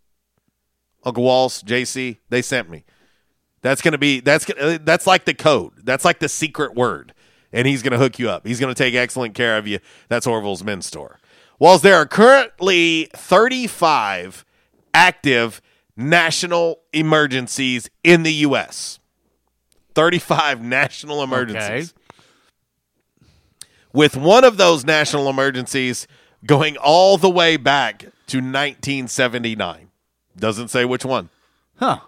Uncle 1.03 1.23
Walls, 1.23 1.61
JC, 1.63 2.17
they 2.29 2.41
sent 2.41 2.69
me." 2.69 2.85
That's 3.63 3.81
gonna 3.81 3.97
be 3.97 4.19
that's 4.19 4.47
uh, 4.49 4.77
that's 4.83 5.07
like 5.07 5.23
the 5.23 5.33
code. 5.33 5.71
That's 5.83 6.03
like 6.03 6.19
the 6.19 6.27
secret 6.27 6.75
word, 6.75 7.13
and 7.53 7.65
he's 7.65 7.81
gonna 7.81 7.97
hook 7.97 8.19
you 8.19 8.29
up. 8.29 8.45
He's 8.45 8.59
gonna 8.59 8.75
take 8.75 8.93
excellent 8.93 9.35
care 9.35 9.57
of 9.57 9.65
you. 9.65 9.79
That's 10.09 10.27
Orville's 10.27 10.63
Men's 10.63 10.85
Store. 10.85 11.17
Whilst 11.59 11.81
there 11.81 11.95
are 11.95 12.05
currently 12.05 13.09
35 13.13 14.43
active 14.93 15.61
national 15.95 16.81
emergencies 16.91 17.89
in 18.03 18.23
the 18.23 18.33
U.S. 18.33 18.99
35 19.95 20.61
national 20.61 21.23
emergencies. 21.23 21.93
With 23.93 24.17
one 24.17 24.43
of 24.43 24.57
those 24.57 24.83
national 24.85 25.29
emergencies 25.29 26.07
going 26.45 26.77
all 26.77 27.17
the 27.17 27.29
way 27.29 27.57
back 27.57 27.99
to 28.27 28.37
1979. 28.37 29.89
Doesn't 30.35 30.69
say 30.69 30.85
which 30.85 31.05
one. 31.05 31.29
Huh. 31.75 31.99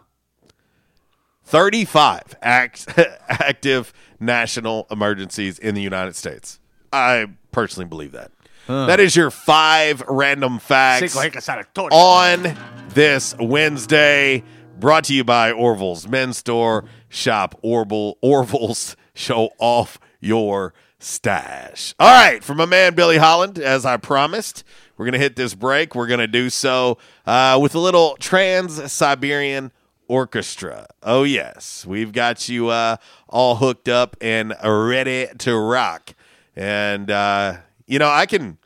35 1.43 2.35
act, 2.41 2.87
active 3.29 3.93
national 4.19 4.87
emergencies 4.89 5.59
in 5.59 5.75
the 5.75 5.81
United 5.81 6.15
States. 6.15 6.59
I 6.91 7.27
personally 7.51 7.87
believe 7.87 8.13
that. 8.13 8.31
Huh. 8.67 8.87
That 8.87 8.99
is 8.99 9.15
your 9.15 9.29
five 9.29 10.01
random 10.07 10.57
facts 10.57 11.13
Cinco 11.13 11.37
hijas 11.37 11.53
a 11.53 11.57
la 11.57 11.63
torre. 11.73 11.89
on 11.93 12.57
this 12.89 13.35
Wednesday. 13.39 14.43
Brought 14.79 15.05
to 15.05 15.13
you 15.13 15.23
by 15.23 15.51
Orville's 15.51 16.07
Men's 16.07 16.37
Store. 16.37 16.83
Shop 17.15 17.57
Orville, 17.61 18.17
Orville's. 18.21 18.95
Show 19.17 19.51
off 19.59 19.97
your 20.19 20.73
stash. 20.99 21.95
All 21.97 22.13
right, 22.13 22.43
from 22.43 22.57
my 22.57 22.65
man 22.65 22.95
Billy 22.95 23.15
Holland, 23.15 23.57
as 23.57 23.85
I 23.85 23.95
promised, 23.95 24.65
we're 24.97 25.05
going 25.05 25.13
to 25.13 25.19
hit 25.19 25.37
this 25.37 25.55
break. 25.55 25.95
We're 25.95 26.07
going 26.07 26.19
to 26.19 26.27
do 26.27 26.49
so 26.49 26.97
uh, 27.25 27.57
with 27.61 27.75
a 27.75 27.79
little 27.79 28.17
Trans 28.19 28.91
Siberian 28.91 29.71
Orchestra. 30.09 30.87
Oh, 31.01 31.23
yes. 31.23 31.85
We've 31.85 32.11
got 32.11 32.49
you 32.49 32.67
uh, 32.67 32.97
all 33.29 33.55
hooked 33.55 33.87
up 33.87 34.17
and 34.19 34.53
ready 34.61 35.27
to 35.37 35.57
rock. 35.57 36.13
And, 36.55 37.09
uh, 37.09 37.59
you 37.87 37.99
know, 37.99 38.09
I 38.09 38.25
can, 38.25 38.57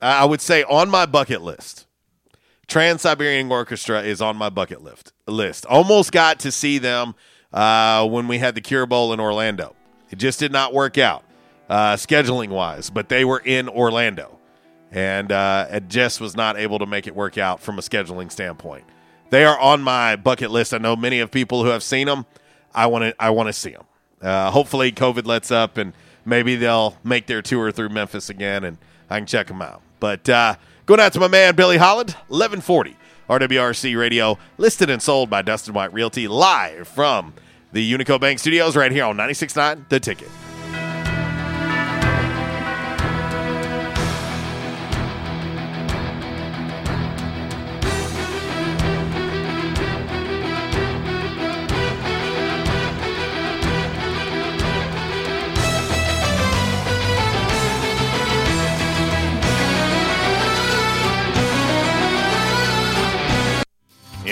I 0.00 0.24
would 0.24 0.40
say 0.40 0.62
on 0.62 0.88
my 0.88 1.04
bucket 1.04 1.42
list, 1.42 1.85
Trans 2.68 3.02
Siberian 3.02 3.50
Orchestra 3.50 4.02
is 4.02 4.20
on 4.20 4.36
my 4.36 4.48
bucket 4.48 4.82
list. 4.82 5.12
List. 5.26 5.66
Almost 5.66 6.12
got 6.12 6.40
to 6.40 6.50
see 6.50 6.78
them 6.78 7.14
uh, 7.52 8.06
when 8.08 8.28
we 8.28 8.38
had 8.38 8.54
the 8.54 8.60
Cure 8.60 8.86
Bowl 8.86 9.12
in 9.12 9.20
Orlando. 9.20 9.74
It 10.10 10.18
just 10.18 10.38
did 10.38 10.52
not 10.52 10.72
work 10.72 10.98
out 10.98 11.24
uh, 11.68 11.94
scheduling 11.94 12.48
wise, 12.48 12.90
but 12.90 13.08
they 13.08 13.24
were 13.24 13.40
in 13.44 13.68
Orlando, 13.68 14.38
and 14.90 15.32
uh, 15.32 15.80
just 15.80 16.20
was 16.20 16.36
not 16.36 16.56
able 16.56 16.78
to 16.78 16.86
make 16.86 17.06
it 17.06 17.14
work 17.14 17.38
out 17.38 17.60
from 17.60 17.78
a 17.78 17.82
scheduling 17.82 18.30
standpoint. 18.30 18.84
They 19.30 19.44
are 19.44 19.58
on 19.58 19.82
my 19.82 20.16
bucket 20.16 20.50
list. 20.50 20.72
I 20.72 20.78
know 20.78 20.94
many 20.94 21.18
of 21.20 21.30
people 21.30 21.64
who 21.64 21.70
have 21.70 21.82
seen 21.82 22.06
them. 22.06 22.26
I 22.74 22.86
want 22.86 23.02
to. 23.04 23.14
I 23.18 23.30
want 23.30 23.48
to 23.48 23.52
see 23.52 23.70
them. 23.70 23.84
Uh, 24.20 24.50
hopefully, 24.50 24.92
COVID 24.92 25.26
lets 25.26 25.50
up 25.50 25.76
and 25.76 25.92
maybe 26.24 26.56
they'll 26.56 26.96
make 27.02 27.26
their 27.26 27.42
tour 27.42 27.72
through 27.72 27.88
Memphis 27.88 28.28
again, 28.28 28.64
and 28.64 28.78
I 29.10 29.18
can 29.18 29.26
check 29.26 29.46
them 29.48 29.62
out. 29.62 29.82
But 29.98 30.28
uh, 30.28 30.56
going 30.86 31.00
out 31.00 31.12
to 31.12 31.20
my 31.20 31.28
man 31.28 31.54
Billy 31.54 31.76
Holland, 31.76 32.16
eleven 32.30 32.60
forty 32.60 32.96
RWRC 33.28 33.98
Radio, 33.98 34.38
listed 34.56 34.88
and 34.88 35.02
sold 35.02 35.28
by 35.28 35.42
Dustin 35.42 35.74
White 35.74 35.92
Realty, 35.92 36.28
live 36.28 36.86
from 36.86 37.34
the 37.72 37.92
Unico 37.92 38.20
Bank 38.20 38.38
Studios, 38.38 38.76
right 38.76 38.92
here 38.92 39.04
on 39.04 39.16
96.9 39.16 39.88
The 39.88 39.98
Ticket. 39.98 40.28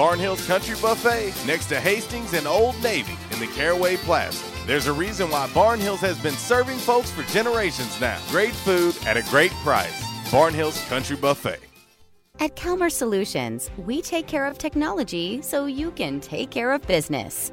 Barnhill's 0.00 0.46
Country 0.46 0.76
Buffet 0.80 1.34
next 1.46 1.66
to 1.66 1.78
Hastings 1.78 2.32
and 2.32 2.46
Old 2.46 2.74
Navy 2.82 3.18
in 3.32 3.38
the 3.38 3.46
Caraway 3.48 3.98
Plaza. 3.98 4.42
There's 4.66 4.86
a 4.86 4.92
reason 4.94 5.30
why 5.30 5.46
Barnhills 5.48 5.98
has 5.98 6.18
been 6.18 6.32
serving 6.32 6.78
folks 6.78 7.10
for 7.10 7.22
generations 7.24 8.00
now. 8.00 8.18
Great 8.30 8.54
food 8.54 8.96
at 9.04 9.18
a 9.18 9.22
great 9.24 9.50
price. 9.62 10.02
Barnhills 10.30 10.88
Country 10.88 11.16
Buffet. 11.16 11.58
At 12.38 12.56
Calmer 12.56 12.88
Solutions, 12.88 13.70
we 13.76 14.00
take 14.00 14.26
care 14.26 14.46
of 14.46 14.56
technology 14.56 15.42
so 15.42 15.66
you 15.66 15.90
can 15.90 16.18
take 16.18 16.50
care 16.50 16.72
of 16.72 16.80
business. 16.86 17.52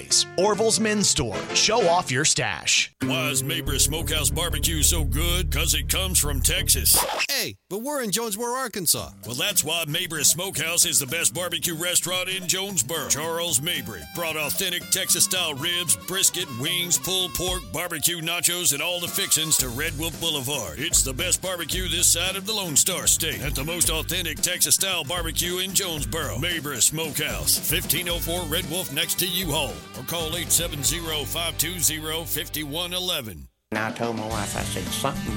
Holidays. 0.00 0.26
Orville's 0.36 0.80
Men's 0.80 1.08
Store. 1.08 1.36
Show 1.54 1.86
off 1.88 2.10
your 2.10 2.24
stash. 2.24 2.92
Why 3.02 3.28
is 3.28 3.42
Mabry 3.42 3.78
Smokehouse 3.78 4.30
Barbecue 4.30 4.82
so 4.82 5.04
good? 5.04 5.50
Because 5.50 5.74
it 5.74 5.88
comes 5.88 6.18
from 6.18 6.40
Texas. 6.40 6.98
Hey, 7.28 7.56
but 7.70 7.82
we're 7.82 8.02
in 8.02 8.10
Jonesboro, 8.10 8.52
Arkansas. 8.52 9.10
Well, 9.24 9.36
that's 9.36 9.62
why 9.62 9.84
Mabry 9.86 10.24
Smokehouse 10.24 10.84
is 10.84 10.98
the 10.98 11.06
best 11.06 11.32
barbecue 11.32 11.76
restaurant 11.76 12.28
in 12.28 12.48
Jonesboro. 12.48 13.08
Charles 13.08 13.62
Mabry 13.62 14.02
brought 14.16 14.36
authentic 14.36 14.82
Texas 14.90 15.24
style 15.24 15.54
ribs, 15.54 15.94
brisket, 16.08 16.46
wings, 16.58 16.98
pulled 16.98 17.32
pork, 17.34 17.62
barbecue 17.72 18.20
nachos, 18.20 18.72
and 18.72 18.82
all 18.82 18.98
the 18.98 19.06
fixings 19.06 19.56
to 19.58 19.68
Red 19.68 19.96
Wolf 19.98 20.20
Boulevard. 20.20 20.80
It's 20.80 21.04
the 21.04 21.14
best 21.14 21.40
barbecue 21.40 21.88
this 21.88 22.08
side 22.08 22.34
of 22.34 22.44
the 22.44 22.52
Lone 22.52 22.74
Star 22.74 23.06
State 23.06 23.40
at 23.40 23.54
the 23.54 23.64
most 23.64 23.88
authentic 23.88 24.40
Texas 24.40 24.74
style 24.74 25.04
barbecue 25.04 25.58
in 25.58 25.72
Jonesboro. 25.72 26.38
Mabry 26.38 26.80
Smokehouse, 26.82 27.70
1504 27.70 28.42
Red 28.52 28.68
Wolf 28.68 28.92
next 28.92 29.20
to 29.20 29.26
U-Haul. 29.28 29.72
Or 29.96 30.04
call 30.08 30.36
870 30.36 30.98
520 31.24 32.24
5111. 32.24 33.46
And 33.70 33.78
I 33.78 33.92
told 33.92 34.16
my 34.16 34.26
wife, 34.26 34.56
I 34.56 34.62
said, 34.64 34.82
something 34.86 35.36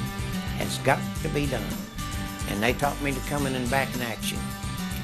has 0.58 0.80
got 0.80 1.00
to 1.22 1.30
be 1.30 1.46
done. 1.46 1.64
And 2.50 2.62
they 2.62 2.74
taught 2.74 3.00
me 3.02 3.12
to 3.12 3.20
come 3.22 3.46
in 3.48 3.56
and 3.56 3.70
back 3.70 3.94
in 3.96 4.02
action. 4.02 4.38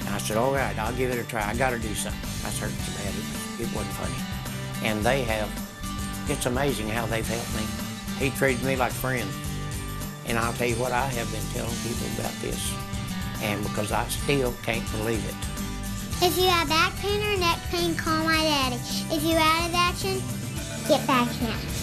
And 0.01 0.09
I 0.09 0.17
said, 0.17 0.37
all 0.37 0.53
right, 0.53 0.77
I'll 0.77 0.95
give 0.95 1.11
it 1.11 1.19
a 1.19 1.27
try. 1.27 1.47
I 1.47 1.55
got 1.55 1.71
to 1.71 1.79
do 1.79 1.93
something. 1.93 2.19
I 2.45 2.51
hurt 2.55 2.71
so 2.71 3.03
bad, 3.03 3.13
it, 3.13 3.63
it 3.63 3.75
wasn't 3.75 3.93
funny. 3.95 4.87
And 4.87 5.03
they 5.03 5.23
have, 5.23 5.49
it's 6.29 6.45
amazing 6.45 6.89
how 6.89 7.05
they've 7.05 7.27
helped 7.27 7.55
me. 7.55 7.63
He 8.17 8.35
treated 8.35 8.63
me 8.63 8.75
like 8.75 8.91
friends. 8.91 9.33
And 10.25 10.37
I'll 10.37 10.53
tell 10.53 10.67
you 10.67 10.75
what, 10.75 10.91
I 10.91 11.07
have 11.07 11.31
been 11.31 11.45
telling 11.53 11.75
people 11.81 12.07
about 12.19 12.33
this. 12.41 12.73
And 13.41 13.63
because 13.63 13.91
I 13.91 14.07
still 14.07 14.53
can't 14.63 14.89
believe 14.91 15.25
it. 15.27 15.35
If 16.21 16.37
you 16.37 16.47
have 16.49 16.67
back 16.67 16.93
pain 16.97 17.21
or 17.23 17.39
neck 17.39 17.59
pain, 17.69 17.95
call 17.95 18.23
my 18.25 18.35
daddy. 18.35 18.75
If 19.09 19.23
you're 19.23 19.39
out 19.39 19.69
of 19.69 19.73
action, 19.73 20.21
get 20.87 21.05
back 21.07 21.29
now. 21.41 21.78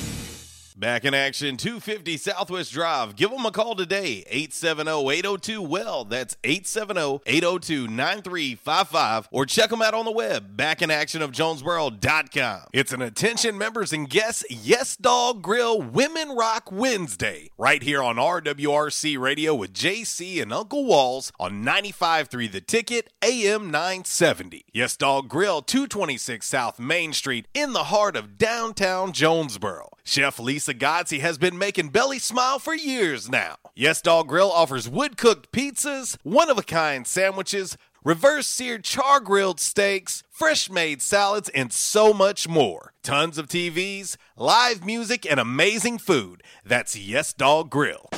Back 0.79 1.07
in 1.07 1.15
action, 1.15 1.57
250 1.57 2.19
Southwest 2.19 2.71
Drive. 2.71 3.17
Give 3.17 3.31
them 3.31 3.47
a 3.47 3.51
call 3.51 3.77
today, 3.77 4.25
870-802-WELL. 4.31 6.05
That's 6.05 6.37
870-802-9355. 6.43 9.29
Or 9.31 9.47
check 9.47 9.71
them 9.71 9.81
out 9.81 9.95
on 9.95 10.05
the 10.05 10.11
web, 10.11 10.55
backinactionofjonesboro.com. 10.55 12.61
It's 12.75 12.93
an 12.93 13.01
attention 13.01 13.57
members 13.57 13.95
and 13.95 14.11
guests 14.11 14.45
Yes 14.51 14.99
Dog 14.99 15.41
Grill 15.41 15.81
Women 15.81 16.37
Rock 16.37 16.71
Wednesday, 16.71 17.51
right 17.57 17.83
here 17.83 18.03
on 18.03 18.17
RWRC 18.17 19.19
Radio 19.19 19.55
with 19.55 19.73
JC 19.73 20.43
and 20.43 20.53
Uncle 20.53 20.85
Walls 20.85 21.33
on 21.41 21.65
95.3 21.65 22.53
The 22.53 22.61
Ticket, 22.61 23.11
AM 23.23 23.71
970. 23.71 24.67
Yes 24.75 24.95
Dog 24.99 25.31
Grill, 25.31 25.63
226 25.63 26.47
South 26.47 26.79
Main 26.79 27.15
Street, 27.15 27.49
in 27.55 27.73
the 27.73 27.85
heart 27.85 28.15
of 28.15 28.37
downtown 28.37 29.13
Jonesboro. 29.13 29.89
Chef 30.05 30.39
Lisa 30.39 30.66
Gotzi 30.75 31.21
has 31.21 31.39
been 31.39 31.59
making 31.59 31.89
Belly 31.91 32.19
smile 32.19 32.59
for 32.59 32.75
years 32.75 33.29
now. 33.29 33.57
Yes 33.75 34.01
Dog 34.01 34.29
Grill 34.29 34.51
offers 34.51 34.89
wood 34.89 35.17
cooked 35.17 35.53
pizzas, 35.53 36.17
one 36.23 36.51
of 36.51 36.59
a 36.59 36.63
kind 36.63 37.07
sandwiches, 37.07 37.77
reverse 38.05 38.47
seared 38.47 38.85
char 38.85 39.21
grilled 39.21 39.61
steaks, 39.61 40.23
fresh 40.31 40.71
made 40.71 41.03
salads, 41.03 41.49
and 41.51 41.73
so 41.73 42.13
much 42.13 42.49
more. 42.49 42.93
Tons 43.03 43.39
of 43.39 43.49
TVs, 43.49 44.17
live 44.37 44.85
music, 44.85 45.29
and 45.31 45.41
amazing 45.41 45.99
food. 45.99 46.43
That's 46.65 46.97
Yes 46.97 47.33
Dog 47.33 47.71
Grill. 47.71 48.09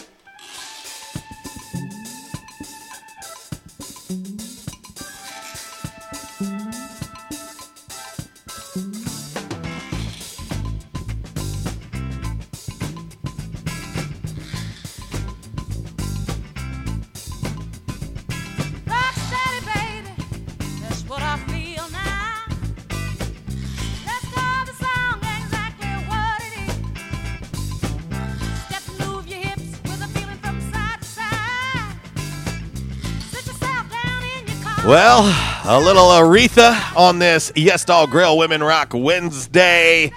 Well, 34.89 35.24
a 35.66 35.78
little 35.78 36.05
Aretha 36.05 36.97
on 36.97 37.19
this 37.19 37.52
Yes 37.55 37.85
Dog 37.85 38.09
Grill 38.09 38.39
Women 38.39 38.62
Rock 38.62 38.94
Wednesday. 38.94 40.10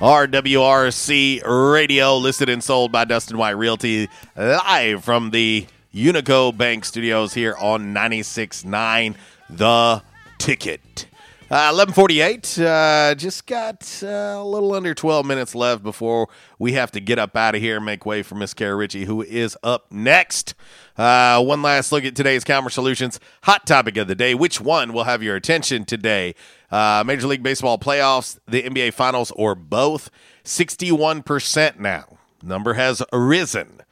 RWRC 0.00 1.42
Radio, 1.72 2.16
listed 2.16 2.48
and 2.48 2.64
sold 2.64 2.90
by 2.90 3.04
Dustin 3.04 3.38
White 3.38 3.52
Realty, 3.52 4.08
live 4.34 5.04
from 5.04 5.30
the 5.30 5.68
Unico 5.94 6.54
Bank 6.56 6.84
Studios 6.84 7.34
here 7.34 7.54
on 7.60 7.94
96.9 7.94 9.14
The 9.48 10.02
Ticket. 10.38 11.06
Uh, 11.48 11.70
1148, 11.70 12.58
uh, 12.58 13.14
just 13.14 13.46
got 13.46 14.02
uh, 14.02 14.06
a 14.06 14.44
little 14.44 14.74
under 14.74 14.92
12 14.92 15.24
minutes 15.24 15.54
left 15.54 15.80
before 15.80 16.28
we 16.58 16.72
have 16.72 16.90
to 16.90 16.98
get 16.98 17.20
up 17.20 17.36
out 17.36 17.54
of 17.54 17.60
here 17.60 17.76
and 17.76 17.84
make 17.84 18.04
way 18.04 18.20
for 18.24 18.34
Miss 18.34 18.52
Kara 18.52 18.74
Ritchie, 18.74 19.04
who 19.04 19.22
is 19.22 19.56
up 19.62 19.86
next. 19.92 20.56
Uh, 20.98 21.40
one 21.40 21.62
last 21.62 21.92
look 21.92 22.04
at 22.04 22.16
today's 22.16 22.42
Commerce 22.42 22.74
Solutions 22.74 23.20
hot 23.44 23.64
topic 23.64 23.96
of 23.96 24.08
the 24.08 24.16
day. 24.16 24.34
Which 24.34 24.60
one 24.60 24.92
will 24.92 25.04
have 25.04 25.22
your 25.22 25.36
attention 25.36 25.84
today? 25.84 26.34
Uh, 26.68 27.04
Major 27.06 27.28
League 27.28 27.44
Baseball 27.44 27.78
playoffs, 27.78 28.40
the 28.48 28.64
NBA 28.64 28.92
Finals, 28.94 29.30
or 29.36 29.54
both? 29.54 30.10
61% 30.42 31.78
now. 31.78 32.18
Number 32.42 32.74
has 32.74 33.04
risen 33.12 33.82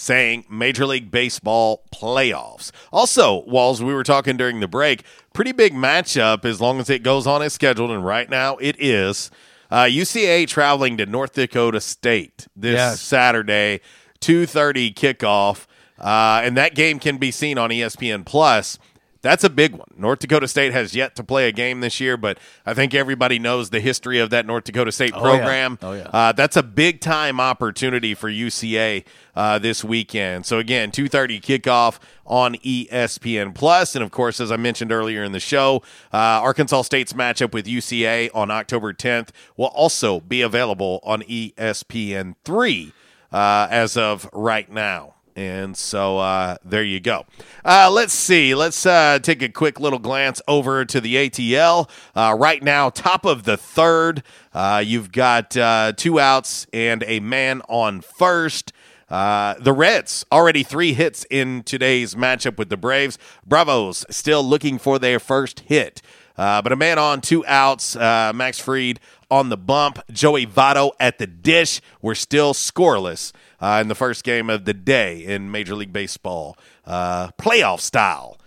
saying 0.00 0.44
Major 0.48 0.86
League 0.86 1.10
Baseball 1.10 1.84
playoffs. 1.92 2.70
Also, 2.92 3.44
Walls, 3.44 3.82
we 3.82 3.92
were 3.92 4.02
talking 4.02 4.36
during 4.36 4.60
the 4.60 4.68
break, 4.68 5.04
pretty 5.32 5.52
big 5.52 5.72
matchup 5.74 6.44
as 6.44 6.60
long 6.60 6.80
as 6.80 6.90
it 6.90 7.02
goes 7.02 7.26
on 7.26 7.42
as 7.42 7.52
scheduled, 7.52 7.90
and 7.90 8.04
right 8.04 8.28
now 8.28 8.56
it 8.56 8.76
is. 8.78 9.30
Uh, 9.70 9.84
UCA 9.84 10.46
traveling 10.48 10.96
to 10.96 11.06
North 11.06 11.34
Dakota 11.34 11.80
State 11.80 12.48
this 12.56 12.74
Yes. 12.74 13.00
Saturday, 13.00 13.80
2.30 14.20 14.92
kickoff, 14.94 15.66
uh, 16.00 16.40
and 16.44 16.56
that 16.56 16.74
game 16.74 16.98
can 16.98 17.18
be 17.18 17.30
seen 17.30 17.56
on 17.58 17.70
ESPN 17.70 18.24
Plus. 18.26 18.78
That's 19.22 19.44
a 19.44 19.50
big 19.50 19.72
one. 19.72 19.88
North 19.98 20.20
Dakota 20.20 20.48
State 20.48 20.72
has 20.72 20.94
yet 20.94 21.14
to 21.16 21.22
play 21.24 21.46
a 21.46 21.52
game 21.52 21.80
this 21.80 22.00
year, 22.00 22.16
but 22.16 22.38
I 22.64 22.72
think 22.72 22.94
everybody 22.94 23.38
knows 23.38 23.68
the 23.68 23.80
history 23.80 24.18
of 24.18 24.30
that 24.30 24.46
North 24.46 24.64
Dakota 24.64 24.90
State 24.92 25.12
Oh, 25.14 25.18
yeah. 25.18 25.36
program. 25.38 25.78
Oh, 25.82 25.92
yeah. 25.92 26.08
Uh, 26.10 26.32
that's 26.32 26.56
a 26.56 26.62
big 26.62 27.00
time 27.02 27.38
opportunity 27.38 28.14
for 28.14 28.30
UCA 28.30 29.04
uh, 29.36 29.58
this 29.58 29.84
weekend. 29.84 30.46
So 30.46 30.58
again, 30.58 30.90
two 30.90 31.06
thirty 31.08 31.38
kickoff 31.38 31.98
on 32.24 32.54
ESPN 32.56 33.54
Plus, 33.54 33.94
and 33.94 34.02
of 34.02 34.10
course, 34.10 34.40
as 34.40 34.50
I 34.50 34.56
mentioned 34.56 34.90
earlier 34.90 35.22
in 35.22 35.32
the 35.32 35.40
show, 35.40 35.82
uh, 36.14 36.16
Arkansas 36.16 36.82
State's 36.82 37.12
matchup 37.12 37.52
with 37.52 37.66
UCA 37.66 38.30
on 38.34 38.50
October 38.50 38.92
tenth 38.94 39.32
will 39.56 39.66
also 39.66 40.20
be 40.20 40.40
available 40.40 41.00
on 41.02 41.22
ESPN 41.22 42.36
three 42.44 42.92
uh, 43.32 43.68
as 43.70 43.96
of 43.96 44.28
right 44.32 44.70
now. 44.70 45.14
And 45.36 45.76
so 45.76 46.18
uh, 46.18 46.56
there 46.64 46.82
you 46.82 47.00
go. 47.00 47.26
Uh, 47.64 47.90
let's 47.90 48.12
see. 48.12 48.54
Let's 48.54 48.84
uh, 48.84 49.18
take 49.20 49.42
a 49.42 49.48
quick 49.48 49.80
little 49.80 49.98
glance 49.98 50.42
over 50.48 50.84
to 50.84 51.00
the 51.00 51.14
ATL. 51.16 51.88
Uh, 52.14 52.36
right 52.38 52.62
now, 52.62 52.90
top 52.90 53.24
of 53.24 53.44
the 53.44 53.56
third, 53.56 54.22
uh, 54.52 54.82
you've 54.84 55.12
got 55.12 55.56
uh, 55.56 55.92
two 55.96 56.18
outs 56.20 56.66
and 56.72 57.04
a 57.06 57.20
man 57.20 57.62
on 57.68 58.00
first. 58.00 58.72
Uh, 59.08 59.54
the 59.58 59.72
Reds 59.72 60.24
already 60.30 60.62
three 60.62 60.92
hits 60.92 61.26
in 61.30 61.64
today's 61.64 62.14
matchup 62.14 62.56
with 62.56 62.68
the 62.68 62.76
Braves. 62.76 63.18
Bravos 63.44 64.04
still 64.08 64.42
looking 64.42 64.78
for 64.78 64.98
their 64.98 65.18
first 65.18 65.60
hit. 65.60 66.00
Uh, 66.36 66.62
but 66.62 66.72
a 66.72 66.76
man 66.76 66.98
on 66.98 67.20
two 67.20 67.44
outs. 67.46 67.96
Uh, 67.96 68.32
Max 68.34 68.58
Fried 68.58 69.00
on 69.30 69.48
the 69.48 69.56
bump. 69.56 69.98
Joey 70.10 70.46
Votto 70.46 70.92
at 70.98 71.18
the 71.18 71.26
dish. 71.26 71.80
We're 72.00 72.14
still 72.14 72.54
scoreless 72.54 73.32
in 73.60 73.88
the 73.88 73.94
first 73.94 74.24
game 74.24 74.48
of 74.50 74.64
the 74.64 74.74
day 74.74 75.24
in 75.24 75.50
Major 75.50 75.74
League 75.74 75.92
Baseball, 75.92 76.56
uh, 76.86 77.28
playoff 77.38 77.80
style 77.80 78.38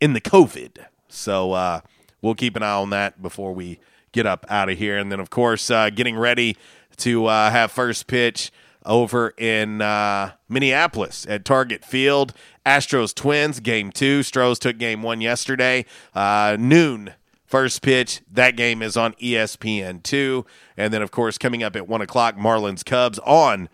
in 0.00 0.12
the 0.12 0.20
COVID. 0.20 0.78
So 1.08 1.52
uh, 1.52 1.80
we'll 2.22 2.34
keep 2.34 2.56
an 2.56 2.62
eye 2.62 2.72
on 2.72 2.90
that 2.90 3.20
before 3.20 3.52
we 3.52 3.78
get 4.12 4.26
up 4.26 4.46
out 4.48 4.68
of 4.68 4.78
here. 4.78 4.98
And 4.98 5.10
then, 5.10 5.20
of 5.20 5.30
course, 5.30 5.70
uh, 5.70 5.90
getting 5.90 6.16
ready 6.16 6.56
to 6.98 7.26
uh, 7.26 7.50
have 7.50 7.70
first 7.70 8.06
pitch 8.06 8.50
over 8.86 9.34
in 9.36 9.82
uh, 9.82 10.32
Minneapolis 10.48 11.26
at 11.28 11.44
Target 11.44 11.84
Field. 11.84 12.32
Astros 12.64 13.14
Twins, 13.14 13.60
game 13.60 13.90
two. 13.90 14.22
Stros 14.22 14.58
took 14.58 14.78
game 14.78 15.02
one 15.02 15.20
yesterday. 15.20 15.84
Uh, 16.14 16.56
noon 16.58 17.14
First 17.50 17.82
pitch, 17.82 18.20
that 18.30 18.54
game 18.54 18.80
is 18.80 18.96
on 18.96 19.12
E 19.18 19.32
ESPN2. 19.32 20.46
And 20.76 20.94
then, 20.94 21.02
of 21.02 21.10
course, 21.10 21.36
coming 21.36 21.64
up 21.64 21.74
at 21.74 21.88
1 21.88 22.00
o'clock, 22.00 22.36
Marlins 22.36 22.84
Cubs 22.84 23.18
on 23.26 23.68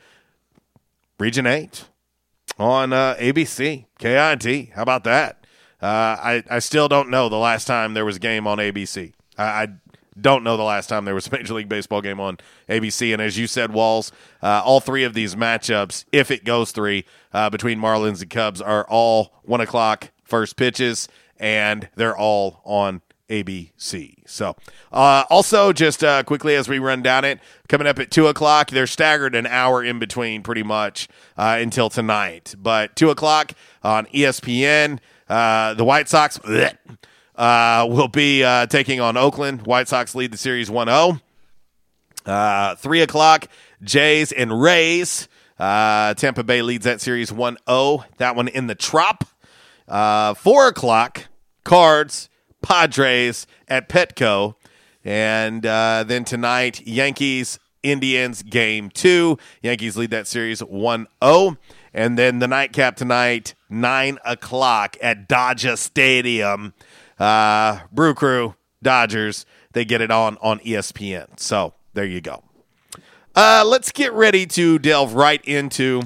Region 1.18 1.46
8 1.46 1.84
on 2.58 2.92
uh, 2.92 3.14
ABC, 3.18 3.86
KAIT. 3.98 4.72
How 4.74 4.82
about 4.82 5.04
that? 5.04 5.46
Uh, 5.80 5.86
I, 5.86 6.44
I 6.50 6.58
still 6.58 6.88
don't 6.88 7.10
know 7.10 7.28
the 7.28 7.36
last 7.36 7.66
time 7.66 7.94
there 7.94 8.04
was 8.04 8.16
a 8.16 8.20
game 8.20 8.46
on 8.46 8.58
ABC. 8.58 9.12
I, 9.38 9.44
I 9.44 9.68
don't 10.20 10.42
know 10.42 10.56
the 10.56 10.62
last 10.62 10.88
time 10.88 11.04
there 11.04 11.14
was 11.14 11.26
a 11.26 11.32
Major 11.32 11.54
League 11.54 11.68
Baseball 11.68 12.00
game 12.00 12.20
on 12.20 12.38
ABC. 12.68 13.12
And 13.12 13.20
as 13.22 13.38
you 13.38 13.46
said, 13.46 13.72
Walls, 13.72 14.12
uh, 14.42 14.62
all 14.64 14.80
three 14.80 15.04
of 15.04 15.14
these 15.14 15.34
matchups, 15.34 16.04
if 16.12 16.30
it 16.30 16.44
goes 16.44 16.72
three, 16.72 17.04
uh, 17.32 17.50
between 17.50 17.78
Marlins 17.78 18.20
and 18.20 18.30
Cubs, 18.30 18.60
are 18.60 18.86
all 18.88 19.34
one 19.44 19.60
o'clock 19.60 20.10
first 20.24 20.56
pitches, 20.56 21.08
and 21.38 21.88
they're 21.96 22.16
all 22.16 22.60
on 22.64 23.02
ABC. 23.28 24.14
So, 24.26 24.56
uh, 24.92 25.24
also, 25.30 25.72
just 25.72 26.04
uh, 26.04 26.22
quickly 26.22 26.54
as 26.54 26.68
we 26.68 26.78
run 26.78 27.02
down 27.02 27.24
it, 27.24 27.40
coming 27.68 27.86
up 27.86 27.98
at 27.98 28.10
2 28.10 28.26
o'clock, 28.28 28.70
they're 28.70 28.86
staggered 28.86 29.34
an 29.34 29.46
hour 29.46 29.82
in 29.84 29.98
between 29.98 30.42
pretty 30.42 30.62
much 30.62 31.08
uh, 31.36 31.58
until 31.60 31.90
tonight. 31.90 32.54
But 32.58 32.96
2 32.96 33.10
o'clock 33.10 33.52
on 33.82 34.06
ESPN, 34.06 34.98
uh, 35.28 35.74
the 35.74 35.84
White 35.84 36.08
Sox 36.08 36.38
bleh, 36.38 36.76
uh, 37.36 37.86
will 37.88 38.08
be 38.08 38.44
uh, 38.44 38.66
taking 38.66 39.00
on 39.00 39.16
Oakland. 39.16 39.66
White 39.66 39.88
Sox 39.88 40.14
lead 40.14 40.32
the 40.32 40.38
series 40.38 40.70
1 40.70 40.86
0. 40.86 41.20
Uh, 42.24 42.74
3 42.76 43.02
o'clock, 43.02 43.48
Jays 43.82 44.32
and 44.32 44.60
Rays. 44.60 45.28
Tampa 45.58 46.44
Bay 46.44 46.62
leads 46.62 46.84
that 46.84 47.00
series 47.00 47.32
1 47.32 47.58
0. 47.68 48.04
That 48.18 48.36
one 48.36 48.48
in 48.48 48.66
the 48.66 48.74
Trop. 48.74 49.24
Uh, 49.88 50.34
4 50.34 50.68
o'clock, 50.68 51.26
Cards, 51.64 52.28
Padres 52.66 53.46
at 53.68 53.88
Petco. 53.88 54.56
And 55.04 55.64
uh, 55.64 56.04
then 56.04 56.24
tonight, 56.24 56.84
Yankees, 56.84 57.60
Indians, 57.84 58.42
game 58.42 58.90
two. 58.90 59.38
Yankees 59.62 59.96
lead 59.96 60.10
that 60.10 60.26
series 60.26 60.60
1 60.60 61.06
0. 61.22 61.56
And 61.94 62.18
then 62.18 62.40
the 62.40 62.48
nightcap 62.48 62.96
tonight, 62.96 63.54
9 63.70 64.18
o'clock 64.24 64.96
at 65.00 65.28
Dodger 65.28 65.76
Stadium. 65.76 66.74
Uh, 67.20 67.80
Brew 67.92 68.14
Crew, 68.14 68.56
Dodgers, 68.82 69.46
they 69.72 69.84
get 69.84 70.00
it 70.00 70.10
on 70.10 70.36
on 70.42 70.58
ESPN. 70.58 71.38
So 71.38 71.72
there 71.94 72.04
you 72.04 72.20
go. 72.20 72.42
Uh, 73.36 73.62
let's 73.64 73.92
get 73.92 74.12
ready 74.12 74.44
to 74.46 74.80
delve 74.80 75.14
right 75.14 75.42
into 75.44 76.02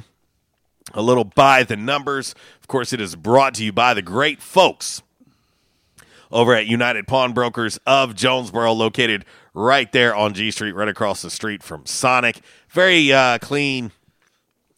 a 0.93 1.01
little 1.01 1.25
by 1.25 1.63
the 1.63 1.77
numbers. 1.77 2.35
Of 2.61 2.69
course, 2.69 2.93
it 2.93 3.01
is 3.01 3.17
brought 3.17 3.55
to 3.55 3.65
you 3.65 3.73
by 3.73 3.95
the 3.95 4.03
great 4.03 4.43
folks 4.43 5.03
over 6.31 6.55
at 6.55 6.67
United 6.67 7.07
Pawnbrokers 7.07 7.79
of 7.87 8.15
Jonesboro, 8.15 8.73
located 8.73 9.25
right 9.55 9.91
there 9.93 10.15
on 10.15 10.35
G 10.35 10.51
Street, 10.51 10.73
right 10.73 10.89
across 10.89 11.23
the 11.23 11.31
street 11.31 11.63
from 11.63 11.87
Sonic. 11.87 12.41
Very 12.69 13.13
uh, 13.13 13.39
clean, 13.39 13.93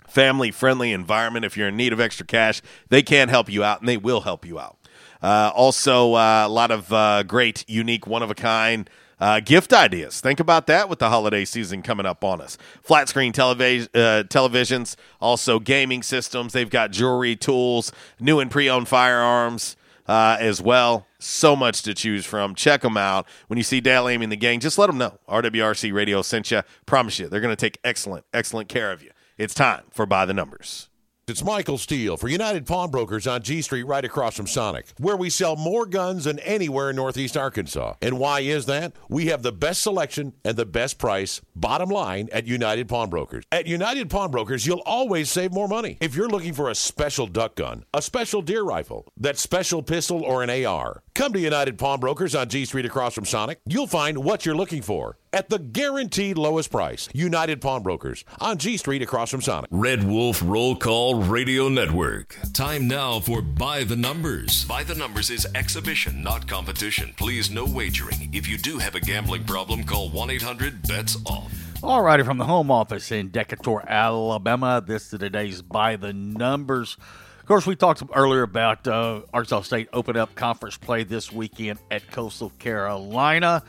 family 0.06 0.50
friendly 0.50 0.92
environment. 0.92 1.44
If 1.44 1.56
you're 1.56 1.68
in 1.68 1.76
need 1.76 1.92
of 1.92 2.00
extra 2.00 2.26
cash, 2.26 2.62
they 2.88 3.02
can 3.02 3.28
help 3.28 3.50
you 3.50 3.62
out 3.64 3.80
and 3.80 3.88
they 3.88 3.96
will 3.96 4.22
help 4.22 4.46
you 4.46 4.58
out. 4.58 4.78
Uh, 5.22 5.52
also, 5.54 6.14
uh, 6.14 6.44
a 6.46 6.48
lot 6.48 6.70
of 6.70 6.92
uh, 6.92 7.22
great, 7.22 7.64
unique, 7.68 8.06
one 8.06 8.22
of 8.22 8.30
a 8.30 8.34
kind. 8.34 8.88
Uh, 9.20 9.38
gift 9.38 9.72
ideas. 9.72 10.20
Think 10.20 10.40
about 10.40 10.66
that 10.66 10.88
with 10.88 10.98
the 10.98 11.08
holiday 11.08 11.44
season 11.44 11.80
coming 11.82 12.06
up 12.06 12.24
on 12.24 12.40
us. 12.40 12.58
Flat 12.82 13.08
screen 13.08 13.32
televis- 13.32 13.88
uh, 13.94 14.24
televisions, 14.24 14.96
also 15.20 15.60
gaming 15.60 16.02
systems. 16.02 16.52
They've 16.52 16.68
got 16.68 16.90
jewelry, 16.90 17.36
tools, 17.36 17.92
new 18.18 18.40
and 18.40 18.50
pre 18.50 18.68
owned 18.68 18.88
firearms 18.88 19.76
as 20.08 20.60
well. 20.60 21.06
So 21.22 21.54
much 21.54 21.82
to 21.82 21.94
choose 21.94 22.26
from. 22.26 22.54
Check 22.54 22.82
them 22.82 22.96
out. 22.96 23.26
When 23.46 23.56
you 23.56 23.62
see 23.62 23.80
Dale 23.80 24.08
Amy 24.08 24.24
and 24.24 24.32
the 24.32 24.36
gang, 24.36 24.58
just 24.58 24.76
let 24.76 24.88
them 24.88 24.98
know. 24.98 25.18
RWRC 25.28 25.92
Radio 25.92 26.20
sent 26.20 26.50
you. 26.50 26.62
Promise 26.84 27.20
you, 27.20 27.28
they're 27.28 27.40
going 27.40 27.54
to 27.54 27.60
take 27.60 27.78
excellent, 27.84 28.24
excellent 28.34 28.68
care 28.68 28.90
of 28.90 29.02
you. 29.02 29.10
It's 29.38 29.54
time 29.54 29.84
for 29.90 30.04
By 30.04 30.26
the 30.26 30.34
Numbers. 30.34 30.88
It's 31.28 31.44
Michael 31.44 31.78
Steele 31.78 32.16
for 32.16 32.26
United 32.26 32.66
Pawnbrokers 32.66 33.28
on 33.28 33.42
G 33.42 33.62
Street 33.62 33.84
right 33.84 34.04
across 34.04 34.36
from 34.36 34.48
Sonic, 34.48 34.92
where 34.98 35.16
we 35.16 35.30
sell 35.30 35.54
more 35.54 35.86
guns 35.86 36.24
than 36.24 36.40
anywhere 36.40 36.90
in 36.90 36.96
Northeast 36.96 37.36
Arkansas. 37.36 37.94
And 38.02 38.18
why 38.18 38.40
is 38.40 38.66
that? 38.66 38.92
We 39.08 39.26
have 39.26 39.44
the 39.44 39.52
best 39.52 39.82
selection 39.82 40.32
and 40.44 40.56
the 40.56 40.66
best 40.66 40.98
price, 40.98 41.40
bottom 41.54 41.90
line, 41.90 42.28
at 42.32 42.48
United 42.48 42.88
Pawnbrokers. 42.88 43.44
At 43.52 43.68
United 43.68 44.10
Pawnbrokers, 44.10 44.66
you'll 44.66 44.82
always 44.84 45.30
save 45.30 45.52
more 45.52 45.68
money. 45.68 45.96
If 46.00 46.16
you're 46.16 46.28
looking 46.28 46.54
for 46.54 46.68
a 46.68 46.74
special 46.74 47.28
duck 47.28 47.54
gun, 47.54 47.84
a 47.94 48.02
special 48.02 48.42
deer 48.42 48.64
rifle, 48.64 49.06
that 49.16 49.38
special 49.38 49.80
pistol, 49.80 50.24
or 50.24 50.42
an 50.42 50.50
AR, 50.50 51.04
come 51.14 51.32
to 51.32 51.40
United 51.40 51.78
Pawnbrokers 51.78 52.34
on 52.34 52.48
G 52.48 52.64
Street 52.64 52.86
across 52.86 53.14
from 53.14 53.24
Sonic. 53.24 53.60
You'll 53.66 53.86
find 53.86 54.24
what 54.24 54.46
you're 54.46 54.54
looking 54.54 54.82
for 54.82 55.18
at 55.32 55.48
the 55.48 55.58
guaranteed 55.58 56.38
lowest 56.38 56.70
price. 56.70 57.08
United 57.12 57.60
Pawnbrokers 57.60 58.24
on 58.40 58.58
G 58.58 58.76
Street 58.76 59.02
across 59.02 59.30
from 59.30 59.42
Sonic. 59.42 59.68
Red 59.70 60.04
Wolf 60.04 60.42
Roll 60.44 60.76
Call 60.76 61.22
Radio 61.22 61.68
Network. 61.68 62.36
Time 62.52 62.88
now 62.88 63.20
for 63.20 63.42
By 63.42 63.84
the 63.84 63.96
Numbers. 63.96 64.64
By 64.64 64.84
the 64.84 64.94
Numbers 64.94 65.30
is 65.30 65.46
exhibition, 65.54 66.22
not 66.22 66.48
competition. 66.48 67.14
Please, 67.16 67.50
no 67.50 67.64
wagering. 67.64 68.30
If 68.32 68.48
you 68.48 68.58
do 68.58 68.78
have 68.78 68.94
a 68.94 69.00
gambling 69.00 69.44
problem, 69.44 69.84
call 69.84 70.08
1 70.10 70.30
800 70.30 70.82
BETS 70.86 71.16
OFF. 71.26 71.84
All 71.84 72.00
righty, 72.00 72.22
from 72.22 72.38
the 72.38 72.44
home 72.44 72.70
office 72.70 73.10
in 73.10 73.30
Decatur, 73.30 73.82
Alabama, 73.88 74.80
this 74.86 75.12
is 75.12 75.18
today's 75.18 75.62
By 75.62 75.96
the 75.96 76.12
Numbers. 76.12 76.96
Of 77.42 77.48
course, 77.48 77.66
we 77.66 77.74
talked 77.74 78.04
earlier 78.14 78.42
about 78.42 78.86
uh, 78.86 79.22
Arkansas 79.34 79.62
State 79.62 79.88
open 79.92 80.16
up 80.16 80.32
conference 80.36 80.76
play 80.76 81.02
this 81.02 81.32
weekend 81.32 81.80
at 81.90 82.08
Coastal 82.08 82.50
Carolina. 82.60 83.64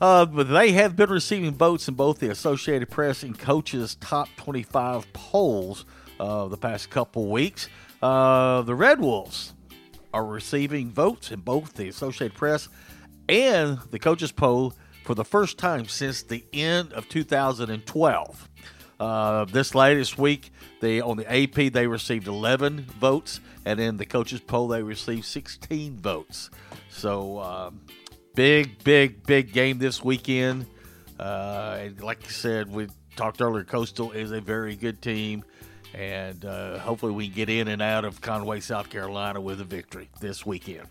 Uh, 0.00 0.26
they 0.26 0.70
have 0.70 0.94
been 0.94 1.10
receiving 1.10 1.52
votes 1.52 1.88
in 1.88 1.94
both 1.94 2.20
the 2.20 2.30
Associated 2.30 2.88
Press 2.88 3.24
and 3.24 3.36
Coaches 3.36 3.96
Top 3.96 4.28
25 4.36 5.12
polls 5.12 5.86
uh, 6.20 6.46
the 6.46 6.56
past 6.56 6.90
couple 6.90 7.28
weeks. 7.28 7.68
Uh, 8.00 8.62
the 8.62 8.76
Red 8.76 9.00
Wolves 9.00 9.54
are 10.14 10.24
receiving 10.24 10.88
votes 10.88 11.32
in 11.32 11.40
both 11.40 11.74
the 11.74 11.88
Associated 11.88 12.38
Press 12.38 12.68
and 13.28 13.80
the 13.90 13.98
Coaches 13.98 14.30
poll 14.30 14.72
for 15.04 15.16
the 15.16 15.24
first 15.24 15.58
time 15.58 15.86
since 15.86 16.22
the 16.22 16.44
end 16.52 16.92
of 16.92 17.08
2012. 17.08 18.48
Uh, 19.00 19.46
this 19.46 19.74
latest 19.74 20.18
week, 20.18 20.52
they 20.80 21.00
on 21.00 21.16
the 21.16 21.26
AP 21.32 21.72
they 21.72 21.86
received 21.86 22.28
11 22.28 22.82
votes, 23.00 23.40
and 23.64 23.80
in 23.80 23.96
the 23.96 24.04
coaches 24.04 24.40
poll 24.40 24.68
they 24.68 24.82
received 24.82 25.24
16 25.24 25.96
votes. 25.96 26.50
So 26.90 27.40
um, 27.40 27.80
big, 28.34 28.84
big, 28.84 29.24
big 29.24 29.52
game 29.54 29.78
this 29.78 30.04
weekend. 30.04 30.66
Uh, 31.18 31.78
and 31.80 32.00
like 32.02 32.22
I 32.24 32.28
said, 32.28 32.70
we 32.70 32.88
talked 33.16 33.40
earlier. 33.40 33.64
Coastal 33.64 34.12
is 34.12 34.32
a 34.32 34.40
very 34.40 34.76
good 34.76 35.00
team, 35.00 35.44
and 35.94 36.44
uh, 36.44 36.78
hopefully 36.78 37.12
we 37.12 37.28
get 37.28 37.48
in 37.48 37.68
and 37.68 37.80
out 37.80 38.04
of 38.04 38.20
Conway, 38.20 38.60
South 38.60 38.90
Carolina, 38.90 39.40
with 39.40 39.62
a 39.62 39.64
victory 39.64 40.10
this 40.20 40.44
weekend. 40.44 40.86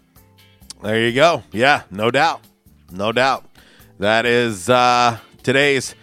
There 0.82 1.00
you 1.00 1.14
go. 1.14 1.44
Yeah, 1.52 1.84
no 1.92 2.10
doubt. 2.10 2.42
No 2.92 3.12
doubt. 3.12 3.46
That 4.00 4.26
is 4.26 4.68
uh, 4.68 5.20
today's 5.44 5.94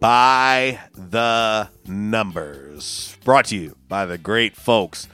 By 0.00 0.80
the 0.94 1.68
Numbers. 1.86 3.18
Brought 3.22 3.44
to 3.46 3.56
you 3.56 3.76
by 3.86 4.06
the 4.06 4.16
great 4.16 4.56
folks 4.56 5.06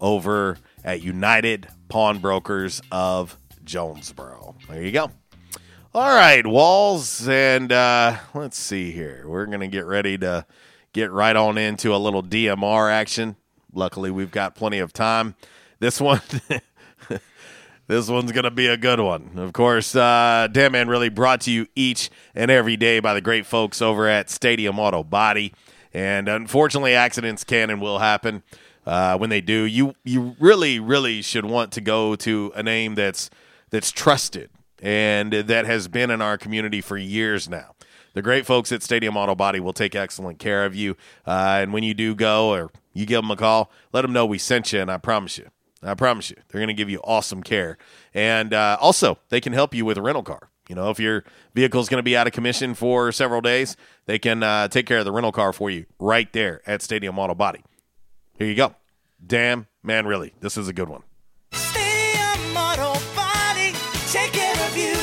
over 0.00 0.58
at 0.84 1.02
United 1.02 1.66
Pawnbrokers 1.88 2.80
of 2.92 3.36
Jonesboro. 3.64 4.54
There 4.68 4.80
you 4.80 4.92
go. 4.92 5.10
All 5.92 6.14
right, 6.14 6.46
Walls, 6.46 7.28
and 7.28 7.72
uh, 7.72 8.18
let's 8.32 8.56
see 8.56 8.92
here. 8.92 9.24
We're 9.26 9.46
going 9.46 9.58
to 9.58 9.66
get 9.66 9.86
ready 9.86 10.16
to 10.18 10.46
get 10.92 11.10
right 11.10 11.34
on 11.34 11.58
into 11.58 11.92
a 11.92 11.98
little 11.98 12.22
DMR 12.22 12.92
action. 12.92 13.34
Luckily, 13.72 14.12
we've 14.12 14.30
got 14.30 14.54
plenty 14.54 14.78
of 14.78 14.92
time. 14.92 15.34
This 15.80 16.00
one. 16.00 16.20
This 17.88 18.06
one's 18.06 18.32
going 18.32 18.44
to 18.44 18.50
be 18.50 18.66
a 18.66 18.76
good 18.76 19.00
one. 19.00 19.30
Of 19.36 19.54
course, 19.54 19.96
uh, 19.96 20.46
Damn 20.52 20.72
Man 20.72 20.88
really 20.88 21.08
brought 21.08 21.40
to 21.42 21.50
you 21.50 21.66
each 21.74 22.10
and 22.34 22.50
every 22.50 22.76
day 22.76 23.00
by 23.00 23.14
the 23.14 23.22
great 23.22 23.46
folks 23.46 23.80
over 23.80 24.06
at 24.06 24.28
Stadium 24.28 24.78
Auto 24.78 25.02
Body. 25.02 25.54
And 25.94 26.28
unfortunately, 26.28 26.94
accidents 26.94 27.44
can 27.44 27.70
and 27.70 27.80
will 27.80 27.98
happen. 27.98 28.42
Uh, 28.84 29.16
when 29.16 29.30
they 29.30 29.40
do, 29.40 29.62
you 29.62 29.94
you 30.04 30.36
really 30.38 30.78
really 30.78 31.22
should 31.22 31.46
want 31.46 31.72
to 31.72 31.80
go 31.80 32.14
to 32.16 32.52
a 32.54 32.62
name 32.62 32.94
that's 32.94 33.30
that's 33.70 33.90
trusted 33.90 34.50
and 34.82 35.32
that 35.32 35.64
has 35.64 35.88
been 35.88 36.10
in 36.10 36.20
our 36.20 36.36
community 36.36 36.82
for 36.82 36.98
years 36.98 37.48
now. 37.48 37.74
The 38.12 38.20
great 38.20 38.44
folks 38.44 38.70
at 38.70 38.82
Stadium 38.82 39.16
Auto 39.16 39.34
Body 39.34 39.60
will 39.60 39.72
take 39.72 39.94
excellent 39.94 40.38
care 40.38 40.66
of 40.66 40.74
you. 40.74 40.94
Uh, 41.26 41.60
and 41.62 41.72
when 41.72 41.84
you 41.84 41.94
do 41.94 42.14
go 42.14 42.50
or 42.50 42.70
you 42.92 43.06
give 43.06 43.22
them 43.22 43.30
a 43.30 43.36
call, 43.36 43.70
let 43.94 44.02
them 44.02 44.12
know 44.12 44.26
we 44.26 44.36
sent 44.38 44.74
you, 44.74 44.80
and 44.80 44.90
I 44.90 44.98
promise 44.98 45.38
you, 45.38 45.48
I 45.82 45.94
promise 45.94 46.30
you, 46.30 46.36
they're 46.48 46.58
going 46.58 46.68
to 46.68 46.74
give 46.74 46.90
you 46.90 47.00
awesome 47.04 47.42
care. 47.42 47.78
And 48.12 48.52
uh, 48.52 48.78
also, 48.80 49.18
they 49.28 49.40
can 49.40 49.52
help 49.52 49.74
you 49.74 49.84
with 49.84 49.96
a 49.96 50.02
rental 50.02 50.22
car. 50.22 50.50
You 50.68 50.74
know, 50.74 50.90
if 50.90 51.00
your 51.00 51.24
vehicle 51.54 51.80
is 51.80 51.88
going 51.88 51.98
to 51.98 52.02
be 52.02 52.16
out 52.16 52.26
of 52.26 52.32
commission 52.32 52.74
for 52.74 53.10
several 53.12 53.40
days, 53.40 53.76
they 54.06 54.18
can 54.18 54.42
uh, 54.42 54.68
take 54.68 54.86
care 54.86 54.98
of 54.98 55.04
the 55.04 55.12
rental 55.12 55.32
car 55.32 55.52
for 55.52 55.70
you 55.70 55.86
right 55.98 56.30
there 56.32 56.60
at 56.66 56.82
Stadium 56.82 57.18
Auto 57.18 57.34
Body. 57.34 57.62
Here 58.38 58.46
you 58.46 58.54
go. 58.54 58.74
Damn, 59.24 59.66
man, 59.82 60.06
really, 60.06 60.34
this 60.40 60.56
is 60.56 60.68
a 60.68 60.72
good 60.72 60.88
one. 60.88 61.02
Stadium 61.52 62.56
Auto 62.56 63.00
Body, 63.16 63.72
take 64.08 64.32
care 64.32 64.66
of 64.66 64.76
you. 64.76 64.94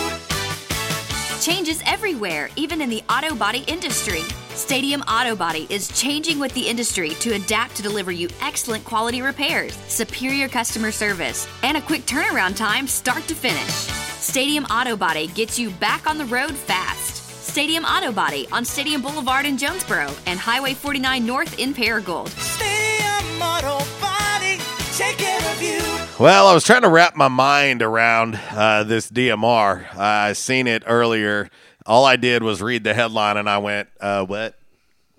Changes 1.42 1.82
everywhere, 1.86 2.50
even 2.56 2.82
in 2.82 2.90
the 2.90 3.04
auto 3.10 3.36
body 3.36 3.64
industry. 3.68 4.22
Stadium 4.56 5.02
Auto 5.02 5.36
Body 5.36 5.68
is 5.70 5.90
changing 5.90 6.40
with 6.40 6.54
the 6.54 6.66
industry 6.66 7.10
to 7.16 7.34
adapt 7.34 7.76
to 7.76 7.84
deliver 7.84 8.10
you 8.10 8.30
excellent 8.42 8.86
quality 8.86 9.22
repairs, 9.22 9.76
superior 9.90 10.48
customer 10.48 10.92
service, 10.94 11.46
and 11.62 11.76
a 11.76 11.82
quick 11.82 12.06
turnaround 12.06 12.56
time 12.56 12.88
start 12.88 13.28
to 13.28 13.36
finish. 13.36 13.74
Stadium 14.22 14.64
Auto 14.66 14.96
Body 14.96 15.28
gets 15.28 15.60
you 15.60 15.72
back 15.72 16.10
on 16.10 16.18
the 16.18 16.24
road 16.26 16.52
fast. 16.52 17.18
Stadium 17.46 17.84
Auto 17.84 18.14
Body 18.14 18.48
on 18.54 18.64
Stadium 18.64 19.02
Boulevard 19.02 19.46
in 19.46 19.58
Jonesboro 19.58 20.10
and 20.26 20.40
Highway 20.40 20.74
49 20.74 21.26
North 21.26 21.60
in 21.60 21.74
Paragould. 21.74 22.30
Stadium 22.30 23.42
Auto 23.42 23.84
Body, 24.00 24.58
take 24.94 25.18
care 25.18 25.52
of 25.52 25.62
you. 25.62 25.82
Well, 26.18 26.48
I 26.48 26.54
was 26.54 26.64
trying 26.64 26.84
to 26.84 26.90
wrap 26.90 27.18
my 27.18 27.28
mind 27.28 27.82
around 27.82 28.40
uh, 28.52 28.86
this 28.86 29.12
DMR. 29.12 29.86
Uh, 29.94 30.00
I 30.00 30.32
seen 30.34 30.66
it 30.66 30.84
earlier. 30.86 31.50
All 31.86 32.06
I 32.06 32.16
did 32.16 32.44
was 32.44 32.62
read 32.62 32.84
the 32.84 32.94
headline, 32.94 33.38
and 33.38 33.50
I 33.50 33.58
went, 33.60 33.90
uh, 34.00 34.26
"What?" 34.26 34.58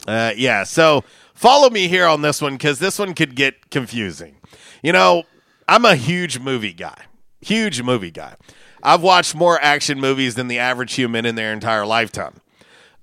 Uh, 0.07 0.33
yeah. 0.37 0.65
So 0.65 1.05
follow 1.35 1.71
me 1.71 1.89
here 1.89 2.07
on 2.07 2.23
this 2.23 2.41
one 2.43 2.55
because 2.55 2.79
this 2.79 2.99
one 2.99 3.15
could 3.15 3.35
get 3.35 3.71
confusing. 3.71 4.37
You 4.83 4.93
know, 4.93 5.25
I'm 5.69 5.85
a 5.85 5.95
huge 5.95 6.39
movie 6.39 6.73
guy. 6.73 6.97
Huge 7.41 7.83
movie 7.83 8.11
guy. 8.11 8.35
I've 8.83 9.03
watched 9.03 9.35
more 9.35 9.61
action 9.61 10.01
movies 10.01 10.35
than 10.35 10.49
the 10.49 10.59
average 10.59 10.95
human 10.95 11.27
in 11.27 11.35
their 11.35 11.53
entire 11.53 11.87
lifetime. 11.87 12.41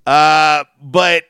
Uh, 0.05 0.63
but 0.81 1.23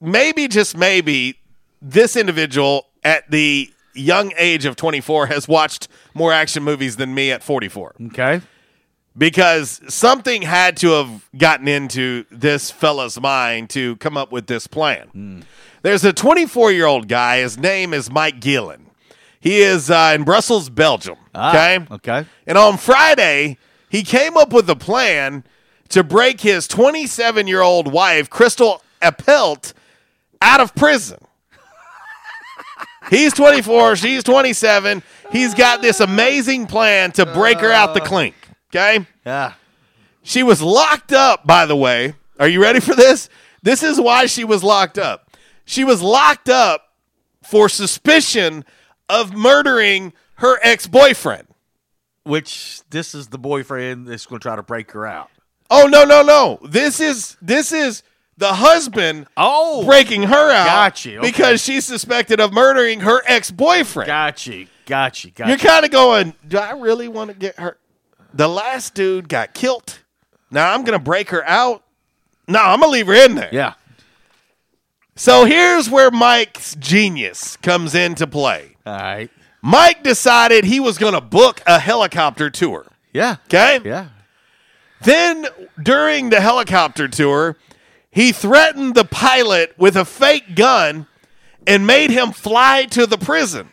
maybe, 0.00 0.48
just 0.48 0.76
maybe, 0.76 1.38
this 1.82 2.16
individual 2.16 2.86
at 3.04 3.30
the 3.30 3.70
young 3.94 4.32
age 4.36 4.64
of 4.64 4.76
24 4.76 5.26
has 5.26 5.48
watched 5.48 5.88
more 6.14 6.32
action 6.32 6.62
movies 6.62 6.96
than 6.96 7.14
me 7.14 7.30
at 7.30 7.42
44. 7.42 7.94
Okay. 8.06 8.40
Because 9.18 9.80
something 9.88 10.42
had 10.42 10.76
to 10.78 10.90
have 10.90 11.28
gotten 11.36 11.68
into 11.68 12.24
this 12.30 12.70
fella's 12.70 13.18
mind 13.18 13.70
to 13.70 13.96
come 13.96 14.16
up 14.16 14.30
with 14.30 14.46
this 14.46 14.66
plan. 14.66 15.44
There's 15.82 16.04
a 16.04 16.12
24 16.12 16.72
year 16.72 16.86
old 16.86 17.08
guy. 17.08 17.38
His 17.38 17.56
name 17.56 17.94
is 17.94 18.10
Mike 18.10 18.40
Gillen. 18.40 18.90
He 19.40 19.60
is 19.60 19.90
uh, 19.90 20.12
in 20.14 20.24
Brussels, 20.24 20.68
Belgium. 20.68 21.16
Okay. 21.34 21.78
okay. 21.90 22.26
And 22.46 22.58
on 22.58 22.76
Friday, 22.78 23.58
he 23.88 24.02
came 24.02 24.36
up 24.36 24.52
with 24.52 24.68
a 24.68 24.76
plan 24.76 25.44
to 25.90 26.02
break 26.02 26.40
his 26.40 26.66
27 26.66 27.46
year 27.46 27.62
old 27.62 27.90
wife, 27.90 28.28
Crystal 28.28 28.82
Appelt, 29.00 29.72
out 30.42 30.60
of 30.60 30.74
prison. 30.74 31.18
He's 33.10 33.32
24, 33.34 33.96
she's 33.96 34.24
27. 34.24 35.02
He's 35.30 35.54
got 35.54 35.80
this 35.80 36.00
amazing 36.00 36.66
plan 36.66 37.12
to 37.12 37.24
break 37.26 37.60
her 37.60 37.70
out 37.70 37.94
the 37.94 38.00
clink. 38.00 38.34
Okay? 38.76 39.06
Yeah. 39.24 39.54
She 40.22 40.42
was 40.42 40.60
locked 40.60 41.12
up, 41.12 41.46
by 41.46 41.66
the 41.66 41.76
way. 41.76 42.14
Are 42.38 42.48
you 42.48 42.60
ready 42.60 42.80
for 42.80 42.94
this? 42.94 43.28
This 43.62 43.82
is 43.82 44.00
why 44.00 44.26
she 44.26 44.44
was 44.44 44.62
locked 44.62 44.98
up. 44.98 45.30
She 45.64 45.82
was 45.82 46.02
locked 46.02 46.48
up 46.48 46.92
for 47.42 47.68
suspicion 47.68 48.64
of 49.08 49.32
murdering 49.32 50.12
her 50.34 50.58
ex 50.62 50.86
boyfriend. 50.86 51.48
Which 52.24 52.80
this 52.90 53.14
is 53.14 53.28
the 53.28 53.38
boyfriend 53.38 54.08
that's 54.08 54.26
going 54.26 54.40
to 54.40 54.42
try 54.42 54.56
to 54.56 54.62
break 54.62 54.90
her 54.92 55.06
out. 55.06 55.30
Oh 55.70 55.86
no 55.86 56.04
no 56.04 56.22
no! 56.22 56.58
This 56.68 57.00
is 57.00 57.36
this 57.40 57.72
is 57.72 58.02
the 58.36 58.52
husband 58.54 59.26
oh 59.36 59.84
breaking 59.84 60.24
her 60.24 60.50
out. 60.50 60.66
Gotcha, 60.66 61.18
okay. 61.18 61.26
Because 61.26 61.62
she's 61.62 61.84
suspected 61.84 62.40
of 62.40 62.52
murdering 62.52 63.00
her 63.00 63.22
ex 63.26 63.50
boyfriend. 63.50 64.08
Gotcha, 64.08 64.66
gotcha, 64.86 65.30
gotcha. 65.30 65.48
You're 65.48 65.58
kind 65.58 65.84
of 65.84 65.90
going. 65.90 66.34
Do 66.46 66.58
I 66.58 66.72
really 66.72 67.08
want 67.08 67.30
to 67.30 67.36
get 67.36 67.58
her? 67.58 67.78
The 68.36 68.48
last 68.48 68.94
dude 68.94 69.28
got 69.28 69.54
killed. 69.54 70.00
Now 70.50 70.72
I'm 70.72 70.84
gonna 70.84 70.98
break 70.98 71.30
her 71.30 71.46
out. 71.46 71.82
No, 72.46 72.60
I'm 72.60 72.80
gonna 72.80 72.92
leave 72.92 73.06
her 73.06 73.14
in 73.14 73.34
there. 73.34 73.50
Yeah. 73.52 73.74
So 75.16 75.46
here's 75.46 75.88
where 75.88 76.10
Mike's 76.10 76.74
genius 76.76 77.56
comes 77.56 77.94
into 77.94 78.26
play. 78.26 78.76
All 78.84 78.92
right. 78.92 79.30
Mike 79.62 80.02
decided 80.02 80.64
he 80.64 80.78
was 80.78 80.98
going 80.98 81.14
to 81.14 81.20
book 81.22 81.62
a 81.66 81.78
helicopter 81.80 82.50
tour. 82.50 82.86
Yeah. 83.12 83.36
Okay? 83.46 83.80
Yeah. 83.82 84.08
Then 85.02 85.46
during 85.82 86.30
the 86.30 86.40
helicopter 86.40 87.08
tour, 87.08 87.56
he 88.10 88.30
threatened 88.30 88.94
the 88.94 89.04
pilot 89.04 89.74
with 89.78 89.96
a 89.96 90.04
fake 90.04 90.54
gun 90.54 91.06
and 91.66 91.86
made 91.86 92.10
him 92.10 92.32
fly 92.32 92.84
to 92.90 93.06
the 93.06 93.18
prison. 93.18 93.70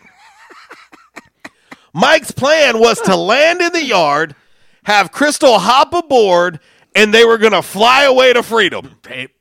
Mike's 1.93 2.31
plan 2.31 2.79
was 2.79 2.99
to 3.01 3.15
land 3.15 3.61
in 3.61 3.73
the 3.73 3.83
yard, 3.83 4.35
have 4.83 5.11
Crystal 5.11 5.59
hop 5.59 5.93
aboard, 5.93 6.59
and 6.95 7.13
they 7.13 7.25
were 7.25 7.37
going 7.37 7.53
to 7.53 7.61
fly 7.61 8.03
away 8.03 8.33
to 8.33 8.43
freedom. 8.43 8.95
It, 9.09 9.31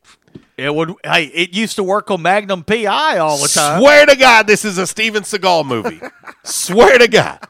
it 0.56 0.74
would. 0.74 0.94
Hey, 1.05 1.24
it 1.27 1.55
used 1.55 1.77
to 1.77 1.82
work 1.82 2.10
on 2.10 2.23
Magnum 2.23 2.62
PI 2.64 3.19
all 3.19 3.39
the 3.39 3.48
time. 3.48 3.81
Swear 3.81 4.06
to 4.06 4.16
God, 4.16 4.47
this 4.47 4.64
is 4.64 4.78
a 4.78 4.86
Steven 4.86 5.23
Seagal 5.23 5.66
movie. 5.66 6.01
Swear 6.44 6.98
to 6.98 7.09
God. 7.09 7.40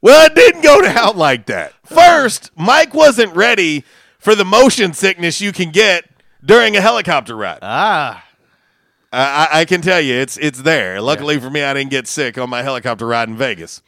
Well, 0.00 0.26
it 0.26 0.34
didn't 0.34 0.62
go 0.62 0.82
down 0.82 1.16
like 1.16 1.46
that. 1.46 1.74
First, 1.84 2.50
Mike 2.56 2.92
wasn't 2.92 3.34
ready 3.36 3.84
for 4.18 4.34
the 4.34 4.44
motion 4.44 4.92
sickness 4.94 5.40
you 5.40 5.52
can 5.52 5.70
get 5.70 6.04
during 6.44 6.76
a 6.76 6.80
helicopter 6.80 7.36
ride. 7.36 7.60
Ah. 7.62 8.24
I, 9.12 9.48
I- 9.52 9.60
I 9.60 9.64
can 9.64 9.80
tell 9.82 10.00
you, 10.00 10.14
it's 10.14 10.36
it's 10.38 10.62
there. 10.62 11.00
Luckily 11.00 11.38
for 11.38 11.50
me, 11.50 11.62
I 11.62 11.72
didn't 11.74 11.90
get 11.90 12.06
sick 12.08 12.36
on 12.38 12.48
my 12.50 12.62
helicopter 12.62 13.06
ride 13.06 13.28
in 13.28 13.36
Vegas. 13.36 13.82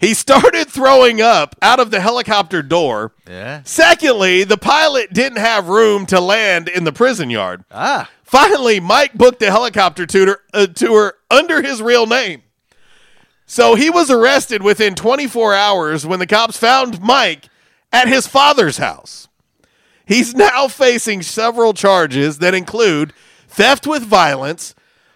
He 0.00 0.14
started 0.14 0.68
throwing 0.70 1.20
up 1.20 1.54
out 1.60 1.78
of 1.78 1.90
the 1.90 2.00
helicopter 2.00 2.62
door. 2.62 3.12
Yeah. 3.28 3.60
Secondly, 3.64 4.44
the 4.44 4.56
pilot 4.56 5.12
didn't 5.12 5.38
have 5.38 5.68
room 5.68 6.06
to 6.06 6.20
land 6.20 6.68
in 6.68 6.84
the 6.84 6.92
prison 6.92 7.28
yard. 7.28 7.64
Ah. 7.70 8.10
Finally, 8.24 8.80
Mike 8.80 9.12
booked 9.12 9.42
a 9.42 9.50
helicopter 9.50 10.06
tutor, 10.06 10.40
uh, 10.54 10.66
tour 10.68 11.16
under 11.30 11.60
his 11.60 11.82
real 11.82 12.06
name. 12.06 12.42
So 13.44 13.74
he 13.74 13.90
was 13.90 14.10
arrested 14.10 14.62
within 14.62 14.94
24 14.94 15.52
hours 15.52 16.06
when 16.06 16.18
the 16.18 16.26
cops 16.26 16.56
found 16.56 17.02
Mike 17.02 17.50
at 17.92 18.08
his 18.08 18.26
father's 18.26 18.78
house. 18.78 19.28
He's 20.06 20.34
now 20.36 20.66
facing 20.68 21.20
several 21.20 21.74
charges 21.74 22.38
that 22.38 22.54
include 22.54 23.12
theft 23.48 23.86
with 23.86 24.02
violence, 24.02 24.74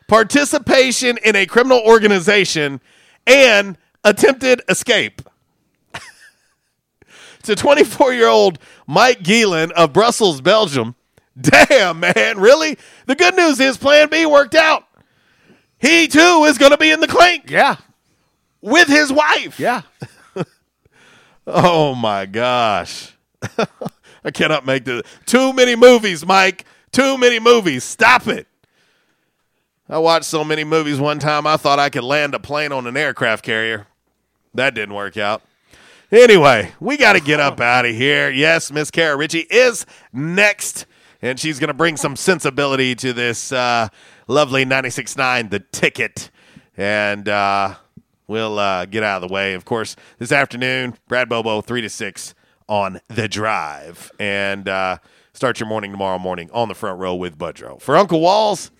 participation 0.08 1.16
in 1.24 1.36
a 1.36 1.46
criminal 1.46 1.80
organization, 1.86 2.82
and 3.26 3.78
attempted 4.04 4.62
escape. 4.68 5.22
to 7.42 7.56
24 7.56 8.12
year 8.12 8.28
old 8.28 8.58
Mike 8.86 9.20
Gielan 9.20 9.70
of 9.72 9.92
Brussels, 9.92 10.40
Belgium. 10.40 10.94
Damn, 11.40 12.00
man, 12.00 12.38
really? 12.38 12.78
The 13.06 13.16
good 13.16 13.34
news 13.34 13.58
is 13.58 13.76
Plan 13.76 14.08
B 14.08 14.24
worked 14.24 14.54
out. 14.54 14.84
He 15.78 16.06
too 16.06 16.44
is 16.44 16.58
going 16.58 16.70
to 16.70 16.78
be 16.78 16.90
in 16.90 17.00
the 17.00 17.08
clink. 17.08 17.50
Yeah. 17.50 17.76
With 18.60 18.88
his 18.88 19.12
wife. 19.12 19.58
Yeah. 19.58 19.82
Oh 21.46 21.94
my 21.94 22.26
gosh. 22.26 23.12
I 24.24 24.30
cannot 24.30 24.64
make 24.64 24.84
this. 24.84 25.02
Too 25.26 25.52
many 25.52 25.76
movies, 25.76 26.24
Mike. 26.24 26.64
Too 26.90 27.18
many 27.18 27.38
movies. 27.38 27.84
Stop 27.84 28.26
it. 28.28 28.46
I 29.88 29.98
watched 29.98 30.24
so 30.24 30.42
many 30.42 30.64
movies 30.64 30.98
one 30.98 31.18
time 31.18 31.46
I 31.46 31.58
thought 31.58 31.78
I 31.78 31.90
could 31.90 32.04
land 32.04 32.34
a 32.34 32.40
plane 32.40 32.72
on 32.72 32.86
an 32.86 32.96
aircraft 32.96 33.44
carrier. 33.44 33.86
That 34.54 34.74
didn't 34.74 34.94
work 34.94 35.16
out. 35.16 35.42
Anyway, 36.12 36.72
we 36.78 36.96
got 36.96 37.14
to 37.14 37.20
get 37.20 37.40
up 37.40 37.60
out 37.60 37.84
of 37.84 37.94
here. 37.94 38.30
Yes, 38.30 38.70
Miss 38.70 38.90
Kara 38.90 39.16
Ritchie 39.16 39.46
is 39.50 39.84
next, 40.12 40.86
and 41.20 41.38
she's 41.40 41.58
going 41.58 41.68
to 41.68 41.74
bring 41.74 41.96
some 41.96 42.14
sensibility 42.14 42.94
to 42.94 43.12
this 43.12 43.50
uh, 43.50 43.88
lovely 44.28 44.64
96.9 44.64 45.50
The 45.50 45.60
Ticket. 45.60 46.30
And 46.76 47.28
uh, 47.28 47.74
we'll 48.26 48.58
uh, 48.58 48.84
get 48.86 49.02
out 49.02 49.22
of 49.22 49.28
the 49.28 49.32
way. 49.32 49.54
Of 49.54 49.64
course, 49.64 49.96
this 50.18 50.30
afternoon, 50.32 50.94
Brad 51.08 51.28
Bobo, 51.28 51.60
3 51.60 51.80
to 51.82 51.88
6 51.88 52.34
on 52.68 53.00
The 53.08 53.28
Drive. 53.28 54.12
And 54.20 54.68
uh, 54.68 54.98
start 55.32 55.58
your 55.58 55.68
morning 55.68 55.90
tomorrow 55.90 56.18
morning 56.18 56.48
on 56.52 56.68
the 56.68 56.74
front 56.74 57.00
row 57.00 57.14
with 57.14 57.36
Budrow. 57.36 57.80
For 57.80 57.96
Uncle 57.96 58.20
Walls, 58.20 58.70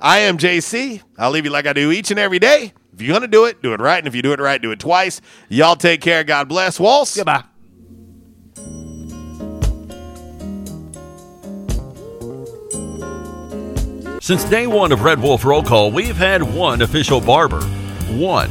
I 0.00 0.20
am 0.20 0.38
JC. 0.38 1.02
I'll 1.16 1.30
leave 1.30 1.44
you 1.44 1.50
like 1.50 1.66
I 1.66 1.72
do 1.72 1.90
each 1.90 2.10
and 2.10 2.20
every 2.20 2.38
day. 2.38 2.72
If 2.92 3.02
you're 3.02 3.12
going 3.12 3.22
to 3.22 3.28
do 3.28 3.44
it, 3.44 3.62
do 3.62 3.72
it 3.74 3.80
right. 3.80 3.98
And 3.98 4.06
if 4.06 4.14
you 4.14 4.22
do 4.22 4.32
it 4.32 4.40
right, 4.40 4.60
do 4.60 4.70
it 4.70 4.80
twice. 4.80 5.20
Y'all 5.48 5.76
take 5.76 6.00
care. 6.00 6.24
God 6.24 6.48
bless. 6.48 6.78
Walls. 6.78 7.16
Goodbye. 7.16 7.44
Since 14.20 14.44
day 14.44 14.66
one 14.66 14.92
of 14.92 15.02
Red 15.02 15.22
Wolf 15.22 15.44
Roll 15.44 15.62
Call, 15.62 15.90
we've 15.90 16.16
had 16.16 16.42
one 16.42 16.82
official 16.82 17.20
barber. 17.20 17.62
One. 18.10 18.50